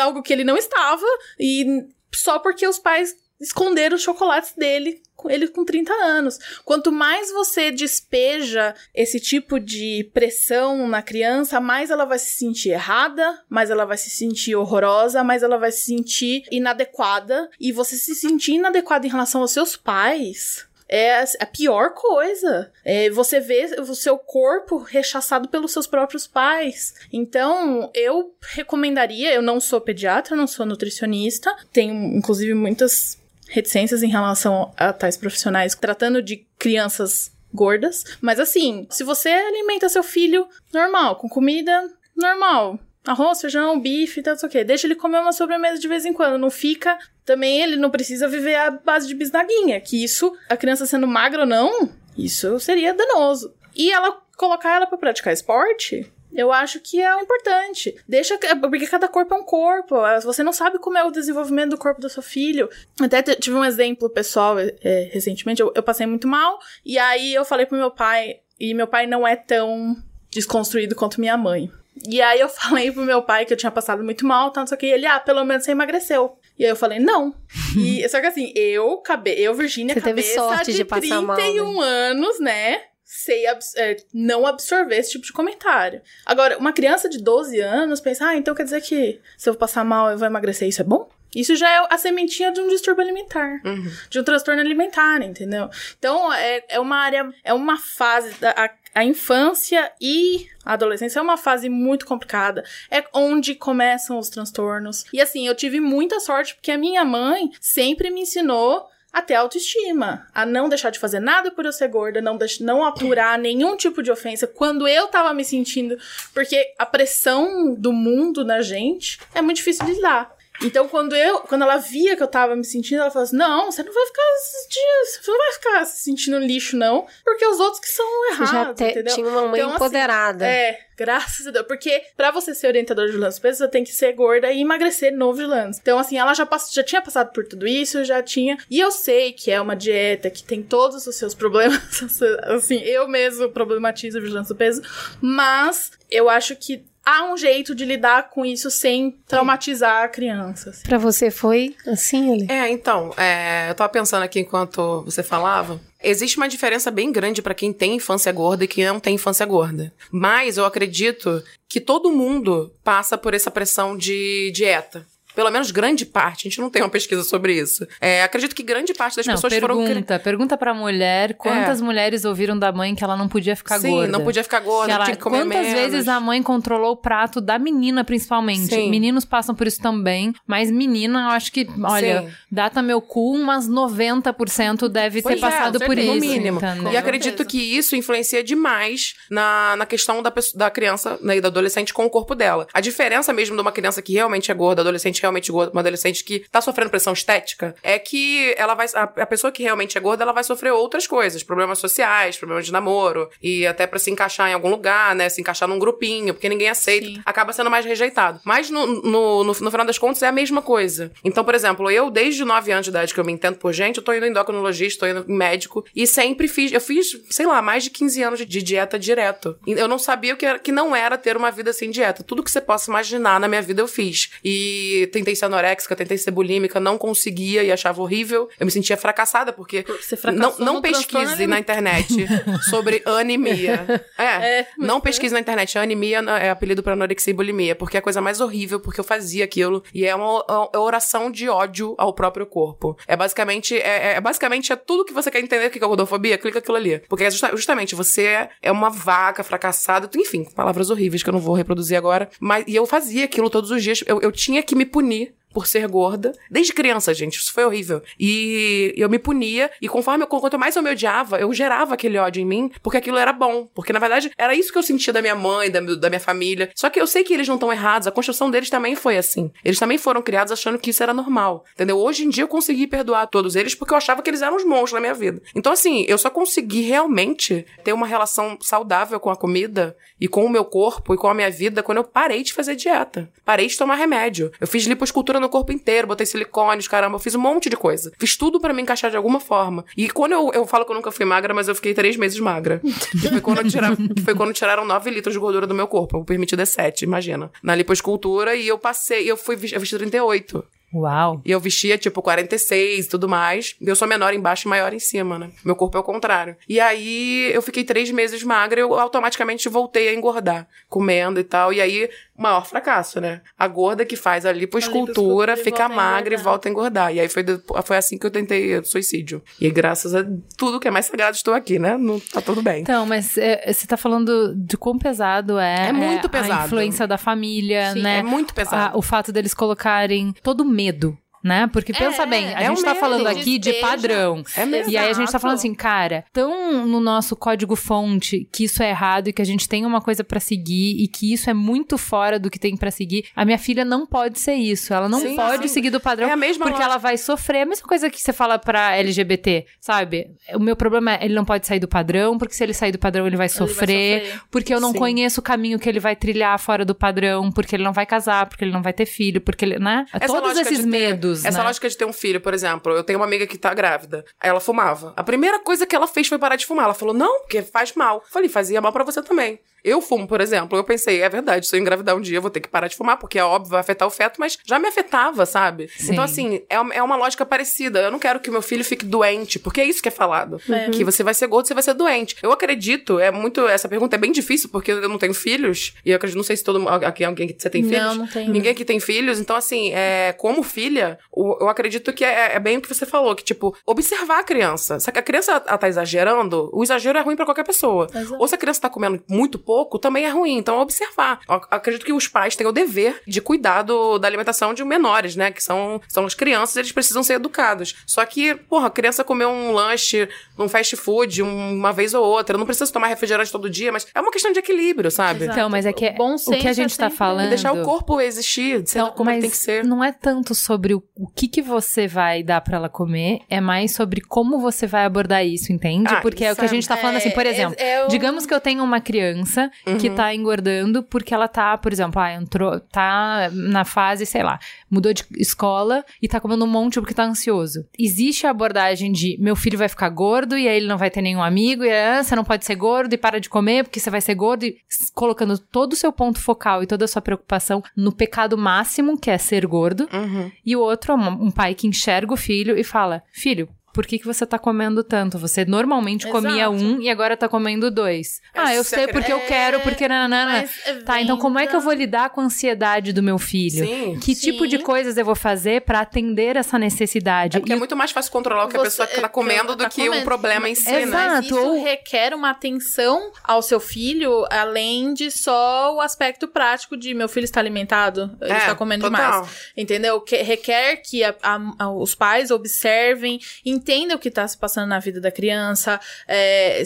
algo 0.00 0.22
que 0.22 0.32
ele 0.32 0.44
não 0.44 0.56
estava 0.56 1.06
e 1.38 1.84
só 2.12 2.38
porque 2.40 2.66
os 2.66 2.78
pais 2.78 3.14
esconderam 3.40 3.96
os 3.96 4.02
chocolates 4.02 4.52
dele, 4.54 5.00
ele 5.28 5.48
com 5.48 5.64
30 5.64 5.92
anos. 5.92 6.38
Quanto 6.64 6.92
mais 6.92 7.30
você 7.30 7.70
despeja 7.70 8.74
esse 8.94 9.18
tipo 9.18 9.58
de 9.58 10.08
pressão 10.14 10.86
na 10.88 11.02
criança, 11.02 11.60
mais 11.60 11.90
ela 11.90 12.04
vai 12.04 12.18
se 12.18 12.36
sentir 12.36 12.70
errada, 12.70 13.42
mais 13.48 13.70
ela 13.70 13.84
vai 13.84 13.96
se 13.96 14.10
sentir 14.10 14.54
horrorosa, 14.54 15.24
mais 15.24 15.42
ela 15.42 15.58
vai 15.58 15.72
se 15.72 15.82
sentir 15.82 16.44
inadequada. 16.50 17.50
E 17.58 17.72
você 17.72 17.96
se 17.96 18.14
sentir 18.14 18.52
inadequada 18.52 19.06
em 19.06 19.10
relação 19.10 19.40
aos 19.40 19.50
seus 19.50 19.76
pais. 19.76 20.68
É 20.92 21.22
a 21.38 21.46
pior 21.46 21.94
coisa. 21.94 22.72
É 22.84 23.08
você 23.10 23.38
vê 23.38 23.76
o 23.78 23.94
seu 23.94 24.18
corpo 24.18 24.78
rechaçado 24.78 25.48
pelos 25.48 25.72
seus 25.72 25.86
próprios 25.86 26.26
pais. 26.26 26.94
Então, 27.12 27.88
eu 27.94 28.34
recomendaria. 28.40 29.32
Eu 29.32 29.40
não 29.40 29.60
sou 29.60 29.80
pediatra, 29.80 30.34
não 30.34 30.48
sou 30.48 30.66
nutricionista. 30.66 31.56
Tenho, 31.72 31.94
inclusive, 31.94 32.54
muitas 32.54 33.19
reticências 33.50 34.02
em 34.02 34.08
relação 34.08 34.72
a 34.76 34.92
tais 34.92 35.16
profissionais 35.16 35.74
tratando 35.74 36.22
de 36.22 36.46
crianças 36.58 37.32
gordas. 37.52 38.04
Mas 38.20 38.38
assim, 38.38 38.86
se 38.90 39.04
você 39.04 39.28
alimenta 39.28 39.88
seu 39.88 40.02
filho 40.02 40.48
normal, 40.72 41.16
com 41.16 41.28
comida 41.28 41.90
normal, 42.16 42.78
arroz, 43.04 43.40
feijão, 43.40 43.80
bife, 43.80 44.22
tal, 44.22 44.34
não 44.34 44.38
sei 44.38 44.48
o 44.48 44.52
quê, 44.52 44.64
deixa 44.64 44.86
ele 44.86 44.94
comer 44.94 45.18
uma 45.18 45.32
sobremesa 45.32 45.80
de 45.80 45.88
vez 45.88 46.06
em 46.06 46.12
quando, 46.12 46.38
não 46.38 46.50
fica. 46.50 46.98
Também 47.24 47.60
ele 47.60 47.76
não 47.76 47.90
precisa 47.90 48.28
viver 48.28 48.54
à 48.54 48.70
base 48.70 49.08
de 49.08 49.14
bisnaguinha, 49.14 49.80
que 49.80 50.02
isso, 50.02 50.32
a 50.48 50.56
criança 50.56 50.86
sendo 50.86 51.06
magra 51.06 51.40
ou 51.40 51.46
não, 51.46 51.90
isso 52.16 52.58
seria 52.60 52.94
danoso. 52.94 53.54
E 53.74 53.90
ela 53.92 54.20
colocar 54.36 54.76
ela 54.76 54.86
pra 54.86 54.98
praticar 54.98 55.32
esporte, 55.32 56.10
eu 56.32 56.52
acho 56.52 56.80
que 56.80 57.00
é 57.00 57.20
importante. 57.20 57.94
Deixa. 58.08 58.38
Porque 58.60 58.86
cada 58.86 59.08
corpo 59.08 59.34
é 59.34 59.36
um 59.36 59.44
corpo. 59.44 59.96
Você 60.22 60.42
não 60.42 60.52
sabe 60.52 60.78
como 60.78 60.98
é 60.98 61.04
o 61.04 61.10
desenvolvimento 61.10 61.70
do 61.70 61.78
corpo 61.78 62.00
do 62.00 62.08
seu 62.08 62.22
filho. 62.22 62.68
Até 63.00 63.22
tive 63.22 63.56
um 63.56 63.64
exemplo 63.64 64.08
pessoal 64.08 64.56
é, 64.58 65.08
recentemente. 65.12 65.60
Eu, 65.60 65.72
eu 65.74 65.82
passei 65.82 66.06
muito 66.06 66.28
mal. 66.28 66.58
E 66.84 66.98
aí 66.98 67.34
eu 67.34 67.44
falei 67.44 67.66
pro 67.66 67.78
meu 67.78 67.90
pai. 67.90 68.40
E 68.58 68.74
meu 68.74 68.86
pai 68.86 69.06
não 69.06 69.26
é 69.26 69.36
tão 69.36 69.96
desconstruído 70.30 70.94
quanto 70.94 71.20
minha 71.20 71.36
mãe. 71.36 71.70
E 72.08 72.20
aí 72.20 72.40
eu 72.40 72.48
falei 72.50 72.90
pro 72.92 73.02
meu 73.02 73.22
pai 73.22 73.44
que 73.44 73.52
eu 73.52 73.56
tinha 73.56 73.70
passado 73.70 74.04
muito 74.04 74.26
mal, 74.26 74.50
tanto 74.50 74.76
que 74.76 74.86
ele, 74.86 75.06
ah, 75.06 75.20
pelo 75.20 75.44
menos 75.44 75.64
você 75.64 75.72
emagreceu. 75.72 76.36
E 76.58 76.64
aí 76.64 76.70
eu 76.70 76.76
falei, 76.76 76.98
não. 76.98 77.34
E, 77.76 78.06
só 78.08 78.20
que 78.20 78.26
assim, 78.26 78.52
eu, 78.54 78.98
cabe, 78.98 79.30
eu 79.30 79.54
Virgínia, 79.54 79.94
Você 79.94 80.00
teve 80.00 80.22
cabeça 80.22 80.40
sorte 80.40 80.72
de 80.72 80.84
passar 80.84 81.00
31 81.00 81.22
mal, 81.22 81.36
né? 81.36 81.82
anos, 81.82 82.40
né? 82.40 82.82
Sei 83.12 83.44
abs- 83.48 83.74
é, 83.76 83.96
não 84.14 84.46
absorver 84.46 84.96
esse 84.96 85.10
tipo 85.10 85.24
de 85.26 85.32
comentário. 85.32 86.00
Agora, 86.24 86.56
uma 86.58 86.72
criança 86.72 87.08
de 87.08 87.18
12 87.20 87.58
anos 87.58 88.00
pensa, 88.00 88.28
ah, 88.28 88.36
então 88.36 88.54
quer 88.54 88.62
dizer 88.62 88.80
que 88.82 89.20
se 89.36 89.50
eu 89.50 89.54
passar 89.56 89.84
mal 89.84 90.10
eu 90.10 90.16
vou 90.16 90.26
emagrecer, 90.28 90.68
isso 90.68 90.80
é 90.80 90.84
bom? 90.84 91.08
Isso 91.34 91.54
já 91.56 91.68
é 91.68 91.86
a 91.90 91.98
sementinha 91.98 92.52
de 92.52 92.60
um 92.60 92.68
distúrbio 92.68 93.02
alimentar, 93.04 93.60
de 94.08 94.18
um 94.20 94.24
transtorno 94.24 94.60
alimentar, 94.60 95.22
entendeu? 95.22 95.68
Então, 95.98 96.32
é, 96.32 96.64
é 96.68 96.80
uma 96.80 96.96
área, 96.98 97.28
é 97.44 97.52
uma 97.54 97.76
fase, 97.78 98.30
da, 98.40 98.50
a, 98.50 98.70
a 98.94 99.04
infância 99.04 99.92
e 100.00 100.46
a 100.64 100.72
adolescência 100.72 101.18
é 101.18 101.22
uma 101.22 101.36
fase 101.36 101.68
muito 101.68 102.04
complicada. 102.06 102.64
É 102.90 103.04
onde 103.12 103.54
começam 103.56 104.18
os 104.18 104.28
transtornos. 104.28 105.04
E 105.12 105.20
assim, 105.20 105.46
eu 105.46 105.54
tive 105.54 105.78
muita 105.80 106.18
sorte 106.20 106.54
porque 106.54 106.70
a 106.72 106.78
minha 106.78 107.04
mãe 107.04 107.50
sempre 107.60 108.10
me 108.10 108.22
ensinou 108.22 108.86
a 109.12 109.20
ter 109.20 109.34
autoestima, 109.34 110.26
a 110.34 110.46
não 110.46 110.68
deixar 110.68 110.90
de 110.90 110.98
fazer 110.98 111.18
nada 111.20 111.50
por 111.50 111.64
eu 111.64 111.72
ser 111.72 111.88
gorda, 111.88 112.20
não, 112.20 112.36
deix- 112.36 112.60
não 112.60 112.84
aturar 112.84 113.36
nenhum 113.40 113.76
tipo 113.76 114.02
de 114.02 114.10
ofensa 114.10 114.46
quando 114.46 114.86
eu 114.86 115.08
tava 115.08 115.34
me 115.34 115.44
sentindo. 115.44 115.96
Porque 116.32 116.72
a 116.78 116.86
pressão 116.86 117.74
do 117.74 117.92
mundo 117.92 118.44
na 118.44 118.62
gente 118.62 119.18
é 119.34 119.42
muito 119.42 119.56
difícil 119.56 119.84
de 119.84 119.92
lidar. 119.94 120.30
Então, 120.62 120.86
quando 120.88 121.14
eu, 121.16 121.40
quando 121.40 121.62
ela 121.62 121.78
via 121.78 122.16
que 122.16 122.22
eu 122.22 122.28
tava 122.28 122.54
me 122.54 122.64
sentindo, 122.64 123.00
ela 123.00 123.10
falou 123.10 123.24
assim: 123.24 123.36
Não, 123.36 123.70
você 123.70 123.82
não 123.82 123.92
vai 123.92 124.06
ficar 124.06 124.22
dias, 124.68 125.24
você 125.24 125.30
não 125.30 125.38
vai 125.38 125.52
ficar 125.52 125.84
se 125.86 126.02
sentindo 126.02 126.38
lixo, 126.38 126.76
não, 126.76 127.06
porque 127.24 127.46
os 127.46 127.58
outros 127.58 127.80
que 127.80 127.88
são 127.88 128.30
errados, 128.32 128.50
já 128.50 128.74
te- 128.74 128.84
entendeu? 128.84 129.14
tinha 129.14 129.26
uma 129.28 129.42
mãe 129.48 129.60
Então, 129.60 129.68
assim, 129.68 129.76
empoderada. 129.76 130.46
É, 130.46 130.78
graças 130.96 131.46
a 131.46 131.50
Deus. 131.50 131.66
Porque 131.66 132.02
pra 132.16 132.30
você 132.30 132.54
ser 132.54 132.66
orientador 132.66 133.06
de 133.06 133.12
do 133.12 133.40
peso, 133.40 133.58
você 133.58 133.68
tem 133.68 133.84
que 133.84 133.92
ser 133.92 134.12
gorda 134.12 134.52
e 134.52 134.60
emagrecer 134.60 135.12
no 135.16 135.32
vigilância. 135.32 135.80
Então, 135.80 135.98
assim, 135.98 136.18
ela 136.18 136.34
já, 136.34 136.44
pass- 136.44 136.72
já 136.72 136.82
tinha 136.82 137.00
passado 137.00 137.32
por 137.32 137.46
tudo 137.46 137.66
isso, 137.66 138.04
já 138.04 138.22
tinha. 138.22 138.58
E 138.70 138.78
eu 138.78 138.90
sei 138.90 139.32
que 139.32 139.50
é 139.50 139.60
uma 139.60 139.74
dieta 139.74 140.28
que 140.30 140.42
tem 140.44 140.62
todos 140.62 141.06
os 141.06 141.16
seus 141.16 141.34
problemas. 141.34 141.80
assim, 142.44 142.80
eu 142.82 143.08
mesmo 143.08 143.48
problematizo 143.48 144.18
a 144.18 144.20
vigilância 144.20 144.54
do 144.54 144.58
peso. 144.58 144.82
Mas 145.22 145.90
eu 146.10 146.28
acho 146.28 146.54
que 146.56 146.84
há 147.10 147.32
um 147.32 147.36
jeito 147.36 147.74
de 147.74 147.84
lidar 147.84 148.30
com 148.30 148.44
isso 148.44 148.70
sem 148.70 149.18
traumatizar 149.26 150.04
a 150.04 150.08
criança. 150.08 150.70
assim. 150.70 150.82
Pra 150.84 150.98
você 150.98 151.30
foi 151.30 151.74
assim, 151.86 152.32
ele? 152.32 152.46
É, 152.50 152.70
então, 152.70 153.12
é, 153.16 153.70
eu 153.70 153.74
tava 153.74 153.90
pensando 153.90 154.22
aqui 154.22 154.40
enquanto 154.40 155.02
você 155.02 155.22
falava. 155.22 155.80
Existe 156.02 156.36
uma 156.36 156.48
diferença 156.48 156.90
bem 156.90 157.12
grande 157.12 157.42
pra 157.42 157.54
quem 157.54 157.72
tem 157.72 157.96
infância 157.96 158.32
gorda 158.32 158.64
e 158.64 158.68
quem 158.68 158.84
não 158.84 159.00
tem 159.00 159.16
infância 159.16 159.44
gorda. 159.44 159.92
Mas 160.10 160.56
eu 160.56 160.64
acredito 160.64 161.42
que 161.68 161.80
todo 161.80 162.10
mundo 162.10 162.72
passa 162.82 163.18
por 163.18 163.34
essa 163.34 163.50
pressão 163.50 163.96
de 163.96 164.50
dieta. 164.54 165.06
Pelo 165.40 165.50
menos 165.50 165.70
grande 165.70 166.04
parte, 166.04 166.46
a 166.46 166.50
gente 166.50 166.60
não 166.60 166.68
tem 166.68 166.82
uma 166.82 166.90
pesquisa 166.90 167.22
sobre 167.22 167.54
isso. 167.58 167.86
É, 167.98 168.22
acredito 168.22 168.54
que 168.54 168.62
grande 168.62 168.92
parte 168.92 169.16
das 169.16 169.24
Não, 169.26 169.34
pessoas 169.36 169.54
foram. 169.54 169.76
cri- 169.78 169.86
pergunta, 169.86 170.18
pergunta 170.18 170.56
pra 170.58 170.74
mulher 170.74 171.32
quantas 171.32 171.80
mulheres 171.80 172.26
ouviram 172.26 172.58
da 172.58 172.70
mãe 172.70 172.94
que 172.94 173.02
ela 173.02 173.16
não 173.16 173.26
podia 173.26 173.56
ficar 173.56 173.78
Sim, 173.80 173.88
gorda. 173.90 174.12
não 174.12 174.22
podia 174.22 174.42
ficar 174.44 174.60
gorda, 174.60 174.86
Que 174.88 174.92
ela- 174.92 175.04
tinha 175.06 175.16
que 175.16 175.22
comer 175.22 175.38
Quantas 175.46 175.66
menos. 175.66 175.72
vezes 175.92 176.08
a 176.08 176.20
mãe 176.20 176.42
controlou 176.42 176.92
o 176.92 176.96
prato 176.96 177.40
da 177.40 177.58
menina, 177.58 178.04
principalmente? 178.04 178.66
Sim. 178.74 178.90
Meninos 178.90 179.24
passam 179.24 179.54
por 179.54 179.66
isso 179.66 179.80
também, 179.80 180.34
mas 180.46 180.70
menina, 180.70 181.20
eu 181.22 181.28
acho 181.30 181.50
que, 181.50 181.66
olha, 181.82 182.20
Sim. 182.22 182.28
data 182.52 182.82
meu 182.82 183.00
cu, 183.00 183.32
umas 183.34 183.66
90% 183.66 184.88
deve 184.88 185.22
Pois 185.22 185.40
ter 185.40 185.46
é, 185.46 185.50
passado 185.50 185.78
por 185.80 185.96
no 185.96 186.02
isso. 186.02 186.20
mínimo. 186.20 186.58
entendeu? 186.58 186.92
E 186.92 186.96
acredito 186.96 187.44
que 187.44 187.58
isso 187.58 187.96
influencia 187.96 188.42
demais 188.44 189.14
na, 189.30 189.76
na 189.76 189.86
questão 189.86 190.22
da, 190.22 190.30
pessoa- 190.30 190.58
da 190.58 190.70
criança 190.70 191.18
né, 191.22 191.36
e 191.36 191.40
da 191.40 191.48
adolescente 191.48 191.94
com 191.94 192.04
o 192.04 192.10
corpo 192.10 192.34
dela. 192.34 192.66
A 192.72 192.80
diferença 192.80 193.32
mesmo 193.32 193.54
de 193.56 193.62
uma 193.62 193.72
criança 193.72 194.02
que 194.02 194.12
realmente 194.12 194.50
é 194.50 194.54
gorda, 194.54 194.82
adolescente 194.82 195.20
realmente 195.30 195.50
gorda, 195.50 195.72
uma 195.72 195.80
adolescente 195.80 196.24
que 196.24 196.40
tá 196.50 196.60
sofrendo 196.60 196.90
pressão 196.90 197.12
estética, 197.12 197.74
é 197.82 197.98
que 197.98 198.54
ela 198.58 198.74
vai. 198.74 198.86
A, 198.94 199.02
a 199.02 199.26
pessoa 199.26 199.52
que 199.52 199.62
realmente 199.62 199.96
é 199.96 200.00
gorda, 200.00 200.24
ela 200.24 200.32
vai 200.32 200.44
sofrer 200.44 200.72
outras 200.72 201.06
coisas, 201.06 201.42
problemas 201.42 201.78
sociais, 201.78 202.36
problemas 202.36 202.66
de 202.66 202.72
namoro, 202.72 203.30
e 203.42 203.66
até 203.66 203.86
pra 203.86 203.98
se 203.98 204.10
encaixar 204.10 204.50
em 204.50 204.54
algum 204.54 204.68
lugar, 204.68 205.14
né? 205.14 205.28
Se 205.28 205.40
encaixar 205.40 205.68
num 205.68 205.78
grupinho, 205.78 206.34
porque 206.34 206.48
ninguém 206.48 206.68
aceita, 206.68 207.06
Sim. 207.06 207.22
acaba 207.24 207.52
sendo 207.52 207.70
mais 207.70 207.84
rejeitado. 207.84 208.40
Mas 208.44 208.68
no, 208.70 208.86
no, 208.86 209.44
no, 209.44 209.44
no 209.44 209.70
final 209.70 209.86
das 209.86 209.98
contas 209.98 210.22
é 210.22 210.26
a 210.26 210.32
mesma 210.32 210.60
coisa. 210.60 211.12
Então, 211.24 211.44
por 211.44 211.54
exemplo, 211.54 211.90
eu, 211.90 212.10
desde 212.10 212.44
9 212.44 212.72
anos 212.72 212.84
de 212.84 212.90
idade 212.90 213.14
que 213.14 213.20
eu 213.20 213.24
me 213.24 213.32
entendo 213.32 213.56
por 213.56 213.72
gente, 213.72 213.98
eu 213.98 214.02
tô 214.02 214.12
indo 214.12 214.26
em 214.26 214.30
endocrinologista, 214.30 215.06
tô 215.06 215.10
indo 215.10 215.24
em 215.28 215.36
médico, 215.36 215.84
e 215.94 216.06
sempre 216.06 216.48
fiz, 216.48 216.72
eu 216.72 216.80
fiz, 216.80 217.20
sei 217.30 217.46
lá, 217.46 217.62
mais 217.62 217.84
de 217.84 217.90
15 217.90 218.22
anos 218.22 218.38
de, 218.40 218.44
de 218.44 218.62
dieta 218.62 218.98
direto. 218.98 219.56
Eu 219.66 219.88
não 219.88 219.98
sabia 219.98 220.34
o 220.34 220.36
que, 220.36 220.46
era, 220.46 220.58
que 220.58 220.72
não 220.72 220.94
era 220.94 221.16
ter 221.16 221.36
uma 221.36 221.50
vida 221.50 221.72
sem 221.72 221.90
dieta. 221.90 222.22
Tudo 222.22 222.42
que 222.42 222.50
você 222.50 222.60
possa 222.60 222.90
imaginar 222.90 223.38
na 223.38 223.48
minha 223.48 223.62
vida 223.62 223.80
eu 223.80 223.88
fiz. 223.88 224.30
E 224.44 225.08
tentei 225.10 225.34
ser 225.36 225.44
anoréxica, 225.46 225.94
tentei 225.96 226.16
ser 226.18 226.30
bulímica, 226.30 226.80
não 226.80 226.96
conseguia 226.96 227.62
e 227.62 227.70
achava 227.72 228.00
horrível. 228.02 228.48
Eu 228.58 228.66
me 228.66 228.72
sentia 228.72 228.96
fracassada, 228.96 229.52
porque 229.52 229.84
Você 230.00 230.16
não, 230.32 230.54
não 230.58 230.80
pesquise 230.80 231.46
na 231.46 231.58
internet 231.58 232.26
sobre 232.70 233.02
anemia. 233.06 234.04
É, 234.18 234.24
É, 234.60 234.66
não 234.78 235.00
pesquise 235.00 235.32
na 235.34 235.40
internet. 235.40 235.78
Anemia 235.78 236.18
é 236.40 236.50
apelido 236.50 236.82
pra 236.82 236.92
anorexia 236.92 237.30
e 237.32 237.34
bulimia, 237.34 237.74
porque 237.74 237.96
é 237.96 238.00
a 238.00 238.02
coisa 238.02 238.20
mais 238.20 238.40
horrível, 238.40 238.80
porque 238.80 239.00
eu 239.00 239.04
fazia 239.04 239.44
aquilo. 239.44 239.82
E 239.94 240.06
é 240.06 240.14
uma, 240.14 240.44
uma 240.48 240.70
oração 240.80 241.30
de 241.30 241.48
ódio 241.48 241.94
ao 241.98 242.12
próprio 242.12 242.46
corpo. 242.46 242.96
É 243.06 243.16
basicamente, 243.16 243.76
é, 243.76 244.14
é- 244.14 244.20
basicamente 244.20 244.72
é 244.72 244.76
tudo 244.76 245.04
que 245.04 245.12
você 245.12 245.30
quer 245.30 245.40
entender 245.40 245.66
o 245.66 245.70
que 245.70 245.78
é 245.78 245.86
gordofobia, 245.86 246.38
clica 246.38 246.58
aquilo 246.58 246.76
ali. 246.76 247.00
Porque 247.08 247.24
é 247.24 247.30
justa- 247.30 247.50
justamente 247.52 247.94
você 247.94 248.48
é 248.62 248.70
uma 248.72 248.90
vaca 248.90 249.42
fracassada, 249.42 250.08
enfim, 250.16 250.44
palavras 250.54 250.90
horríveis 250.90 251.22
que 251.22 251.28
eu 251.28 251.32
não 251.32 251.40
vou 251.40 251.54
reproduzir 251.54 251.96
agora. 251.96 252.28
Mas, 252.38 252.64
e 252.66 252.74
eu 252.76 252.86
fazia 252.86 253.24
aquilo 253.24 253.48
todos 253.50 253.70
os 253.70 253.82
dias. 253.82 254.02
Eu, 254.06 254.20
eu 254.20 254.30
tinha 254.32 254.62
que 254.62 254.74
me 254.74 254.84
punir 254.84 254.99
Huni 255.00 255.32
por 255.52 255.66
ser 255.66 255.86
gorda. 255.88 256.32
Desde 256.50 256.72
criança, 256.72 257.12
gente, 257.12 257.36
isso 257.36 257.52
foi 257.52 257.64
horrível. 257.64 258.02
E 258.18 258.94
eu 258.96 259.08
me 259.08 259.18
punia, 259.18 259.70
e 259.80 259.88
conforme 259.88 260.24
eu, 260.24 260.28
quanto 260.28 260.58
mais 260.58 260.76
eu 260.76 260.82
me 260.82 260.90
odiava, 260.90 261.38
eu 261.38 261.52
gerava 261.52 261.94
aquele 261.94 262.18
ódio 262.18 262.40
em 262.40 262.46
mim, 262.46 262.70
porque 262.82 262.98
aquilo 262.98 263.18
era 263.18 263.32
bom. 263.32 263.68
Porque, 263.74 263.92
na 263.92 263.98
verdade, 263.98 264.30
era 264.38 264.54
isso 264.54 264.72
que 264.72 264.78
eu 264.78 264.82
sentia 264.82 265.12
da 265.12 265.20
minha 265.20 265.34
mãe, 265.34 265.70
da, 265.70 265.80
da 265.80 266.08
minha 266.08 266.20
família. 266.20 266.70
Só 266.74 266.88
que 266.88 267.00
eu 267.00 267.06
sei 267.06 267.24
que 267.24 267.34
eles 267.34 267.48
não 267.48 267.56
estão 267.56 267.72
errados, 267.72 268.06
a 268.06 268.12
construção 268.12 268.50
deles 268.50 268.70
também 268.70 268.94
foi 268.94 269.16
assim. 269.18 269.50
Eles 269.64 269.78
também 269.78 269.98
foram 269.98 270.22
criados 270.22 270.52
achando 270.52 270.78
que 270.78 270.90
isso 270.90 271.02
era 271.02 271.12
normal. 271.12 271.64
Entendeu? 271.74 271.98
Hoje 271.98 272.24
em 272.24 272.28
dia 272.28 272.44
eu 272.44 272.48
consegui 272.48 272.86
perdoar 272.86 273.26
todos 273.26 273.56
eles 273.56 273.74
porque 273.74 273.92
eu 273.92 273.98
achava 273.98 274.22
que 274.22 274.30
eles 274.30 274.42
eram 274.42 274.56
os 274.56 274.64
monstros 274.64 274.92
na 274.92 275.00
minha 275.00 275.14
vida. 275.14 275.42
Então, 275.54 275.72
assim, 275.72 276.04
eu 276.08 276.18
só 276.18 276.30
consegui 276.30 276.82
realmente 276.82 277.66
ter 277.82 277.92
uma 277.92 278.06
relação 278.06 278.56
saudável 278.60 279.18
com 279.18 279.30
a 279.30 279.36
comida 279.36 279.96
e 280.20 280.28
com 280.28 280.44
o 280.44 280.50
meu 280.50 280.64
corpo 280.64 281.14
e 281.14 281.16
com 281.16 281.28
a 281.28 281.34
minha 281.34 281.50
vida 281.50 281.82
quando 281.82 281.98
eu 281.98 282.04
parei 282.04 282.42
de 282.42 282.52
fazer 282.52 282.76
dieta. 282.76 283.30
Parei 283.44 283.66
de 283.66 283.76
tomar 283.76 283.96
remédio. 283.96 284.52
Eu 284.60 284.66
fiz 284.66 284.84
liposcultura 284.84 285.39
no 285.40 285.48
corpo 285.48 285.72
inteiro, 285.72 286.06
botei 286.06 286.26
silicone, 286.26 286.82
caramba, 286.84 287.16
eu 287.16 287.20
fiz 287.20 287.34
um 287.34 287.40
monte 287.40 287.68
de 287.68 287.76
coisa. 287.76 288.12
Fiz 288.18 288.36
tudo 288.36 288.60
pra 288.60 288.72
me 288.72 288.82
encaixar 288.82 289.10
de 289.10 289.16
alguma 289.16 289.40
forma. 289.40 289.84
E 289.96 290.08
quando 290.10 290.32
eu, 290.32 290.50
eu 290.54 290.66
falo 290.66 290.84
que 290.84 290.92
eu 290.92 290.96
nunca 290.96 291.10
fui 291.10 291.24
magra, 291.24 291.52
mas 291.52 291.68
eu 291.68 291.74
fiquei 291.74 291.94
três 291.94 292.16
meses 292.16 292.38
magra. 292.38 292.80
que, 293.10 293.28
foi 293.28 293.40
quando 293.40 293.68
tiraram, 293.68 293.96
foi 294.24 294.34
quando 294.34 294.52
tiraram 294.52 294.84
9 294.84 295.10
litros 295.10 295.34
de 295.34 295.40
gordura 295.40 295.66
do 295.66 295.74
meu 295.74 295.86
corpo. 295.86 296.18
O 296.18 296.24
permitido 296.24 296.60
é 296.60 296.64
7, 296.64 297.02
imagina. 297.02 297.50
Na 297.62 297.74
liposcultura, 297.74 298.54
e 298.54 298.68
eu 298.68 298.78
passei, 298.78 299.30
eu 299.30 299.36
fui, 299.36 299.54
eu 299.54 299.80
vesti 299.80 299.96
38. 299.96 300.64
Uau. 300.92 301.40
E 301.44 301.50
eu 301.50 301.60
vestia, 301.60 301.96
tipo, 301.96 302.20
46 302.22 303.06
e 303.06 303.08
tudo 303.08 303.28
mais. 303.28 303.76
Eu 303.80 303.94
sou 303.94 304.08
menor 304.08 304.34
embaixo 304.34 304.66
e 304.66 304.70
maior 304.70 304.92
em 304.92 304.98
cima, 304.98 305.38
né? 305.38 305.50
Meu 305.64 305.76
corpo 305.76 305.96
é 305.96 306.00
o 306.00 306.04
contrário. 306.04 306.56
E 306.68 306.80
aí, 306.80 307.50
eu 307.52 307.62
fiquei 307.62 307.84
três 307.84 308.10
meses 308.10 308.42
magra 308.42 308.80
e 308.80 308.82
eu 308.82 308.94
automaticamente 308.98 309.68
voltei 309.68 310.08
a 310.08 310.14
engordar. 310.14 310.66
Comendo 310.88 311.38
e 311.38 311.44
tal. 311.44 311.72
E 311.72 311.80
aí, 311.80 312.08
maior 312.36 312.66
fracasso, 312.66 313.20
né? 313.20 313.40
A 313.58 313.68
gorda 313.68 314.04
que 314.04 314.16
faz 314.16 314.44
a 314.44 314.52
liposcultura, 314.52 315.00
liposcultura 315.00 315.52
e 315.54 315.56
fica 315.58 315.84
a 315.84 315.88
magra 315.88 316.34
e 316.34 316.36
volta 316.38 316.68
a 316.68 316.70
engordar. 316.70 317.14
E 317.14 317.20
aí, 317.20 317.28
foi, 317.28 317.44
foi 317.84 317.96
assim 317.96 318.18
que 318.18 318.26
eu 318.26 318.30
tentei 318.30 318.82
suicídio. 318.84 319.42
E 319.60 319.70
graças 319.70 320.14
a 320.14 320.24
tudo 320.56 320.80
que 320.80 320.88
é 320.88 320.90
mais 320.90 321.06
sagrado, 321.06 321.36
estou 321.36 321.54
aqui, 321.54 321.78
né? 321.78 321.96
Não, 321.96 322.18
tá 322.18 322.40
tudo 322.40 322.62
bem. 322.62 322.82
Então, 322.82 323.06
mas 323.06 323.36
é, 323.38 323.72
você 323.72 323.86
tá 323.86 323.96
falando 323.96 324.54
de 324.56 324.76
quão 324.76 324.98
pesado 324.98 325.58
é. 325.58 325.88
É 325.88 325.92
muito 325.92 326.26
A 326.26 326.30
pesado. 326.30 326.66
influência 326.66 327.06
da 327.06 327.16
família, 327.18 327.92
Sim, 327.92 328.02
né? 328.02 328.18
é 328.18 328.22
muito 328.22 328.52
pesado. 328.54 328.94
A- 328.94 328.98
o 328.98 329.02
fato 329.02 329.32
deles 329.32 329.54
colocarem 329.54 330.34
todo 330.42 330.64
medo. 330.80 331.18
Né? 331.42 331.66
Porque 331.72 331.92
pensa 331.92 332.22
É, 332.22 332.26
bem, 332.26 332.54
a 332.54 332.62
é 332.62 332.66
gente 332.66 332.82
tá 332.84 332.94
falando 332.94 333.26
aqui 333.26 333.58
de 333.58 333.72
padrão. 333.74 334.42
É 334.56 334.66
mesmo. 334.66 334.92
E 334.92 334.96
aí 334.96 335.08
a 335.08 335.12
gente 335.14 335.32
tá 335.32 335.38
falando 335.38 335.56
assim, 335.56 335.74
cara, 335.74 336.24
tão 336.32 336.86
no 336.86 337.00
nosso 337.00 337.34
código 337.34 337.74
fonte 337.76 338.46
que 338.52 338.64
isso 338.64 338.82
é 338.82 338.90
errado 338.90 339.28
e 339.28 339.32
que 339.32 339.40
a 339.40 339.44
gente 339.44 339.68
tem 339.68 339.86
uma 339.86 340.00
coisa 340.00 340.22
pra 340.22 340.38
seguir 340.38 341.02
e 341.02 341.08
que 341.08 341.32
isso 341.32 341.48
é 341.48 341.54
muito 341.54 341.96
fora 341.96 342.38
do 342.38 342.50
que 342.50 342.58
tem 342.58 342.76
pra 342.76 342.90
seguir. 342.90 343.24
A 343.34 343.44
minha 343.44 343.58
filha 343.58 343.84
não 343.84 344.06
pode 344.06 344.38
ser 344.38 344.54
isso. 344.54 344.92
Ela 344.92 345.08
não 345.08 345.20
Sim, 345.20 345.34
pode 345.36 345.62
sim. 345.68 345.74
seguir 345.74 345.90
do 345.90 345.98
padrão 346.00 346.28
É 346.28 346.32
a 346.32 346.36
mesma 346.36 346.64
porque 346.64 346.74
lógica. 346.78 346.90
ela 346.92 346.98
vai 346.98 347.16
sofrer. 347.16 347.62
A 347.62 347.66
mesma 347.66 347.86
coisa 347.88 348.10
que 348.10 348.20
você 348.20 348.32
fala 348.32 348.58
pra 348.58 348.96
LGBT, 348.96 349.64
sabe? 349.80 350.30
O 350.54 350.60
meu 350.60 350.76
problema 350.76 351.14
é 351.14 351.24
ele 351.24 351.34
não 351.34 351.44
pode 351.44 351.66
sair 351.66 351.80
do 351.80 351.88
padrão, 351.88 352.36
porque 352.38 352.54
se 352.54 352.62
ele 352.62 352.74
sair 352.74 352.92
do 352.92 352.98
padrão 352.98 353.26
ele 353.26 353.36
vai 353.36 353.40
vai 353.40 353.48
sofrer, 353.48 354.20
sofrer. 354.26 354.40
porque 354.50 354.74
eu 354.74 354.80
não 354.80 354.92
Sim. 354.92 354.98
conheço 354.98 355.40
o 355.40 355.42
caminho 355.42 355.78
que 355.78 355.88
ele 355.88 355.98
vai 355.98 356.14
trilhar 356.14 356.58
fora 356.58 356.84
do 356.84 356.94
padrão, 356.94 357.50
porque 357.50 357.74
ele 357.74 357.82
não 357.82 357.92
vai 357.94 358.04
casar, 358.04 358.44
porque 358.46 358.62
ele 358.64 358.70
não 358.72 358.82
vai 358.82 358.92
ter 358.92 359.06
filho, 359.06 359.40
porque 359.40 359.64
ele, 359.64 359.78
né? 359.78 360.04
Essa 360.12 360.26
Todos 360.26 360.58
esses 360.58 360.80
de 360.80 360.86
Essa 361.32 361.58
né? 361.58 361.64
lógica 361.64 361.88
de 361.88 361.96
ter 361.96 362.04
um 362.04 362.12
filho, 362.12 362.40
por 362.40 362.52
exemplo, 362.54 362.92
eu 362.92 363.02
tenho 363.04 363.18
uma 363.18 363.24
amiga 363.26 363.46
que 363.46 363.56
tá 363.58 363.72
grávida. 363.74 364.24
Ela 364.42 364.60
fumava. 364.60 365.12
A 365.16 365.22
primeira 365.24 365.58
coisa 365.58 365.86
que 365.86 365.94
ela 365.96 366.06
fez 366.06 366.26
foi 366.28 366.38
parar 366.38 366.56
de 366.56 366.66
fumar. 366.66 366.84
Ela 366.86 366.94
falou, 366.94 367.14
não, 367.14 367.40
porque 367.40 367.62
faz 367.62 367.94
mal. 367.94 368.16
Eu 368.24 368.30
falei, 368.32 368.48
fazia 368.48 368.80
mal 368.80 368.92
pra 368.92 369.04
você 369.04 369.22
também. 369.22 369.58
Eu 369.82 370.02
fumo, 370.02 370.28
por 370.28 370.42
exemplo. 370.42 370.76
Eu 370.78 370.84
pensei, 370.84 371.22
é 371.22 371.28
verdade, 371.28 371.66
se 371.66 371.74
eu 371.74 371.80
engravidar 371.80 372.14
um 372.14 372.20
dia, 372.20 372.36
eu 372.36 372.42
vou 372.42 372.50
ter 372.50 372.60
que 372.60 372.68
parar 372.68 372.86
de 372.86 372.94
fumar, 372.96 373.16
porque 373.16 373.38
é 373.38 373.44
óbvio, 373.44 373.70
vai 373.70 373.80
afetar 373.80 374.06
o 374.06 374.10
feto, 374.10 374.38
mas 374.38 374.58
já 374.66 374.78
me 374.78 374.86
afetava, 374.86 375.46
sabe? 375.46 375.88
Sim. 375.96 376.12
Então, 376.12 376.22
assim, 376.22 376.60
é, 376.68 376.78
uma- 376.78 376.92
é 376.94 377.02
uma 377.02 377.16
lógica 377.16 377.46
parecida. 377.46 378.00
Eu 378.00 378.10
não 378.10 378.18
quero 378.18 378.40
que 378.40 378.50
meu 378.50 378.60
filho 378.60 378.84
fique 378.84 379.06
doente, 379.06 379.58
porque 379.58 379.80
é 379.80 379.84
isso 379.86 380.02
que 380.02 380.08
é 380.08 380.10
falado. 380.12 380.60
É. 380.68 380.90
Que 380.90 381.02
você 381.02 381.22
vai 381.22 381.32
ser 381.32 381.46
gordo, 381.46 381.66
você 381.66 381.72
vai 381.72 381.82
ser 381.82 381.94
doente. 381.94 382.36
Eu 382.42 382.52
acredito, 382.52 383.18
é 383.18 383.30
muito. 383.30 383.66
Essa 383.66 383.88
pergunta 383.88 384.16
é 384.16 384.18
bem 384.18 384.32
difícil, 384.32 384.68
porque 384.68 384.92
eu 384.92 385.08
não 385.08 385.16
tenho 385.16 385.32
filhos. 385.32 385.94
E 386.04 386.10
eu 386.10 386.16
acredito, 386.16 386.36
não 386.36 386.44
sei 386.44 386.56
se 386.58 386.64
todo 386.64 386.78
mundo. 386.78 386.90
Aqui 387.06 387.24
alguém 387.24 387.48
que 387.48 387.56
você 387.58 387.70
tem 387.70 387.82
Não, 387.82 387.88
filhos? 387.90 388.16
não 388.18 388.26
tenho. 388.26 388.52
Ninguém 388.52 388.72
aqui 388.72 388.84
tem 388.84 389.00
filhos. 389.00 389.40
Então, 389.40 389.56
assim, 389.56 389.92
é, 389.94 390.34
como 390.36 390.62
filha, 390.62 391.18
eu 391.60 391.68
acredito 391.68 392.12
que 392.12 392.24
é, 392.24 392.54
é 392.56 392.58
bem 392.58 392.76
o 392.78 392.80
que 392.80 392.88
você 392.92 393.06
falou, 393.06 393.34
que, 393.34 393.44
tipo, 393.44 393.76
observar 393.86 394.40
a 394.40 394.44
criança. 394.44 394.98
Se 395.00 395.10
a 395.10 395.22
criança 395.22 395.62
ela 395.66 395.78
tá 395.78 395.88
exagerando, 395.88 396.70
o 396.72 396.82
exagero 396.82 397.18
é 397.18 397.22
ruim 397.22 397.36
pra 397.36 397.44
qualquer 397.44 397.64
pessoa. 397.64 398.06
Exato. 398.14 398.36
Ou 398.40 398.48
se 398.48 398.54
a 398.54 398.58
criança 398.58 398.80
tá 398.80 398.90
comendo 398.90 399.22
muito 399.28 399.58
pouco, 399.58 399.98
também 399.98 400.24
é 400.24 400.28
ruim. 400.30 400.56
Então, 400.56 400.78
observar. 400.80 401.40
Eu 401.48 401.54
ac- 401.56 401.66
acredito 401.70 402.04
que 402.04 402.12
os 402.12 402.28
pais 402.28 402.56
têm 402.56 402.66
o 402.66 402.72
dever 402.72 403.20
de 403.26 403.40
cuidar 403.40 403.82
do- 403.82 404.18
da 404.18 404.26
alimentação 404.28 404.74
de 404.74 404.84
menores, 404.84 405.36
né? 405.36 405.50
Que 405.50 405.62
são, 405.62 406.00
são 406.08 406.24
as 406.26 406.34
crianças, 406.34 406.76
eles 406.76 406.92
precisam 406.92 407.22
ser 407.22 407.34
educados. 407.34 407.96
Só 408.06 408.24
que, 408.24 408.54
porra, 408.54 408.86
a 408.88 408.90
criança 408.90 409.24
comer 409.24 409.46
um 409.46 409.72
lanche 409.72 410.28
num 410.58 410.68
fast 410.68 410.96
food 410.96 411.42
um- 411.42 411.72
uma 411.74 411.92
vez 411.92 412.14
ou 412.14 412.24
outra, 412.24 412.56
não 412.58 412.66
precisa 412.66 412.90
tomar 412.92 413.06
refrigerante 413.08 413.50
todo 413.52 413.68
dia, 413.70 413.92
mas 413.92 414.06
é 414.14 414.20
uma 414.20 414.30
questão 414.30 414.52
de 414.52 414.58
equilíbrio, 414.58 415.10
sabe? 415.10 415.44
Exato. 415.44 415.58
Então, 415.58 415.70
mas 415.70 415.86
é 415.86 415.92
que 415.92 416.06
O 416.08 416.14
bom 416.14 416.34
o 416.34 416.36
que 416.36 416.54
a 416.54 416.60
senso 416.62 416.74
gente 416.74 416.94
é 416.94 416.98
tá 416.98 417.10
falando. 417.10 417.48
Deixar 417.48 417.72
o 417.72 417.82
corpo 417.84 418.20
existir, 418.20 418.82
sendo 418.86 419.04
Então, 419.04 419.16
como 419.16 419.30
mas 419.30 419.40
tem 419.40 419.50
que 419.50 419.56
ser. 419.56 419.84
não 419.84 420.02
é 420.02 420.12
tanto 420.12 420.54
sobre 420.54 420.94
o, 420.94 421.02
o 421.22 421.26
que, 421.26 421.46
que 421.48 421.60
você 421.60 422.06
vai 422.08 422.42
dar 422.42 422.60
pra 422.62 422.76
ela 422.76 422.88
comer, 422.88 423.40
é 423.50 423.60
mais 423.60 423.94
sobre 423.94 424.20
como 424.22 424.58
você 424.58 424.86
vai 424.86 425.04
abordar 425.04 425.44
isso, 425.44 425.70
entende? 425.72 426.06
Ah, 426.14 426.20
Porque 426.22 426.44
é 426.44 426.52
o 426.52 426.56
que 426.56 426.62
a 426.62 426.64
isso 426.64 426.74
é- 426.74 426.76
gente 426.76 426.88
tá 426.88 426.96
falando 426.96 427.16
assim, 427.16 427.30
por 427.30 427.44
É, 427.44 427.50
exemplo, 427.50 427.74
é- 427.78 428.04
é 428.04 428.06
digamos 428.08 428.46
que 428.46 428.54
eu 428.54 428.60
tenho 428.60 428.82
uma 428.82 429.00
criança 429.00 429.70
que 430.00 430.08
Uhum. 430.08 430.14
tá 430.14 430.34
engordando 430.34 431.02
porque 431.02 431.34
ela 431.34 431.46
tá, 431.46 431.76
por 431.76 431.92
exemplo, 431.92 432.20
ah, 432.20 432.32
entrou, 432.32 432.80
tá 432.80 433.50
na 433.52 433.84
fase, 433.84 434.24
sei 434.24 434.42
lá, 434.42 434.58
mudou 434.90 435.12
de 435.12 435.24
escola 435.36 436.04
e 436.22 436.26
tá 436.28 436.40
comendo 436.40 436.64
um 436.64 436.68
monte 436.68 436.98
porque 437.00 437.12
tá 437.14 437.24
ansioso. 437.24 437.84
Existe 437.98 438.46
a 438.46 438.50
abordagem 438.50 439.12
de 439.12 439.36
meu 439.38 439.54
filho 439.54 439.76
vai 439.78 439.88
ficar 439.88 440.08
gordo 440.08 440.56
e 440.56 440.66
aí 440.68 440.76
ele 440.78 440.86
não 440.86 440.96
vai 440.96 441.10
ter 441.10 441.20
nenhum 441.20 441.42
amigo 441.42 441.84
e 441.84 441.90
ah, 441.92 442.22
você 442.22 442.34
não 442.34 442.44
pode 442.44 442.64
ser 442.64 442.76
gordo 442.76 443.12
e 443.12 443.18
para 443.18 443.38
de 443.40 443.48
comer 443.50 443.84
porque 443.84 444.00
você 444.00 444.08
vai 444.10 444.20
ser 444.22 444.34
gordo 444.34 444.64
e 444.64 444.76
colocando 445.14 445.58
todo 445.58 445.92
o 445.92 445.96
seu 445.96 446.12
ponto 446.12 446.38
focal 446.40 446.82
e 446.82 446.86
toda 446.86 447.04
a 447.04 447.08
sua 447.08 447.20
preocupação 447.20 447.82
no 447.96 448.10
pecado 448.12 448.56
máximo, 448.56 449.18
que 449.18 449.30
é 449.30 449.36
ser 449.38 449.66
gordo. 449.66 450.08
Uhum. 450.12 450.50
E 450.64 450.74
o 450.76 450.80
outro 450.80 451.09
é 451.10 451.14
um, 451.14 451.46
um 451.46 451.50
pai 451.50 451.74
que 451.74 451.86
enxerga 451.86 452.32
o 452.32 452.36
filho 452.36 452.76
e 452.78 452.84
fala: 452.84 453.22
Filho, 453.32 453.68
por 453.92 454.06
que, 454.06 454.18
que 454.18 454.24
você 454.26 454.46
tá 454.46 454.58
comendo 454.58 455.02
tanto? 455.02 455.38
Você 455.38 455.64
normalmente 455.64 456.26
comia 456.28 456.64
Exato. 456.64 456.72
um 456.72 457.00
e 457.00 457.08
agora 457.10 457.36
tá 457.36 457.48
comendo 457.48 457.90
dois. 457.90 458.40
ah, 458.54 458.74
eu 458.74 458.84
sei 458.84 459.00
é 459.00 459.04
a 459.04 459.08
porque 459.08 459.32
eu 459.32 459.38
É, 459.38 459.46
quero, 459.46 459.80
porque 459.80 460.06
nanana. 460.08 460.60
Mas, 460.60 460.70
é, 460.86 460.94
Tá, 461.02 461.20
então 461.20 461.36
como 461.38 461.58
é 461.58 461.66
que 461.66 461.74
eu 461.74 461.80
vou 461.80 461.92
lidar 461.92 462.30
com 462.30 462.40
a 462.40 462.44
ansiedade 462.44 463.12
do 463.12 463.22
meu 463.22 463.38
filho? 463.38 463.84
Sim. 463.86 464.18
Que 464.20 464.34
Sim. 464.34 464.52
tipo 464.52 464.66
de 464.66 464.78
coisas 464.78 465.16
eu 465.16 465.24
vou 465.24 465.34
fazer 465.34 465.82
pra 465.82 466.00
atender 466.00 466.56
essa 466.56 466.78
necessidade? 466.78 467.56
É 467.56 467.60
porque 467.60 467.72
E 467.72 467.74
é 467.74 467.76
o- 467.76 467.78
muito 467.78 467.96
mais 467.96 468.10
fácil 468.10 468.30
controlar 468.32 468.64
o 468.64 468.68
que 468.68 468.76
a 468.76 468.80
Você- 468.80 468.84
pessoa 468.86 469.08
que 469.08 469.16
é, 469.16 469.20
tá 469.20 469.28
comendo 469.28 469.74
do 469.74 469.82
tá 469.84 469.88
que 469.88 470.02
o 470.02 470.06
comendo. 470.06 470.24
problema 470.24 470.68
em 470.68 470.74
si, 470.74 470.88
Exato. 470.88 471.10
né? 471.10 471.28
Mas 471.30 471.46
isso 471.46 471.82
requer 471.82 472.34
uma 472.34 472.50
atenção 472.50 473.32
ao 473.42 473.62
seu 473.62 473.80
filho, 473.80 474.44
além 474.50 475.12
de 475.14 475.30
só 475.30 475.94
o 475.96 476.00
aspecto 476.00 476.46
prático 476.48 476.96
de 476.96 477.14
meu 477.14 477.28
filho 477.28 477.44
está 477.44 477.60
alimentado, 477.60 478.36
ele 478.40 478.52
É, 478.52 478.56
está 478.58 478.74
comendo 478.74 479.04
total. 479.10 479.32
demais. 479.42 479.50
Entendeu? 479.76 480.20
Que 480.20 480.36
requer 480.42 480.96
que 480.96 481.24
a- 481.24 481.34
a- 481.42 481.60
a- 481.78 481.90
os 481.92 482.14
pais 482.14 482.50
observem, 482.50 483.38
entendam 483.80 484.16
o 484.16 484.20
que 484.20 484.28
está 484.28 484.46
se 484.46 484.56
passando 484.56 484.88
na 484.88 484.98
vida 484.98 485.20
da 485.20 485.30
criança, 485.30 485.98
é, 486.28 486.82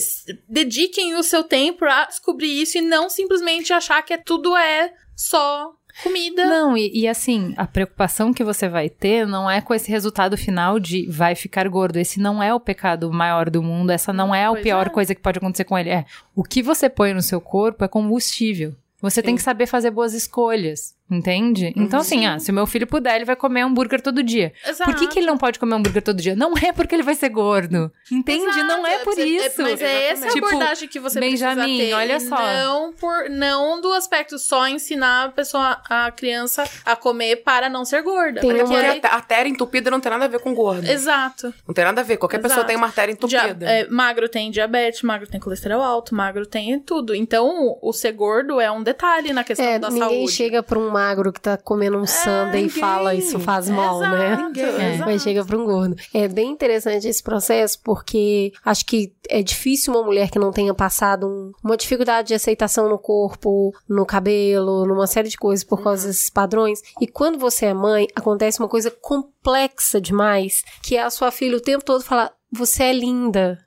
dediquem 0.48 1.14
o 1.14 1.22
seu 1.22 1.42
tempo 1.42 1.84
a 1.84 2.06
descobrir 2.06 2.62
isso 2.62 2.78
e 2.78 2.80
não 2.80 3.10
simplesmente 3.10 3.72
achar 3.72 4.00
que 4.02 4.14
é, 4.14 4.18
tudo 4.18 4.56
é 4.56 4.92
só 5.16 5.72
comida. 6.02 6.46
Não, 6.46 6.76
e, 6.76 6.90
e 6.94 7.08
assim, 7.08 7.54
a 7.56 7.66
preocupação 7.66 8.32
que 8.32 8.42
você 8.42 8.68
vai 8.68 8.88
ter 8.88 9.26
não 9.26 9.50
é 9.50 9.60
com 9.60 9.74
esse 9.74 9.90
resultado 9.90 10.36
final 10.36 10.80
de 10.80 11.06
vai 11.08 11.34
ficar 11.34 11.68
gordo. 11.68 11.98
Esse 11.98 12.18
não 12.18 12.42
é 12.42 12.52
o 12.52 12.60
pecado 12.60 13.12
maior 13.12 13.50
do 13.50 13.62
mundo, 13.62 13.90
essa 13.90 14.12
não 14.12 14.34
é 14.34 14.46
a 14.46 14.50
Pois 14.50 14.62
pior 14.62 14.86
é. 14.86 14.90
coisa 14.90 15.14
que 15.14 15.20
pode 15.20 15.38
acontecer 15.38 15.64
com 15.64 15.78
ele. 15.78 15.90
É, 15.90 16.04
o 16.34 16.42
que 16.42 16.62
você 16.62 16.88
põe 16.88 17.12
no 17.12 17.22
seu 17.22 17.40
corpo 17.40 17.84
é 17.84 17.88
combustível. 17.88 18.74
Você 19.00 19.22
tem 19.22 19.36
que 19.36 19.42
saber 19.42 19.66
fazer 19.66 19.90
boas 19.90 20.14
escolhas, 20.14 20.93
entende? 21.10 21.72
Então, 21.76 22.01
assim, 22.01 22.26
ah, 22.26 22.39
se 22.39 22.51
o 22.51 22.55
meu 22.55 22.66
filho 22.66 22.86
puder, 22.86 23.16
ele 23.16 23.24
vai 23.24 23.36
comer 23.36 23.60
hambúrguer 23.62 24.01
todo 24.01 24.22
dia. 24.22 24.52
Exato. 24.66 24.90
Por 24.90 24.98
que, 24.98 25.06
que 25.06 25.18
ele 25.18 25.26
não 25.26 25.36
pode 25.39 25.59
comer 25.59 25.74
hambúrguer 25.76 26.02
todo 26.02 26.20
dia? 26.20 26.35
Não 26.35 26.55
é 26.56 26.72
porque 26.72 26.94
ele 26.94 27.02
vai 27.02 27.14
ser 27.14 27.28
gordo. 27.28 27.93
Entende? 28.10 28.44
Exato, 28.44 28.66
Não 28.66 28.86
é 28.86 28.98
por 28.98 29.18
é- 29.18 29.22
isso. 29.24 29.62
Mas 29.62 29.81
é 29.81 30.10
essa 30.10 30.26
a 30.26 30.31
Tipo, 30.31 30.47
abordagem 30.47 30.89
que 30.89 30.98
você 30.98 31.20
Benjamin, 31.20 31.55
precisa 31.76 31.86
ter. 31.86 31.94
olha 31.94 32.20
só. 32.20 32.36
Não, 32.36 32.93
por, 32.94 33.31
não 33.31 33.81
do 33.81 33.93
aspecto 33.93 34.39
só 34.39 34.66
ensinar 34.68 35.24
a 35.26 35.28
pessoa, 35.31 35.81
a 35.89 36.10
criança 36.10 36.64
a 36.85 36.97
comer 36.97 37.36
para 37.36 37.68
não 37.68 37.85
ser 37.85 38.02
gorda. 38.02 38.40
Tem 38.40 38.51
Porque 38.51 38.62
uma- 38.64 38.78
aí- 38.78 39.01
a 39.05 39.14
artéria 39.14 39.48
entupida 39.48 39.90
não 39.90 40.01
tem 40.01 40.10
nada 40.10 40.24
a 40.24 40.28
ver 40.28 40.40
com 40.40 40.55
gordo. 40.55 40.86
Exato. 40.89 41.52
Não 41.66 41.74
tem 41.74 41.85
nada 41.85 42.01
a 42.01 42.05
ver. 42.05 42.16
Qualquer 42.16 42.39
pessoa 42.39 42.59
Exato. 42.59 42.66
tem 42.68 42.76
uma 42.76 42.86
artéria 42.86 43.14
Dia- 43.14 43.39
entupida. 43.44 43.70
é, 43.70 43.86
magro 43.89 44.28
tem 44.28 44.51
diabetes, 44.51 45.02
magro 45.02 45.26
tem 45.28 45.40
colesterol 45.40 45.82
alto, 45.82 46.14
magro 46.14 46.47
tem 46.47 46.78
tudo. 46.81 47.14
Então, 47.14 47.78
o 47.82 47.93
ser 47.93 48.12
gordo 48.12 48.60
é 48.60 48.70
um 48.70 48.82
detalhe 48.82 49.32
na 49.32 49.44
questão 49.44 49.66
É, 49.66 49.78
da 49.78 49.89
ninguém 49.90 50.09
saúde. 50.09 50.32
chega 50.32 50.62
pra 50.62 50.78
um 50.78 50.93
magro 50.94 51.32
que 51.32 51.40
tá 51.40 51.56
comendo 51.56 51.98
um 51.98 52.06
sundae 52.06 52.60
e 52.60 52.66
ninguém. 52.66 52.68
fala 52.68 53.14
isso 53.14 53.38
faz 53.40 53.68
mal, 53.68 54.00
né? 54.00 54.32
Exato, 54.32 54.58
É. 54.80 54.94
exato. 54.94 55.10
Mas 55.10 55.22
chega 55.22 55.44
pra 55.44 55.58
um 55.58 55.64
gordo. 55.64 55.96
É 56.12 56.28
bem 56.28 56.50
interessante 56.50 57.08
esse 57.08 57.22
processo, 57.22 57.78
porque 57.82 58.52
acho 58.64 58.86
que 58.86 59.12
é 59.28 59.42
difícil 59.42 59.92
uma 59.94 60.02
mulher 60.02 60.30
que 60.30 60.38
não 60.38 60.52
tenha 60.52 60.72
passado 60.74 61.26
um- 61.26 61.52
uma 61.62 61.76
dificuldade 61.76 62.28
de 62.28 62.34
aceitação 62.34 62.88
no 62.88 62.98
corpo, 62.98 63.72
no 63.88 64.06
cabelo, 64.06 64.86
numa 64.86 65.06
série 65.06 65.28
de 65.28 65.36
coisas 65.36 65.64
por 65.64 65.82
causa 65.82 66.06
desses 66.06 66.30
padrões. 66.30 66.80
E 67.00 67.06
quando 67.06 67.38
você 67.38 67.66
é 67.66 67.74
mãe, 67.74 68.06
acontece 68.14 68.60
uma 68.60 68.68
coisa 68.68 68.90
complexa 68.90 70.00
demais, 70.00 70.62
que 70.82 70.96
é 70.96 71.02
a 71.02 71.10
sua 71.10 71.30
filha 71.30 71.56
o 71.56 71.60
tempo 71.60 71.84
todo 71.84 72.02
falar: 72.04 72.32
Você 72.52 72.84
é 72.84 72.92
linda. 72.92 73.58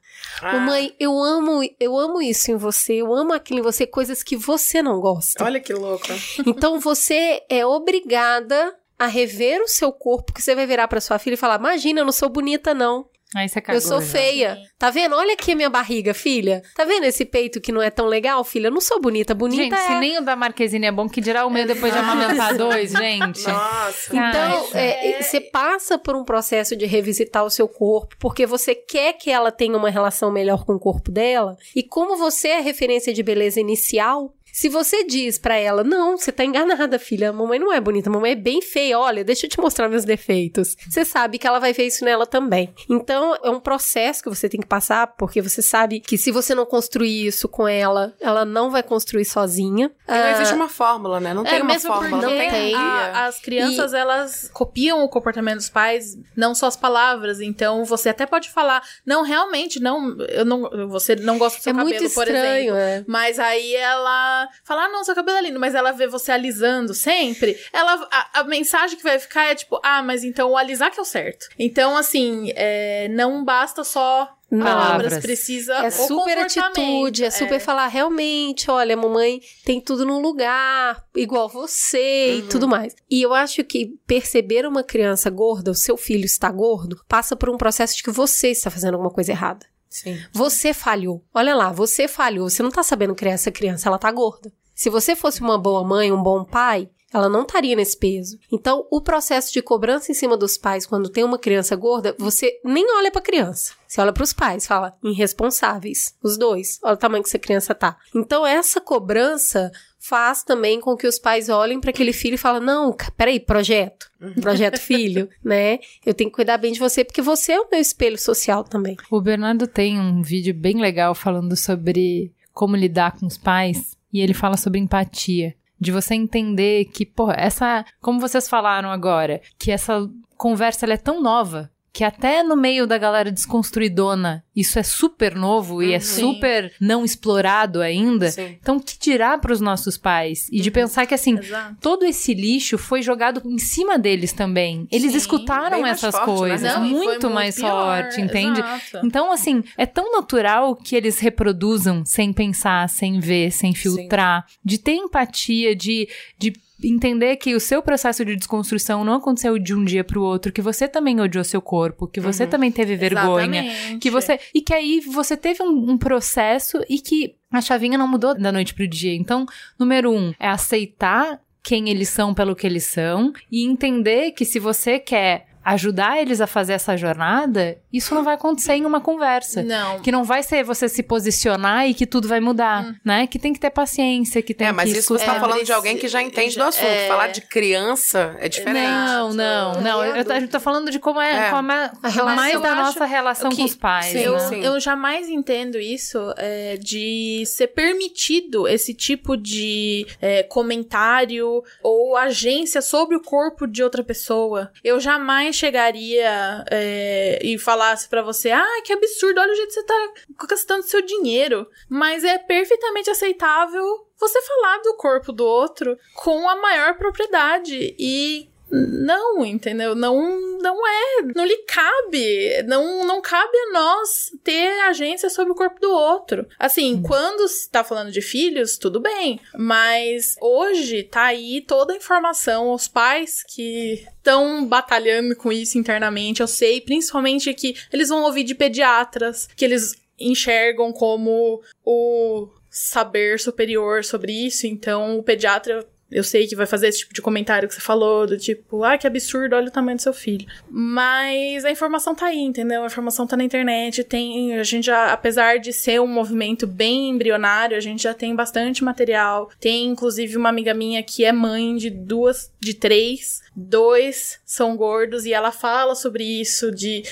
Ah, 0.41 0.53
Mamãe, 0.53 0.93
eu 0.99 1.17
amo, 1.17 1.61
eu 1.79 1.97
amo 1.97 2.21
isso 2.21 2.51
em 2.51 2.55
você, 2.55 2.93
eu 2.93 3.13
amo 3.13 3.33
aquilo 3.33 3.59
em 3.59 3.63
você, 3.63 3.87
coisas 3.87 4.21
que 4.21 4.35
você 4.35 4.81
não 4.81 4.99
gosta. 4.99 5.43
Olha 5.43 5.59
que 5.59 5.73
louco. 5.73 6.07
Então 6.45 6.79
você 6.79 7.41
é 7.49 7.65
obrigada 7.65 8.75
a 8.97 9.07
rever 9.07 9.61
o 9.61 9.67
seu 9.67 9.91
corpo, 9.91 10.33
que 10.33 10.41
você 10.41 10.55
vai 10.55 10.65
virar 10.65 10.87
pra 10.87 11.01
sua 11.01 11.19
filha 11.19 11.35
e 11.35 11.37
falar: 11.37 11.59
Imagina, 11.59 12.01
eu 12.01 12.05
não 12.05 12.11
sou 12.11 12.29
bonita, 12.29 12.73
não. 12.73 13.07
Aí 13.35 13.49
você 13.49 13.59
cagou, 13.59 13.77
eu 13.77 13.81
sou 13.81 13.99
já. 13.99 14.07
feia. 14.07 14.57
Tá 14.79 14.89
vendo? 14.89 15.15
Olha 15.15 15.33
aqui 15.33 15.51
a 15.51 15.55
minha 15.55 15.69
barriga, 15.69 16.13
filha. 16.13 16.61
Tá 16.73 16.85
vendo 16.85 17.03
esse 17.03 17.25
peito 17.25 17.59
que 17.59 17.73
não 17.73 17.81
é 17.81 17.89
tão 17.89 18.05
legal, 18.05 18.41
filha? 18.43 18.67
Eu 18.67 18.71
não 18.71 18.79
sou 18.79 19.01
bonita. 19.01 19.33
Bonita 19.33 19.63
Gente, 19.63 19.73
é. 19.73 19.87
se 19.87 19.95
nem 19.95 20.17
o 20.17 20.21
da 20.21 20.35
Marquezine 20.35 20.85
é 20.85 20.91
bom, 20.91 21.09
que 21.09 21.19
dirá 21.19 21.45
o 21.45 21.49
meu 21.49 21.67
depois 21.67 21.91
de 21.91 21.99
amamentar 21.99 22.55
dois, 22.55 22.91
gente. 22.91 23.45
Nossa. 23.45 24.15
Então, 24.15 24.67
Ai, 24.73 25.17
é, 25.17 25.21
você 25.21 25.41
passa 25.41 25.97
por 25.97 26.15
um 26.15 26.23
processo 26.23 26.75
de 26.75 26.85
revisitar 26.85 27.43
o 27.43 27.49
seu 27.49 27.67
corpo, 27.67 28.15
porque 28.17 28.45
você 28.45 28.73
quer 28.73 29.13
que 29.13 29.29
ela 29.29 29.51
tenha 29.51 29.75
uma 29.77 29.89
relação 29.89 30.31
melhor 30.31 30.65
com 30.65 30.73
o 30.73 30.79
corpo 30.79 31.11
dela. 31.11 31.57
E 31.75 31.83
como 31.83 32.15
você 32.15 32.49
é 32.49 32.57
a 32.59 32.61
referência 32.61 33.13
de 33.13 33.21
beleza 33.21 33.59
inicial, 33.59 34.33
se 34.51 34.69
você 34.69 35.03
diz 35.03 35.37
pra 35.37 35.55
ela, 35.55 35.83
não, 35.83 36.17
você 36.17 36.31
tá 36.31 36.43
enganada, 36.43 36.97
filha, 36.97 37.29
a 37.29 37.33
mamãe 37.33 37.59
não 37.59 37.71
é 37.71 37.79
bonita, 37.79 38.09
a 38.09 38.13
mamãe 38.13 38.31
é 38.31 38.35
bem 38.35 38.61
feia, 38.61 38.97
olha, 38.99 39.23
deixa 39.23 39.45
eu 39.45 39.49
te 39.49 39.59
mostrar 39.59 39.87
meus 39.89 40.05
defeitos. 40.05 40.75
Você 40.89 41.05
sabe 41.05 41.37
que 41.37 41.45
ela 41.47 41.59
vai 41.59 41.73
ver 41.73 41.85
isso 41.87 42.03
nela 42.03 42.25
também. 42.25 42.73
Então, 42.89 43.35
é 43.43 43.49
um 43.49 43.59
processo 43.59 44.23
que 44.23 44.29
você 44.29 44.49
tem 44.49 44.59
que 44.59 44.67
passar, 44.67 45.07
porque 45.17 45.41
você 45.41 45.61
sabe 45.61 45.99
que 45.99 46.17
se 46.17 46.31
você 46.31 46.55
não 46.55 46.65
construir 46.65 47.27
isso 47.27 47.47
com 47.47 47.67
ela, 47.67 48.13
ela 48.19 48.45
não 48.45 48.69
vai 48.71 48.81
construir 48.83 49.25
sozinha. 49.25 49.91
E 50.07 50.11
não 50.11 50.27
existe 50.31 50.53
uma 50.53 50.69
fórmula, 50.69 51.19
né? 51.19 51.33
Não 51.33 51.43
tem 51.43 51.59
é, 51.59 51.61
uma 51.61 51.73
mesmo 51.73 51.93
fórmula. 51.93 52.21
Não 52.21 52.29
tem. 52.29 52.73
a- 52.75 53.25
as 53.27 53.39
crianças, 53.39 53.93
elas 53.93 54.49
copiam 54.53 55.03
o 55.03 55.09
comportamento 55.09 55.57
dos 55.57 55.69
pais, 55.69 56.17
não 56.35 56.55
só 56.55 56.67
as 56.67 56.77
palavras. 56.77 57.39
Então, 57.39 57.83
você 57.85 58.09
até 58.09 58.25
pode 58.25 58.49
falar, 58.49 58.81
não, 59.05 59.23
realmente, 59.23 59.79
não, 59.79 60.17
eu 60.29 60.45
não, 60.45 60.87
você 60.89 61.15
não 61.15 61.37
gosta 61.37 61.59
do 61.59 61.63
seu 61.63 61.71
é 61.71 61.75
cabelo, 61.75 61.99
muito 62.01 62.13
por 62.13 62.27
exemplo. 62.27 62.75
é. 62.75 63.03
Mas 63.07 63.39
aí 63.39 63.75
ela 63.75 64.46
fala, 64.63 64.85
ah, 64.85 64.89
não, 64.89 65.03
seu 65.03 65.15
cabelo 65.15 65.37
é 65.37 65.41
lindo, 65.41 65.59
mas 65.59 65.75
ela 65.75 65.91
vê 65.91 66.07
você 66.07 66.31
alisando 66.31 66.93
sempre. 66.93 67.57
Ela, 67.71 68.07
a, 68.11 68.39
a 68.39 68.43
mensagem 68.43 68.97
que 68.97 69.03
vai 69.03 69.19
ficar 69.19 69.45
é 69.45 69.55
tipo, 69.55 69.79
ah, 69.83 70.01
mas 70.01 70.23
então 70.23 70.51
o 70.51 70.57
alisar 70.57 70.91
que 70.91 70.99
é 70.99 71.01
o 71.01 71.05
certo. 71.05 71.47
Então, 71.57 71.97
assim, 71.97 72.51
é, 72.55 73.07
não 73.09 73.43
basta 73.43 73.83
só 73.83 74.37
palavras, 74.49 75.09
Palavras. 75.09 75.17
precisa 75.19 75.73
É 75.75 75.89
super 75.89 76.37
atitude, 76.37 77.25
é 77.25 77.29
super 77.29 77.59
falar 77.59 77.87
realmente, 77.87 78.71
olha, 78.71 78.95
mamãe 78.95 79.41
tem 79.65 79.81
tudo 79.81 80.05
no 80.05 80.19
lugar, 80.19 81.03
igual 81.15 81.49
você 81.49 82.37
e 82.37 82.41
tudo 82.43 82.67
mais. 82.67 82.95
E 83.09 83.21
eu 83.21 83.33
acho 83.33 83.63
que 83.63 83.97
perceber 84.05 84.65
uma 84.65 84.83
criança 84.83 85.29
gorda, 85.29 85.71
o 85.71 85.75
seu 85.75 85.97
filho 85.97 86.25
está 86.25 86.49
gordo, 86.49 87.01
passa 87.07 87.35
por 87.35 87.49
um 87.49 87.57
processo 87.57 87.97
de 87.97 88.03
que 88.03 88.11
você 88.11 88.49
está 88.49 88.69
fazendo 88.69 88.93
alguma 88.93 89.11
coisa 89.11 89.31
errada. 89.31 89.65
Sim. 89.89 90.19
Você 90.31 90.73
falhou. 90.73 91.23
Olha 91.33 91.55
lá, 91.55 91.71
você 91.71 92.07
falhou. 92.07 92.49
Você 92.49 92.61
não 92.61 92.71
tá 92.71 92.83
sabendo 92.83 93.15
criar 93.15 93.33
essa 93.33 93.51
criança, 93.51 93.89
ela 93.89 93.97
tá 93.97 94.11
gorda. 94.11 94.51
Se 94.75 94.89
você 94.89 95.15
fosse 95.15 95.41
uma 95.41 95.57
boa 95.57 95.83
mãe, 95.83 96.11
um 96.11 96.21
bom 96.21 96.43
pai, 96.43 96.89
ela 97.13 97.29
não 97.29 97.43
estaria 97.43 97.75
nesse 97.75 97.97
peso. 97.97 98.37
Então, 98.51 98.85
o 98.91 99.01
processo 99.01 99.51
de 99.53 99.61
cobrança 99.61 100.11
em 100.11 100.15
cima 100.15 100.35
dos 100.35 100.57
pais 100.57 100.85
quando 100.85 101.09
tem 101.09 101.23
uma 101.23 101.39
criança 101.39 101.75
gorda, 101.75 102.15
você 102.19 102.59
nem 102.63 102.85
olha 102.95 103.09
para 103.09 103.19
a 103.19 103.23
criança. 103.23 103.73
Você 103.87 104.01
olha 104.01 104.11
para 104.11 104.23
os 104.23 104.33
pais, 104.33 104.67
fala 104.67 104.95
irresponsáveis, 105.03 106.15
os 106.21 106.37
dois. 106.37 106.79
Olha 106.83 106.93
o 106.93 106.97
tamanho 106.97 107.23
que 107.23 107.29
essa 107.29 107.39
criança 107.39 107.73
tá. 107.73 107.97
Então, 108.13 108.45
essa 108.45 108.81
cobrança 108.81 109.71
faz 110.07 110.43
também 110.43 110.79
com 110.79 110.95
que 110.95 111.07
os 111.07 111.19
pais 111.19 111.49
olhem 111.49 111.79
para 111.79 111.89
aquele 111.89 112.13
filho 112.13 112.35
e 112.35 112.37
falem: 112.37 112.63
"Não, 112.63 112.95
peraí, 113.15 113.39
projeto. 113.39 114.09
Projeto 114.41 114.79
filho, 114.79 115.29
né? 115.43 115.79
Eu 116.05 116.13
tenho 116.13 116.29
que 116.29 116.35
cuidar 116.35 116.57
bem 116.57 116.71
de 116.71 116.79
você 116.79 117.03
porque 117.03 117.21
você 117.21 117.53
é 117.53 117.59
o 117.59 117.67
meu 117.69 117.79
espelho 117.79 118.17
social 118.17 118.63
também". 118.63 118.95
O 119.11 119.21
Bernardo 119.21 119.67
tem 119.67 119.99
um 119.99 120.21
vídeo 120.21 120.53
bem 120.53 120.79
legal 120.79 121.13
falando 121.13 121.55
sobre 121.55 122.33
como 122.53 122.75
lidar 122.75 123.17
com 123.19 123.25
os 123.25 123.37
pais 123.37 123.97
e 124.11 124.21
ele 124.21 124.33
fala 124.33 124.57
sobre 124.57 124.79
empatia 124.79 125.53
de 125.79 125.91
você 125.91 126.15
entender 126.15 126.85
que, 126.85 127.05
pô, 127.05 127.31
essa, 127.31 127.85
como 128.01 128.19
vocês 128.19 128.49
falaram 128.49 128.89
agora, 128.89 129.41
que 129.59 129.71
essa 129.71 130.09
conversa 130.35 130.85
ela 130.85 130.93
é 130.93 130.97
tão 130.97 131.21
nova 131.21 131.69
que 131.97 132.03
até 132.03 132.43
no 132.43 132.55
meio 132.55 132.85
da 132.85 132.95
galera 132.95 133.31
desconstruidona, 133.31 134.43
isso 134.55 134.77
é 134.77 134.83
super 134.83 135.33
novo 135.33 135.81
e 135.81 135.93
é 135.93 135.99
super 135.99 136.71
não 136.79 137.03
explorado 137.03 137.81
ainda. 137.81 138.29
Sim. 138.29 138.55
Então, 138.61 138.79
que 138.79 138.99
dirá 138.99 139.35
para 139.35 139.51
os 139.51 139.59
nossos 139.59 139.97
pais? 139.97 140.47
E 140.51 140.61
de 140.61 140.69
pensar 140.69 141.07
que, 141.07 141.15
assim, 141.15 141.39
Exato. 141.39 141.75
todo 141.81 142.05
esse 142.05 142.35
lixo 142.35 142.77
foi 142.77 143.01
jogado 143.01 143.41
em 143.43 143.57
cima 143.57 143.97
deles 143.97 144.31
também. 144.31 144.87
Eles 144.91 145.13
Sim, 145.13 145.17
escutaram 145.17 145.81
bem 145.81 145.91
essas 145.91 146.13
forte, 146.13 146.29
né? 146.29 146.37
coisas, 146.37 146.73
Não, 146.75 146.85
e 146.85 146.89
foi 146.91 147.03
muito 147.05 147.29
mais 147.31 147.55
pior, 147.55 148.03
forte, 148.03 148.21
entende? 148.21 148.59
exato. 148.59 149.03
Então, 149.03 149.31
assim, 149.31 149.63
é 149.75 149.87
tão 149.87 150.11
natural 150.11 150.75
que 150.75 150.95
eles 150.95 151.17
reproduzam 151.17 152.05
sem 152.05 152.31
pensar, 152.31 152.87
sem 152.89 153.19
ver, 153.19 153.49
sem 153.49 153.73
filtrar, 153.73 154.45
de 154.63 154.77
ter 154.77 154.93
empatia, 154.93 155.75
de, 155.75 156.07
de 156.37 156.53
entender 156.83 157.37
que 157.37 157.55
o 157.55 157.59
seu 157.59 157.81
processo 157.81 158.23
de 158.23 158.35
desconstrução 158.35 159.03
não 159.03 159.15
aconteceu 159.15 159.57
de 159.57 159.73
um 159.73 159.83
dia 159.83 160.03
pro 160.03 160.21
outro, 160.21 160.51
que 160.51 160.61
você 160.61 160.87
também 160.87 161.19
odiou 161.19 161.43
seu 161.43 161.61
corpo, 161.61 162.07
que 162.07 162.19
você 162.19 162.45
também 162.45 162.71
teve 162.71 162.95
vergonha, 162.95 163.65
Exatamente. 163.65 163.99
que 163.99 164.09
você 164.11 164.39
e 164.53 164.61
que 164.61 164.73
aí 164.73 164.99
você 164.99 165.35
teve 165.35 165.63
um, 165.63 165.91
um 165.91 165.97
processo 165.97 166.83
e 166.87 166.99
que 166.99 167.35
a 167.51 167.61
chavinha 167.61 167.97
não 167.97 168.07
mudou 168.07 168.37
da 168.37 168.51
noite 168.51 168.73
pro 168.73 168.87
dia. 168.87 169.13
Então, 169.15 169.45
número 169.79 170.11
um 170.11 170.33
é 170.39 170.47
aceitar 170.47 171.41
quem 171.63 171.89
eles 171.89 172.09
são 172.09 172.33
pelo 172.33 172.55
que 172.55 172.65
eles 172.65 172.85
são 172.85 173.33
e 173.51 173.65
entender 173.65 174.31
que 174.31 174.45
se 174.45 174.59
você 174.59 174.99
quer 174.99 175.46
ajudar 175.73 176.19
eles 176.21 176.39
a 176.41 176.47
fazer 176.47 176.73
essa 176.73 176.95
jornada, 176.95 177.77
isso 177.91 178.15
não 178.15 178.23
vai 178.23 178.35
acontecer 178.35 178.73
em 178.73 178.85
uma 178.85 179.01
conversa. 179.01 179.61
Não. 179.63 179.99
Que 179.99 180.11
não 180.11 180.23
vai 180.23 180.41
ser 180.43 180.63
você 180.63 180.87
se 180.87 181.03
posicionar 181.03 181.87
e 181.87 181.93
que 181.93 182.05
tudo 182.05 182.27
vai 182.27 182.39
mudar, 182.39 182.95
né? 183.03 183.27
Que 183.27 183.37
tem 183.37 183.51
que 183.53 183.59
ter 183.59 183.69
paciência, 183.69 184.41
que 184.41 184.53
tem 184.53 184.67
É, 184.67 184.71
mas 184.71 184.91
que 184.93 184.99
isso 184.99 185.17
você 185.17 185.25
tá 185.25 185.35
É, 185.35 185.39
falando 185.39 185.53
de 185.55 185.65
preci- 185.65 185.73
alguém 185.73 185.97
que 185.97 186.07
já 186.07 186.21
entende 186.21 186.55
do 186.57 186.63
assunto. 186.63 186.85
é. 186.85 187.07
Falar 187.07 187.27
de 187.27 187.41
criança 187.41 188.35
é 188.39 188.47
diferente. 188.47 188.87
Não, 188.87 189.33
não, 189.33 189.81
não. 189.81 190.05
Eu, 190.05 190.31
a 190.31 190.39
gente 190.39 190.49
tá 190.51 190.59
falando 190.59 190.89
de 190.89 190.99
como 190.99 191.19
é, 191.21 191.47
É. 191.47 191.49
como 191.49 191.71
é 191.71 191.91
A 192.01 192.07
relação, 192.09 192.35
mais 192.35 192.53
eu 192.53 192.61
da 192.61 192.75
nossa 192.75 193.05
relação 193.05 193.49
que- 193.49 193.57
com 193.57 193.63
os 193.63 193.75
pais. 193.75 194.05
Sim, 194.07 194.19
eu, 194.19 194.33
né? 194.33 194.39
sim. 194.39 194.63
eu 194.63 194.79
jamais 194.79 195.27
entendo 195.29 195.77
isso 195.77 196.33
é, 196.37 196.77
de 196.77 197.43
ser 197.45 197.67
permitido 197.67 198.67
esse 198.67 198.93
tipo 198.93 199.35
de 199.35 200.05
é, 200.21 200.43
comentário 200.43 201.63
ou 201.83 202.15
agência 202.15 202.81
sobre 202.81 203.15
o 203.15 203.21
corpo 203.21 203.67
de 203.67 203.83
outra 203.83 204.03
pessoa. 204.03 204.71
Eu 204.83 204.99
jamais 204.99 205.56
chegaria 205.57 206.63
é, 206.69 207.39
e 207.43 207.57
falasse 207.57 208.07
pra 208.07 208.21
você: 208.21 208.51
ah, 208.51 208.81
que 208.83 208.93
absurdo, 208.93 209.39
olha 209.39 209.51
o 209.51 209.55
jeito 209.55 209.69
que 209.69 209.73
você 209.73 209.83
tá 209.83 210.13
gastando 210.47 210.83
seu 210.83 211.01
dinheiro. 211.01 211.67
Mas 211.89 212.23
é 212.23 212.37
perfeitamente 212.37 213.09
aceitável 213.09 214.07
você 214.19 214.41
falar 214.41 214.77
do 214.79 214.95
corpo 214.95 215.31
do 215.31 215.45
outro 215.45 215.97
com 216.15 216.49
a 216.49 216.55
maior 216.55 216.95
propriedade. 216.97 217.95
E 217.99 218.49
não, 218.69 219.45
entendeu? 219.45 219.95
Não, 219.95 220.59
não 220.59 220.87
é, 220.87 221.21
não 221.35 221.45
lhe 221.45 221.57
cabe, 221.67 222.63
não, 222.63 223.05
não 223.05 223.21
cabe 223.21 223.57
a 223.57 223.73
nós 223.73 224.31
ter 224.43 224.79
agência 224.81 225.29
sobre 225.29 225.53
o 225.53 225.55
corpo 225.55 225.79
do 225.79 225.91
outro. 225.91 226.45
Assim, 226.59 227.01
quando 227.01 227.47
se 227.47 227.69
tá 227.69 227.83
falando 227.83 228.11
de 228.11 228.21
filhos, 228.21 228.77
tudo 228.77 228.99
bem, 228.99 229.39
mas 229.55 230.35
hoje 230.41 231.03
tá 231.03 231.23
aí 231.23 231.61
toda 231.61 231.93
a 231.93 231.97
informação 231.97 232.69
aos 232.69 232.87
pais 232.87 233.41
que 233.43 234.05
estão 234.17 234.65
batalhando 234.65 235.35
com 235.35 235.51
isso 235.51 235.77
internamente. 235.77 236.41
Eu 236.41 236.47
sei, 236.47 236.81
principalmente 236.81 237.53
que 237.53 237.75
eles 237.91 238.09
vão 238.09 238.23
ouvir 238.23 238.43
de 238.43 238.55
pediatras, 238.55 239.47
que 239.55 239.63
eles 239.63 239.95
enxergam 240.19 240.91
como 240.91 241.61
o 241.85 242.49
saber 242.69 243.39
superior 243.39 244.03
sobre 244.03 244.31
isso, 244.31 244.67
então 244.67 245.17
o 245.17 245.23
pediatra 245.23 245.87
eu 246.11 246.23
sei 246.23 246.47
que 246.47 246.55
vai 246.55 246.65
fazer 246.65 246.87
esse 246.87 246.99
tipo 246.99 247.13
de 247.13 247.21
comentário 247.21 247.67
que 247.67 247.75
você 247.75 247.81
falou, 247.81 248.25
do 248.25 248.37
tipo, 248.37 248.83
ah, 248.83 248.97
que 248.97 249.05
absurdo, 249.05 249.55
olha 249.55 249.67
o 249.67 249.71
tamanho 249.71 249.97
do 249.97 250.01
seu 250.01 250.13
filho. 250.13 250.47
Mas 250.69 251.65
a 251.65 251.71
informação 251.71 252.15
tá 252.15 252.27
aí, 252.27 252.39
entendeu? 252.39 252.83
A 252.83 252.87
informação 252.87 253.27
tá 253.27 253.35
na 253.35 253.43
internet, 253.43 254.03
tem, 254.03 254.55
a 254.55 254.63
gente 254.63 254.85
já, 254.85 255.11
apesar 255.11 255.59
de 255.59 255.73
ser 255.73 255.99
um 255.99 256.07
movimento 256.07 256.65
bem 256.65 257.09
embrionário, 257.09 257.75
a 257.75 257.81
gente 257.81 258.03
já 258.03 258.13
tem 258.13 258.35
bastante 258.35 258.83
material. 258.83 259.49
Tem, 259.59 259.85
inclusive, 259.85 260.37
uma 260.37 260.49
amiga 260.49 260.73
minha 260.73 261.03
que 261.03 261.25
é 261.25 261.31
mãe 261.31 261.75
de 261.75 261.89
duas, 261.89 262.51
de 262.59 262.73
três, 262.73 263.41
dois 263.55 264.39
são 264.45 264.77
gordos, 264.77 265.25
e 265.25 265.33
ela 265.33 265.51
fala 265.51 265.95
sobre 265.95 266.23
isso, 266.23 266.71
de 266.71 267.03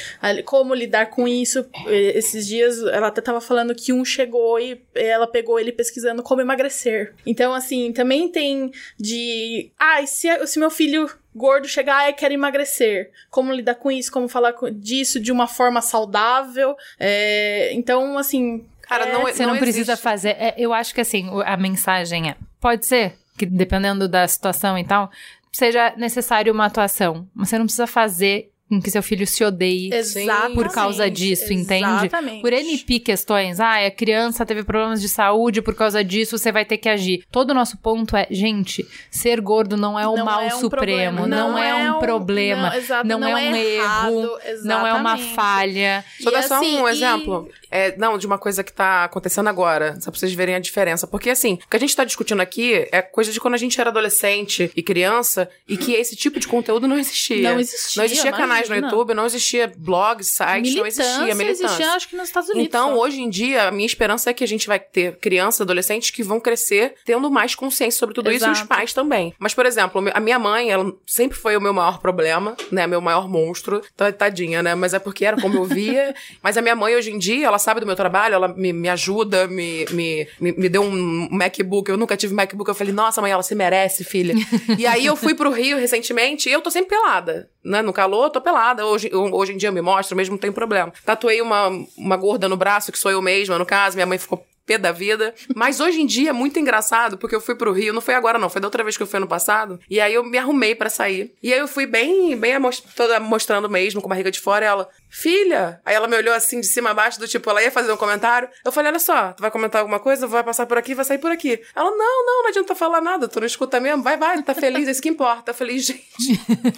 como 0.46 0.74
lidar 0.74 1.08
com 1.08 1.28
isso. 1.28 1.66
Esses 1.88 2.48
dias, 2.48 2.82
ela 2.84 3.08
até 3.08 3.22
tava 3.22 3.42
falando 3.42 3.76
que 3.76 3.92
um 3.92 4.06
chegou 4.06 4.60
e 4.60 4.82
ela 4.94 5.28
pegou 5.28 5.60
ele 5.60 5.72
pesquisando 5.72 6.24
como 6.24 6.42
emagrecer. 6.42 7.14
Então, 7.26 7.54
assim, 7.54 7.92
também 7.92 8.30
tem 8.30 8.72
de. 8.98 9.72
Ai, 9.80 10.08
se, 10.08 10.48
se 10.48 10.60
meu 10.60 10.70
filho 10.70 11.10
gordo 11.36 11.68
chegar 11.68 12.10
e 12.10 12.14
quer 12.14 12.32
emagrecer. 12.32 13.12
Como 13.30 13.52
lidar 13.54 13.76
com 13.76 13.92
isso? 13.92 14.12
Como 14.12 14.28
falar 14.30 14.54
disso 14.74 15.20
de 15.20 15.32
uma 15.32 15.48
forma 15.48 15.82
saudável? 15.82 16.76
É, 17.00 17.72
então, 17.74 18.18
assim. 18.18 18.66
Cara, 18.82 19.08
não, 19.12 19.24
Você 19.24 19.46
não, 19.46 19.58
precisa 19.58 19.94
existe- 19.94 20.04
fazer. 20.04 20.30
é, 20.40 20.54
eu 20.58 20.72
acho 20.72 20.94
que 20.94 21.02
assim, 21.02 21.28
a 21.46 21.58
mensagem 21.58 22.30
é: 22.30 22.36
pode 22.62 22.86
ser 22.86 23.16
que 23.38 23.46
dependendo 23.46 24.08
da 24.08 24.28
situação 24.28 24.78
e 24.78 24.84
tal, 24.86 25.12
seja 25.52 25.94
necessário 25.98 26.54
uma 26.54 26.66
atuação. 26.68 27.28
Mas 27.34 27.50
você 27.50 27.58
não 27.58 27.66
precisa 27.66 27.88
fazer 27.88 28.52
com 28.70 28.82
que 28.82 28.90
seu 28.90 29.04
filho 29.04 29.28
se 29.28 29.44
odeie 29.44 29.94
Exatamente. 29.94 30.56
por 30.56 30.72
causa 30.72 31.10
disso, 31.10 31.54
entende? 31.54 31.86
Exatamente. 31.86 32.42
Por 32.42 32.52
NP 32.52 33.00
questões, 33.00 33.60
ah, 33.60 33.86
a 33.86 33.92
criança 33.92 34.46
teve 34.46 34.64
problemas 34.64 35.02
de 35.02 35.08
saúde 35.10 35.62
por 35.62 35.76
causa 35.76 36.04
disso, 36.04 36.38
você 36.38 36.52
vai 36.52 36.66
ter 36.66 36.78
que 36.78 36.90
agir. 36.90 37.24
Todo 37.32 37.52
o 37.52 37.54
nosso 37.54 37.78
ponto 37.78 38.16
é, 38.18 38.28
gente, 38.32 38.86
ser 39.12 39.40
gordo 39.40 39.78
não 39.78 40.00
é 40.00 40.08
o 40.08 40.16
Não 40.16 40.26
mal 40.26 40.42
é 40.42 40.56
um 40.56 40.60
supremo, 40.60 41.28
não, 41.28 41.52
Não 41.52 41.58
é, 41.58 41.70
é 41.70 41.92
um 41.92 41.98
um- 41.98 42.00
problema, 42.00 42.70
não, 42.70 42.76
exato, 42.78 43.08
não, 43.08 43.20
não 43.20 43.28
é 43.38 43.50
um 43.52 43.56
é 43.56 43.66
errado, 43.76 44.14
erro, 44.14 44.38
não 44.64 44.88
é 44.88 44.94
uma 44.94 45.12
exatamente. 45.14 45.34
falha. 45.36 46.06
Vou 46.24 46.32
E 46.32 46.36
dar 46.36 46.44
só 46.44 46.56
assim, 46.58 46.78
um 46.82 46.88
e- 46.88 46.92
exemplo. 46.92 47.50
É, 47.70 47.96
não, 47.98 48.18
de 48.18 48.26
uma 48.26 48.38
coisa 48.38 48.64
que 48.64 48.72
tá 48.72 49.04
acontecendo 49.04 49.48
agora, 49.50 49.96
só 50.00 50.10
pra 50.10 50.18
vocês 50.20 50.34
verem 50.34 50.56
a 50.56 50.60
diferença. 50.60 51.06
Porque, 51.06 51.30
assim, 51.30 51.56
o 51.66 51.70
que 51.70 51.76
a 51.76 51.80
gente 51.80 51.94
tá 51.96 52.06
discutindo 52.06 52.40
aqui 52.42 52.88
é 52.92 53.02
coisa 53.02 53.32
de 53.34 53.40
quando 53.40 53.54
a 53.56 53.58
gente 53.58 53.80
era 53.82 53.90
adolescente 53.90 54.72
e 54.76 54.82
criança 54.82 55.50
e 55.68 55.76
que 55.76 55.92
esse 55.94 56.16
tipo 56.16 56.40
de 56.40 56.48
conteúdo 56.48 56.88
não 56.88 56.98
existia. 56.98 57.52
Não 57.52 57.60
existia, 57.60 58.00
Não 58.00 58.06
existia 58.06 58.32
canais 58.56 58.70
no. 58.70 58.76
YouTube, 58.76 59.14
não 59.14 59.26
existia 59.26 59.72
blogs, 59.78 60.28
sites, 60.28 60.76
não 60.76 60.86
existia 60.86 61.36
militância. 61.36 61.66
existia, 61.66 61.92
acho 61.92 62.10
que 62.10 62.16
nos 62.16 62.28
Estados 62.28 62.50
Unidos. 62.50 62.68
Então, 62.68 62.96
só. 62.96 63.02
hoje 63.02 63.22
em 63.22 63.30
dia, 63.30 63.68
a 63.68 63.72
minha 63.72 63.86
esperança 63.86 64.30
é 64.30 64.34
que 64.34 64.44
a 64.44 64.48
gente 64.48 64.68
vai 64.68 64.80
ter 64.80 65.18
crianças, 65.18 65.62
adolescentes 65.62 66.10
que 66.10 66.24
vão 66.24 66.40
crescer 66.40 66.96
tendo 67.06 67.30
mais 67.30 67.56
consciência 67.56 68.00
sobre 68.00 68.16
tudo 68.16 68.32
isso 68.32 68.46
e 68.46 68.50
os 68.50 68.58
Exato. 68.58 68.68
pais 68.68 68.94
também. 68.94 69.34
Mas, 69.40 69.54
por 69.54 69.66
exemplo, 69.66 70.04
a 70.14 70.20
minha 70.20 70.40
mãe, 70.40 70.72
ela 70.72 70.92
sempre 71.06 71.38
foi 71.38 71.56
o 71.58 71.62
meu 71.62 71.74
maior 71.74 72.00
problema, 72.00 72.56
né? 72.72 72.88
Meu 72.88 73.02
maior 73.02 73.28
monstro. 73.28 73.82
Tá- 73.96 74.12
Tadinha, 74.12 74.64
né? 74.64 74.76
Mas 74.76 74.94
é 74.94 75.00
porque 75.00 75.26
era 75.26 75.40
como 75.40 75.58
eu 75.58 75.66
via. 75.66 76.16
Mas 76.42 76.58
a 76.58 76.62
minha 76.62 76.76
mãe, 76.76 76.96
hoje 76.96 77.12
em 77.12 77.18
dia, 77.18 77.48
ela 77.48 77.60
sabe 77.60 77.80
do 77.80 77.86
meu 77.86 77.96
trabalho, 77.96 78.36
ela 78.36 78.48
me, 78.48 78.72
me 78.72 78.90
ajuda, 78.90 79.48
me, 79.48 79.86
me, 79.92 80.28
me, 80.40 80.70
deu 80.70 80.82
um 80.82 81.28
MacBook. 81.32 81.90
Eu 81.90 81.98
nunca 81.98 82.16
tive 82.16 82.34
MacBook. 82.34 82.70
Eu 82.70 82.76
falei, 82.76 82.94
nossa, 82.94 83.22
mãe, 83.22 83.32
ela 83.32 83.44
se 83.44 83.56
merece, 83.56 84.04
filha. 84.04 84.34
e 84.78 84.86
aí 84.86 85.06
eu 85.06 85.16
fui 85.16 85.34
pro 85.34 85.52
Rio 85.52 85.78
recentemente 85.78 86.50
e 86.50 86.52
eu 86.52 86.62
tô 86.62 86.72
sempre 86.72 86.90
pelada. 86.90 87.50
Né? 87.64 87.82
No 87.82 87.92
calor, 87.92 88.30
tô 88.30 88.40
pelada. 88.46 88.86
Hoje, 88.86 89.10
hoje 89.12 89.54
em 89.54 89.58
dia 89.58 89.72
me 89.72 89.82
mostro, 89.82 90.16
mesmo 90.16 90.34
não 90.34 90.40
tem 90.40 90.52
problema. 90.52 90.94
Tatuei 91.04 91.42
uma, 91.42 91.70
uma 91.98 92.16
gorda 92.16 92.48
no 92.48 92.56
braço, 92.56 92.92
que 92.92 93.00
sou 93.00 93.12
eu 93.12 93.22
mesma, 93.22 93.58
no 93.58 93.66
caso. 93.66 93.98
Minha 93.98 94.06
mãe 94.06 94.20
ficou 94.20 94.46
pé 94.66 94.78
da 94.78 94.92
vida. 94.92 95.34
Mas 95.56 95.80
hoje 95.80 96.02
em 96.02 96.06
dia 96.06 96.32
é 96.32 96.34
muito 96.34 96.60
engraçado, 96.60 97.18
porque 97.18 97.36
eu 97.36 97.42
fui 97.42 97.56
pro 97.56 97.72
Rio, 97.72 97.94
não 97.94 98.02
foi 98.02 98.16
agora 98.16 98.40
não, 98.40 98.50
foi 98.50 98.60
da 98.60 98.68
outra 98.68 98.84
vez 98.84 98.98
que 98.98 99.04
eu 99.04 99.08
fui 99.08 99.18
ano 99.18 99.28
passado. 99.28 99.80
E 99.90 100.02
aí 100.02 100.14
eu 100.14 100.24
me 100.24 100.38
arrumei 100.38 100.74
pra 100.76 100.90
sair. 100.90 101.34
E 101.42 101.54
aí 101.54 101.60
eu 101.60 101.68
fui 101.68 101.86
bem, 101.86 102.36
bem 102.36 102.56
toda 102.96 103.20
mostrando 103.20 103.70
mesmo, 103.70 104.02
com 104.02 104.10
barriga 104.10 104.32
de 104.32 104.40
fora, 104.40 104.66
e 104.66 104.68
ela, 104.68 104.90
filha! 105.10 105.80
Aí 105.86 105.96
ela 105.96 106.08
me 106.08 106.16
olhou 106.16 106.34
assim 106.34 106.60
de 106.60 106.68
cima 106.68 106.92
a 106.92 106.94
baixo, 106.94 107.20
do 107.20 107.28
tipo, 107.28 107.50
ela 107.50 107.62
ia 107.62 107.72
fazer 107.72 107.92
um 107.92 107.98
comentário. 107.98 108.50
Eu 108.64 108.72
falei, 108.72 108.92
olha 108.92 109.00
só, 109.00 109.34
tu 109.34 109.42
vai 109.42 109.52
comentar 109.52 109.82
alguma 109.82 110.00
coisa, 110.00 110.28
vai 110.28 110.44
passar 110.44 110.66
por 110.66 110.78
aqui, 110.78 110.94
vai 110.94 111.06
sair 111.06 111.18
por 111.18 111.32
aqui. 111.32 111.62
Ela, 111.76 111.92
não, 111.92 112.26
não, 112.26 112.44
não 112.44 112.50
adianta 112.50 112.76
falar 112.76 113.02
nada, 113.02 113.28
tu 113.28 113.40
não 113.40 113.48
escuta 113.48 113.80
mesmo, 113.80 114.04
vai, 114.04 114.18
vai, 114.18 114.42
tá 114.44 114.54
feliz, 114.54 114.88
é 114.88 114.92
isso 114.92 115.02
que 115.02 115.10
importa. 115.10 115.52
Eu 115.52 115.56
falei, 115.56 115.80
gente, 115.80 116.06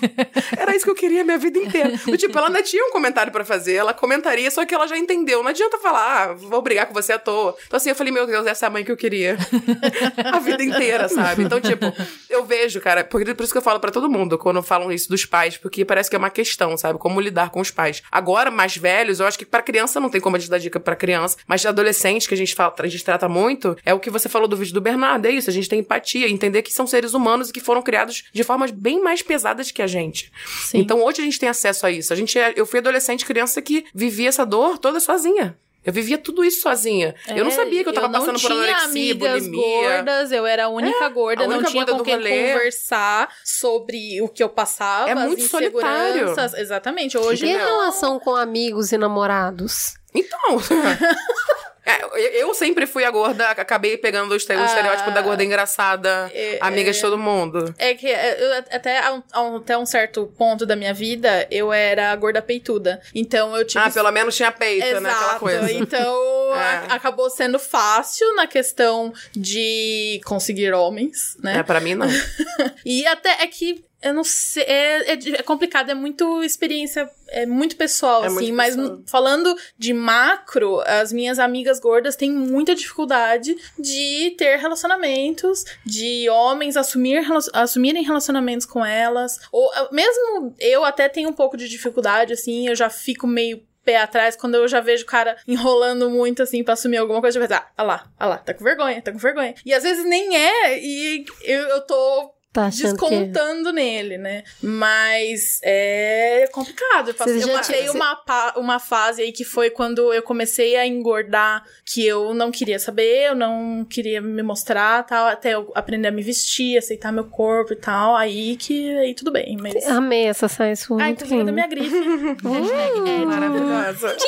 era 0.58 0.76
isso 0.76 0.86
que 0.86 0.92
eu 0.92 0.96
queria 0.96 1.22
a 1.22 1.26
minha 1.26 1.38
vida 1.38 1.58
inteira. 1.60 1.94
Do 2.06 2.18
tipo, 2.18 2.38
ela 2.38 2.48
ainda 2.48 2.64
tinha 2.64 2.86
um 2.86 2.92
comentário 2.92 3.32
pra 3.32 3.44
fazer, 3.44 3.76
ela 3.76 3.94
comentaria, 3.94 4.50
só 4.52 4.66
que 4.66 4.74
ela 4.74 4.88
já 4.88 4.98
entendeu. 4.98 5.42
Não 5.42 5.50
adianta 5.50 5.78
falar, 5.78 6.30
ah, 6.30 6.34
vou 6.34 6.62
brigar 6.62 6.88
com 6.88 6.94
você 6.94 7.14
à 7.14 7.20
toa. 7.20 7.56
Então 7.66 7.78
assim, 7.78 7.90
eu 7.90 7.96
falei, 7.96 8.14
meu 8.14 8.26
Deus, 8.26 8.46
essa 8.46 8.66
é 8.66 8.68
a 8.68 8.70
mãe 8.70 8.84
que 8.84 8.92
eu 8.92 8.98
queria. 8.98 9.38
a 10.34 10.40
vida 10.40 10.64
inteira, 10.64 11.10
sabe? 11.10 11.44
Então, 11.44 11.60
tipo, 11.60 11.86
eu 12.30 12.46
vejo, 12.46 12.80
cara, 12.82 13.04
por, 13.04 13.24
por 13.36 13.44
isso 13.44 13.52
que 13.52 13.58
eu 13.58 13.62
falo 13.62 13.80
pra 13.80 13.92
todo 13.92 14.10
mundo 14.10 14.38
quando 14.38 14.62
falam 14.62 14.92
isso 14.92 15.10
dos 15.10 15.26
pais, 15.26 15.58
porque 15.58 15.86
parece 15.86 16.10
que 16.10 16.16
é 16.16 16.20
uma 16.20 16.30
questão, 16.30 16.78
sabe? 16.78 17.00
Como 17.00 17.20
lidar 17.20 17.50
com 17.50 17.60
os 17.60 17.72
pais. 17.72 18.02
Agora, 18.18 18.50
mais 18.50 18.76
velhos, 18.76 19.20
eu 19.20 19.28
acho 19.28 19.38
que 19.38 19.46
pra 19.46 19.62
criança 19.62 20.00
não 20.00 20.10
tem 20.10 20.20
como 20.20 20.36
a 20.36 20.40
gente 20.40 20.50
dar 20.50 20.58
dica 20.58 20.80
pra 20.80 20.96
criança, 20.96 21.38
mas 21.46 21.62
de 21.62 21.68
adolescente, 21.68 22.28
que 22.28 22.34
a 22.34 22.38
gente 22.38 22.56
fala, 22.56 22.74
a 22.80 22.88
gente 22.88 23.04
trata 23.04 23.30
muito, 23.30 23.78
é 23.86 23.94
o 23.94 24.00
que 24.00 24.10
você 24.10 24.28
falou 24.28 24.48
do 24.48 24.58
vídeo 24.58 24.74
do 24.74 24.82
Bernardo, 24.82 25.28
é 25.28 25.30
isso, 25.30 25.52
a 25.52 25.54
gente 25.54 25.70
tem 25.70 25.82
empatia, 25.82 26.28
entender 26.28 26.64
que 26.64 26.74
são 26.74 26.88
seres 26.88 27.14
humanos 27.14 27.50
e 27.50 27.54
que 27.54 27.60
foram 27.60 27.80
criados 27.84 28.24
de 28.34 28.44
formas 28.44 28.72
bem 28.72 29.00
mais 29.04 29.22
pesadas 29.22 29.70
que 29.70 29.84
a 29.84 29.88
gente. 29.88 30.32
Sim. 30.64 30.80
Então 30.80 31.04
hoje 31.04 31.22
a 31.22 31.26
gente 31.26 31.40
tem 31.40 31.48
acesso 31.48 31.86
a 31.86 31.92
isso. 31.92 32.12
A 32.12 32.16
gente 32.16 32.40
é, 32.40 32.54
eu 32.56 32.66
fui 32.66 32.80
adolescente, 32.80 33.24
criança 33.24 33.62
que 33.62 33.86
vivia 33.94 34.30
essa 34.30 34.48
dor 34.48 34.80
toda 34.80 35.00
sozinha. 35.00 35.56
Eu 35.88 35.94
vivia 35.94 36.18
tudo 36.18 36.44
isso 36.44 36.62
sozinha. 36.62 37.16
eu 37.30 37.46
não 37.46 37.52
sabia 37.52 37.82
que 37.82 37.88
eu 37.90 37.94
tava 37.94 38.10
passando 38.10 38.40
por 38.40 38.52
É, 38.52 38.54
não 38.56 38.62
tinha 38.62 38.76
anorexia, 38.76 39.12
amigas 39.14 39.48
bulimia. 39.48 39.90
gordas, 39.96 40.32
eu 40.34 40.46
era 40.46 40.66
a 40.66 40.68
única 40.68 41.06
É, 41.06 41.10
gorda, 41.10 41.44
a 41.46 41.48
não 41.48 41.56
única 41.56 41.72
tinha 41.72 41.86
gorda 41.86 41.92
com 41.94 41.98
do 42.00 42.04
quem 42.04 42.16
rolê. 42.16 42.52
conversar 42.54 43.30
sobre 43.46 44.22
o 44.22 44.28
que 44.28 44.44
eu 44.44 44.50
passava, 44.50 45.10
É 45.10 45.14
as 45.14 45.20
muito 45.22 45.44
solitário. 45.44 46.36
Exatamente. 46.58 47.18
Hoje 47.18 47.46
E 47.48 47.54
não. 47.58 47.66
relação 47.66 48.20
com 48.20 48.36
amigos 48.36 48.92
e 48.92 48.98
namorados? 48.98 49.94
Então. 50.14 50.60
é, 51.88 52.42
eu- 52.42 52.54
sempre 52.54 52.88
fui 52.88 53.04
a 53.04 53.12
gorda, 53.12 53.50
acabei 53.52 53.98
pegando 53.98 54.32
o 54.32 54.36
este- 54.36 54.54
o 54.54 54.60
Ah, 54.60 54.66
estereótipo 54.66 55.12
da 55.12 55.22
gorda 55.22 55.44
engraçada, 55.44 56.32
é- 56.34 56.58
amiga 56.62 56.92
de 56.92 57.00
todo 57.00 57.18
mundo. 57.18 57.74
É 57.78 57.94
que 57.94 58.08
é, 58.08 58.38
eu, 58.42 58.54
até, 58.72 58.98
até 59.00 59.78
um 59.78 59.86
certo 59.86 60.26
ponto 60.38 60.66
da 60.66 60.76
minha 60.76 60.94
vida, 60.94 61.48
eu 61.52 61.72
era 61.72 62.12
a 62.12 62.16
gorda 62.16 62.42
peituda. 62.42 63.00
Então 63.14 63.56
eu 63.56 63.66
tive. 63.66 63.84
Ah, 63.84 63.90
pelo 63.92 64.12
menos 64.12 64.36
tinha 64.36 64.52
peito, 64.52 65.00
né? 65.00 65.10
Aquela 65.10 65.26
Exato. 65.26 65.40
coisa. 65.40 65.72
Então 65.72 66.24
É. 66.58 66.60
a- 66.60 66.96
acabou 66.96 67.30
sendo 67.30 67.60
fácil 67.60 68.36
na 68.36 68.48
questão 68.48 69.14
de 69.36 70.20
conseguir 70.26 70.74
homens, 70.74 71.38
né? 71.44 71.58
É, 71.60 71.64
pra 71.64 71.80
mim 71.80 71.94
não. 71.96 72.08
E 72.86 73.06
até 73.06 73.44
é 73.44 73.48
que 73.48 73.84
eu 74.02 74.14
não 74.14 74.24
sei, 74.24 74.64
é, 74.64 75.14
é 75.14 75.18
é 75.40 75.44
complicado, 75.44 75.90
é 75.90 75.94
muito 75.94 76.44
experiência, 76.44 77.10
é 77.30 77.46
muito 77.46 77.76
pessoal, 77.76 78.24
É 78.24 78.28
assim, 78.28 78.36
muito 78.36 78.54
mas 78.54 78.76
pessoal. 78.76 79.00
falando 79.08 79.56
de 79.78 79.94
macro, 79.94 80.82
as 80.82 81.12
minhas 81.12 81.40
amigas 81.40 81.80
gordas 81.80 82.16
têm 82.16 82.32
muita 82.32 82.76
dificuldade 82.76 83.56
de 83.78 84.36
ter 84.38 84.58
relacionamentos, 84.58 85.66
de 85.86 86.30
homens 86.30 86.78
assumir, 86.78 87.26
assumirem 87.54 88.04
relacionamentos 88.04 88.66
com 88.66 88.86
elas, 88.86 89.40
ou 89.52 89.72
ah, 89.74 89.90
mesmo 89.92 90.54
eu 90.60 90.86
até 90.86 91.10
tenho 91.10 91.30
um 91.30 91.34
pouco 91.34 91.58
de 91.58 91.68
dificuldade, 91.68 92.34
assim, 92.34 92.68
eu 92.68 92.76
já 92.76 92.90
fico 92.90 93.26
meio 93.26 93.66
pé 93.84 93.98
atrás 93.98 94.36
quando 94.36 94.56
eu 94.56 94.68
já 94.68 94.82
vejo 94.82 95.04
o 95.04 95.08
cara 95.08 95.38
enrolando 95.48 96.10
muito 96.10 96.44
assim 96.44 96.62
pra 96.62 96.74
assumir 96.74 96.98
alguma 96.98 97.22
coisa, 97.22 97.40
eu 97.40 97.48
já 97.48 97.58
ah, 97.58 97.72
ah 97.78 97.84
lá, 97.84 98.12
ah 98.20 98.26
lá, 98.28 98.38
tá 98.38 98.54
com 98.54 98.64
vergonha, 98.64 99.02
tá 99.02 99.12
com 99.14 99.18
vergonha. 99.18 99.56
E 99.66 99.74
às 99.74 99.84
vezes 99.84 100.04
nem 100.06 100.36
é, 100.36 100.78
e 100.78 101.26
eu, 101.44 101.64
eu 101.70 101.82
tô 101.82 102.37
Tá 102.58 102.66
achando 102.66 102.98
que... 102.98 103.08
descontando 103.08 103.72
nele, 103.72 104.18
né? 104.18 104.44
Mas 104.64 105.60
é 105.62 106.50
complicado. 106.52 107.10
Eu 107.10 107.14
passei, 107.14 107.44
eu 107.44 107.50
passei 107.50 107.80
tinha- 107.82 107.92
uma, 107.92 108.24
uma 108.56 108.80
fase 108.80 109.22
aí 109.22 109.32
que 109.32 109.44
foi 109.44 109.70
quando 109.70 110.12
eu 110.12 110.24
comecei 110.24 110.76
a 110.76 110.84
engordar, 110.84 111.64
que 111.86 112.04
eu 112.04 112.34
não 112.34 112.50
queria 112.50 112.80
saber, 112.80 113.28
eu 113.28 113.36
não 113.36 113.86
queria 113.88 114.20
me 114.20 114.42
mostrar, 114.42 115.04
tal, 115.04 115.28
até 115.28 115.54
eu 115.54 115.72
aprender 115.76 116.08
a 116.08 116.12
me 116.12 116.24
vestir, 116.24 116.80
aceitar 116.80 117.12
meu 117.12 117.26
corpo 117.26 117.74
e 117.74 117.76
tal. 117.76 118.16
Aí 118.16 118.56
que 118.56 118.90
aí 118.98 119.14
tudo 119.14 119.30
bem, 119.30 119.56
mas. 119.62 119.86
Amei 119.86 120.26
essa 120.26 120.48
saia 120.48 120.76
sua. 120.76 121.04
Ah, 121.04 121.12
inclusive 121.12 121.44
da 121.44 121.52
minha 121.52 121.68
grife. 121.68 121.96
É 121.96 123.22
Maravilhosa. 123.24 124.18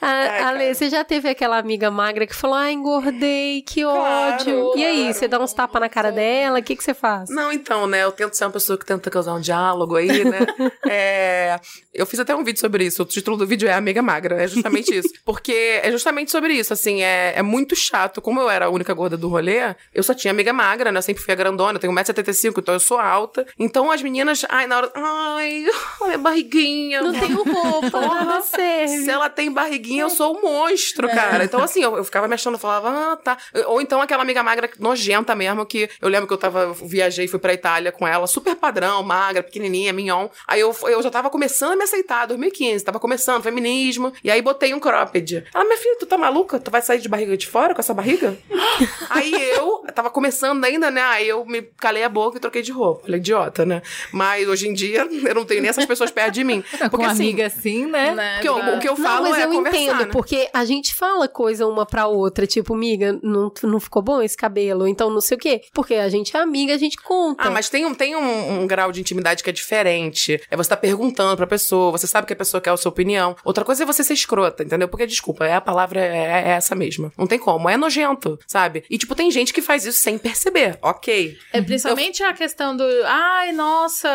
A, 0.00 0.48
Ale, 0.48 0.74
você 0.74 0.88
já 0.88 1.04
teve 1.04 1.28
aquela 1.28 1.58
amiga 1.58 1.90
magra 1.90 2.26
que 2.26 2.34
falou, 2.34 2.56
ah, 2.56 2.70
engordei, 2.72 3.62
que 3.62 3.82
Claro, 3.82 4.34
ódio. 4.34 4.72
E 4.76 4.84
aí, 4.84 4.98
claro. 5.00 5.14
você 5.14 5.28
dá 5.28 5.38
uns 5.40 5.52
tapas 5.52 5.80
na 5.80 5.88
cara 5.88 6.07
dela, 6.10 6.58
o 6.58 6.62
que, 6.62 6.76
que 6.76 6.82
você 6.82 6.94
faz? 6.94 7.30
Não, 7.30 7.52
então, 7.52 7.86
né? 7.86 8.04
Eu 8.04 8.12
tento 8.12 8.34
ser 8.34 8.44
uma 8.44 8.50
pessoa 8.50 8.78
que 8.78 8.84
tenta 8.84 9.10
causar 9.10 9.34
um 9.34 9.40
diálogo 9.40 9.96
aí, 9.96 10.24
né? 10.24 10.38
É, 10.90 11.58
eu 11.98 12.06
fiz 12.06 12.20
até 12.20 12.34
um 12.34 12.44
vídeo 12.44 12.60
sobre 12.60 12.84
isso. 12.84 13.02
O 13.02 13.06
título 13.06 13.36
do 13.36 13.46
vídeo 13.46 13.68
é 13.68 13.72
Amiga 13.72 14.00
Magra. 14.00 14.42
É 14.42 14.46
justamente 14.46 14.96
isso. 14.96 15.10
Porque 15.24 15.80
é 15.82 15.90
justamente 15.90 16.30
sobre 16.30 16.54
isso. 16.54 16.72
Assim, 16.72 17.02
é, 17.02 17.34
é 17.36 17.42
muito 17.42 17.74
chato. 17.74 18.22
Como 18.22 18.40
eu 18.40 18.48
era 18.48 18.66
a 18.66 18.68
única 18.70 18.94
gorda 18.94 19.16
do 19.16 19.28
rolê, 19.28 19.74
eu 19.92 20.02
só 20.02 20.14
tinha 20.14 20.30
amiga 20.30 20.52
magra, 20.52 20.92
né? 20.92 20.98
Eu 20.98 21.02
sempre 21.02 21.22
fui 21.22 21.32
a 21.32 21.36
grandona. 21.36 21.76
Eu 21.76 21.80
tenho 21.80 21.92
1,75m, 21.92 22.58
então 22.58 22.74
eu 22.74 22.80
sou 22.80 22.98
alta. 22.98 23.46
Então 23.58 23.90
as 23.90 24.00
meninas, 24.00 24.44
ai, 24.48 24.66
na 24.66 24.76
hora. 24.76 24.92
Ai, 24.94 25.66
olha 26.00 26.14
a 26.14 26.18
barriguinha. 26.18 27.02
Não 27.02 27.12
tenho 27.12 27.42
roupa, 27.42 28.42
serve. 28.42 29.04
Se 29.04 29.10
ela 29.10 29.28
tem 29.28 29.50
barriguinha, 29.50 30.02
eu 30.02 30.10
sou 30.10 30.36
um 30.36 30.42
monstro, 30.42 31.08
cara. 31.08 31.44
Então, 31.44 31.60
assim, 31.60 31.82
eu, 31.82 31.96
eu 31.96 32.04
ficava 32.04 32.28
me 32.28 32.34
achando, 32.34 32.54
eu 32.54 32.60
falava, 32.60 33.12
ah, 33.12 33.16
tá. 33.16 33.36
Ou 33.66 33.80
então 33.80 34.00
aquela 34.00 34.22
amiga 34.22 34.42
magra 34.42 34.70
nojenta 34.78 35.34
mesmo, 35.34 35.66
que 35.66 35.90
eu 36.00 36.08
lembro 36.08 36.28
que 36.28 36.32
eu 36.32 36.38
tava, 36.38 36.72
viajei, 36.72 37.26
fui 37.26 37.38
pra 37.38 37.52
Itália 37.52 37.90
com 37.90 38.06
ela, 38.06 38.26
super 38.26 38.54
padrão, 38.54 39.02
magra, 39.02 39.42
pequenininha, 39.42 39.92
mignon. 39.92 40.28
Aí 40.46 40.60
eu, 40.60 40.74
eu 40.84 41.02
já 41.02 41.10
tava 41.10 41.30
começando 41.30 41.72
a 41.72 41.76
me 41.76 41.87
aceitar, 41.88 42.26
2015, 42.26 42.84
tava 42.84 43.00
começando, 43.00 43.42
feminismo. 43.42 44.12
E 44.22 44.30
aí 44.30 44.40
botei 44.40 44.74
um 44.74 44.80
cropped. 44.80 45.44
Ela, 45.52 45.64
minha 45.64 45.76
filha, 45.76 45.96
tu 45.98 46.06
tá 46.06 46.16
maluca? 46.16 46.58
Tu 46.58 46.70
vai 46.70 46.82
sair 46.82 47.00
de 47.00 47.08
barriga 47.08 47.36
de 47.36 47.46
fora 47.46 47.74
com 47.74 47.80
essa 47.80 47.94
barriga? 47.94 48.36
aí 49.10 49.32
eu, 49.50 49.84
tava 49.94 50.10
começando 50.10 50.64
ainda, 50.64 50.90
né? 50.90 51.02
Aí 51.02 51.28
eu 51.28 51.44
me 51.44 51.62
calei 51.62 52.04
a 52.04 52.08
boca 52.08 52.36
e 52.36 52.40
troquei 52.40 52.62
de 52.62 52.72
roupa. 52.72 53.02
Falei, 53.02 53.18
idiota, 53.18 53.64
né? 53.64 53.82
Mas 54.12 54.48
hoje 54.48 54.68
em 54.68 54.72
dia, 54.72 55.08
eu 55.10 55.34
não 55.34 55.44
tenho 55.44 55.60
nem 55.60 55.70
essas 55.70 55.86
pessoas 55.86 56.10
perto 56.10 56.34
de 56.34 56.44
mim. 56.44 56.62
Com 56.78 56.88
Porque 56.90 57.06
assim, 57.06 57.24
amiga 57.24 57.46
assim, 57.46 57.86
né? 57.86 58.14
Né? 58.14 58.34
porque 58.34 58.48
o, 58.48 58.76
o 58.76 58.78
que 58.78 58.88
eu 58.88 58.96
Não, 58.96 59.04
falo 59.04 59.30
mas 59.30 59.38
é 59.38 59.44
eu 59.44 59.50
conversar, 59.50 59.78
entendo, 59.78 59.98
né? 60.06 60.10
porque 60.12 60.48
a 60.52 60.64
gente 60.64 60.94
fala 60.94 61.28
coisa 61.28 61.66
uma 61.66 61.86
pra 61.86 62.06
outra, 62.06 62.46
tipo, 62.46 62.74
miga, 62.74 63.18
não, 63.22 63.52
não 63.62 63.80
ficou 63.80 64.02
bom 64.02 64.22
esse 64.22 64.36
cabelo, 64.36 64.86
então 64.86 65.10
não 65.10 65.20
sei 65.20 65.36
o 65.36 65.40
quê. 65.40 65.62
Porque 65.72 65.94
a 65.94 66.08
gente 66.08 66.36
é 66.36 66.40
amiga, 66.40 66.74
a 66.74 66.78
gente 66.78 66.96
conta. 66.98 67.44
Ah, 67.44 67.50
mas 67.50 67.68
tem, 67.68 67.84
um, 67.86 67.94
tem 67.94 68.16
um, 68.16 68.60
um 68.60 68.66
grau 68.66 68.92
de 68.92 69.00
intimidade 69.00 69.42
que 69.42 69.50
é 69.50 69.52
diferente. 69.52 70.40
É 70.50 70.56
você 70.56 70.70
tá 70.70 70.76
perguntando 70.76 71.36
pra 71.36 71.46
pessoa, 71.78 71.92
você 71.92 72.06
sabe 72.06 72.26
que 72.26 72.32
a 72.32 72.36
pessoa 72.36 72.60
quer 72.60 72.70
a 72.70 72.76
sua 72.76 72.90
opinião. 72.90 73.36
Outra 73.44 73.64
coisa 73.64 73.82
é 73.82 73.86
você 73.86 74.02
ser 74.02 74.14
escrota, 74.14 74.62
entendeu? 74.64 74.88
Porque, 74.88 75.06
desculpa, 75.06 75.46
é 75.46 75.54
a 75.54 75.60
palavra 75.60 76.00
é, 76.00 76.48
é 76.48 76.48
essa 76.50 76.74
mesma. 76.74 77.12
Não 77.16 77.26
tem 77.26 77.38
como. 77.38 77.68
É 77.68 77.76
nojento, 77.76 78.38
sabe? 78.46 78.84
E, 78.90 78.98
tipo, 78.98 79.14
tem 79.14 79.30
gente 79.30 79.52
que 79.52 79.62
faz 79.62 79.84
isso 79.86 80.00
sem 80.00 80.18
perceber. 80.18 80.78
Ok. 80.82 81.36
É 81.52 81.60
principalmente 81.62 82.22
a 82.22 82.32
questão 82.32 82.76
do, 82.76 82.84
ai, 83.04 83.52
nossa, 83.52 84.08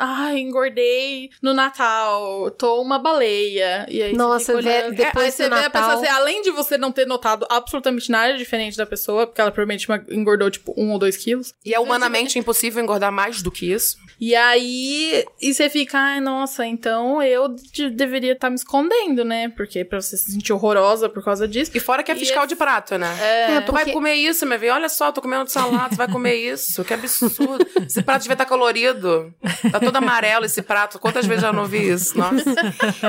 ai, 0.00 0.38
engordei 0.38 1.30
no 1.42 1.52
Natal, 1.54 2.50
tô 2.52 2.80
uma 2.80 2.98
baleia. 2.98 3.86
E 3.88 4.02
aí 4.02 4.12
Nossa, 4.14 4.44
você 4.44 4.56
fica 4.58 4.62
vé- 4.62 4.78
olhando- 4.84 4.96
depois 4.96 5.24
aí 5.26 5.32
você 5.32 5.48
do 5.48 5.54
vê 5.56 5.64
a 5.64 5.70
pessoa 5.70 5.88
Natal- 5.94 6.02
assim, 6.04 6.12
além 6.12 6.42
de 6.42 6.50
você 6.50 6.78
não 6.78 6.92
ter 6.92 7.06
notado 7.06 7.46
absolutamente 7.50 8.10
nada 8.10 8.36
diferente 8.36 8.76
da 8.76 8.86
pessoa, 8.86 9.26
porque 9.26 9.40
ela 9.40 9.50
provavelmente 9.50 9.86
engordou, 10.10 10.50
tipo, 10.50 10.74
um 10.76 10.92
ou 10.92 10.98
dois 10.98 11.16
quilos. 11.16 11.54
E 11.64 11.74
é 11.74 11.80
humanamente 11.80 12.38
impossível 12.38 12.82
engordar 12.82 13.12
mais 13.12 13.42
do 13.42 13.50
que 13.50 13.70
isso. 13.72 13.96
E 14.20 14.34
aí, 14.34 15.24
e 15.40 15.54
você 15.54 15.70
fica, 15.70 15.96
ai, 15.98 16.20
nossa, 16.20 16.66
então 16.66 16.97
eu 17.22 17.48
de- 17.48 17.90
deveria 17.90 18.32
estar 18.32 18.50
me 18.50 18.56
escondendo, 18.56 19.24
né? 19.24 19.48
Porque 19.56 19.84
pra 19.84 20.00
você 20.00 20.16
se 20.16 20.32
sentir 20.32 20.52
horrorosa 20.52 21.08
por 21.08 21.22
causa 21.24 21.46
disso. 21.48 21.70
E 21.74 21.80
fora 21.80 22.02
que 22.02 22.10
é 22.10 22.14
E 22.14 22.18
fiscal 22.18 22.40
esse- 22.44 22.48
de 22.48 22.56
prato, 22.56 22.96
né? 22.98 23.08
É, 23.20 23.60
Tu 23.60 23.72
vai 23.72 23.82
porque- 23.84 23.92
comer 23.92 24.14
isso, 24.14 24.44
minha 24.46 24.58
filha? 24.58 24.74
Olha 24.74 24.88
só, 24.88 25.10
tô 25.12 25.20
comendo 25.22 25.48
salada, 25.50 25.90
você 25.90 25.96
vai 25.96 26.08
comer 26.08 26.34
isso. 26.36 26.84
Que 26.84 26.94
absurdo. 26.94 27.66
Esse 27.86 28.02
prato 28.02 28.22
devia 28.22 28.34
estar 28.34 28.46
colorido. 28.46 29.32
Tá 29.70 29.80
todo 29.80 29.96
amarelo 29.96 30.44
esse 30.44 30.62
prato. 30.62 30.98
Quantas 30.98 31.26
vezes 31.26 31.44
eu 31.44 31.52
não 31.52 31.64
vi 31.66 31.88
isso? 31.90 32.16
Nossa. 32.18 32.44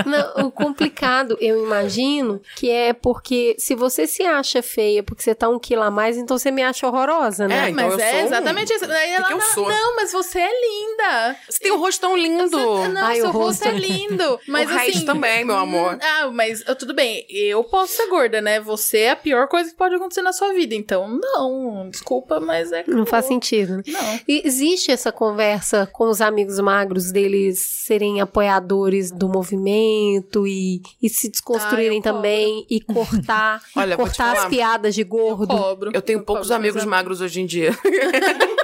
Não, 0.06 0.48
o 0.48 0.52
complicado, 0.52 1.38
eu 1.40 1.64
imagino, 1.64 2.42
que 2.56 2.70
é 2.70 2.94
porque 2.94 3.56
se 3.58 3.76
você 3.76 4.06
se 4.08 4.24
acha 4.24 4.62
feia 4.62 5.04
porque 5.04 5.22
você 5.24 5.34
tá 5.36 5.48
um 5.50 5.60
quilo 5.60 5.84
a 5.84 5.92
mais, 5.92 6.18
então 6.18 6.38
você 6.38 6.52
me 6.52 6.64
acha 6.64 6.88
horrorosa, 6.88 7.48
né? 7.48 7.68
É, 7.68 7.70
então 7.70 7.86
mas 7.90 7.94
eu 7.94 8.00
é 8.00 8.12
sou 8.12 8.20
um- 8.22 8.26
exatamente 8.26 8.74
isso. 8.74 8.88
Daí 8.88 9.12
ela, 9.12 9.28
que 9.28 9.34
eu 9.34 9.38
não, 9.38 9.46
sou? 9.54 9.70
não, 9.70 9.96
mas 9.96 10.12
você 10.12 10.40
é 10.40 10.50
linda. 10.62 11.36
Você 11.50 11.60
tem 11.60 11.72
um 11.72 11.78
rosto 11.78 12.02
tão 12.02 12.18
lindo. 12.18 12.50
Você- 12.50 12.88
não, 12.90 13.06
Ai, 13.06 13.16
seu 13.18 13.28
o 13.28 13.32
rosto 13.32 13.64
é 13.66 13.72
rosto. 13.72 13.79
Lindo. 13.80 14.40
Mas 14.48 14.70
o 14.70 14.74
resto 14.74 14.98
assim, 14.98 15.06
também, 15.06 15.46
meu 15.46 15.56
amor. 15.56 15.98
Ah, 16.02 16.30
mas 16.32 16.64
tudo 16.78 16.94
bem, 16.94 17.26
eu 17.30 17.64
posso 17.64 17.94
ser 17.94 18.08
gorda, 18.08 18.42
né? 18.42 18.60
Você 18.60 19.00
é 19.00 19.12
a 19.12 19.16
pior 19.16 19.48
coisa 19.48 19.70
que 19.70 19.76
pode 19.76 19.96
acontecer 19.96 20.22
na 20.22 20.34
sua 20.34 20.54
vida. 20.54 20.76
Então, 20.76 21.08
não, 21.08 21.90
desculpa, 21.90 22.40
mas 22.40 22.72
é. 22.72 22.84
Não 22.88 23.06
faz 23.06 23.26
sentido. 23.26 23.82
Não. 23.88 24.20
E 24.28 24.42
existe 24.46 24.92
essa 24.92 25.12
conversa 25.12 25.88
com 25.92 26.10
os 26.10 26.22
amigos 26.22 26.60
magros 26.60 27.12
deles 27.12 27.60
serem 27.60 28.22
apoiadores 28.22 29.12
do 29.12 29.28
movimento 29.28 30.46
e, 30.48 30.82
e 31.02 31.10
se 31.10 31.30
desconstruírem 31.30 31.92
Ah, 31.92 31.96
eu 32.00 32.02
cobro. 32.04 32.16
também 32.18 32.66
e 32.70 32.82
cortar, 32.82 33.62
Olha, 33.76 33.96
cortar 33.96 34.38
as 34.38 34.46
piadas 34.46 34.96
de 34.96 35.04
gordo. 35.04 35.48
Cobro. 35.48 35.92
Eu 35.94 36.02
tenho 36.02 36.24
poucos 36.24 36.48
cobro 36.48 36.56
amigos 36.58 36.86
magros 36.86 37.22
hoje 37.22 37.42
em 37.42 37.46
dia. 37.46 37.72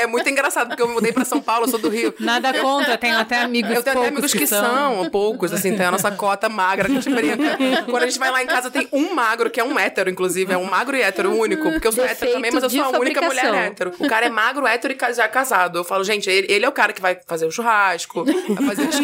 é 0.00 0.06
muito 0.06 0.28
engraçado, 0.28 0.68
porque 0.68 0.82
eu 0.82 0.88
me 0.88 0.94
mudei 0.94 1.12
pra 1.12 1.24
São 1.24 1.40
Paulo, 1.40 1.66
eu 1.66 1.70
sou 1.70 1.78
do 1.78 1.88
Rio. 1.88 2.14
Nada 2.18 2.52
contra, 2.54 2.96
tenho 2.98 3.18
até 3.18 3.40
amigos 3.42 3.70
Eu 3.74 3.82
tenho 3.82 3.98
até 3.98 4.08
amigos 4.08 4.32
que, 4.32 4.46
são. 4.46 5.08
poucos, 5.10 5.52
assim, 5.52 5.76
tem 5.76 5.86
a 5.86 5.90
nossa 5.90 6.10
cota 6.10 6.48
magra, 6.48 6.88
que 6.88 6.96
a 6.96 7.00
gente 7.00 7.14
brinca. 7.14 7.58
Quando 7.84 8.02
a 8.02 8.06
gente 8.06 8.18
vai 8.18 8.30
lá 8.30 8.42
em 8.42 8.46
casa, 8.46 8.70
tem 8.70 8.88
um 8.92 9.14
magro, 9.14 9.50
que 9.50 9.60
é 9.60 9.64
um 9.64 9.78
hétero, 9.78 10.10
inclusive, 10.10 10.52
é 10.52 10.56
um 10.56 10.64
magro 10.64 10.96
e 10.96 11.02
hétero 11.02 11.34
único, 11.36 11.70
porque 11.70 11.86
eu 11.86 11.92
sou 11.92 12.04
hétero 12.04 12.20
Defeito 12.20 12.34
também, 12.34 12.50
mas 12.52 12.62
eu 12.62 12.70
sou 12.70 12.82
a 12.84 12.98
única 12.98 13.20
mulher 13.22 13.54
hétero. 13.54 13.92
O 13.98 14.08
cara 14.08 14.26
é 14.26 14.28
magro, 14.28 14.66
hétero 14.66 14.94
e 14.94 15.14
já 15.14 15.28
casado. 15.28 15.78
Eu 15.78 15.84
falo, 15.84 16.04
gente, 16.04 16.28
ele, 16.30 16.52
ele 16.52 16.64
é 16.64 16.68
o 16.68 16.72
cara 16.72 16.92
que 16.92 17.00
vai 17.00 17.18
fazer 17.26 17.46
o 17.46 17.50
churrasco, 17.50 18.24
vai 18.24 18.66
fazer 18.66 18.88
as 18.88 19.00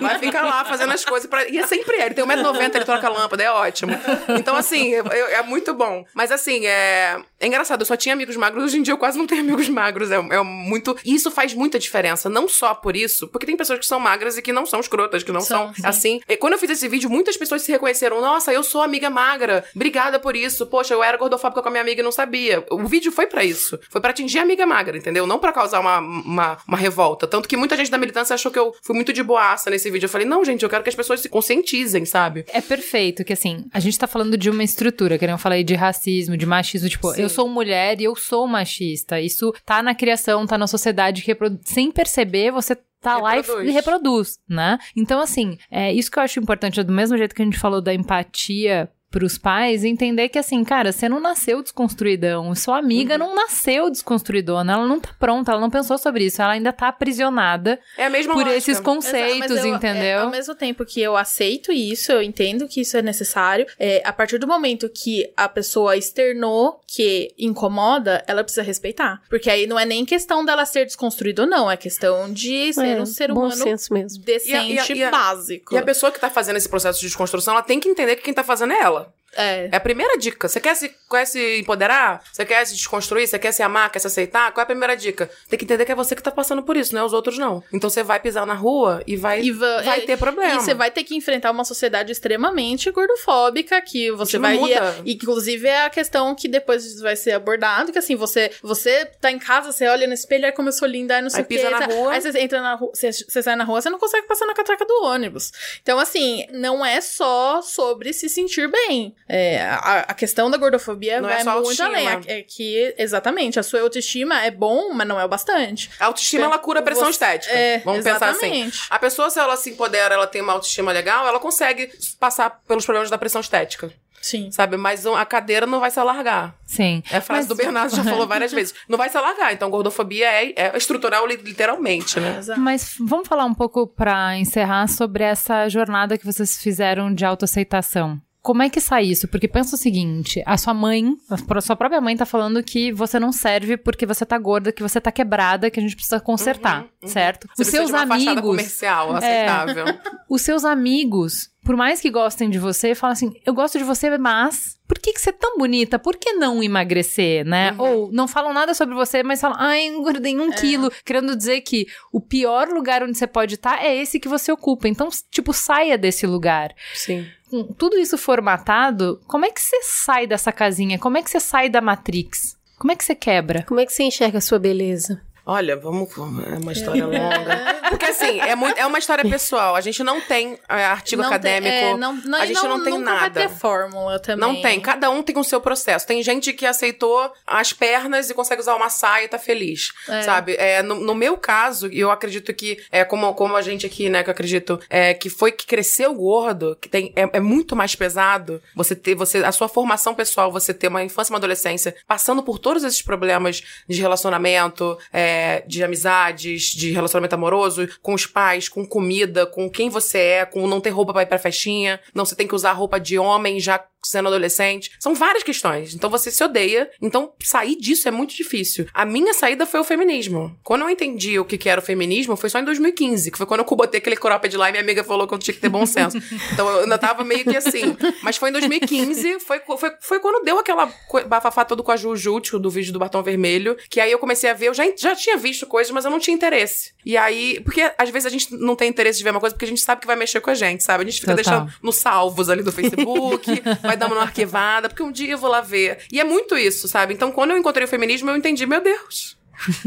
vai 0.00 0.18
ficar 0.18 0.42
lá 0.42 0.64
fazendo 0.64 0.92
as 0.92 1.04
coisas. 1.04 1.28
Pra... 1.28 1.48
E 1.48 1.58
é 1.58 1.66
sempre 1.66 1.96
ele, 1.96 2.14
tem 2.14 2.24
1,90m, 2.24 2.74
ele 2.74 2.84
troca 2.84 3.06
a 3.06 3.10
lâmpada, 3.10 3.42
é 3.42 3.50
ótimo. 3.50 3.92
Então, 4.38 4.56
assim, 4.56 4.88
eu- 4.88 5.06
é 5.06 5.42
muito 5.42 5.72
bom. 5.74 6.04
Mas, 6.14 6.30
assim, 6.30 6.66
é... 6.66 7.18
é 7.40 7.46
engraçado, 7.46 7.82
eu 7.82 7.86
só 7.86 7.96
tinha 7.96 8.14
amigos 8.14 8.36
magros, 8.36 8.64
hoje 8.64 8.78
em 8.78 8.82
dia 8.82 8.92
eu 8.94 8.98
quase 8.98 9.18
não 9.18 9.26
tenho 9.26 9.40
amigos 9.42 9.68
magros. 9.68 10.10
É, 10.10 10.16
é 10.16 10.37
muito. 10.44 10.96
E 11.04 11.14
isso 11.14 11.30
faz 11.30 11.54
muita 11.54 11.78
diferença, 11.78 12.28
não 12.28 12.48
só 12.48 12.74
por 12.74 12.96
isso, 12.96 13.28
porque 13.28 13.46
tem 13.46 13.56
pessoas 13.56 13.78
que 13.78 13.86
são 13.86 13.98
magras 14.00 14.36
e 14.36 14.42
que 14.42 14.52
não 14.52 14.66
são 14.66 14.80
escrotas, 14.80 15.22
que 15.22 15.32
não 15.32 15.40
São, 15.40 15.66
são, 15.66 15.74
sim. 15.74 15.82
assim. 15.84 16.20
E 16.28 16.36
quando 16.36 16.54
eu 16.54 16.58
fiz 16.58 16.70
esse 16.70 16.88
vídeo, 16.88 17.08
muitas 17.10 17.36
pessoas 17.36 17.62
se 17.62 17.72
reconheceram. 17.72 18.20
Nossa, 18.20 18.52
eu 18.52 18.62
sou 18.62 18.82
amiga 18.82 19.08
magra. 19.10 19.64
Obrigada 19.74 20.18
por 20.18 20.36
isso. 20.36 20.66
Poxa, 20.66 20.94
eu 20.94 21.02
era 21.02 21.16
gordofóbica 21.16 21.62
com 21.62 21.68
a 21.68 21.70
minha 21.70 21.82
amiga 21.82 22.00
e 22.00 22.04
não 22.04 22.12
sabia. 22.12 22.64
O 22.70 22.86
vídeo 22.86 23.10
foi 23.12 23.26
pra 23.26 23.44
isso. 23.44 23.78
Foi 23.90 24.00
pra 24.00 24.10
atingir 24.10 24.38
a 24.38 24.42
amiga 24.42 24.66
magra, 24.66 24.96
entendeu? 24.96 25.26
Não 25.26 25.38
pra 25.38 25.52
causar 25.52 25.80
uma, 25.80 25.98
uma, 25.98 26.58
uma 26.66 26.76
revolta. 26.76 27.26
Tanto 27.26 27.48
que 27.48 27.56
muita 27.56 27.76
gente 27.76 27.90
da 27.90 27.98
militância 27.98 28.34
achou 28.34 28.50
que 28.52 28.58
eu 28.58 28.74
fui 28.82 28.94
muito 28.94 29.12
de 29.12 29.22
boaça 29.22 29.70
nesse 29.70 29.90
vídeo. 29.90 30.06
Eu 30.06 30.10
falei, 30.10 30.26
não, 30.26 30.44
gente, 30.44 30.62
eu 30.62 30.68
quero 30.68 30.82
que 30.82 30.88
as 30.90 30.94
pessoas 30.94 31.20
se 31.20 31.28
conscientizem, 31.28 32.04
sabe? 32.04 32.44
É 32.48 32.60
perfeito, 32.60 33.24
que 33.24 33.32
assim, 33.32 33.64
a 33.72 33.80
gente 33.80 33.98
tá 33.98 34.06
falando 34.06 34.36
de 34.36 34.50
uma 34.50 34.62
estrutura, 34.62 35.18
que 35.18 35.24
eu 35.24 35.38
falei 35.38 35.62
de 35.62 35.74
racismo, 35.74 36.36
de 36.36 36.46
machismo, 36.46 36.88
tipo, 36.88 37.12
Sim. 37.14 37.22
eu 37.22 37.28
sou 37.28 37.48
mulher 37.48 38.00
e 38.00 38.04
eu 38.04 38.14
sou 38.16 38.46
machista. 38.46 39.20
Isso 39.20 39.54
tá 39.64 39.82
na 39.82 39.94
criação, 39.94 40.27
tá 40.46 40.58
na 40.58 40.66
sociedade, 40.66 41.22
que 41.22 41.28
reprodu- 41.28 41.60
sem 41.64 41.90
perceber, 41.90 42.50
você 42.50 42.76
tá 43.00 43.18
lá 43.18 43.34
e 43.34 43.40
Reproduz. 43.40 43.72
reproduz, 43.74 44.38
né? 44.48 44.78
Então, 44.96 45.20
assim, 45.20 45.56
é 45.70 45.92
isso 45.92 46.10
que 46.10 46.18
eu 46.18 46.22
acho 46.22 46.40
importante, 46.40 46.82
do 46.82 46.92
mesmo 46.92 47.16
jeito 47.16 47.34
que 47.34 47.42
a 47.42 47.44
gente 47.44 47.58
falou 47.58 47.80
da 47.80 47.94
empatia 47.94 48.90
pros 49.10 49.38
pais, 49.38 49.84
entender 49.84 50.28
que 50.28 50.38
assim, 50.38 50.62
cara, 50.62 50.92
você 50.92 51.08
não 51.08 51.18
nasceu 51.18 51.62
desconstruidão, 51.62 52.54
sua 52.54 52.78
amiga 52.78 53.14
Uhum. 53.14 53.18
não 53.20 53.34
nasceu 53.34 53.90
desconstruidona, 53.90 54.72
ela 54.74 54.86
não 54.86 55.00
tá 55.00 55.10
pronta, 55.18 55.50
ela 55.52 55.60
não 55.60 55.70
pensou 55.70 55.96
sobre 55.96 56.26
isso, 56.26 56.42
ela 56.42 56.52
ainda 56.52 56.72
tá 56.72 56.88
aprisionada 56.88 57.80
É 57.96 58.04
a 58.06 58.10
mesma 58.10 58.34
por 58.34 58.40
lógica. 58.44 58.56
esses 58.58 58.80
conceitos, 58.80 59.50
Exato, 59.50 59.66
eu- 59.66 59.74
entendeu? 59.76 60.02
é, 60.02 60.14
ao 60.18 60.30
mesmo 60.30 60.54
tempo 60.54 60.84
que 60.84 61.00
eu 61.00 61.16
aceito 61.16 61.72
isso, 61.72 62.12
eu 62.12 62.22
entendo 62.22 62.68
que 62.68 62.82
isso 62.82 62.96
é 62.98 63.02
necessário, 63.02 63.66
é, 63.78 64.02
a 64.04 64.12
partir 64.12 64.38
do 64.38 64.46
momento 64.46 64.88
que 64.90 65.32
a 65.36 65.48
pessoa 65.48 65.96
externou 65.96 66.80
que 66.86 67.32
incomoda, 67.38 68.22
ela 68.26 68.42
precisa 68.44 68.62
respeitar. 68.62 69.22
Porque 69.28 69.48
aí 69.50 69.66
não 69.66 69.78
é 69.78 69.84
nem 69.84 70.04
questão 70.04 70.44
dela 70.44 70.66
ser 70.66 70.84
desconstruída 70.84 71.42
ou 71.42 71.48
não, 71.48 71.70
é 71.70 71.76
questão 71.76 72.30
de 72.32 72.72
ser 72.74 72.86
É, 72.98 73.00
um 73.00 73.06
ser 73.06 73.30
humano 73.30 73.52
senso 73.56 73.92
mesmo. 73.92 74.22
decente, 74.22 74.72
E 74.74 74.78
a- 74.78 74.96
e 74.96 75.04
a- 75.04 75.10
básico. 75.10 75.74
E 75.74 75.78
a 75.78 75.82
pessoa 75.82 76.12
que 76.12 76.20
tá 76.20 76.28
fazendo 76.28 76.56
esse 76.56 76.68
processo 76.68 77.00
de 77.00 77.06
desconstrução, 77.06 77.54
ela 77.54 77.62
tem 77.62 77.80
que 77.80 77.88
entender 77.88 78.16
que 78.16 78.22
quem 78.22 78.34
tá 78.34 78.44
fazendo 78.44 78.72
é 78.72 78.80
ela. 78.80 78.97
Bella. 78.98 79.17
É. 79.36 79.68
É 79.70 79.76
a 79.76 79.80
primeira 79.80 80.16
dica. 80.18 80.48
Você 80.48 80.60
quer 80.60 80.74
se, 80.74 80.94
quer 81.10 81.24
se 81.26 81.58
empoderar? 81.60 82.22
Você 82.32 82.44
quer 82.44 82.64
se 82.66 82.74
desconstruir? 82.74 83.26
Você 83.28 83.38
quer 83.38 83.52
se 83.52 83.62
amar? 83.62 83.90
Quer 83.92 83.98
se 83.98 84.06
aceitar? 84.06 84.52
Qual 84.52 84.62
é 84.62 84.64
a 84.64 84.66
primeira 84.66 84.96
dica? 84.96 85.30
Tem 85.48 85.58
que 85.58 85.64
entender 85.64 85.84
que 85.84 85.92
é 85.92 85.94
você 85.94 86.16
que 86.16 86.22
tá 86.22 86.30
passando 86.30 86.62
por 86.62 86.76
isso, 86.76 86.94
não 86.94 87.02
é 87.02 87.04
os 87.04 87.12
outros 87.12 87.38
não. 87.38 87.62
Então 87.72 87.88
você 87.90 88.02
vai 88.02 88.18
pisar 88.20 88.46
na 88.46 88.54
rua 88.54 89.02
e 89.06 89.16
vai, 89.16 89.40
E 89.42 89.50
va- 89.52 89.82
vai 89.82 90.00
é, 90.00 90.06
ter 90.06 90.16
problema. 90.18 90.54
E 90.54 90.56
você 90.60 90.74
vai 90.74 90.90
ter 90.90 91.04
que 91.04 91.14
enfrentar 91.14 91.50
uma 91.50 91.64
sociedade 91.64 92.10
extremamente 92.10 92.90
gordofóbica, 92.90 93.80
que 93.82 94.10
você 94.12 94.38
vai. 94.38 94.56
muda. 94.56 94.96
E, 95.04 95.14
inclusive 95.14 95.66
é 95.68 95.84
a 95.84 95.90
questão 95.90 96.34
que 96.34 96.48
depois 96.48 97.00
vai 97.00 97.14
ser 97.16 97.32
abordado, 97.32 97.92
que 97.92 97.98
assim, 97.98 98.16
você, 98.16 98.50
você 98.62 99.04
tá 99.20 99.30
em 99.30 99.38
casa, 99.38 99.72
você 99.72 99.86
olha 99.86 100.06
no 100.06 100.14
espelho, 100.14 100.46
ai 100.46 100.52
como 100.52 100.68
eu 100.68 100.72
sou 100.72 100.88
linda, 100.88 101.16
ai 101.16 101.22
não 101.22 101.30
sei 101.30 101.40
Aí 101.40 101.44
o 101.44 101.48
que. 101.48 101.54
pisa 101.56 101.70
na 101.70 101.84
rua. 101.86 102.12
Aí 102.12 102.20
você 102.20 102.38
entra 102.38 102.60
na 102.60 102.74
rua, 102.74 102.90
você, 102.94 103.12
você 103.12 103.42
sai 103.42 103.56
na 103.56 103.64
rua, 103.64 103.80
você 103.80 103.90
não 103.90 103.98
consegue 103.98 104.26
passar 104.26 104.46
na 104.46 104.54
catraca 104.54 104.84
do 104.84 105.04
ônibus. 105.04 105.52
Então, 105.82 105.98
assim, 105.98 106.46
não 106.52 106.84
é 106.84 107.00
só 107.00 107.60
sobre 107.62 108.12
se 108.12 108.28
sentir 108.28 108.68
bem. 108.68 109.14
É, 109.28 109.60
a, 109.62 110.00
a 110.08 110.14
questão 110.14 110.50
da 110.50 110.56
gordofobia 110.56 111.20
Não 111.20 111.28
é 111.28 111.34
vai 111.34 111.44
só 111.44 111.60
muito 111.60 111.82
além. 111.82 112.06
autoestima. 112.08 112.34
É, 112.34 112.38
é 112.38 112.42
que, 112.42 112.94
exatamente, 112.96 113.58
a 113.60 113.62
sua 113.62 113.80
autoestima 113.82 114.42
é 114.42 114.50
bom, 114.50 114.92
mas 114.94 115.06
não 115.06 115.20
é 115.20 115.24
o 115.24 115.28
bastante. 115.28 115.90
A 116.00 116.06
autoestima, 116.06 116.44
ela 116.46 116.58
cura 116.58 116.80
a 116.80 116.82
pressão 116.82 117.04
Você- 117.04 117.10
estética. 117.10 117.52
é, 117.54 117.78
Vamos 117.80 118.02
pensar 118.04 118.30
assim. 118.30 118.46
exatamente. 118.46 118.80
A 118.88 118.98
pessoa, 118.98 119.28
se 119.28 119.38
ela 119.38 119.56
se 119.56 119.70
empodera, 119.70 120.14
ela 120.14 120.26
tem 120.26 120.40
uma 120.40 120.54
autoestima 120.54 120.92
legal, 120.92 121.26
ela 121.26 121.38
consegue 121.38 121.90
passar 122.18 122.48
pelos 122.66 122.84
problemas 122.86 123.10
da 123.10 123.18
pressão 123.18 123.40
estética, 123.42 123.92
Sim. 124.22 124.50
sabe? 124.50 124.78
Mas 124.78 125.04
a 125.06 125.26
cadeira 125.26 125.66
não 125.66 125.78
vai 125.78 125.90
se 125.90 126.00
alargar. 126.00 126.54
Sim. 126.66 127.02
É 127.10 127.18
a 127.18 127.20
frase 127.20 127.40
Mas- 127.40 127.48
do 127.48 127.54
Bernardo, 127.54 127.94
já 127.94 128.02
falou 128.04 128.26
várias 128.26 128.50
vezes. 128.52 128.74
Não 128.88 128.96
vai 128.96 129.10
se 129.10 129.16
alargar. 129.18 129.52
Então, 129.52 129.68
gordofobia 129.68 130.26
é, 130.26 130.52
é 130.56 130.72
estrutural, 130.76 131.26
li- 131.26 131.36
literalmente, 131.36 132.18
né? 132.18 132.36
Exato. 132.38 132.58
Mas 132.58 132.94
vamos 132.98 133.28
falar 133.28 133.44
um 133.44 133.54
pouco 133.54 133.86
pra 133.86 134.36
encerrar 134.38 134.86
sobre 134.88 135.22
essa 135.22 135.68
jornada 135.68 136.16
que 136.16 136.24
vocês 136.24 136.56
fizeram 136.56 137.12
de 137.12 137.26
autoaceitação. 137.26 138.18
Como 138.40 138.62
é 138.62 138.70
que 138.70 138.80
sai 138.80 139.04
isso? 139.04 139.28
Porque 139.28 139.48
pensa 139.48 139.74
o 139.74 139.78
seguinte, 139.78 140.42
a 140.46 140.56
sua 140.56 140.72
mãe, 140.72 141.12
a 141.28 141.60
sua 141.60 141.76
própria 141.76 142.00
mãe 142.00 142.16
tá 142.16 142.24
falando 142.24 142.62
que 142.62 142.92
você 142.92 143.18
não 143.20 143.32
serve 143.32 143.76
porque 143.76 144.06
você 144.06 144.24
tá 144.24 144.38
gorda, 144.38 144.72
que 144.72 144.82
você 144.82 145.00
tá 145.00 145.10
quebrada, 145.12 145.70
que 145.70 145.78
a 145.78 145.82
gente 145.82 145.94
precisa 145.96 146.20
consertar, 146.20 146.86
certo? 147.04 147.48
Você 147.56 147.62
Os 147.62 147.68
seus 147.68 147.86
de 147.88 147.92
uma 147.92 148.02
amigos, 148.14 148.42
comercial 148.42 149.14
É. 149.16 149.18
aceitável. 149.18 149.84
os 150.30 150.40
seus 150.42 150.64
amigos, 150.64 151.50
por 151.68 151.76
mais 151.76 152.00
que 152.00 152.08
gostem 152.08 152.48
de 152.48 152.58
você, 152.58 152.94
falam 152.94 153.12
assim: 153.12 153.30
eu 153.44 153.52
gosto 153.52 153.76
de 153.76 153.84
você, 153.84 154.16
mas 154.16 154.78
por 154.88 154.98
que, 154.98 155.12
que 155.12 155.20
você 155.20 155.28
é 155.28 155.34
tão 155.34 155.58
bonita? 155.58 155.98
Por 155.98 156.16
que 156.16 156.32
não 156.32 156.62
emagrecer, 156.62 157.44
né? 157.44 157.74
Ou 157.76 158.10
não 158.10 158.26
falam 158.26 158.54
nada 158.54 158.72
sobre 158.72 158.94
você, 158.94 159.22
mas 159.22 159.38
falam, 159.38 159.58
ai, 159.60 159.84
engordei 159.84 160.34
um 160.38 160.50
quilo. 160.50 160.90
Querendo 161.04 161.36
dizer 161.36 161.60
que 161.60 161.86
o 162.10 162.22
pior 162.22 162.68
lugar 162.68 163.02
onde 163.02 163.18
você 163.18 163.26
pode 163.26 163.56
estar 163.56 163.84
é 163.84 163.94
esse 163.94 164.18
que 164.18 164.28
você 164.28 164.50
ocupa. 164.50 164.88
Então, 164.88 165.10
tipo, 165.30 165.52
saia 165.52 165.98
desse 165.98 166.26
lugar. 166.26 166.74
Sim. 166.94 167.26
Com 167.50 167.64
tudo 167.64 167.98
isso 167.98 168.16
formatado, 168.16 169.20
como 169.26 169.44
é 169.44 169.50
que 169.50 169.60
você 169.60 169.82
sai 169.82 170.26
dessa 170.26 170.50
casinha? 170.50 170.98
Como 170.98 171.18
é 171.18 171.22
que 171.22 171.28
você 171.28 171.38
sai 171.38 171.68
da 171.68 171.82
Matrix? 171.82 172.56
Como 172.78 172.92
é 172.92 172.96
que 172.96 173.04
você 173.04 173.14
quebra? 173.14 173.64
Como 173.64 173.78
é 173.78 173.84
que 173.84 173.92
você 173.92 174.04
enxerga 174.04 174.38
a 174.38 174.40
sua 174.40 174.58
beleza? 174.58 175.20
Olha, 175.50 175.76
vamos. 175.76 176.10
É 176.46 176.58
uma 176.58 176.72
história 176.72 177.06
longa. 177.06 177.78
Porque 177.88 178.04
assim, 178.04 178.38
é, 178.38 178.54
muito, 178.54 178.78
é 178.78 178.84
uma 178.84 178.98
história 178.98 179.24
pessoal. 179.24 179.74
A 179.74 179.80
gente 179.80 180.04
não 180.04 180.20
tem 180.20 180.58
é, 180.68 180.84
artigo 180.84 181.22
Não 181.22 181.30
tem- 181.30 181.36
acadêmico. 181.36 181.74
é, 181.74 181.96
não, 181.96 182.16
não, 182.16 182.38
a 182.38 182.44
gente 182.44 182.62
não, 182.62 182.84
tem 182.84 182.92
nunca 182.92 183.04
nada. 183.10 183.20
vai 183.40 183.48
ter 183.48 183.48
fórmula 183.48 184.18
também. 184.18 184.46
Não 184.46 184.60
tem. 184.60 184.78
Cada 184.78 185.08
um 185.08 185.22
tem 185.22 185.38
o 185.38 185.42
seu 185.42 185.58
processo. 185.58 186.06
Tem 186.06 186.22
gente 186.22 186.52
que 186.52 186.66
aceitou 186.66 187.32
as 187.46 187.72
pernas 187.72 188.28
e 188.28 188.34
consegue 188.34 188.60
usar 188.60 188.74
uma 188.74 188.90
saia 188.90 189.24
e 189.24 189.28
tá 189.28 189.38
feliz. 189.38 189.90
É. 190.06 190.20
Sabe? 190.20 190.54
É, 190.58 190.82
no, 190.82 190.96
no 190.96 191.14
meu 191.14 191.38
caso, 191.38 191.86
eu 191.86 192.10
acredito 192.10 192.52
que, 192.52 192.78
é 192.92 193.02
como, 193.02 193.32
como 193.32 193.56
a 193.56 193.62
gente 193.62 193.86
aqui, 193.86 194.10
né, 194.10 194.22
que 194.22 194.28
eu 194.28 194.32
acredito, 194.32 194.78
é, 194.90 195.14
que 195.14 195.30
foi 195.30 195.50
que 195.50 195.64
cresceu 195.66 196.12
gordo, 196.12 196.76
que 196.78 196.90
tem, 196.90 197.10
é, 197.16 197.38
é 197.38 197.40
muito 197.40 197.74
mais 197.74 197.94
pesado 197.94 198.60
você 198.76 198.94
ter, 198.94 199.14
você, 199.14 199.38
a 199.38 199.50
sua 199.50 199.66
formação 199.66 200.14
pessoal, 200.14 200.52
você 200.52 200.74
ter 200.74 200.88
uma 200.88 201.02
infância 201.02 201.30
e 201.30 201.32
uma 201.32 201.38
adolescência 201.38 201.96
passando 202.06 202.42
por 202.42 202.58
todos 202.58 202.84
esses 202.84 203.00
problemas 203.00 203.62
de 203.88 203.98
relacionamento, 203.98 204.98
é, 205.10 205.37
de 205.66 205.82
amizades, 205.82 206.72
de 206.74 206.90
relacionamento 206.90 207.34
amoroso, 207.34 207.88
com 208.02 208.14
os 208.14 208.26
pais, 208.26 208.68
com 208.68 208.86
comida, 208.86 209.46
com 209.46 209.68
quem 209.68 209.88
você 209.88 210.18
é, 210.18 210.44
com 210.44 210.66
não 210.66 210.80
ter 210.80 210.90
roupa 210.90 211.12
pra 211.12 211.22
ir 211.22 211.26
pra 211.26 211.38
festinha, 211.38 212.00
não, 212.14 212.24
você 212.24 212.34
tem 212.34 212.46
que 212.46 212.54
usar 212.54 212.72
roupa 212.72 212.98
de 212.98 213.18
homem 213.18 213.60
já 213.60 213.82
sendo 214.02 214.28
adolescente. 214.28 214.92
São 214.98 215.14
várias 215.14 215.42
questões. 215.42 215.94
Então 215.94 216.08
você 216.08 216.30
se 216.30 216.42
odeia. 216.42 216.90
Então 217.00 217.32
sair 217.42 217.76
disso 217.76 218.08
é 218.08 218.10
muito 218.10 218.34
difícil. 218.34 218.86
A 218.94 219.04
minha 219.04 219.34
saída 219.34 219.66
foi 219.66 219.80
o 219.80 219.84
feminismo. 219.84 220.56
Quando 220.62 220.82
eu 220.82 220.90
entendi 220.90 221.38
o 221.38 221.44
que 221.44 221.58
que 221.58 221.68
era 221.68 221.80
o 221.80 221.84
feminismo, 221.84 222.36
foi 222.36 222.48
só 222.48 222.58
em 222.58 222.64
2015, 222.64 223.30
que 223.30 223.38
foi 223.38 223.46
quando 223.46 223.60
eu 223.60 223.76
botei 223.76 223.98
aquele 223.98 224.16
cropped 224.16 224.56
lá 224.56 224.68
e 224.68 224.72
minha 224.72 224.82
amiga 224.82 225.04
falou 225.04 225.26
que 225.26 225.34
eu 225.34 225.38
tinha 225.38 225.54
que 225.54 225.60
ter 225.60 225.68
bom 225.68 225.86
senso. 225.86 226.18
então 226.52 226.68
eu 226.68 226.80
ainda 226.80 226.98
tava 226.98 227.24
meio 227.24 227.44
que 227.44 227.56
assim. 227.56 227.96
Mas 228.22 228.36
foi 228.36 228.50
em 228.50 228.52
2015, 228.52 229.40
foi, 229.40 229.60
foi, 229.60 229.92
foi 230.00 230.20
quando 230.20 230.44
deu 230.44 230.58
aquela 230.58 230.92
bafafá 231.26 231.64
todo 231.64 231.82
com 231.82 231.92
a 231.92 231.96
Juju, 231.96 232.40
tipo, 232.40 232.58
do 232.58 232.70
vídeo 232.70 232.92
do 232.92 232.98
batom 232.98 233.22
vermelho, 233.22 233.76
que 233.88 234.00
aí 234.00 234.10
eu 234.10 234.18
comecei 234.18 234.50
a 234.50 234.54
ver, 234.54 234.68
eu 234.68 234.74
já, 234.74 234.84
já 234.96 235.14
tinha 235.14 235.27
visto 235.36 235.66
coisas, 235.66 235.92
mas 235.92 236.04
eu 236.04 236.10
não 236.10 236.18
tinha 236.18 236.34
interesse. 236.34 236.92
E 237.04 237.16
aí, 237.16 237.60
porque 237.60 237.90
às 237.96 238.10
vezes 238.10 238.26
a 238.26 238.30
gente 238.30 238.54
não 238.54 238.74
tem 238.74 238.88
interesse 238.88 239.18
de 239.18 239.24
ver 239.24 239.30
uma 239.30 239.40
coisa 239.40 239.54
porque 239.54 239.64
a 239.64 239.68
gente 239.68 239.80
sabe 239.80 240.00
que 240.00 240.06
vai 240.06 240.16
mexer 240.16 240.40
com 240.40 240.50
a 240.50 240.54
gente, 240.54 240.82
sabe? 240.82 241.02
A 241.04 241.06
gente 241.06 241.20
fica 241.20 241.34
Total. 241.34 241.60
deixando 241.60 241.82
nos 241.82 241.96
salvos 241.96 242.48
ali 242.48 242.62
do 242.62 242.72
Facebook, 242.72 243.62
vai 243.82 243.96
dar 243.96 244.06
uma 244.06 244.20
arquivada, 244.22 244.88
porque 244.88 245.02
um 245.02 245.12
dia 245.12 245.32
eu 245.32 245.38
vou 245.38 245.50
lá 245.50 245.60
ver. 245.60 246.00
E 246.12 246.20
é 246.20 246.24
muito 246.24 246.56
isso, 246.56 246.88
sabe? 246.88 247.14
Então, 247.14 247.30
quando 247.30 247.52
eu 247.52 247.58
encontrei 247.58 247.84
o 247.84 247.88
feminismo, 247.88 248.30
eu 248.30 248.36
entendi, 248.36 248.66
meu 248.66 248.80
Deus. 248.80 249.37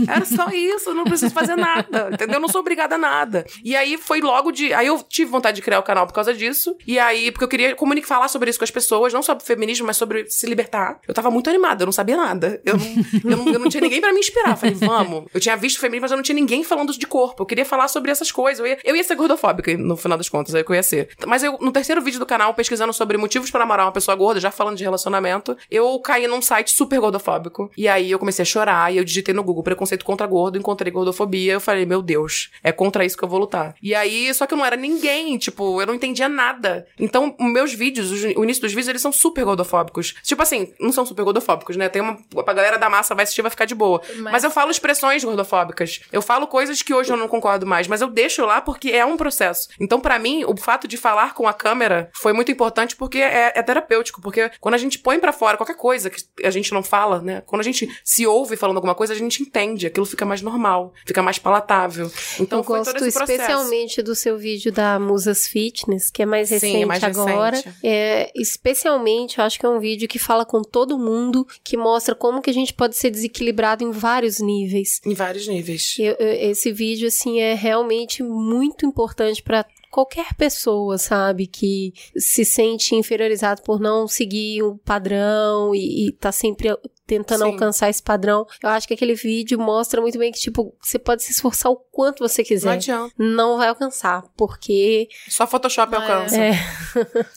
Era 0.08 0.26
só 0.26 0.50
isso, 0.50 0.90
eu 0.90 0.96
não 0.96 1.04
preciso 1.04 1.34
fazer 1.34 1.56
nada, 1.56 2.10
entendeu? 2.12 2.36
Eu 2.36 2.42
não 2.42 2.48
sou 2.48 2.62
obrigada 2.62 2.96
a 2.96 2.98
nada. 2.98 3.46
E 3.64 3.76
aí 3.76 3.98
foi 3.98 4.22
logo 4.22 4.52
de. 4.52 4.74
Aí 4.74 4.88
eu 4.88 5.02
tive 5.04 5.32
vontade 5.32 5.56
de 5.56 5.62
criar 5.62 5.80
o 5.80 5.84
canal 5.84 6.06
por 6.06 6.14
causa 6.14 6.34
disso. 6.34 6.76
E 6.86 7.00
aí, 7.00 7.32
porque 7.32 7.44
eu 7.44 7.50
queria 7.50 7.76
comunicar, 7.76 8.08
falar 8.08 8.28
sobre 8.28 8.50
isso 8.50 8.60
com 8.60 8.66
as 8.66 8.72
pessoas, 8.72 9.14
não 9.14 9.22
sobre 9.22 9.44
feminismo, 9.44 9.88
mas 9.88 9.98
sobre 9.98 10.30
se 10.30 10.46
libertar. 10.46 11.00
Eu 11.08 11.14
tava 11.14 11.32
muito 11.32 11.50
animada, 11.50 11.84
eu 11.84 11.86
não 11.86 11.94
sabia 11.94 12.18
nada. 12.18 12.62
Eu 12.66 12.78
não, 12.78 13.32
eu 13.32 13.38
não, 13.38 13.54
eu 13.54 13.60
não 13.60 13.70
tinha 13.70 13.82
ninguém 13.82 14.02
pra 14.02 14.12
me 14.14 14.20
inspirar. 14.20 14.52
Eu 14.52 14.58
falei, 14.58 14.76
vamos. 14.76 15.26
Eu 15.34 15.40
tinha 15.40 15.56
visto 15.56 15.80
feminismo, 15.80 16.04
mas 16.04 16.12
eu 16.12 16.18
não 16.18 16.24
tinha 16.24 16.36
ninguém 16.36 16.64
falando 16.64 16.92
de 16.92 17.08
corpo. 17.08 17.44
Eu 17.44 17.46
queria 17.46 17.66
falar 17.66 17.88
sobre 17.88 18.12
essas 18.12 18.32
coisas. 18.32 18.60
Eu 18.60 18.68
ia, 18.68 18.80
eu 18.84 18.96
ia 18.96 19.04
ser 19.04 19.16
gordofóbica, 19.16 19.76
no 19.78 19.96
final 19.96 20.18
das 20.18 20.30
contas, 20.30 20.54
eu 20.54 20.76
ia 20.76 20.84
ser. 20.84 21.10
Mas 21.26 21.44
eu, 21.44 21.58
no 21.62 21.72
terceiro 21.72 22.02
vídeo 22.02 22.20
do 22.20 22.26
canal, 22.26 22.54
pesquisando 22.54 22.92
sobre 22.94 23.18
motivos 23.18 23.50
para 23.50 23.62
namorar 23.62 23.86
uma 23.86 23.92
pessoa 23.92 24.16
gorda, 24.16 24.40
já 24.40 24.52
falando 24.52 24.78
de 24.78 24.84
relacionamento, 24.84 25.58
eu 25.70 26.00
caí 26.00 26.28
num 26.28 26.42
site 26.42 26.72
super 26.72 27.00
gordofóbico. 27.00 27.72
E 27.78 27.88
aí 27.88 28.12
eu 28.12 28.20
comecei 28.20 28.44
a 28.44 28.46
chorar 28.46 28.94
e 28.94 28.98
eu 28.98 29.04
digitei 29.04 29.34
no 29.34 29.44
Google 29.44 29.61
o 29.62 29.64
preconceito 29.64 30.04
contra 30.04 30.28
gordo, 30.28 30.58
encontrei 30.58 30.92
gordofobia, 30.92 31.54
eu 31.54 31.62
falei, 31.62 31.86
meu 31.86 32.02
Deus, 32.02 32.52
é 32.64 32.72
contra 32.72 33.06
isso 33.06 33.18
que 33.18 33.24
eu 33.24 33.30
vou 33.30 33.40
lutar. 33.40 33.76
E 33.82 33.96
aí, 33.96 34.34
só 34.34 34.46
que 34.46 34.54
eu 34.54 34.58
não 34.58 34.66
era 34.66 34.76
ninguém, 34.76 35.38
tipo, 35.38 35.80
eu 35.82 35.88
não 35.88 35.94
entendia 35.94 36.28
nada. 36.28 36.86
Então, 37.00 37.36
meus 37.40 37.74
vídeos, 37.74 38.12
o 38.36 38.44
início 38.44 38.62
dos 38.62 38.72
vídeos, 38.72 38.88
eles 38.88 39.02
são 39.02 39.12
super 39.12 39.46
gordofóbicos. 39.46 40.16
Tipo 40.24 40.42
assim, 40.42 40.74
não 40.80 40.92
são 40.92 41.06
super 41.06 41.24
gordofóbicos, 41.24 41.78
né? 41.78 41.90
Tem 41.90 42.02
uma. 42.02 42.18
A 42.36 42.54
galera 42.54 42.78
da 42.78 42.90
massa 42.90 43.16
vai 43.16 43.24
assistir 43.24 43.42
vai 43.42 43.52
ficar 43.52 43.66
de 43.66 43.76
boa. 43.76 44.02
Mas, 44.18 44.34
mas 44.34 44.44
eu 44.44 44.52
falo 44.52 44.72
expressões 44.72 45.24
gordofóbicas. 45.24 46.02
Eu 46.12 46.22
falo 46.22 46.48
coisas 46.48 46.82
que 46.82 46.94
hoje 46.94 47.12
eu 47.12 47.18
não 47.18 47.28
concordo 47.28 47.66
mais, 47.66 47.88
mas 47.88 48.02
eu 48.02 48.08
deixo 48.08 48.46
lá 48.46 48.62
porque 48.62 48.90
é 48.90 49.06
um 49.06 49.18
processo. 49.18 49.68
Então, 49.80 50.00
para 50.00 50.18
mim, 50.18 50.44
o 50.46 50.58
fato 50.58 50.88
de 50.88 50.98
falar 50.98 51.34
com 51.34 51.48
a 51.48 51.54
câmera 51.54 52.10
foi 52.14 52.34
muito 52.34 52.52
importante 52.52 52.96
porque 52.96 53.20
é, 53.20 53.54
é 53.56 53.64
terapêutico. 53.64 54.22
Porque 54.22 54.52
quando 54.60 54.76
a 54.76 54.78
gente 54.78 55.00
põe 55.00 55.20
para 55.20 55.32
fora 55.32 55.58
qualquer 55.58 55.76
coisa 55.76 56.10
que 56.10 56.24
a 56.44 56.50
gente 56.50 56.74
não 56.74 56.84
fala, 56.84 57.22
né? 57.22 57.42
Quando 57.46 57.62
a 57.62 57.64
gente 57.64 57.90
se 58.04 58.26
ouve 58.26 58.56
falando 58.56 58.78
alguma 58.78 58.96
coisa, 58.96 59.14
a 59.14 59.18
gente 59.18 59.44
entende. 59.52 59.86
Aquilo 59.86 60.06
fica 60.06 60.26
mais 60.26 60.42
normal, 60.42 60.94
fica 61.06 61.22
mais 61.22 61.38
palatável. 61.38 62.10
Então, 62.40 62.60
eu 62.60 62.64
gosto 62.64 63.06
especialmente 63.06 64.02
do 64.02 64.16
seu 64.16 64.38
vídeo 64.38 64.72
da 64.72 64.98
Musas 64.98 65.46
Fitness, 65.48 66.10
que 66.10 66.24
é 66.24 66.26
mais 66.26 66.50
recente 66.50 66.72
Sim, 66.74 66.84
é 66.84 66.86
mais 66.86 67.04
agora. 67.04 67.58
recente. 67.58 67.76
É, 67.84 68.32
especialmente, 68.36 69.38
eu 69.40 69.44
acho 69.44 69.60
que 69.60 69.66
é 69.66 69.70
um 69.70 69.80
vídeo 69.80 70.08
que 70.08 70.18
fala 70.18 70.46
com 70.46 70.62
todo 70.62 70.98
mundo, 70.98 71.46
que 71.64 71.76
mostra 71.76 72.16
como 72.16 72.42
que 72.42 72.50
a 72.50 72.54
gente 72.54 72.74
pode 72.74 72.96
ser 72.96 73.10
desequilibrado 73.12 73.84
em 73.84 73.92
vários 73.92 74.40
níveis. 74.40 75.02
Em 75.06 75.14
vários 75.14 75.48
níveis. 75.48 75.96
Eu- 76.00 76.16
eu- 76.20 76.52
esse 76.52 76.72
vídeo, 76.72 77.08
assim, 77.08 77.40
é 77.40 77.54
realmente 77.54 78.24
muito 78.24 78.86
importante 78.86 79.44
para 79.44 79.66
qualquer 79.92 80.34
pessoa, 80.36 80.98
sabe, 80.98 81.46
que 81.46 81.94
se 82.18 82.44
sente 82.46 82.96
inferiorizado 82.96 83.62
por 83.62 83.80
não 83.80 84.08
seguir 84.08 84.64
o 84.64 84.78
padrão 84.78 85.76
e, 85.76 86.08
e 86.08 86.12
tá 86.14 86.32
sempre 86.32 86.70
tentando 87.06 87.44
Sim. 87.44 87.52
alcançar 87.52 87.90
esse 87.90 88.02
padrão. 88.02 88.48
Eu 88.64 88.70
acho 88.70 88.88
que 88.88 88.94
aquele 88.94 89.14
vídeo 89.16 89.60
mostra 89.60 90.00
muito 90.02 90.18
bem 90.18 90.32
que, 90.32 90.40
tipo, 90.40 90.74
você 90.82 90.98
pode 90.98 91.22
se 91.24 91.32
esforçar 91.34 91.70
o 91.72 91.76
quanto 91.76 92.20
você 92.20 92.42
Não 92.42 92.48
quiser. 92.48 92.72
adianta. 92.72 93.14
Não 93.18 93.58
vai 93.58 93.68
alcançar, 93.68 94.24
porque 94.38 95.10
Só 95.28 95.46
Photoshop 95.46 95.94
alcança. 95.94 96.38
é, 96.38 96.54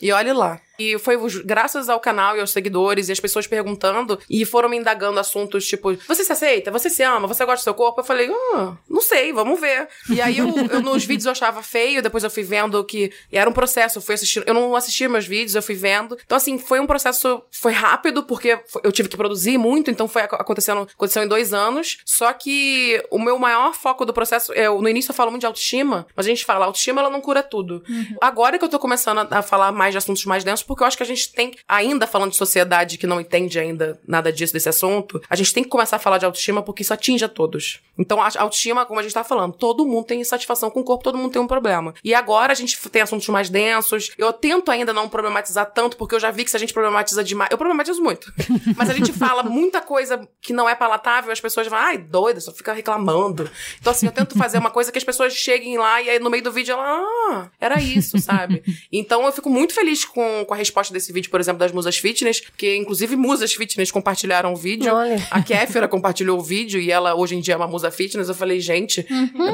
E 0.00 0.12
olhe 0.12 0.32
lá. 0.32 0.60
E 0.78 0.98
foi 0.98 1.16
graças 1.44 1.88
ao 1.88 2.00
canal 2.00 2.36
e 2.36 2.40
aos 2.40 2.50
seguidores 2.52 3.08
e 3.08 3.12
as 3.12 3.20
pessoas 3.20 3.46
perguntando 3.46 4.18
e 4.28 4.44
foram 4.44 4.68
me 4.68 4.76
indagando 4.76 5.18
assuntos 5.20 5.66
tipo: 5.66 5.94
Você 6.08 6.24
se 6.24 6.32
aceita? 6.32 6.70
Você 6.70 6.90
se 6.90 7.02
ama? 7.02 7.26
Você 7.28 7.44
gosta 7.44 7.60
do 7.60 7.64
seu 7.64 7.74
corpo? 7.74 8.00
Eu 8.00 8.04
falei: 8.04 8.30
ah, 8.54 8.76
Não 8.88 9.00
sei, 9.00 9.32
vamos 9.32 9.60
ver. 9.60 9.88
E 10.10 10.20
aí 10.20 10.38
eu, 10.38 10.48
eu 10.70 10.80
nos 10.82 11.04
vídeos 11.04 11.26
eu 11.26 11.32
achava 11.32 11.62
feio, 11.62 12.02
depois 12.02 12.24
eu 12.24 12.30
fui 12.30 12.42
vendo 12.42 12.82
que 12.84 13.12
era 13.30 13.48
um 13.48 13.52
processo. 13.52 13.98
Eu 13.98 14.02
fui 14.02 14.14
assistindo. 14.14 14.44
Eu 14.46 14.54
não 14.54 14.74
assistia 14.74 15.08
meus 15.08 15.26
vídeos, 15.26 15.54
eu 15.54 15.62
fui 15.62 15.74
vendo. 15.74 16.16
Então, 16.24 16.36
assim, 16.36 16.58
foi 16.58 16.80
um 16.80 16.86
processo. 16.86 17.42
Foi 17.50 17.72
rápido, 17.72 18.24
porque 18.24 18.58
eu 18.82 18.90
tive 18.92 19.08
que 19.08 19.16
produzir 19.16 19.56
muito, 19.58 19.90
então 19.90 20.08
foi 20.08 20.22
ac- 20.22 20.34
acontecendo, 20.34 20.88
aconteceu 20.94 21.22
em 21.22 21.28
dois 21.28 21.52
anos. 21.54 21.98
Só 22.04 22.32
que 22.32 23.02
o 23.10 23.18
meu 23.18 23.38
maior 23.38 23.74
foco 23.74 24.04
do 24.04 24.12
processo. 24.12 24.52
É, 24.54 24.68
no 24.68 24.88
início 24.88 25.10
eu 25.10 25.14
falo 25.14 25.30
muito 25.30 25.42
de 25.42 25.46
autoestima, 25.46 26.06
mas 26.16 26.26
a 26.26 26.28
gente 26.28 26.44
fala, 26.44 26.64
a 26.64 26.68
autoestima 26.68 27.00
ela 27.00 27.10
não 27.10 27.20
cura 27.20 27.42
tudo. 27.42 27.82
Agora 28.20 28.58
que 28.58 28.64
eu 28.64 28.68
tô 28.68 28.78
começando 28.78 29.18
a, 29.18 29.38
a 29.38 29.42
falar 29.42 29.70
mais 29.72 29.92
de 29.92 29.98
assuntos 29.98 30.24
mais 30.24 30.42
densos, 30.44 30.63
porque 30.66 30.82
eu 30.82 30.86
acho 30.86 30.96
que 30.96 31.02
a 31.02 31.06
gente 31.06 31.32
tem, 31.32 31.54
ainda 31.68 32.06
falando 32.06 32.30
de 32.30 32.36
sociedade 32.36 32.98
que 32.98 33.06
não 33.06 33.20
entende 33.20 33.58
ainda 33.58 34.00
nada 34.06 34.32
disso, 34.32 34.52
desse 34.52 34.68
assunto, 34.68 35.22
a 35.28 35.36
gente 35.36 35.52
tem 35.52 35.62
que 35.62 35.70
começar 35.70 35.96
a 35.96 35.98
falar 35.98 36.18
de 36.18 36.24
autoestima 36.24 36.62
porque 36.62 36.82
isso 36.82 36.94
atinge 36.94 37.24
a 37.24 37.28
todos. 37.28 37.80
Então, 37.98 38.20
a 38.20 38.26
autoestima, 38.38 38.84
como 38.84 39.00
a 39.00 39.02
gente 39.02 39.14
tá 39.14 39.22
falando, 39.22 39.54
todo 39.54 39.86
mundo 39.86 40.04
tem 40.04 40.20
insatisfação 40.20 40.70
com 40.70 40.80
o 40.80 40.84
corpo, 40.84 41.04
todo 41.04 41.18
mundo 41.18 41.32
tem 41.32 41.40
um 41.40 41.46
problema. 41.46 41.94
E 42.02 42.14
agora 42.14 42.52
a 42.52 42.56
gente 42.56 42.78
tem 42.90 43.02
assuntos 43.02 43.28
mais 43.28 43.48
densos. 43.48 44.12
Eu 44.18 44.32
tento 44.32 44.70
ainda 44.70 44.92
não 44.92 45.08
problematizar 45.08 45.70
tanto, 45.72 45.96
porque 45.96 46.14
eu 46.14 46.20
já 46.20 46.30
vi 46.30 46.44
que 46.44 46.50
se 46.50 46.56
a 46.56 46.60
gente 46.60 46.72
problematiza 46.72 47.22
demais. 47.22 47.50
Eu 47.50 47.58
problematizo 47.58 48.02
muito. 48.02 48.32
Mas 48.76 48.90
a 48.90 48.94
gente 48.94 49.12
fala 49.12 49.42
muita 49.42 49.80
coisa 49.80 50.28
que 50.40 50.52
não 50.52 50.68
é 50.68 50.74
palatável, 50.74 51.30
as 51.30 51.40
pessoas 51.40 51.66
vão, 51.68 51.78
ai, 51.78 51.98
doida, 51.98 52.40
só 52.40 52.52
fica 52.52 52.72
reclamando. 52.72 53.48
Então, 53.80 53.90
assim, 53.92 54.06
eu 54.06 54.12
tento 54.12 54.36
fazer 54.36 54.58
uma 54.58 54.70
coisa 54.70 54.90
que 54.90 54.98
as 54.98 55.04
pessoas 55.04 55.34
cheguem 55.34 55.78
lá 55.78 56.02
e 56.02 56.10
aí 56.10 56.18
no 56.18 56.30
meio 56.30 56.42
do 56.42 56.52
vídeo 56.52 56.72
ela, 56.72 56.84
ah, 56.84 57.48
era 57.60 57.80
isso, 57.80 58.18
sabe? 58.18 58.62
Então 58.92 59.24
eu 59.24 59.32
fico 59.32 59.50
muito 59.50 59.74
feliz 59.74 60.04
com, 60.04 60.44
com 60.46 60.53
a 60.54 60.56
resposta 60.56 60.92
desse 60.92 61.12
vídeo, 61.12 61.30
por 61.30 61.40
exemplo, 61.40 61.58
das 61.58 61.72
Musas 61.72 61.96
Fitness, 61.98 62.40
porque 62.40 62.76
inclusive 62.76 63.16
Musas 63.16 63.52
Fitness 63.52 63.90
compartilharam 63.90 64.52
o 64.52 64.56
vídeo. 64.56 64.92
Olha. 64.94 65.16
A 65.30 65.42
Kéfera 65.42 65.86
compartilhou 65.88 66.38
o 66.38 66.42
vídeo 66.42 66.80
e 66.80 66.90
ela 66.90 67.14
hoje 67.14 67.34
em 67.36 67.40
dia 67.40 67.54
é 67.54 67.56
uma 67.56 67.66
musa 67.68 67.90
fitness. 67.90 68.28
Eu 68.28 68.34
falei, 68.34 68.60
gente, 68.60 69.06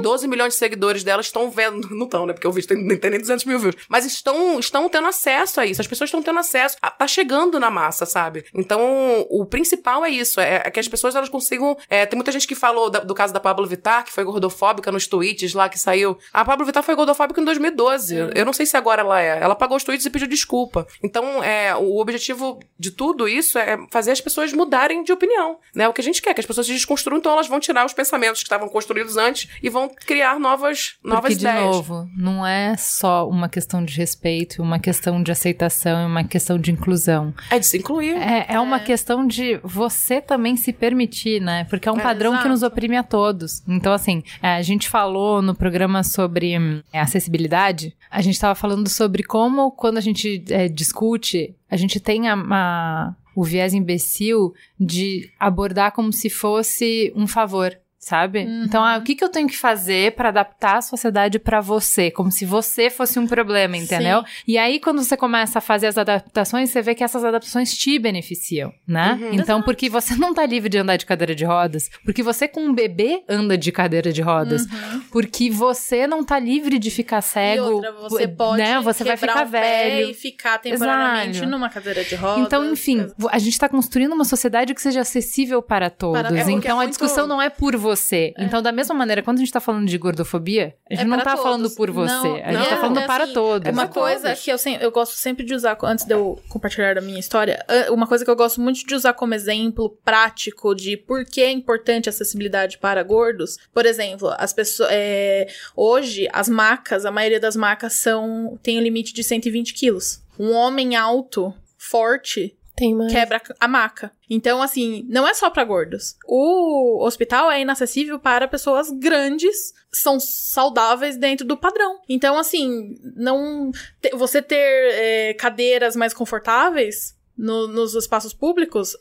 12 0.02 0.28
milhões 0.28 0.52
de 0.54 0.58
seguidores 0.58 1.02
dela 1.04 1.20
estão 1.20 1.50
vendo. 1.50 1.88
Não 1.94 2.04
estão, 2.04 2.26
né? 2.26 2.32
Porque 2.32 2.46
o 2.46 2.52
vídeo 2.52 2.68
tem, 2.68 2.82
nem 2.82 2.96
tem 2.96 3.10
nem 3.10 3.20
200 3.20 3.44
mil 3.44 3.58
views. 3.58 3.74
Mas 3.88 4.04
estão, 4.04 4.58
estão 4.58 4.88
tendo 4.88 5.06
acesso 5.06 5.60
a 5.60 5.66
isso. 5.66 5.80
As 5.80 5.86
pessoas 5.86 6.08
estão 6.08 6.22
tendo 6.22 6.38
acesso. 6.38 6.76
a- 6.80 6.90
tá 6.90 7.06
chegando 7.06 7.58
na 7.58 7.70
massa, 7.70 8.04
sabe? 8.06 8.44
Então, 8.54 9.26
o 9.28 9.44
principal 9.46 10.04
é 10.04 10.10
isso. 10.10 10.40
É, 10.40 10.62
é 10.66 10.70
que 10.70 10.78
as 10.80 10.88
pessoas 10.88 11.14
elas 11.14 11.28
consigam. 11.28 11.76
é, 11.88 12.06
tem 12.06 12.16
muita 12.16 12.32
gente 12.32 12.46
que 12.46 12.54
falou 12.54 12.90
da- 12.90 13.00
do 13.00 13.14
caso 13.14 13.32
da 13.32 13.40
Pablo 13.40 13.66
Vittar, 13.66 14.04
que 14.04 14.12
foi 14.12 14.24
gordofóbica 14.24 14.90
nos 14.92 15.06
tweets 15.06 15.54
lá 15.54 15.68
que 15.68 15.78
saiu. 15.78 16.18
A 16.32 16.44
Pablo 16.44 16.64
Vittar 16.66 16.82
foi 16.82 16.94
gordofóbica 16.94 17.40
em 17.40 17.44
2012. 17.44 18.16
Eu 18.34 18.44
não 18.44 18.52
sei 18.52 18.66
se 18.66 18.76
agora 18.76 19.02
ela 19.02 19.20
é. 19.20 19.38
Ela 19.40 19.52
apagou 19.54 19.76
os 19.76 19.84
tweets 19.84 20.04
e 20.06 20.10
pediu 20.10 20.28
desculpa. 20.28 20.86
Então, 21.02 21.42
é, 21.42 21.74
o 21.76 21.98
objetivo 22.00 22.58
de 22.78 22.90
tudo 22.90 23.28
isso 23.28 23.58
é 23.58 23.78
fazer 23.90 24.10
as 24.12 24.20
pessoas 24.20 24.52
mudarem 24.52 25.02
de 25.02 25.12
opinião, 25.12 25.58
né? 25.74 25.88
O 25.88 25.92
que 25.92 26.00
a 26.00 26.04
gente 26.04 26.20
quer, 26.22 26.34
que 26.34 26.40
as 26.40 26.46
pessoas 26.46 26.66
se 26.66 26.72
desconstruam, 26.72 27.18
então 27.18 27.32
elas 27.32 27.48
vão 27.48 27.60
tirar 27.60 27.84
os 27.86 27.92
pensamentos 27.92 28.40
que 28.40 28.46
estavam 28.46 28.68
construídos 28.68 29.16
antes 29.16 29.48
e 29.62 29.68
vão 29.68 29.88
criar 29.88 30.38
novas, 30.38 30.96
novas 31.04 31.20
Porque, 31.22 31.34
de 31.36 31.40
ideias. 31.46 31.64
novo, 31.64 32.08
não 32.16 32.46
é 32.46 32.76
só 32.76 33.28
uma 33.28 33.48
questão 33.48 33.84
de 33.84 33.96
respeito, 33.96 34.62
uma 34.62 34.78
questão 34.78 35.22
de 35.22 35.30
aceitação, 35.30 35.98
é 36.00 36.06
uma 36.06 36.24
questão 36.24 36.58
de 36.58 36.70
inclusão. 36.70 37.34
É 37.50 37.58
de 37.58 37.66
se 37.66 37.78
incluir. 37.78 38.16
É, 38.16 38.46
é 38.48 38.60
uma 38.60 38.80
questão 38.80 39.26
de 39.26 39.58
você 39.62 40.20
também 40.20 40.56
se 40.56 40.72
permitir, 40.72 41.40
né? 41.40 41.64
Porque 41.68 41.88
é 41.88 41.92
um 41.92 41.98
É, 41.98 42.02
padrão 42.02 42.32
que 42.32 42.38
exato. 42.38 42.48
nos 42.50 42.62
oprime 42.62 42.96
a 42.96 43.02
todos. 43.02 43.62
Então, 43.68 43.92
assim, 43.92 44.22
é, 44.42 44.54
a 44.56 44.62
gente 44.62 44.88
falou 44.88 45.42
no 45.42 45.54
programa 45.54 46.02
sobre 46.02 46.58
hum, 46.58 46.82
é, 46.92 47.00
acessibilidade, 47.00 47.94
a 48.10 48.20
gente 48.20 48.38
tava 48.40 48.54
falando 48.54 48.88
sobre 48.88 49.22
como, 49.22 49.70
quando 49.70 49.98
a 49.98 50.00
gente 50.00 50.44
é, 50.50 50.68
discute, 50.80 51.54
a 51.70 51.76
gente 51.76 52.00
tem 52.00 52.28
a- 52.28 52.34
a- 52.34 53.14
o 53.36 53.44
viés 53.44 53.72
imbecil 53.74 54.52
de 54.78 55.30
abordar 55.38 55.92
como 55.92 56.12
se 56.12 56.28
fosse 56.30 57.12
um 57.14 57.26
favor. 57.26 57.78
Sabe? 58.10 58.40
Então, 58.40 58.84
ah, 58.84 58.98
o 58.98 59.02
que, 59.02 59.14
que 59.14 59.22
eu 59.22 59.28
tenho 59.28 59.46
que 59.46 59.56
fazer 59.56 60.16
pra 60.16 60.30
adaptar 60.30 60.78
a 60.78 60.82
sociedade 60.82 61.38
pra 61.38 61.60
você? 61.60 62.10
Como 62.10 62.32
se 62.32 62.44
você 62.44 62.90
fosse 62.90 63.20
um 63.20 63.26
problema, 63.26 63.76
entendeu? 63.76 64.24
E 64.48 64.58
aí, 64.58 64.80
quando 64.80 65.00
você 65.00 65.16
começa 65.16 65.58
a 65.58 65.62
fazer 65.62 65.86
as 65.86 65.96
adaptações, 65.96 66.70
você 66.70 66.82
vê 66.82 66.92
que 66.96 67.04
essas 67.04 67.24
adaptações 67.24 67.72
te 67.72 68.00
beneficiam, 68.00 68.72
né? 68.84 69.16
Uhum. 69.22 69.34
Então, 69.34 69.62
porque 69.62 69.88
você 69.88 70.16
não 70.16 70.34
tá 70.34 70.44
livre 70.44 70.68
de 70.68 70.76
andar 70.78 70.96
de 70.96 71.06
cadeira 71.06 71.36
de 71.36 71.44
rodas, 71.44 71.88
porque 72.04 72.20
você 72.20 72.48
com 72.48 72.62
um 72.62 72.74
bebê 72.74 73.22
anda 73.28 73.56
de 73.56 73.70
cadeira 73.70 74.12
de 74.12 74.22
rodas, 74.22 74.66
porque 75.12 75.48
você 75.48 76.08
não 76.08 76.24
tá 76.24 76.36
livre 76.36 76.80
de 76.80 76.90
ficar 76.90 77.20
cego, 77.20 77.64
e 77.64 77.70
outra, 77.70 77.92
você 77.92 78.26
pode 78.26 78.60
né? 78.60 78.80
Você 78.80 79.04
vai 79.04 79.16
ficar 79.16 79.46
o 79.46 79.50
pé 79.50 79.60
velho. 79.60 80.10
e 80.10 80.14
ficar 80.14 80.58
temporariamente 80.58 81.36
Exato. 81.38 81.48
numa 81.48 81.70
cadeira 81.70 82.02
de 82.02 82.16
rodas. 82.16 82.44
Então, 82.44 82.72
enfim, 82.72 83.06
a 83.30 83.38
gente 83.38 83.56
tá 83.56 83.68
construindo 83.68 84.12
uma 84.14 84.24
sociedade 84.24 84.74
que 84.74 84.82
seja 84.82 85.02
acessível 85.02 85.62
para 85.62 85.88
todos. 85.88 86.20
Para- 86.20 86.36
é, 86.36 86.50
então, 86.50 86.70
é 86.70 86.72
a 86.72 86.76
muito- 86.76 86.88
discussão 86.90 87.28
não 87.28 87.40
é 87.40 87.48
por 87.48 87.76
você. 87.76 87.99
Então, 88.38 88.62
da 88.62 88.72
mesma 88.72 88.94
maneira, 88.94 89.22
quando 89.22 89.38
a 89.38 89.40
gente 89.40 89.52
tá 89.52 89.60
falando 89.60 89.86
de 89.86 89.96
gordofobia, 89.98 90.74
a 90.90 90.94
gente 90.94 91.02
É 91.02 91.04
não 91.04 91.16
para 91.16 91.24
tá 91.24 91.30
todos. 91.36 91.42
falando 91.44 91.70
por 91.70 91.90
você. 91.90 92.12
Não, 92.12 92.34
a 92.34 92.38
gente 92.38 92.52
não, 92.52 92.64
tá 92.66 92.76
falando 92.78 92.98
é 92.98 93.06
para 93.06 93.24
assim, 93.24 93.32
todos. 93.32 93.72
Uma 93.72 93.86
para 93.88 94.00
coisa 94.00 94.28
todos. 94.28 94.42
que 94.44 94.50
eu, 94.50 94.56
eu 94.80 94.90
gosto 94.90 95.14
sempre 95.16 95.44
de 95.44 95.54
usar, 95.54 95.76
antes 95.82 96.04
de 96.04 96.14
eu 96.14 96.40
compartilhar 96.48 96.94
da 96.94 97.00
minha 97.00 97.18
história, 97.20 97.64
uma 97.90 98.06
coisa 98.06 98.24
que 98.24 98.30
eu 98.30 98.36
gosto 98.36 98.60
muito 98.60 98.84
de 98.86 98.94
usar 98.94 99.12
como 99.14 99.34
exemplo 99.34 99.98
prático 100.04 100.74
de 100.74 100.96
por 100.96 101.24
que 101.24 101.40
é 101.40 101.50
importante 101.50 102.08
a 102.08 102.10
acessibilidade 102.10 102.78
para 102.78 103.02
gordos. 103.02 103.56
Por 103.72 103.86
exemplo, 103.86 104.32
as 104.38 104.52
pessoas. 104.52 104.88
é, 104.92 105.46
hoje, 105.76 106.28
as 106.32 106.48
macas, 106.48 107.04
a 107.04 107.10
maioria 107.10 107.40
das 107.40 107.56
macas 107.56 107.94
são. 107.94 108.58
tem 108.62 108.78
o 108.78 108.82
limite 108.82 109.12
de 109.12 109.22
120 109.22 109.74
quilos. 109.74 110.22
Um 110.38 110.52
homem 110.52 110.96
alto, 110.96 111.52
forte, 111.76 112.56
tem 112.80 112.94
mais. 112.94 113.12
quebra 113.12 113.40
a 113.60 113.68
maca. 113.68 114.10
Então, 114.28 114.60
assim, 114.62 115.04
não 115.08 115.28
é 115.28 115.34
só 115.34 115.50
pra 115.50 115.62
gordos. 115.64 116.16
O 116.26 117.04
hospital 117.04 117.50
é 117.50 117.60
inacessível 117.60 118.18
para 118.18 118.48
pessoas 118.48 118.90
grandes, 118.90 119.72
são 119.92 120.18
saudáveis 120.18 121.16
dentro 121.16 121.46
do 121.46 121.56
padrão. 121.56 122.00
Então, 122.08 122.38
assim, 122.38 122.96
não 123.16 123.70
te- 124.00 124.10
você 124.16 124.40
ter 124.42 124.56
é, 124.56 125.34
cadeiras 125.34 125.94
mais 125.94 126.12
confortáveis 126.14 127.14
no- 127.36 127.68
nos 127.68 127.94
espaços 127.94 128.32
públicos 128.32 128.96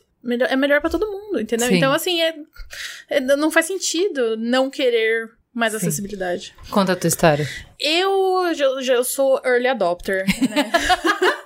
é 0.48 0.54
melhor 0.56 0.80
pra 0.82 0.90
todo 0.90 1.10
mundo, 1.10 1.40
entendeu? 1.40 1.68
Sim. 1.68 1.76
Então, 1.76 1.92
assim, 1.92 2.20
é- 2.20 2.34
é- 3.08 3.20
não 3.20 3.50
faz 3.50 3.64
sentido 3.66 4.36
não 4.36 4.68
querer 4.68 5.30
mais 5.52 5.72
Sim. 5.72 5.78
acessibilidade. 5.78 6.54
Conta 6.70 6.92
a 6.92 6.96
tua 6.96 7.08
história. 7.08 7.48
Eu 7.78 8.52
já, 8.54 8.66
já 8.82 9.02
sou 9.02 9.40
early 9.44 9.66
adopter, 9.66 10.24
né? 10.48 10.70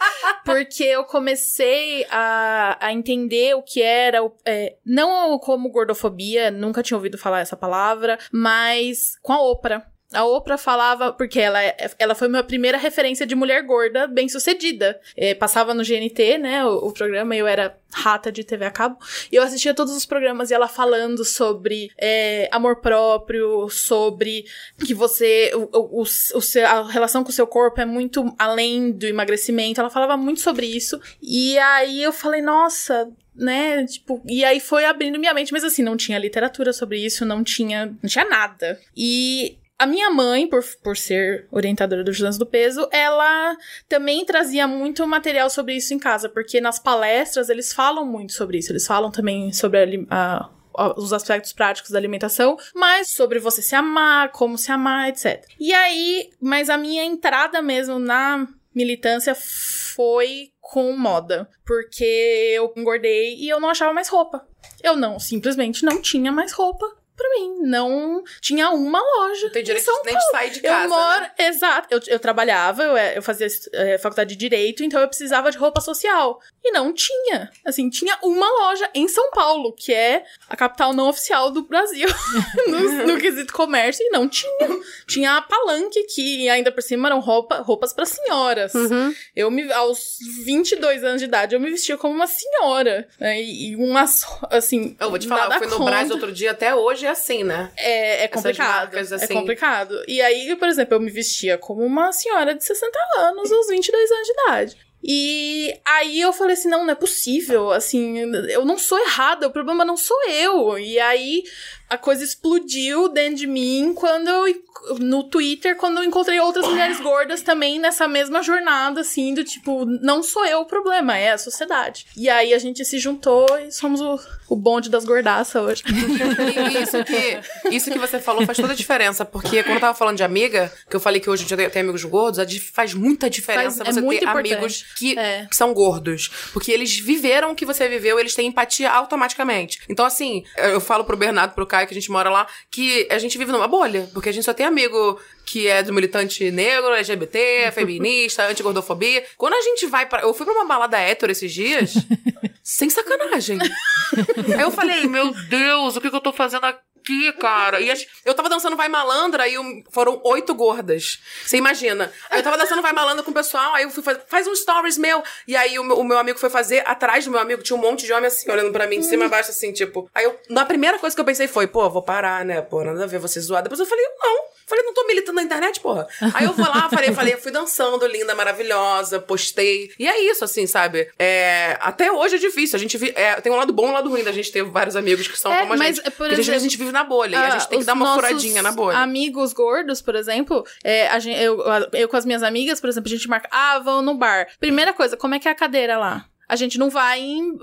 Porque 0.44 0.84
eu 0.84 1.04
comecei 1.04 2.06
a, 2.10 2.76
a 2.80 2.92
entender 2.92 3.54
o 3.54 3.62
que 3.62 3.82
era, 3.82 4.18
é, 4.44 4.76
não 4.84 5.38
como 5.38 5.70
gordofobia, 5.70 6.50
nunca 6.50 6.82
tinha 6.82 6.96
ouvido 6.96 7.18
falar 7.18 7.40
essa 7.40 7.56
palavra, 7.56 8.18
mas 8.32 9.18
com 9.22 9.32
a 9.32 9.42
Oprah. 9.42 9.93
A 10.14 10.24
Oprah 10.24 10.58
falava, 10.58 11.12
porque 11.12 11.40
ela, 11.40 11.60
ela 11.98 12.14
foi 12.14 12.28
minha 12.28 12.42
primeira 12.42 12.78
referência 12.78 13.26
de 13.26 13.34
mulher 13.34 13.62
gorda 13.62 14.06
bem 14.06 14.28
sucedida. 14.28 15.00
É, 15.16 15.34
passava 15.34 15.74
no 15.74 15.82
GNT, 15.82 16.38
né, 16.38 16.64
o, 16.64 16.88
o 16.88 16.92
programa, 16.92 17.34
eu 17.36 17.46
era 17.46 17.76
rata 17.92 18.30
de 18.32 18.42
TV 18.42 18.64
a 18.64 18.70
cabo. 18.70 18.98
E 19.30 19.36
eu 19.36 19.42
assistia 19.42 19.72
todos 19.72 19.94
os 19.94 20.04
programas 20.04 20.50
e 20.50 20.54
ela 20.54 20.68
falando 20.68 21.24
sobre 21.24 21.90
é, 21.98 22.48
amor 22.50 22.76
próprio, 22.76 23.68
sobre 23.68 24.44
que 24.84 24.92
você. 24.92 25.52
O, 25.54 26.00
o, 26.00 26.02
o, 26.02 26.58
a 26.66 26.90
relação 26.90 27.22
com 27.22 27.30
o 27.30 27.32
seu 27.32 27.46
corpo 27.46 27.80
é 27.80 27.84
muito 27.84 28.34
além 28.38 28.90
do 28.90 29.06
emagrecimento. 29.06 29.80
Ela 29.80 29.90
falava 29.90 30.16
muito 30.16 30.40
sobre 30.40 30.66
isso. 30.66 31.00
E 31.22 31.58
aí 31.58 32.02
eu 32.02 32.12
falei, 32.12 32.42
nossa, 32.42 33.08
né, 33.34 33.84
tipo, 33.84 34.22
e 34.26 34.44
aí 34.44 34.60
foi 34.60 34.84
abrindo 34.84 35.18
minha 35.18 35.34
mente, 35.34 35.52
mas 35.52 35.64
assim, 35.64 35.82
não 35.82 35.96
tinha 35.96 36.18
literatura 36.18 36.72
sobre 36.72 37.04
isso, 37.04 37.24
não 37.24 37.42
tinha, 37.42 37.86
não 37.86 38.08
tinha 38.08 38.24
nada. 38.24 38.78
E 38.96 39.58
a 39.78 39.86
minha 39.86 40.10
mãe, 40.10 40.46
por, 40.48 40.62
por 40.82 40.96
ser 40.96 41.46
orientadora 41.50 42.04
dos 42.04 42.16
Jans 42.16 42.38
do 42.38 42.46
Peso, 42.46 42.88
ela 42.92 43.56
também 43.88 44.24
trazia 44.24 44.66
muito 44.66 45.06
material 45.06 45.50
sobre 45.50 45.74
isso 45.74 45.92
em 45.92 45.98
casa, 45.98 46.28
porque 46.28 46.60
nas 46.60 46.78
palestras 46.78 47.48
eles 47.48 47.72
falam 47.72 48.06
muito 48.06 48.32
sobre 48.32 48.58
isso. 48.58 48.70
Eles 48.70 48.86
falam 48.86 49.10
também 49.10 49.52
sobre 49.52 50.06
a, 50.10 50.48
a 50.48 50.50
os 50.96 51.12
aspectos 51.12 51.52
práticos 51.52 51.90
da 51.90 51.98
alimentação, 51.98 52.56
mas 52.74 53.10
sobre 53.10 53.38
você 53.38 53.62
se 53.62 53.76
amar, 53.76 54.32
como 54.32 54.58
se 54.58 54.72
amar, 54.72 55.08
etc. 55.08 55.44
E 55.58 55.72
aí, 55.72 56.30
mas 56.40 56.68
a 56.68 56.76
minha 56.76 57.04
entrada 57.04 57.62
mesmo 57.62 57.98
na 57.98 58.48
militância 58.74 59.36
foi 59.36 60.48
com 60.60 60.96
moda, 60.96 61.48
porque 61.64 62.52
eu 62.54 62.72
engordei 62.76 63.36
e 63.36 63.48
eu 63.48 63.60
não 63.60 63.70
achava 63.70 63.92
mais 63.92 64.08
roupa. 64.08 64.46
Eu 64.82 64.96
não, 64.96 65.20
simplesmente 65.20 65.84
não 65.84 66.02
tinha 66.02 66.32
mais 66.32 66.52
roupa 66.52 66.84
pra 67.16 67.28
mim. 67.30 67.60
Não 67.62 68.22
tinha 68.40 68.70
uma 68.70 69.00
loja. 69.00 69.46
Não 69.46 69.52
tem 69.52 69.62
direito 69.62 69.90
nem 70.04 70.16
de 70.16 70.30
sair 70.30 70.50
de 70.50 70.60
casa. 70.60 70.84
Eu 70.84 70.88
moro, 70.88 71.20
né? 71.20 71.32
exato. 71.38 71.88
Eu, 71.90 72.00
eu 72.06 72.18
trabalhava, 72.18 72.82
eu, 72.82 72.96
eu 72.96 73.22
fazia 73.22 73.46
é, 73.72 73.98
faculdade 73.98 74.30
de 74.30 74.36
direito, 74.36 74.84
então 74.84 75.00
eu 75.00 75.08
precisava 75.08 75.50
de 75.50 75.58
roupa 75.58 75.80
social. 75.80 76.40
E 76.62 76.70
não 76.70 76.92
tinha. 76.92 77.50
Assim, 77.64 77.88
tinha 77.90 78.18
uma 78.22 78.48
loja 78.62 78.88
em 78.94 79.06
São 79.06 79.30
Paulo, 79.30 79.72
que 79.72 79.92
é 79.92 80.24
a 80.48 80.56
capital 80.56 80.92
não 80.92 81.08
oficial 81.08 81.50
do 81.50 81.62
Brasil, 81.62 82.08
no, 82.66 83.06
no, 83.06 83.18
quesito 83.20 83.52
comércio, 83.52 84.04
e 84.04 84.10
não 84.10 84.28
tinha. 84.28 84.68
Tinha 85.06 85.36
a 85.36 85.42
Palanque, 85.42 86.04
que 86.04 86.48
ainda 86.48 86.72
por 86.72 86.82
cima 86.82 87.08
eram 87.08 87.20
roupa, 87.20 87.56
roupas 87.56 87.92
para 87.92 88.06
senhoras. 88.06 88.74
Uhum. 88.74 89.14
Eu 89.36 89.50
me, 89.50 89.70
aos 89.72 90.16
22 90.44 91.04
anos 91.04 91.20
de 91.20 91.26
idade, 91.26 91.54
eu 91.54 91.60
me 91.60 91.70
vestia 91.70 91.96
como 91.96 92.14
uma 92.14 92.26
senhora. 92.26 93.06
Né? 93.18 93.42
E, 93.42 93.70
e 93.70 93.76
umas, 93.76 94.26
assim. 94.50 94.96
Eu 94.98 95.10
vou 95.10 95.18
te 95.18 95.28
falar, 95.28 95.46
eu 95.46 95.58
fui 95.58 95.66
no 95.66 95.76
contra. 95.76 95.96
Brasil 95.96 96.14
outro 96.14 96.32
dia, 96.32 96.52
até 96.52 96.74
hoje 96.74 97.03
é 97.04 97.10
assim, 97.10 97.44
né? 97.44 97.70
É, 97.76 98.24
é 98.24 98.28
complicado. 98.28 98.96
Assim. 98.96 99.24
É 99.24 99.26
complicado. 99.28 100.04
E 100.08 100.20
aí, 100.20 100.54
por 100.56 100.68
exemplo, 100.68 100.94
eu 100.94 101.00
me 101.00 101.10
vestia 101.10 101.58
como 101.58 101.84
uma 101.84 102.12
senhora 102.12 102.54
de 102.54 102.64
60 102.64 102.98
anos, 103.18 103.52
aos 103.52 103.68
22 103.68 104.10
anos 104.10 104.26
de 104.26 104.32
idade. 104.32 104.76
E 105.06 105.78
aí 105.84 106.18
eu 106.18 106.32
falei 106.32 106.54
assim, 106.54 106.68
não, 106.68 106.82
não 106.82 106.90
é 106.90 106.94
possível, 106.94 107.70
assim, 107.70 108.20
eu 108.48 108.64
não 108.64 108.78
sou 108.78 108.98
errada, 108.98 109.46
o 109.46 109.52
problema 109.52 109.84
não 109.84 109.98
sou 109.98 110.16
eu. 110.30 110.78
E 110.78 110.98
aí 110.98 111.44
a 111.90 111.98
coisa 111.98 112.24
explodiu 112.24 113.10
dentro 113.10 113.36
de 113.36 113.46
mim 113.46 113.92
quando 113.94 114.28
eu, 114.28 114.62
no 114.98 115.24
Twitter, 115.24 115.76
quando 115.76 115.98
eu 115.98 116.04
encontrei 116.04 116.38
outras 116.40 116.66
mulheres 116.66 117.00
gordas 117.00 117.42
também 117.42 117.78
nessa 117.78 118.06
mesma 118.06 118.42
jornada, 118.42 119.00
assim, 119.00 119.34
do 119.34 119.44
tipo, 119.44 119.84
não 119.84 120.22
sou 120.22 120.44
eu 120.44 120.60
o 120.60 120.66
problema, 120.66 121.16
é 121.16 121.32
a 121.32 121.38
sociedade. 121.38 122.06
E 122.16 122.28
aí 122.28 122.52
a 122.52 122.58
gente 122.58 122.84
se 122.84 122.98
juntou 122.98 123.46
e 123.58 123.72
somos 123.72 124.00
o, 124.00 124.18
o 124.48 124.56
bonde 124.56 124.90
das 124.90 125.04
gordaças 125.04 125.62
hoje. 125.62 125.82
E 125.86 126.82
isso 126.82 127.04
que, 127.04 127.74
isso 127.74 127.90
que 127.90 127.98
você 127.98 128.18
falou 128.18 128.44
faz 128.44 128.58
toda 128.58 128.72
a 128.72 128.76
diferença, 128.76 129.24
porque 129.24 129.62
quando 129.62 129.76
eu 129.76 129.80
tava 129.80 129.94
falando 129.94 130.16
de 130.16 130.22
amiga, 130.22 130.72
que 130.88 130.96
eu 130.96 131.00
falei 131.00 131.20
que 131.20 131.30
hoje 131.30 131.46
eu 131.50 131.70
tenho 131.70 131.84
amigos 131.84 132.04
gordos, 132.04 132.40
faz 132.72 132.94
muita 132.94 133.30
diferença 133.30 133.84
faz, 133.84 133.96
você 133.96 134.00
é 134.00 134.08
ter 134.08 134.24
importante. 134.24 134.52
amigos 134.52 134.84
que, 134.96 135.18
é. 135.18 135.46
que 135.46 135.56
são 135.56 135.72
gordos. 135.72 136.30
Porque 136.52 136.70
eles 136.70 136.98
viveram 136.98 137.52
o 137.52 137.54
que 137.54 137.64
você 137.64 137.88
viveu, 137.88 138.18
eles 138.18 138.34
têm 138.34 138.48
empatia 138.48 138.90
automaticamente. 138.90 139.80
Então, 139.88 140.04
assim, 140.04 140.44
eu 140.56 140.80
falo 140.80 141.04
pro 141.04 141.16
Bernardo, 141.16 141.54
pro 141.54 141.66
Caio, 141.66 141.86
que 141.86 141.94
a 141.94 141.98
gente 142.00 142.10
mora 142.10 142.30
lá, 142.30 142.46
que 142.70 143.06
a 143.10 143.18
gente 143.18 143.36
vive 143.38 143.52
numa 143.52 143.68
bolha. 143.68 144.08
Porque 144.12 144.28
a 144.28 144.32
gente 144.32 144.44
só 144.44 144.52
tem 144.52 144.66
amigo 144.74 145.20
que 145.46 145.68
é 145.68 145.82
do 145.82 145.92
militante 145.92 146.50
negro, 146.50 146.92
LGBT, 146.92 147.70
feminista, 147.72 148.46
anti-gordofobia. 148.46 149.24
Quando 149.36 149.54
a 149.54 149.62
gente 149.62 149.86
vai 149.86 150.06
para 150.06 150.22
Eu 150.22 150.34
fui 150.34 150.44
pra 150.44 150.54
uma 150.54 150.66
balada 150.66 150.98
hétero 150.98 151.30
esses 151.30 151.52
dias, 151.52 151.94
sem 152.62 152.90
sacanagem. 152.90 153.58
Aí 154.54 154.60
eu 154.60 154.70
falei, 154.70 155.06
meu 155.06 155.32
Deus, 155.48 155.96
o 155.96 156.00
que, 156.00 156.10
que 156.10 156.16
eu 156.16 156.20
tô 156.20 156.32
fazendo 156.32 156.64
aqui? 156.64 156.93
Aqui, 157.04 157.32
cara. 157.34 157.80
E 157.80 157.90
as, 157.90 158.06
eu 158.24 158.34
tava 158.34 158.48
dançando 158.48 158.76
Vai 158.76 158.88
Malandra 158.88 159.46
e 159.46 159.54
foram 159.90 160.20
oito 160.24 160.54
gordas. 160.54 161.20
Você 161.44 161.58
imagina. 161.58 162.10
Aí 162.30 162.40
eu 162.40 162.42
tava 162.42 162.56
dançando 162.56 162.80
Vai 162.80 162.92
Malandra 162.92 163.22
com 163.22 163.30
o 163.30 163.34
pessoal, 163.34 163.74
aí 163.74 163.84
eu 163.84 163.90
fui 163.90 164.02
fazer, 164.02 164.22
faz 164.26 164.46
um 164.48 164.54
stories 164.54 164.96
meu. 164.96 165.22
E 165.46 165.54
aí 165.54 165.78
o 165.78 165.84
meu, 165.84 165.98
o 165.98 166.04
meu, 166.04 166.18
amigo 166.18 166.38
foi 166.38 166.48
fazer, 166.48 166.82
atrás 166.86 167.26
do 167.26 167.30
meu 167.30 167.40
amigo 167.40 167.62
tinha 167.62 167.76
um 167.76 167.80
monte 167.80 168.06
de 168.06 168.12
homem 168.12 168.26
assim, 168.26 168.50
olhando 168.50 168.72
pra 168.72 168.86
mim, 168.86 169.00
de 169.00 169.06
cima 169.06 169.26
a 169.26 169.28
baixo, 169.28 169.50
assim, 169.50 169.72
tipo. 169.72 170.10
Aí 170.14 170.24
eu, 170.24 170.38
na 170.48 170.64
primeira 170.64 170.98
coisa 170.98 171.14
que 171.14 171.20
eu 171.20 171.24
pensei 171.24 171.46
foi, 171.46 171.66
pô, 171.66 171.88
vou 171.90 172.02
parar, 172.02 172.44
né? 172.44 172.62
Pô, 172.62 172.82
nada 172.82 173.04
a 173.04 173.06
ver 173.06 173.18
você 173.18 173.38
zoar. 173.40 173.62
Depois 173.62 173.78
eu 173.78 173.86
falei, 173.86 174.04
não. 174.18 174.54
Falei, 174.66 174.82
não 174.82 174.94
tô 174.94 175.06
militando 175.06 175.36
na 175.36 175.42
internet, 175.42 175.78
porra. 175.78 176.08
Aí 176.32 176.46
eu 176.46 176.52
vou 176.54 176.66
lá, 176.66 176.88
falei, 176.88 177.12
falei, 177.12 177.36
fui 177.36 177.52
dançando, 177.52 178.06
linda, 178.06 178.34
maravilhosa, 178.34 179.20
postei. 179.20 179.90
E 179.98 180.08
é 180.08 180.22
isso, 180.30 180.42
assim, 180.42 180.66
sabe? 180.66 181.10
É, 181.18 181.76
até 181.80 182.10
hoje 182.10 182.36
é 182.36 182.38
difícil. 182.38 182.76
A 182.76 182.80
gente 182.80 182.96
vi, 182.96 183.12
é, 183.14 183.38
tem 183.42 183.52
um 183.52 183.56
lado 183.56 183.74
bom 183.74 183.88
e 183.88 183.90
um 183.90 183.92
lado 183.92 184.08
ruim 184.08 184.24
da 184.24 184.32
gente 184.32 184.50
ter 184.50 184.62
vários 184.64 184.96
amigos 184.96 185.28
que 185.28 185.38
são 185.38 185.52
É, 185.52 185.60
como 185.60 185.74
a 185.74 185.76
mas, 185.76 185.96
gente. 185.96 186.10
por 186.12 186.30
exemplo, 186.30 186.54
a 186.54 186.58
gente 186.58 186.78
vive 186.78 186.92
na 186.94 187.04
bolha 187.04 187.36
e 187.36 187.38
a 187.38 187.46
Ah, 187.46 187.50
gente 187.50 187.68
tem 187.68 187.78
que 187.80 187.84
dar 187.84 187.92
uma 187.92 188.14
furadinha 188.14 188.62
na 188.62 188.72
bolha. 188.72 188.96
Amigos 188.98 189.52
gordos, 189.52 190.00
por 190.00 190.14
exemplo, 190.14 190.64
é, 190.82 191.20
gente, 191.20 191.38
eu, 191.38 191.60
eu 191.92 192.08
com 192.08 192.16
as 192.16 192.24
minhas 192.24 192.42
amigas, 192.42 192.80
por 192.80 192.88
exemplo, 192.88 193.08
a 193.08 193.14
gente 193.14 193.28
marca, 193.28 193.48
ah, 193.52 193.78
vão 193.80 194.00
no 194.00 194.14
bar. 194.14 194.46
Primeira 194.58 194.92
coisa, 194.94 195.16
como 195.16 195.34
é 195.34 195.38
que 195.38 195.46
é 195.48 195.50
a 195.50 195.54
cadeira 195.54 195.98
lá? 195.98 196.24
A 196.48 196.56
gente 196.56 196.78
não 196.78 196.90
vai 196.90 197.20
em, 197.20 197.56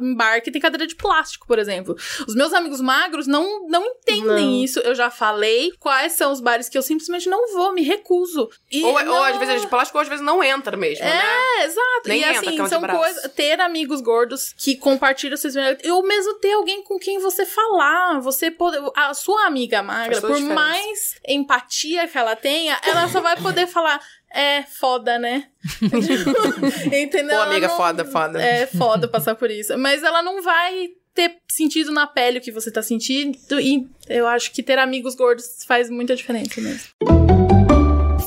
em 0.00 0.14
bar 0.14 0.40
que 0.40 0.50
tem 0.50 0.60
cadeira 0.60 0.86
de 0.86 0.94
plástico, 0.94 1.46
por 1.46 1.58
exemplo. 1.58 1.96
Os 2.26 2.34
meus 2.34 2.52
amigos 2.52 2.80
magros 2.80 3.26
não, 3.26 3.66
não 3.68 3.84
entendem 3.84 4.24
Não. 4.24 4.64
isso. 4.64 4.78
Eu 4.80 4.94
já 4.94 5.10
falei 5.10 5.72
quais 5.78 6.12
são 6.12 6.32
os 6.32 6.40
bares 6.40 6.68
que 6.68 6.78
eu 6.78 6.82
simplesmente 6.82 7.28
não 7.28 7.52
vou, 7.52 7.72
me 7.72 7.82
recuso. 7.82 8.48
Ou, 8.82 8.84
ou 8.92 9.04
não- 9.04 9.24
às 9.24 9.36
vezes 9.36 9.54
é 9.54 9.58
de 9.58 9.66
plástico 9.66 9.98
ou 9.98 10.02
às 10.02 10.08
vezes 10.08 10.24
não 10.24 10.42
entra 10.42 10.76
mesmo, 10.76 11.04
né? 11.04 11.20
É, 11.60 11.64
exato. 11.64 12.02
Nem 12.06 12.20
e 12.20 12.24
entra 12.24 12.40
assim, 12.40 12.68
são 12.68 12.82
coisas. 12.82 13.32
Ter 13.32 13.60
amigos 13.60 14.00
gordos 14.00 14.54
que 14.56 14.76
compartilham 14.76 15.34
experiências. 15.34 15.90
Ou 15.92 16.02
mesmo 16.02 16.34
ter 16.34 16.52
alguém 16.52 16.82
com 16.82 16.98
quem 16.98 17.18
você 17.18 17.44
falar. 17.44 18.20
Você 18.20 18.50
poder. 18.50 18.80
A 18.96 19.12
sua 19.14 19.46
amiga 19.46 19.82
magra, 19.82 20.20
por 20.20 20.28
diferença. 20.30 20.54
mais 20.54 21.20
empatia 21.26 22.06
que 22.06 22.16
ela 22.18 22.36
tenha, 22.36 22.78
ela 22.84 23.08
só 23.08 23.20
vai 23.20 23.36
poder 23.36 23.66
falar. 23.66 24.00
É 24.32 24.62
foda, 24.62 25.18
né? 25.18 25.48
Entendeu? 26.86 27.36
Pô, 27.36 27.42
amiga, 27.42 27.68
não- 27.68 27.76
foda, 27.76 28.04
foda. 28.04 28.42
É 28.42 28.66
foda 28.66 29.08
passar 29.08 29.34
por 29.34 29.50
isso. 29.50 29.76
Mas 29.76 30.02
ela 30.02 30.22
não 30.22 30.42
vai 30.42 30.88
ter 31.14 31.36
sentido 31.50 31.90
na 31.90 32.06
pele 32.06 32.38
o 32.38 32.40
que 32.40 32.52
você 32.52 32.70
tá 32.70 32.82
sentindo. 32.82 33.36
E 33.60 33.86
eu 34.08 34.26
acho 34.26 34.52
que 34.52 34.62
ter 34.62 34.78
amigos 34.78 35.14
gordos 35.16 35.64
faz 35.66 35.90
muita 35.90 36.14
diferença 36.14 36.60
mesmo. 36.60 36.88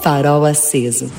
Farol 0.02 0.44
aceso. 0.46 1.10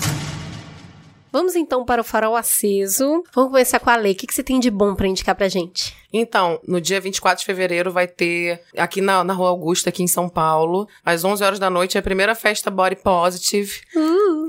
Vamos 1.33 1.57
então 1.57 1.85
para 1.85 2.01
o 2.01 2.05
farol 2.05 2.37
aceso. 2.37 3.25
Vamos 3.35 3.51
começar 3.51 3.81
com 3.81 3.91
a 3.91 3.97
Lei. 3.97 4.13
O 4.13 4.15
que, 4.15 4.27
que 4.27 4.35
você 4.35 4.43
tem 4.43 4.61
de 4.61 4.71
bom 4.71 4.95
pra 4.95 5.09
indicar 5.09 5.35
pra 5.35 5.49
gente? 5.49 5.93
Então, 6.17 6.61
no 6.67 6.81
dia 6.81 7.01
24 7.01 7.41
de 7.41 7.45
fevereiro 7.45 7.91
vai 7.91 8.07
ter, 8.07 8.61
aqui 8.79 9.01
na, 9.01 9.25
na 9.25 9.33
Rua 9.33 9.49
Augusta, 9.49 9.89
aqui 9.89 10.01
em 10.01 10.07
São 10.07 10.29
Paulo, 10.29 10.89
às 11.05 11.25
11 11.25 11.43
horas 11.43 11.59
da 11.59 11.69
noite, 11.69 11.99
a 11.99 12.03
primeira 12.03 12.37
festa 12.37 12.71
Body 12.71 12.95
Positive, 12.95 13.81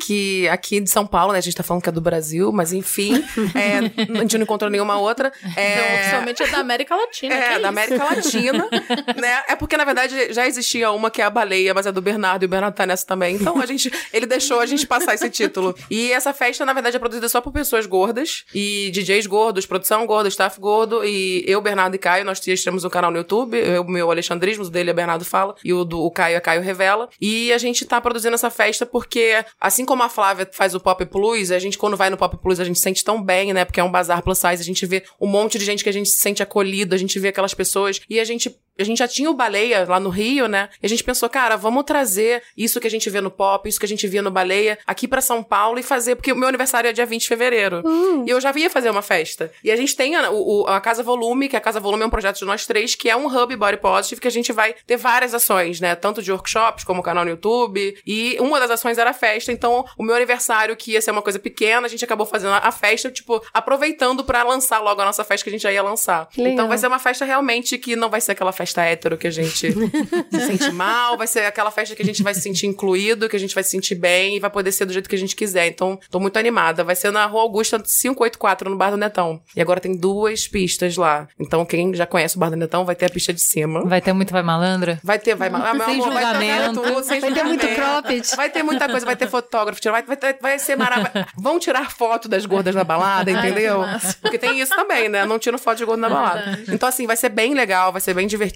que 0.05 0.47
aqui 0.49 0.79
de 0.79 0.89
São 0.91 1.07
Paulo, 1.07 1.33
né? 1.33 1.39
A 1.39 1.41
gente 1.41 1.55
tá 1.55 1.63
falando 1.63 1.81
que 1.81 1.89
é 1.89 1.91
do 1.91 2.01
Brasil, 2.01 2.51
mas 2.51 2.71
enfim, 2.71 3.15
é, 3.55 3.79
a 4.19 4.21
gente 4.21 4.37
não 4.37 4.43
encontrou 4.43 4.69
nenhuma 4.69 4.99
outra. 4.99 5.31
É, 5.55 5.73
Então, 5.73 5.95
oficialmente 5.95 6.43
é 6.43 6.47
da 6.47 6.59
América 6.59 6.95
Latina. 6.95 7.35
que 7.35 7.41
É, 7.41 7.59
da? 7.59 7.69
América 7.69 8.03
Latina, 8.03 8.69
né? 9.19 9.43
É 9.47 9.55
porque, 9.55 9.75
na 9.75 9.85
verdade, 9.85 10.33
já 10.33 10.45
existia 10.47 10.91
uma 10.91 11.09
que 11.09 11.19
é 11.19 11.25
a 11.25 11.31
baleia, 11.31 11.73
mas 11.73 11.87
é 11.87 11.91
do 11.91 12.01
Bernardo, 12.01 12.43
e 12.43 12.45
o 12.45 12.49
Bernardo 12.49 12.75
tá 12.75 12.85
nessa 12.85 13.07
também. 13.07 13.35
Então, 13.35 13.59
a 13.59 13.65
gente, 13.65 13.91
ele 14.13 14.27
deixou 14.27 14.59
a 14.59 14.67
gente 14.67 14.85
passar 14.85 15.15
esse 15.15 15.29
título. 15.31 15.75
E 15.89 16.11
essa 16.11 16.31
festa, 16.31 16.63
na 16.63 16.73
verdade, 16.73 16.95
é 16.95 16.99
produzida 16.99 17.27
só 17.27 17.41
por 17.41 17.51
pessoas 17.51 17.87
gordas, 17.87 18.45
e 18.53 18.91
DJs 18.91 19.25
gordos, 19.25 19.65
produção 19.65 20.05
gorda, 20.05 20.29
staff 20.29 20.59
gordo, 20.59 21.03
e 21.03 21.55
eu, 21.56 21.61
Bernardo 21.61 21.95
e 21.95 21.98
Caio, 21.98 22.26
nós 22.26 22.40
temos 22.40 22.84
um 22.84 22.90
canal 22.90 23.10
no 23.11 23.18
YouTube, 23.18 23.57
eu, 23.57 23.82
o 23.82 23.90
meu 23.90 24.11
Alexandrismo, 24.11 24.64
o 24.64 24.69
dele 24.69 24.90
é 24.90 24.94
Bernardo 24.94 25.26
Fala, 25.26 25.56
e 25.64 25.73
o 25.73 25.84
do 25.84 26.02
o 26.02 26.11
Caio 26.11 26.36
é 26.36 26.40
Caio 26.40 26.61
Revela. 26.61 27.10
E 27.19 27.52
a 27.52 27.57
gente 27.57 27.86
tá 27.86 27.99
produzindo 27.99 28.36
essa 28.36 28.49
festa 28.49 28.86
porque, 28.86 29.44
assim 29.60 29.86
como 29.86 30.03
a 30.03 30.10
Flávia 30.10 30.48
faz 30.52 30.76
o 30.76 30.80
Pop 30.80 31.03
Plus, 31.06 31.52
a 31.52 31.60
gente, 31.60 31.77
quando 31.77 31.98
vai 31.98 32.10
no 32.10 32.18
Pop 32.18 32.38
Plus, 32.38 32.60
a 32.60 32.64
gente 32.64 32.77
se 32.77 32.84
sente 32.84 33.03
tão 33.03 33.22
bem, 33.22 33.53
né? 33.53 33.65
Porque 33.65 33.80
é 33.80 33.84
um 33.84 33.91
bazar 33.91 34.22
plus 34.22 34.38
size, 34.38 34.61
a 34.61 34.65
gente 34.65 34.86
vê 34.86 35.03
um 35.19 35.27
monte 35.27 35.57
de 35.57 35.65
gente 35.65 35.84
que 35.84 35.90
a 35.90 35.94
gente 35.94 36.10
se 36.10 36.18
sente 36.18 36.44
acolhido, 36.44 36.94
a 36.94 36.98
gente 36.98 37.18
vê 37.19 37.30
aquelas 37.30 37.53
pessoas, 37.53 38.02
e 38.10 38.19
a 38.19 38.23
gente 38.23 38.56
a 38.77 38.84
gente 38.84 38.97
já 38.97 39.07
tinha 39.07 39.30
o 39.30 39.34
Baleia 39.34 39.85
lá 39.88 39.99
no 39.99 40.10
Rio, 40.10 40.47
né? 40.47 40.69
E 40.81 40.85
a 40.85 40.89
gente 40.89 41.03
pensou, 41.03 41.30
cara, 41.30 41.56
vamos 41.56 41.84
trazer 41.84 42.43
isso 42.57 42.80
que 42.80 42.88
a 42.88 42.89
gente 42.89 43.10
vê 43.10 43.22
no 43.22 43.31
pop, 43.31 43.68
isso 43.68 43.80
que 43.80 43.85
a 43.85 43.89
gente 43.89 44.07
via 44.07 44.22
no 44.22 44.31
Baleia, 44.31 44.77
aqui 44.85 45.07
para 45.07 45.22
São 45.22 45.41
Paulo 45.41 45.80
e 45.80 45.84
fazer, 45.84 46.15
porque 46.15 46.31
o 46.31 46.35
meu 46.35 46.47
aniversário 46.49 46.89
é 46.89 46.93
dia 46.93 47.06
20 47.06 47.22
de 47.22 47.27
fevereiro. 47.27 47.81
Hum. 47.85 48.26
E 48.27 48.30
eu 48.30 48.41
já 48.41 48.52
ia 48.56 48.69
fazer 48.69 48.89
uma 48.89 49.02
festa. 49.02 49.52
E 49.64 49.72
a 49.72 49.76
gente 49.76 49.95
tem 49.95 50.15
a, 50.15 50.30
o, 50.30 50.65
a 50.68 50.81
Casa 50.81 51.03
Volume, 51.03 51.47
que 51.47 51.56
a 51.56 51.61
Casa 51.61 51.80
Volume 51.80 52.03
é 52.03 52.06
um 52.06 52.10
projeto 52.10 52.39
de 52.39 52.45
nós 52.45 52.65
três, 52.65 52.95
que 52.95 53.10
é 53.10 53.15
um 53.15 53.27
hub 53.27 53.56
body 53.56 53.77
positive, 53.77 54.19
que 54.19 54.27
a 54.27 54.31
gente 54.31 54.52
vai 54.52 54.76
ter 54.85 54.97
várias 54.97 55.34
ações, 55.34 55.80
né? 55.80 55.95
Tanto 55.95 56.22
de 56.22 56.31
workshops 56.31 56.84
como 56.84 57.02
canal 57.02 57.23
no 57.23 57.31
YouTube. 57.31 57.97
E 58.06 58.38
uma 58.39 58.60
das 58.60 58.72
ações 58.72 58.97
era 58.97 59.11
a 59.11 59.14
festa. 59.14 59.52
Então, 59.52 59.85
o 59.97 60.03
meu 60.03 60.15
aniversário, 60.15 60.76
que 60.76 60.91
ia 60.91 61.02
ser 61.02 61.11
uma 61.11 61.22
coisa 61.22 61.39
pequena, 61.39 61.88
a 61.88 61.89
gente 61.89 62.03
acabou 62.03 62.26
fazendo 62.26 62.53
a 62.53 62.72
festa, 62.72 63.10
tipo, 63.10 63.41
aproveitando 63.53 64.23
para 64.23 64.43
lançar 64.43 64.80
logo 64.80 65.02
a 65.02 65.06
nossa 65.06 65.23
festa 65.23 65.45
que 65.45 65.49
a 65.49 65.53
gente 65.53 65.61
já 65.61 65.72
ia 65.72 65.84
lançar. 65.84 66.27
Legal. 66.38 66.53
Então 66.53 66.68
vai 66.68 66.77
ser 66.77 66.88
uma 66.88 66.99
festa 66.99 67.23
realmente 67.23 67.77
que 67.77 67.95
não 67.95 68.10
vai 68.10 68.19
ser 68.19 68.34
aquela 68.34 68.52
festa 68.52 68.64
hétero 68.81 69.17
que 69.17 69.27
a 69.27 69.31
gente 69.31 69.71
se 70.31 70.39
sente 70.47 70.71
mal, 70.71 71.17
vai 71.17 71.27
ser 71.27 71.45
aquela 71.45 71.71
festa 71.71 71.95
que 71.95 72.01
a 72.01 72.05
gente 72.05 72.23
vai 72.23 72.33
se 72.33 72.41
sentir 72.41 72.67
incluído, 72.67 73.27
que 73.29 73.35
a 73.35 73.39
gente 73.39 73.53
vai 73.53 73.63
se 73.63 73.71
sentir 73.71 73.95
bem 73.95 74.37
e 74.37 74.39
vai 74.39 74.49
poder 74.49 74.71
ser 74.71 74.85
do 74.85 74.93
jeito 74.93 75.09
que 75.09 75.15
a 75.15 75.19
gente 75.19 75.35
quiser. 75.35 75.67
Então, 75.67 75.99
tô 76.09 76.19
muito 76.19 76.37
animada. 76.37 76.83
Vai 76.83 76.95
ser 76.95 77.11
na 77.11 77.25
Rua 77.25 77.41
Augusta 77.41 77.79
584, 77.79 78.69
no 78.69 78.75
Bar 78.77 78.91
do 78.91 78.97
Netão. 78.97 79.41
E 79.55 79.61
agora 79.61 79.79
tem 79.79 79.95
duas 79.95 80.47
pistas 80.47 80.95
lá. 80.97 81.27
Então, 81.39 81.65
quem 81.65 81.93
já 81.93 82.05
conhece 82.05 82.35
o 82.37 82.39
Bar 82.39 82.49
do 82.49 82.55
Netão 82.55 82.85
vai 82.85 82.95
ter 82.95 83.05
a 83.05 83.09
pista 83.09 83.33
de 83.33 83.41
cima. 83.41 83.83
Vai 83.85 84.01
ter 84.01 84.13
muito 84.13 84.31
Vai 84.31 84.43
Malandra? 84.43 84.99
Vai 85.03 85.19
ter, 85.19 85.35
vai, 85.35 85.49
meu 85.49 85.59
Sem 85.61 85.69
amor, 85.69 85.85
vai 85.85 85.95
ter 85.95 86.01
julgamento. 86.01 86.81
tudo, 86.81 87.03
sem 87.03 87.19
Vai 87.19 87.33
ter 87.33 87.43
muito 87.43 87.67
cropped. 87.67 88.35
Vai 88.35 88.49
ter 88.49 88.63
muita 88.63 88.87
coisa, 88.89 89.05
vai 89.05 89.15
ter 89.15 89.27
fotógrafo, 89.29 89.79
vai, 89.91 90.03
vai, 90.03 90.17
ter- 90.17 90.37
vai 90.41 90.59
ser 90.59 90.75
maravilhoso. 90.75 91.27
Vão 91.37 91.59
tirar 91.59 91.91
foto 91.91 92.27
das 92.27 92.45
gordas 92.45 92.75
na 92.75 92.83
balada, 92.83 93.29
entendeu? 93.31 93.81
Porque 94.21 94.37
tem 94.37 94.59
isso 94.59 94.75
também, 94.75 95.09
né? 95.09 95.25
Não 95.25 95.39
tiram 95.39 95.57
foto 95.57 95.77
de 95.77 95.85
gordo 95.85 95.99
na 96.01 96.09
balada. 96.09 96.59
Então, 96.67 96.87
assim, 96.89 97.07
vai 97.07 97.15
ser 97.15 97.29
bem 97.29 97.53
legal, 97.53 97.91
vai 97.91 98.01
ser 98.01 98.13
bem 98.13 98.27
divertido. 98.27 98.55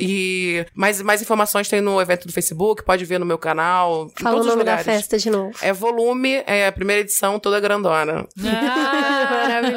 E 0.00 0.64
mais, 0.74 1.00
mais 1.02 1.22
informações 1.22 1.68
tem 1.68 1.80
no 1.80 2.00
evento 2.00 2.26
do 2.26 2.32
Facebook, 2.32 2.82
pode 2.84 3.04
ver 3.04 3.18
no 3.18 3.26
meu 3.26 3.38
canal. 3.38 4.08
em 4.18 4.22
Fala 4.22 4.36
o 4.36 4.38
todos 4.38 4.46
os 4.46 4.52
nome 4.52 4.64
da 4.64 4.72
lugares. 4.72 4.84
festa 4.84 5.18
de 5.18 5.30
novo. 5.30 5.52
É 5.62 5.72
volume, 5.72 6.42
é 6.46 6.66
a 6.66 6.72
primeira 6.72 7.00
edição, 7.00 7.38
toda 7.38 7.58
grandona. 7.60 8.26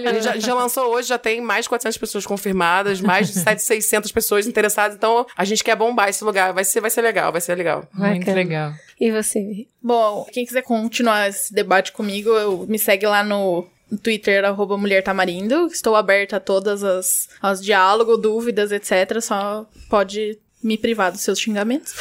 Ele 0.06 0.22
já, 0.22 0.38
já 0.38 0.54
lançou 0.54 0.94
hoje, 0.94 1.08
já 1.10 1.18
tem 1.18 1.42
mais 1.42 1.66
de 1.66 1.70
400 1.70 1.98
pessoas 1.98 2.26
confirmadas, 2.26 3.02
mais 3.02 3.28
de 3.28 3.34
700, 3.34 3.66
600 3.66 4.12
pessoas 4.12 4.48
interessadas. 4.48 4.96
Então, 4.96 5.26
a 5.36 5.46
gente 5.46 5.64
quer 5.64 5.76
bombar 5.76 6.10
esse 6.10 6.24
lugar. 6.24 6.54
Vai 6.54 6.64
ser, 6.64 6.82
vai 6.82 6.90
ser 6.90 7.02
legal, 7.02 7.32
vai 7.32 7.42
ser 7.42 7.56
legal. 7.56 7.88
Muito 7.94 8.20
Bacana. 8.20 8.36
legal. 8.36 8.74
E 9.00 9.12
você? 9.12 9.66
Bom, 9.82 10.26
quem 10.32 10.46
quiser 10.46 10.62
continuar 10.62 11.30
esse 11.30 11.54
debate 11.54 11.92
comigo, 11.92 12.30
eu, 12.30 12.66
me 12.68 12.78
segue 12.78 13.06
lá 13.08 13.24
no 13.24 13.68
no 13.92 13.98
Twitter, 13.98 14.46
arroba 14.46 14.78
Mulher 14.78 15.04
Tamarindo. 15.04 15.68
Estou 15.68 15.96
aberta 15.96 16.38
a 16.38 16.40
todas 16.40 16.84
as, 16.84 17.28
as 17.42 17.62
diálogos, 17.62 18.22
dúvidas, 18.22 18.72
etc. 18.72 19.20
Só 19.20 19.66
pode 19.90 20.40
me 20.64 20.78
privar 20.78 21.12
dos 21.12 21.22
seus 21.22 21.40
xingamentos. 21.40 21.94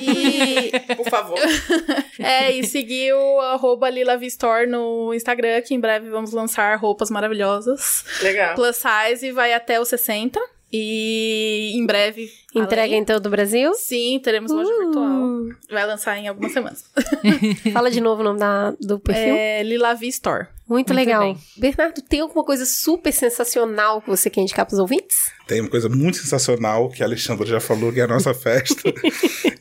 E, 0.00 0.72
Por 0.96 1.10
favor. 1.10 1.38
é, 2.18 2.52
e 2.52 2.64
seguir 2.64 3.12
o 3.12 3.40
arroba 3.40 3.90
Lila 3.90 4.16
V 4.16 4.26
Store 4.26 4.66
no 4.66 5.12
Instagram, 5.12 5.60
que 5.62 5.74
em 5.74 5.80
breve 5.80 6.08
vamos 6.08 6.32
lançar 6.32 6.76
roupas 6.78 7.10
maravilhosas. 7.10 8.04
Legal. 8.22 8.54
Plus 8.54 8.76
size 8.76 9.32
vai 9.32 9.52
até 9.52 9.80
o 9.80 9.84
60. 9.84 10.40
E 10.76 11.72
em 11.76 11.86
breve. 11.86 12.28
Entrega 12.54 12.82
além- 12.82 13.00
em 13.00 13.04
todo 13.04 13.26
o 13.26 13.30
Brasil? 13.30 13.72
Sim, 13.74 14.20
teremos 14.22 14.50
loja 14.50 14.70
Uh. 14.72 14.78
virtual. 14.84 15.58
Vai 15.70 15.86
lançar 15.86 16.18
em 16.18 16.26
algumas 16.28 16.52
semanas. 16.52 16.84
Fala 17.72 17.90
de 17.90 18.00
novo 18.00 18.22
o 18.22 18.24
nome 18.24 18.38
da, 18.40 18.72
do 18.80 18.98
perfil. 18.98 19.34
É 19.36 19.62
Lila 19.62 19.94
V 19.94 20.06
Store. 20.08 20.46
Muito, 20.68 20.92
Muito 20.92 20.94
legal. 20.94 21.20
bem. 21.22 21.36
Bernardo, 21.58 22.00
tem 22.02 22.20
alguma 22.20 22.42
coisa 22.44 22.64
super 22.64 23.12
sensacional 23.12 24.00
que 24.00 24.08
você 24.08 24.28
quer 24.30 24.40
indicar 24.40 24.64
pros 24.66 24.78
ouvintes? 24.80 25.30
Tem 25.46 25.60
uma 25.60 25.68
coisa 25.68 25.88
muito 25.88 26.16
sensacional 26.18 26.88
que 26.88 27.02
a 27.02 27.06
Alexandra 27.06 27.46
já 27.46 27.60
falou, 27.60 27.92
que 27.92 28.00
é 28.00 28.04
a 28.04 28.08
nossa 28.08 28.32
festa. 28.34 28.92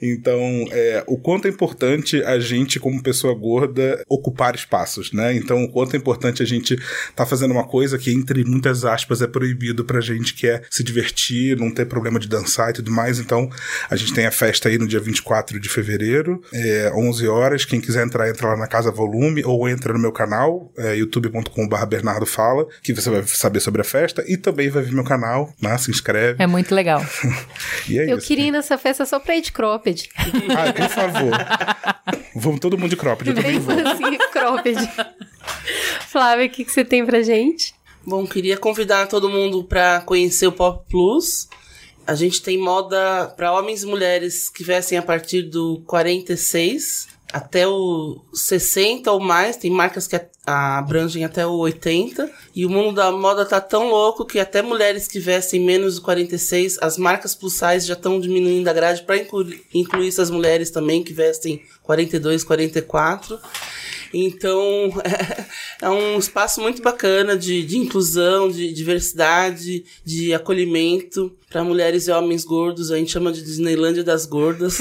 então, 0.02 0.40
é, 0.72 1.04
o 1.08 1.18
quanto 1.18 1.48
é 1.48 1.50
importante 1.50 2.24
a 2.24 2.40
gente, 2.40 2.80
como 2.80 3.04
pessoa 3.04 3.34
gorda, 3.34 4.04
ocupar 4.08 4.56
espaços, 4.56 5.12
né? 5.12 5.36
Então, 5.36 5.64
o 5.64 5.70
quanto 5.70 5.96
é 5.96 5.98
importante 5.98 6.42
a 6.42 6.46
gente 6.46 6.78
tá 7.16 7.26
fazendo 7.26 7.52
uma 7.52 7.66
coisa 7.66 7.98
que, 7.98 8.12
entre 8.12 8.46
muitas 8.46 8.86
aspas, 8.86 9.22
é 9.22 9.28
proibido 9.28 9.84
pra 9.84 10.00
gente, 10.00 10.34
que 10.34 10.48
é 10.48 10.62
se 10.70 10.84
divertir, 10.84 11.58
não 11.58 11.72
ter 11.72 11.86
problema 11.86 12.20
de 12.20 12.30
dançar 12.30 12.70
e 12.70 12.74
tudo 12.74 12.92
mais. 12.92 13.20
Então, 13.20 13.50
a 13.90 13.96
gente 13.96 14.14
tem 14.14 14.26
a 14.26 14.32
festa 14.32 14.70
aí 14.70 14.78
no 14.78 14.88
dia 14.88 15.00
24 15.00 15.60
de 15.60 15.68
fevereiro, 15.68 16.42
é, 16.54 16.92
11 16.96 17.28
horas. 17.28 17.66
Quem 17.66 17.82
quiser 17.82 18.06
entrar, 18.06 18.30
entra 18.30 18.48
lá 18.48 18.58
na 18.58 18.68
Casa 18.68 18.92
Volume 18.92 19.44
ou 19.44 19.68
entra 19.68 19.92
no 19.92 20.00
meu 20.00 20.12
canal, 20.12 20.72
é, 20.78 20.96
youtube.com.br 20.96 21.86
Bernardo 21.86 22.26
Fala, 22.26 22.66
que 22.82 22.94
você 22.94 23.10
vai 23.10 23.24
saber 23.28 23.60
sobre 23.60 23.82
a 23.82 23.84
festa 23.84 24.24
e 24.28 24.38
também 24.38 24.70
vai 24.70 24.82
ver 24.82 24.94
meu 24.94 25.04
canal, 25.04 25.54
né? 25.62 25.73
Se 25.78 25.92
inscreve. 25.92 26.42
É 26.42 26.48
muito 26.48 26.74
legal. 26.74 27.02
E 27.90 28.00
é 28.00 28.10
Eu 28.12 28.18
isso. 28.18 28.28
queria 28.28 28.46
ir 28.48 28.52
nessa 28.52 28.78
festa 28.78 29.06
só 29.06 29.20
pra 29.20 29.36
ir 29.36 29.42
de 29.42 29.52
cropped. 29.52 30.10
Ah, 30.18 30.72
por 30.72 30.90
favor. 30.90 31.32
Vamos 32.36 32.60
todo 32.62 32.78
mundo 32.78 32.90
de 32.90 32.96
cropped, 32.96 33.30
eu 33.30 33.36
também 33.36 33.60
vou. 33.60 33.76
assim, 33.78 34.18
cropped. 34.32 34.78
Flávia, 36.08 36.46
o 36.46 36.50
que, 36.50 36.64
que 36.64 36.72
você 36.72 36.86
tem 36.86 37.06
pra 37.06 37.22
gente? 37.22 37.74
Bom, 38.06 38.26
queria 38.26 38.58
convidar 38.58 39.08
todo 39.08 39.30
mundo 39.30 39.64
para 39.64 40.02
conhecer 40.02 40.48
o 40.48 40.52
Pop 40.52 40.86
Plus. 40.90 41.48
A 42.06 42.16
gente 42.16 42.42
tem 42.42 42.58
moda 42.58 43.28
para 43.38 43.52
homens 43.54 43.84
e 43.84 43.86
mulheres 43.86 44.50
que 44.50 44.64
vestem 44.64 44.98
a 44.98 45.02
partir 45.02 45.44
do 45.44 45.82
46 45.88 47.08
até 47.34 47.68
o 47.68 48.24
60 48.32 49.12
ou 49.12 49.20
mais. 49.20 49.58
Tem 49.58 49.72
marcas 49.72 50.06
que 50.06 50.16
abrangem 50.46 51.26
até 51.26 51.46
o 51.46 51.54
80. 51.54 52.32
E 52.56 52.66
o 52.66 52.70
mundo 52.70 52.96
da 52.96 53.12
moda 53.12 53.44
tá 53.44 53.60
tão 53.60 53.90
louco 53.90 54.24
que 54.24 54.40
até 54.40 54.62
mulheres 54.62 55.08
que 55.08 55.20
vestem 55.20 55.60
menos 55.60 55.96
do 55.96 56.04
46, 56.04 56.78
as 56.80 56.98
marcas 56.98 57.34
plus 57.34 57.54
size 57.54 57.88
já 57.88 57.94
estão 57.94 58.20
diminuindo 58.20 58.68
a 58.68 58.74
grade 58.74 59.02
para 59.02 59.18
incluir, 59.18 59.66
incluir 59.74 60.08
essas 60.08 60.30
mulheres 60.30 60.70
também 60.70 61.04
que 61.04 61.12
vestem 61.12 61.64
42, 61.82 62.44
44. 62.44 63.40
Então, 64.14 64.92
é, 65.82 65.90
um 65.90 66.20
espaço 66.20 66.62
muito 66.62 66.82
bacana 66.82 67.36
de, 67.36 67.66
de 67.66 67.78
inclusão, 67.78 68.50
de 68.50 68.72
diversidade, 68.72 69.84
de 70.06 70.34
acolhimento 70.34 71.36
para 71.50 71.64
mulheres 71.64 72.08
e 72.08 72.12
homens 72.12 72.46
gordos. 72.46 72.92
A 72.92 72.98
gente 72.98 73.12
chama 73.12 73.32
de 73.32 73.42
Disneylândia 73.42 74.04
das 74.04 74.26
gordas. 74.26 74.78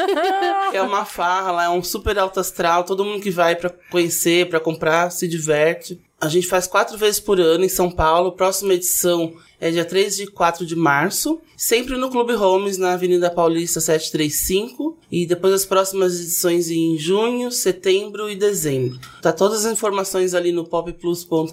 é 0.72 0.80
uma 0.80 1.04
farra 1.04 1.52
lá, 1.52 1.64
é 1.64 1.68
um 1.68 1.82
super 1.82 2.18
alto 2.18 2.40
astral. 2.40 2.84
Todo 2.84 3.04
mundo 3.04 3.22
que 3.22 3.30
vai 3.30 3.54
para 3.54 3.70
conhecer, 3.90 4.48
para 4.48 4.60
comprar, 4.60 5.10
se 5.10 5.28
diverte. 5.28 6.00
A 6.20 6.28
gente 6.28 6.46
faz 6.46 6.66
quatro 6.66 6.96
vezes 6.96 7.20
por 7.20 7.38
ano 7.40 7.64
em 7.64 7.68
São 7.68 7.90
Paulo. 7.90 8.32
Próxima 8.32 8.72
edição 8.74 9.34
é 9.60 9.70
dia 9.70 9.84
3 9.84 10.20
e 10.20 10.26
4 10.26 10.64
de 10.64 10.74
março. 10.74 11.38
Sempre 11.56 11.96
no 11.96 12.10
Clube 12.10 12.34
Holmes, 12.34 12.78
na 12.78 12.94
Avenida 12.94 13.30
Paulista 13.30 13.80
735. 13.80 14.96
E 15.10 15.26
depois 15.26 15.52
as 15.52 15.66
próximas 15.66 16.18
edições 16.18 16.70
em 16.70 16.96
junho, 16.96 17.50
setembro 17.50 18.30
e 18.30 18.36
dezembro. 18.36 18.98
Tá 19.20 19.32
todas 19.32 19.66
as 19.66 19.72
informações 19.72 20.34
ali 20.34 20.52
no 20.52 20.64
popplus.com.br, 20.64 21.50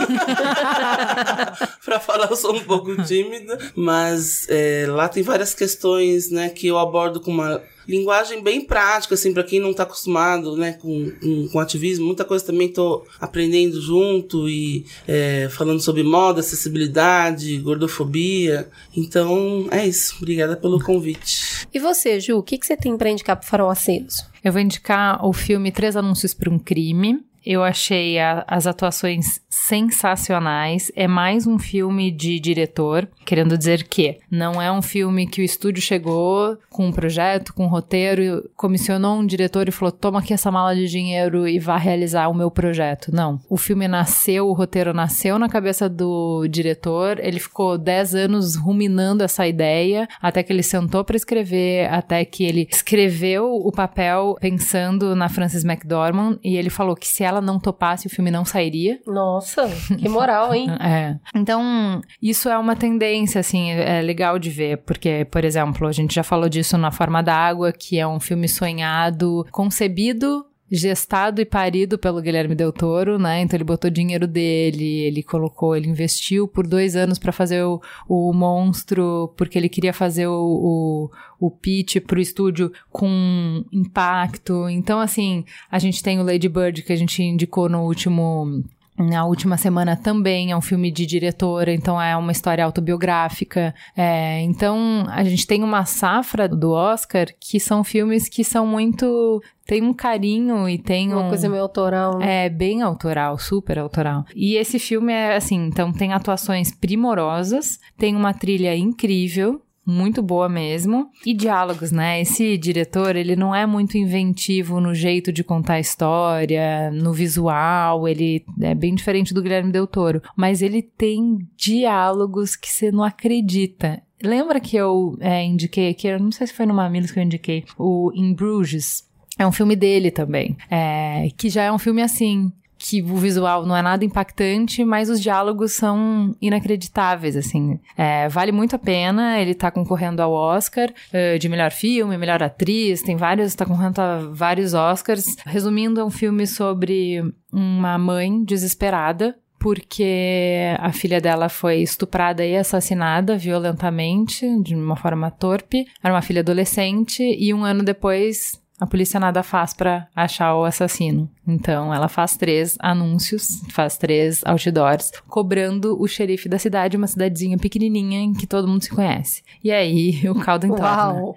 pra 1.84 2.00
falar, 2.00 2.30
eu 2.30 2.36
sou 2.36 2.56
um 2.56 2.60
pouco 2.60 3.00
tímida. 3.04 3.58
Mas 3.76 4.46
é, 4.48 4.86
lá 4.88 5.08
tem 5.08 5.22
várias 5.22 5.54
questões, 5.54 6.30
né, 6.30 6.48
que 6.48 6.66
eu 6.66 6.78
abordo 6.78 7.20
com 7.20 7.30
uma 7.30 7.62
linguagem 7.88 8.42
bem 8.42 8.60
prática, 8.60 9.14
assim, 9.14 9.32
pra 9.32 9.42
quem 9.42 9.58
não 9.58 9.72
tá 9.72 9.84
acostumado, 9.84 10.56
né, 10.56 10.74
com, 10.74 11.10
com, 11.10 11.48
com 11.48 11.58
ativismo. 11.58 12.06
Muita 12.06 12.24
coisa 12.24 12.44
também 12.44 12.68
tô 12.68 13.04
aprendendo 13.18 13.80
junto 13.80 14.48
e 14.48 14.84
é, 15.06 15.48
falando 15.50 15.80
sobre 15.80 16.02
moda, 16.02 16.40
acessibilidade, 16.40 17.56
gordofobia. 17.58 18.68
Então, 18.94 19.66
é 19.70 19.86
isso. 19.86 20.16
Obrigada 20.18 20.56
pelo 20.56 20.78
convite. 20.78 21.66
E 21.72 21.78
você, 21.78 22.20
Ju, 22.20 22.36
o 22.36 22.42
que, 22.42 22.58
que 22.58 22.66
você 22.66 22.76
tem 22.76 22.96
pra 22.96 23.10
indicar 23.10 23.36
pro 23.36 23.48
Farol 23.48 23.70
Aceso? 23.70 24.24
Eu 24.44 24.52
vou 24.52 24.60
indicar 24.60 25.24
o 25.24 25.32
filme 25.32 25.72
Três 25.72 25.96
Anúncios 25.96 26.34
por 26.34 26.48
um 26.48 26.58
Crime. 26.58 27.20
Eu 27.50 27.64
achei 27.64 28.18
a- 28.18 28.44
as 28.46 28.66
atuações 28.66 29.40
sensacionais. 29.48 30.92
É 30.94 31.08
mais 31.08 31.46
um 31.46 31.58
filme 31.58 32.10
de 32.10 32.38
diretor, 32.38 33.08
querendo 33.24 33.56
dizer 33.56 33.84
que 33.88 34.18
não 34.30 34.60
é 34.60 34.70
um 34.70 34.82
filme 34.82 35.26
que 35.26 35.40
o 35.40 35.44
estúdio 35.44 35.80
chegou 35.82 36.58
com 36.68 36.88
um 36.88 36.92
projeto, 36.92 37.54
com 37.54 37.64
um 37.64 37.68
roteiro, 37.68 38.48
comissionou 38.54 39.16
um 39.18 39.24
diretor 39.24 39.66
e 39.66 39.72
falou: 39.72 39.90
toma 39.90 40.18
aqui 40.18 40.34
essa 40.34 40.50
mala 40.50 40.74
de 40.74 40.88
dinheiro 40.88 41.48
e 41.48 41.58
vá 41.58 41.78
realizar 41.78 42.28
o 42.28 42.34
meu 42.34 42.50
projeto. 42.50 43.10
Não. 43.14 43.40
O 43.48 43.56
filme 43.56 43.88
nasceu, 43.88 44.46
o 44.46 44.52
roteiro 44.52 44.92
nasceu 44.92 45.38
na 45.38 45.48
cabeça 45.48 45.88
do 45.88 46.46
diretor, 46.48 47.18
ele 47.18 47.40
ficou 47.40 47.78
10 47.78 48.14
anos 48.14 48.56
ruminando 48.56 49.24
essa 49.24 49.46
ideia, 49.48 50.06
até 50.20 50.42
que 50.42 50.52
ele 50.52 50.62
sentou 50.62 51.02
para 51.02 51.16
escrever, 51.16 51.88
até 51.90 52.26
que 52.26 52.44
ele 52.44 52.68
escreveu 52.70 53.54
o 53.54 53.72
papel 53.72 54.36
pensando 54.38 55.16
na 55.16 55.30
Frances 55.30 55.64
McDormand 55.64 56.38
e 56.44 56.54
ele 56.58 56.68
falou 56.68 56.94
que 56.94 57.08
se 57.08 57.24
ela 57.24 57.37
ela 57.38 57.46
não 57.46 57.58
topasse, 57.58 58.06
o 58.06 58.10
filme 58.10 58.30
não 58.30 58.44
sairia. 58.44 59.00
Nossa, 59.06 59.68
que 59.98 60.08
moral, 60.08 60.54
hein? 60.54 60.68
É. 60.80 61.16
Então, 61.34 62.00
isso 62.22 62.48
é 62.48 62.56
uma 62.56 62.74
tendência, 62.74 63.40
assim, 63.40 63.70
é 63.70 64.00
legal 64.00 64.38
de 64.38 64.48
ver, 64.48 64.78
porque, 64.78 65.26
por 65.30 65.44
exemplo, 65.44 65.86
a 65.86 65.92
gente 65.92 66.14
já 66.14 66.22
falou 66.22 66.48
disso 66.48 66.78
na 66.78 66.90
Forma 66.90 67.22
da 67.22 67.34
Água, 67.34 67.72
que 67.72 67.98
é 67.98 68.06
um 68.06 68.20
filme 68.20 68.48
sonhado, 68.48 69.46
concebido 69.50 70.44
gestado 70.70 71.40
e 71.40 71.44
parido 71.44 71.98
pelo 71.98 72.20
Guilherme 72.20 72.54
Del 72.54 72.72
Toro, 72.72 73.18
né? 73.18 73.40
Então 73.40 73.56
ele 73.56 73.64
botou 73.64 73.90
dinheiro 73.90 74.26
dele, 74.26 75.00
ele 75.00 75.22
colocou, 75.22 75.74
ele 75.74 75.88
investiu 75.88 76.46
por 76.46 76.66
dois 76.66 76.94
anos 76.94 77.18
para 77.18 77.32
fazer 77.32 77.62
o, 77.62 77.80
o 78.08 78.32
monstro, 78.32 79.32
porque 79.36 79.58
ele 79.58 79.68
queria 79.68 79.92
fazer 79.92 80.26
o, 80.26 81.10
o, 81.40 81.46
o 81.46 81.50
pitch 81.50 81.96
pro 82.00 82.20
estúdio 82.20 82.72
com 82.90 83.64
impacto. 83.72 84.68
Então, 84.68 85.00
assim, 85.00 85.44
a 85.70 85.78
gente 85.78 86.02
tem 86.02 86.20
o 86.20 86.24
Lady 86.24 86.48
Bird 86.48 86.82
que 86.82 86.92
a 86.92 86.96
gente 86.96 87.22
indicou 87.22 87.68
no 87.68 87.84
último 87.84 88.62
na 88.98 89.24
última 89.24 89.56
semana 89.56 89.96
também 89.96 90.50
é 90.50 90.56
um 90.56 90.60
filme 90.60 90.90
de 90.90 91.06
diretora, 91.06 91.72
então 91.72 92.00
é 92.00 92.16
uma 92.16 92.32
história 92.32 92.64
autobiográfica. 92.64 93.74
É, 93.96 94.42
então 94.42 95.06
a 95.08 95.22
gente 95.24 95.46
tem 95.46 95.62
uma 95.62 95.84
safra 95.84 96.48
do 96.48 96.72
Oscar 96.72 97.26
que 97.40 97.60
são 97.60 97.84
filmes 97.84 98.28
que 98.28 98.42
são 98.42 98.66
muito 98.66 99.40
tem 99.64 99.82
um 99.82 99.92
carinho 99.92 100.66
e 100.66 100.78
tem 100.78 101.12
uma 101.12 101.24
um, 101.24 101.28
coisa 101.28 101.46
meio 101.46 101.62
autoral. 101.62 102.18
Né? 102.18 102.46
É, 102.46 102.48
bem 102.48 102.80
autoral, 102.80 103.38
super 103.38 103.78
autoral. 103.78 104.24
E 104.34 104.56
esse 104.56 104.78
filme 104.78 105.12
é 105.12 105.36
assim, 105.36 105.66
então 105.66 105.92
tem 105.92 106.14
atuações 106.14 106.74
primorosas, 106.74 107.78
tem 107.98 108.16
uma 108.16 108.32
trilha 108.32 108.74
incrível, 108.74 109.60
muito 109.88 110.22
boa 110.22 110.50
mesmo. 110.50 111.10
E 111.24 111.32
diálogos, 111.32 111.90
né? 111.90 112.20
Esse 112.20 112.58
diretor, 112.58 113.16
ele 113.16 113.34
não 113.34 113.54
é 113.54 113.64
muito 113.64 113.96
inventivo 113.96 114.80
no 114.80 114.94
jeito 114.94 115.32
de 115.32 115.42
contar 115.42 115.74
a 115.74 115.80
história, 115.80 116.90
no 116.90 117.14
visual, 117.14 118.06
ele 118.06 118.44
é 118.60 118.74
bem 118.74 118.94
diferente 118.94 119.32
do 119.32 119.42
Guilherme 119.42 119.72
Del 119.72 119.86
Toro, 119.86 120.20
mas 120.36 120.60
ele 120.60 120.82
tem 120.82 121.38
diálogos 121.56 122.54
que 122.54 122.68
você 122.68 122.92
não 122.92 123.02
acredita. 123.02 124.02
Lembra 124.22 124.60
que 124.60 124.76
eu 124.76 125.16
é, 125.20 125.42
indiquei 125.42 125.88
aqui, 125.90 126.06
eu 126.06 126.20
não 126.20 126.32
sei 126.32 126.46
se 126.46 126.52
foi 126.52 126.66
no 126.66 126.74
Mamilos 126.74 127.10
que 127.10 127.18
eu 127.18 127.22
indiquei, 127.22 127.64
o 127.78 128.12
In 128.14 128.34
Bruges, 128.34 129.08
é 129.38 129.46
um 129.46 129.52
filme 129.52 129.76
dele 129.76 130.10
também. 130.10 130.56
É, 130.68 131.28
que 131.36 131.48
já 131.48 131.62
é 131.62 131.72
um 131.72 131.78
filme 131.78 132.02
assim 132.02 132.52
que 132.78 133.02
o 133.02 133.16
visual 133.16 133.66
não 133.66 133.76
é 133.76 133.82
nada 133.82 134.04
impactante, 134.04 134.84
mas 134.84 135.10
os 135.10 135.20
diálogos 135.20 135.72
são 135.72 136.34
inacreditáveis, 136.40 137.36
assim. 137.36 137.80
É, 137.96 138.28
vale 138.28 138.52
muito 138.52 138.76
a 138.76 138.78
pena, 138.78 139.40
ele 139.40 139.54
tá 139.54 139.70
concorrendo 139.70 140.22
ao 140.22 140.32
Oscar 140.32 140.88
uh, 140.88 141.38
de 141.38 141.48
melhor 141.48 141.72
filme, 141.72 142.16
melhor 142.16 142.42
atriz, 142.42 143.02
tem 143.02 143.16
vários, 143.16 143.54
tá 143.54 143.66
concorrendo 143.66 144.00
a 144.00 144.18
vários 144.30 144.74
Oscars. 144.74 145.36
Resumindo, 145.44 146.00
é 146.00 146.04
um 146.04 146.10
filme 146.10 146.46
sobre 146.46 147.20
uma 147.52 147.98
mãe 147.98 148.44
desesperada 148.44 149.36
porque 149.58 150.76
a 150.78 150.92
filha 150.92 151.20
dela 151.20 151.48
foi 151.48 151.78
estuprada 151.78 152.46
e 152.46 152.56
assassinada 152.56 153.36
violentamente, 153.36 154.46
de 154.62 154.74
uma 154.74 154.94
forma 154.94 155.30
torpe. 155.30 155.84
Era 156.02 156.14
uma 156.14 156.22
filha 156.22 156.42
adolescente 156.42 157.22
e 157.22 157.52
um 157.52 157.64
ano 157.64 157.82
depois 157.82 158.60
a 158.80 158.86
polícia 158.86 159.18
nada 159.18 159.42
faz 159.42 159.74
para 159.74 160.08
achar 160.14 160.54
o 160.54 160.64
assassino. 160.64 161.28
Então, 161.46 161.92
ela 161.92 162.08
faz 162.08 162.36
três 162.36 162.76
anúncios, 162.78 163.62
faz 163.70 163.96
três 163.96 164.42
outdoors, 164.44 165.12
cobrando 165.26 166.00
o 166.00 166.06
xerife 166.06 166.48
da 166.48 166.58
cidade, 166.58 166.96
uma 166.96 167.06
cidadezinha 167.06 167.58
pequenininha 167.58 168.20
em 168.20 168.32
que 168.32 168.46
todo 168.46 168.68
mundo 168.68 168.82
se 168.82 168.90
conhece. 168.90 169.42
E 169.62 169.72
aí, 169.72 170.22
o 170.30 170.34
caldo 170.36 170.66
entorna. 170.66 171.20
Uh, 171.22 171.34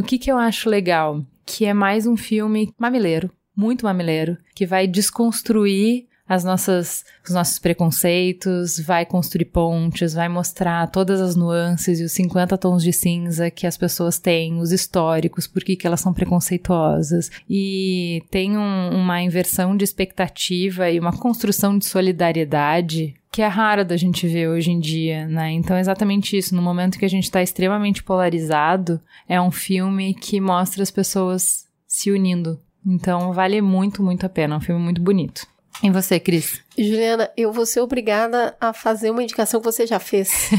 o 0.00 0.02
que 0.02 0.18
que 0.18 0.30
eu 0.30 0.38
acho 0.38 0.70
legal? 0.70 1.22
Que 1.44 1.66
é 1.66 1.74
mais 1.74 2.06
um 2.06 2.16
filme 2.16 2.72
mamileiro, 2.78 3.30
muito 3.56 3.84
mamileiro, 3.84 4.38
que 4.54 4.66
vai 4.66 4.86
desconstruir 4.86 6.07
as 6.28 6.44
nossas, 6.44 7.04
os 7.26 7.34
nossos 7.34 7.58
preconceitos, 7.58 8.78
vai 8.78 9.06
construir 9.06 9.46
pontes, 9.46 10.12
vai 10.12 10.28
mostrar 10.28 10.86
todas 10.88 11.20
as 11.20 11.34
nuances 11.34 11.98
e 12.00 12.04
os 12.04 12.12
50 12.12 12.58
tons 12.58 12.82
de 12.82 12.92
cinza 12.92 13.50
que 13.50 13.66
as 13.66 13.78
pessoas 13.78 14.18
têm, 14.18 14.60
os 14.60 14.70
históricos, 14.70 15.46
por 15.46 15.64
que, 15.64 15.74
que 15.74 15.86
elas 15.86 16.00
são 16.00 16.12
preconceituosas. 16.12 17.30
E 17.48 18.22
tem 18.30 18.58
um, 18.58 18.90
uma 18.90 19.22
inversão 19.22 19.74
de 19.76 19.84
expectativa 19.84 20.90
e 20.90 21.00
uma 21.00 21.16
construção 21.16 21.78
de 21.78 21.86
solidariedade 21.86 23.14
que 23.30 23.42
é 23.42 23.46
rara 23.46 23.84
da 23.84 23.96
gente 23.96 24.26
ver 24.26 24.48
hoje 24.48 24.70
em 24.70 24.80
dia, 24.80 25.26
né? 25.28 25.52
Então 25.52 25.76
é 25.76 25.80
exatamente 25.80 26.36
isso. 26.36 26.54
No 26.54 26.62
momento 26.62 26.98
que 26.98 27.04
a 27.04 27.08
gente 27.08 27.24
está 27.24 27.42
extremamente 27.42 28.02
polarizado, 28.02 29.00
é 29.28 29.40
um 29.40 29.50
filme 29.50 30.14
que 30.14 30.40
mostra 30.40 30.82
as 30.82 30.90
pessoas 30.90 31.66
se 31.86 32.10
unindo. 32.10 32.58
Então 32.86 33.32
vale 33.32 33.60
muito, 33.60 34.02
muito 34.02 34.24
a 34.24 34.28
pena. 34.28 34.54
É 34.54 34.58
um 34.58 34.62
filme 34.62 34.82
muito 34.82 35.00
bonito. 35.00 35.46
E 35.82 35.90
você, 35.90 36.18
Cris? 36.18 36.60
Juliana, 36.76 37.30
eu 37.36 37.52
vou 37.52 37.64
ser 37.64 37.80
obrigada 37.80 38.56
a 38.60 38.72
fazer 38.72 39.10
uma 39.10 39.22
indicação 39.22 39.60
que 39.60 39.66
você 39.66 39.86
já 39.86 40.00
fez. 40.00 40.50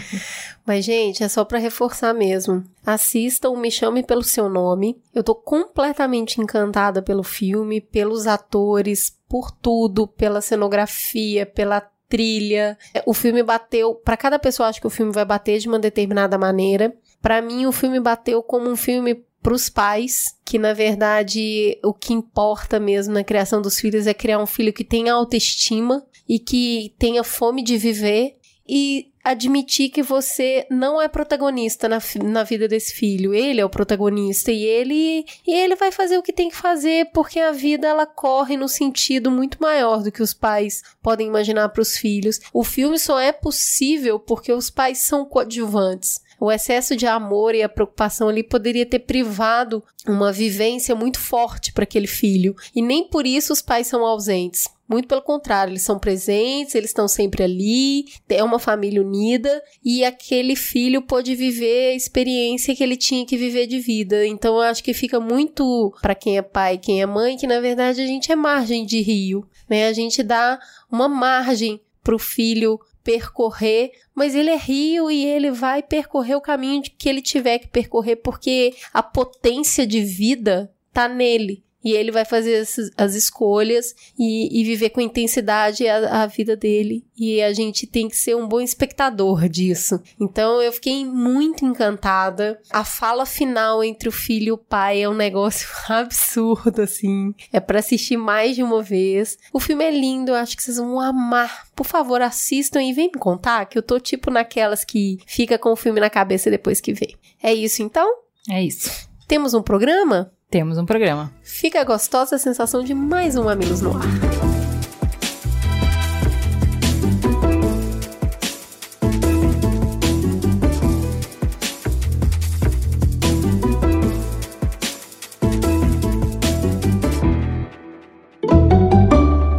Mas, 0.66 0.84
gente, 0.84 1.24
é 1.24 1.28
só 1.28 1.44
para 1.44 1.58
reforçar 1.58 2.12
mesmo. 2.12 2.62
Assistam 2.84 3.56
Me 3.56 3.70
Chame 3.70 4.02
Pelo 4.02 4.22
Seu 4.22 4.50
Nome. 4.50 5.00
Eu 5.14 5.22
tô 5.22 5.34
completamente 5.34 6.40
encantada 6.40 7.00
pelo 7.00 7.22
filme, 7.22 7.80
pelos 7.80 8.26
atores, 8.26 9.16
por 9.26 9.50
tudo, 9.50 10.06
pela 10.06 10.42
cenografia, 10.42 11.46
pela 11.46 11.80
trilha. 12.06 12.76
O 13.06 13.14
filme 13.14 13.42
bateu, 13.42 13.94
para 13.94 14.16
cada 14.16 14.38
pessoa 14.38 14.68
acho 14.68 14.80
que 14.80 14.86
o 14.86 14.90
filme 14.90 15.12
vai 15.12 15.24
bater 15.24 15.58
de 15.58 15.68
uma 15.68 15.78
determinada 15.78 16.36
maneira. 16.36 16.94
Para 17.20 17.40
mim, 17.40 17.66
o 17.66 17.72
filme 17.72 17.98
bateu 17.98 18.42
como 18.42 18.68
um 18.68 18.76
filme 18.76 19.24
para 19.42 19.54
os 19.54 19.68
pais, 19.68 20.36
que 20.44 20.58
na 20.58 20.72
verdade 20.72 21.78
o 21.84 21.92
que 21.92 22.12
importa 22.12 22.78
mesmo 22.80 23.14
na 23.14 23.24
criação 23.24 23.62
dos 23.62 23.78
filhos 23.78 24.06
é 24.06 24.14
criar 24.14 24.38
um 24.38 24.46
filho 24.46 24.72
que 24.72 24.84
tenha 24.84 25.14
autoestima 25.14 26.04
e 26.28 26.38
que 26.38 26.94
tenha 26.98 27.24
fome 27.24 27.62
de 27.62 27.78
viver 27.78 28.36
e 28.68 29.10
admitir 29.24 29.90
que 29.90 30.02
você 30.02 30.66
não 30.70 31.00
é 31.00 31.08
protagonista 31.08 31.88
na, 31.88 31.98
na 32.22 32.44
vida 32.44 32.66
desse 32.66 32.94
filho, 32.94 33.34
ele 33.34 33.60
é 33.60 33.64
o 33.64 33.70
protagonista 33.70 34.50
e 34.50 34.64
ele 34.64 35.26
e 35.46 35.54
ele 35.54 35.76
vai 35.76 35.92
fazer 35.92 36.16
o 36.16 36.22
que 36.22 36.32
tem 36.32 36.48
que 36.48 36.56
fazer 36.56 37.10
porque 37.12 37.38
a 37.38 37.52
vida 37.52 37.86
ela 37.86 38.06
corre 38.06 38.56
no 38.56 38.68
sentido 38.68 39.30
muito 39.30 39.58
maior 39.60 40.02
do 40.02 40.12
que 40.12 40.22
os 40.22 40.32
pais 40.32 40.82
podem 41.02 41.26
imaginar 41.26 41.68
para 41.70 41.82
os 41.82 41.96
filhos. 41.96 42.40
O 42.52 42.64
filme 42.64 42.98
só 42.98 43.18
é 43.18 43.32
possível 43.32 44.18
porque 44.18 44.52
os 44.52 44.70
pais 44.70 44.98
são 44.98 45.24
coadjuvantes. 45.24 46.20
O 46.40 46.52
excesso 46.52 46.94
de 46.94 47.06
amor 47.06 47.54
e 47.54 47.62
a 47.62 47.68
preocupação 47.68 48.28
ali 48.28 48.42
poderia 48.42 48.86
ter 48.86 49.00
privado 49.00 49.82
uma 50.06 50.32
vivência 50.32 50.94
muito 50.94 51.18
forte 51.18 51.72
para 51.72 51.82
aquele 51.82 52.06
filho. 52.06 52.54
E 52.74 52.80
nem 52.80 53.08
por 53.08 53.26
isso 53.26 53.52
os 53.52 53.60
pais 53.60 53.86
são 53.88 54.04
ausentes. 54.04 54.68
Muito 54.88 55.06
pelo 55.06 55.20
contrário, 55.20 55.72
eles 55.72 55.82
são 55.82 55.98
presentes, 55.98 56.74
eles 56.74 56.88
estão 56.88 57.06
sempre 57.06 57.42
ali, 57.42 58.06
é 58.26 58.42
uma 58.42 58.58
família 58.58 59.02
unida 59.02 59.62
e 59.84 60.02
aquele 60.02 60.56
filho 60.56 61.02
pôde 61.02 61.34
viver 61.34 61.90
a 61.90 61.94
experiência 61.94 62.74
que 62.74 62.82
ele 62.82 62.96
tinha 62.96 63.26
que 63.26 63.36
viver 63.36 63.66
de 63.66 63.78
vida. 63.80 64.26
Então 64.26 64.54
eu 64.54 64.62
acho 64.62 64.82
que 64.82 64.94
fica 64.94 65.20
muito 65.20 65.94
para 66.00 66.14
quem 66.14 66.38
é 66.38 66.42
pai 66.42 66.78
quem 66.78 67.02
é 67.02 67.06
mãe 67.06 67.36
que 67.36 67.46
na 67.46 67.60
verdade 67.60 68.00
a 68.00 68.06
gente 68.06 68.32
é 68.32 68.36
margem 68.36 68.86
de 68.86 69.02
rio, 69.02 69.46
né? 69.68 69.88
A 69.88 69.92
gente 69.92 70.22
dá 70.22 70.58
uma 70.90 71.06
margem 71.06 71.78
para 72.02 72.14
o 72.14 72.18
filho 72.18 72.80
percorrer, 73.08 73.92
mas 74.14 74.34
ele 74.34 74.50
é 74.50 74.56
rio 74.58 75.10
e 75.10 75.24
ele 75.24 75.50
vai 75.50 75.82
percorrer 75.82 76.36
o 76.36 76.42
caminho 76.42 76.82
que 76.82 77.08
ele 77.08 77.22
tiver 77.22 77.58
que 77.58 77.66
percorrer, 77.66 78.16
porque 78.16 78.74
a 78.92 79.02
potência 79.02 79.86
de 79.86 80.02
vida 80.02 80.70
tá 80.92 81.08
nele. 81.08 81.64
E 81.88 81.92
ele 81.92 82.10
vai 82.10 82.26
fazer 82.26 82.56
as, 82.56 82.76
as 82.98 83.14
escolhas 83.14 83.94
e, 84.18 84.60
e, 84.60 84.62
viver 84.62 84.90
com 84.90 85.00
intensidade 85.00 85.88
a, 85.88 86.22
a, 86.22 86.26
vida 86.26 86.54
dele. 86.54 87.02
E 87.16 87.40
a 87.40 87.50
gente 87.54 87.86
tem 87.86 88.10
que 88.10 88.14
ser 88.14 88.36
um 88.36 88.46
bom 88.46 88.60
espectador 88.60 89.48
disso. 89.48 89.98
Então 90.20 90.60
eu 90.60 90.70
fiquei 90.70 91.02
muito 91.06 91.64
encantada. 91.64 92.60
A 92.68 92.84
fala 92.84 93.24
final 93.24 93.82
entre 93.82 94.06
o 94.06 94.12
filho 94.12 94.48
e 94.48 94.52
o 94.52 94.58
pai 94.58 95.00
é 95.00 95.08
um 95.08 95.14
negócio 95.14 95.66
absurdo, 95.88 96.82
assim. 96.82 97.34
É 97.50 97.58
para 97.58 97.78
assistir 97.78 98.18
mais 98.18 98.54
de 98.54 98.62
uma 98.62 98.82
vez. 98.82 99.38
O 99.50 99.58
filme 99.58 99.82
é 99.82 99.90
lindo, 99.90 100.32
eu 100.32 100.36
acho 100.36 100.58
que 100.58 100.62
vocês 100.62 100.76
vão 100.76 101.00
amar. 101.00 101.68
Por 101.74 101.86
favor, 101.86 102.20
assistam 102.20 102.82
e 102.82 102.92
vem 102.92 103.06
me 103.06 103.18
contar 103.18 103.64
que 103.64 103.78
eu 103.78 103.82
tô 103.82 103.98
tipo 103.98 104.30
naquelas 104.30 104.84
que 104.84 105.16
fica 105.26 105.58
com 105.58 105.72
o 105.72 105.76
filme 105.76 106.00
na 106.00 106.10
cabeça 106.10 106.50
depois 106.50 106.82
que 106.82 106.92
vê. 106.92 107.14
É 107.42 107.54
isso 107.54 107.82
então? 107.82 108.06
É 108.50 108.62
isso. 108.62 109.08
Temos 109.26 109.54
um 109.54 109.62
programa? 109.62 110.30
Temos 110.50 110.78
um 110.78 110.86
programa. 110.86 111.30
Fica 111.42 111.84
gostosa 111.84 112.36
a 112.36 112.38
sensação 112.38 112.82
de 112.82 112.94
mais 112.94 113.36
um 113.36 113.44
Mamilos 113.44 113.82
no 113.82 113.94
Ar. 113.94 114.02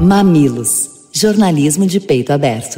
Mamilos. 0.02 0.90
Jornalismo 1.14 1.86
de 1.86 1.99
peito 1.99 2.34
aberto. 2.34 2.78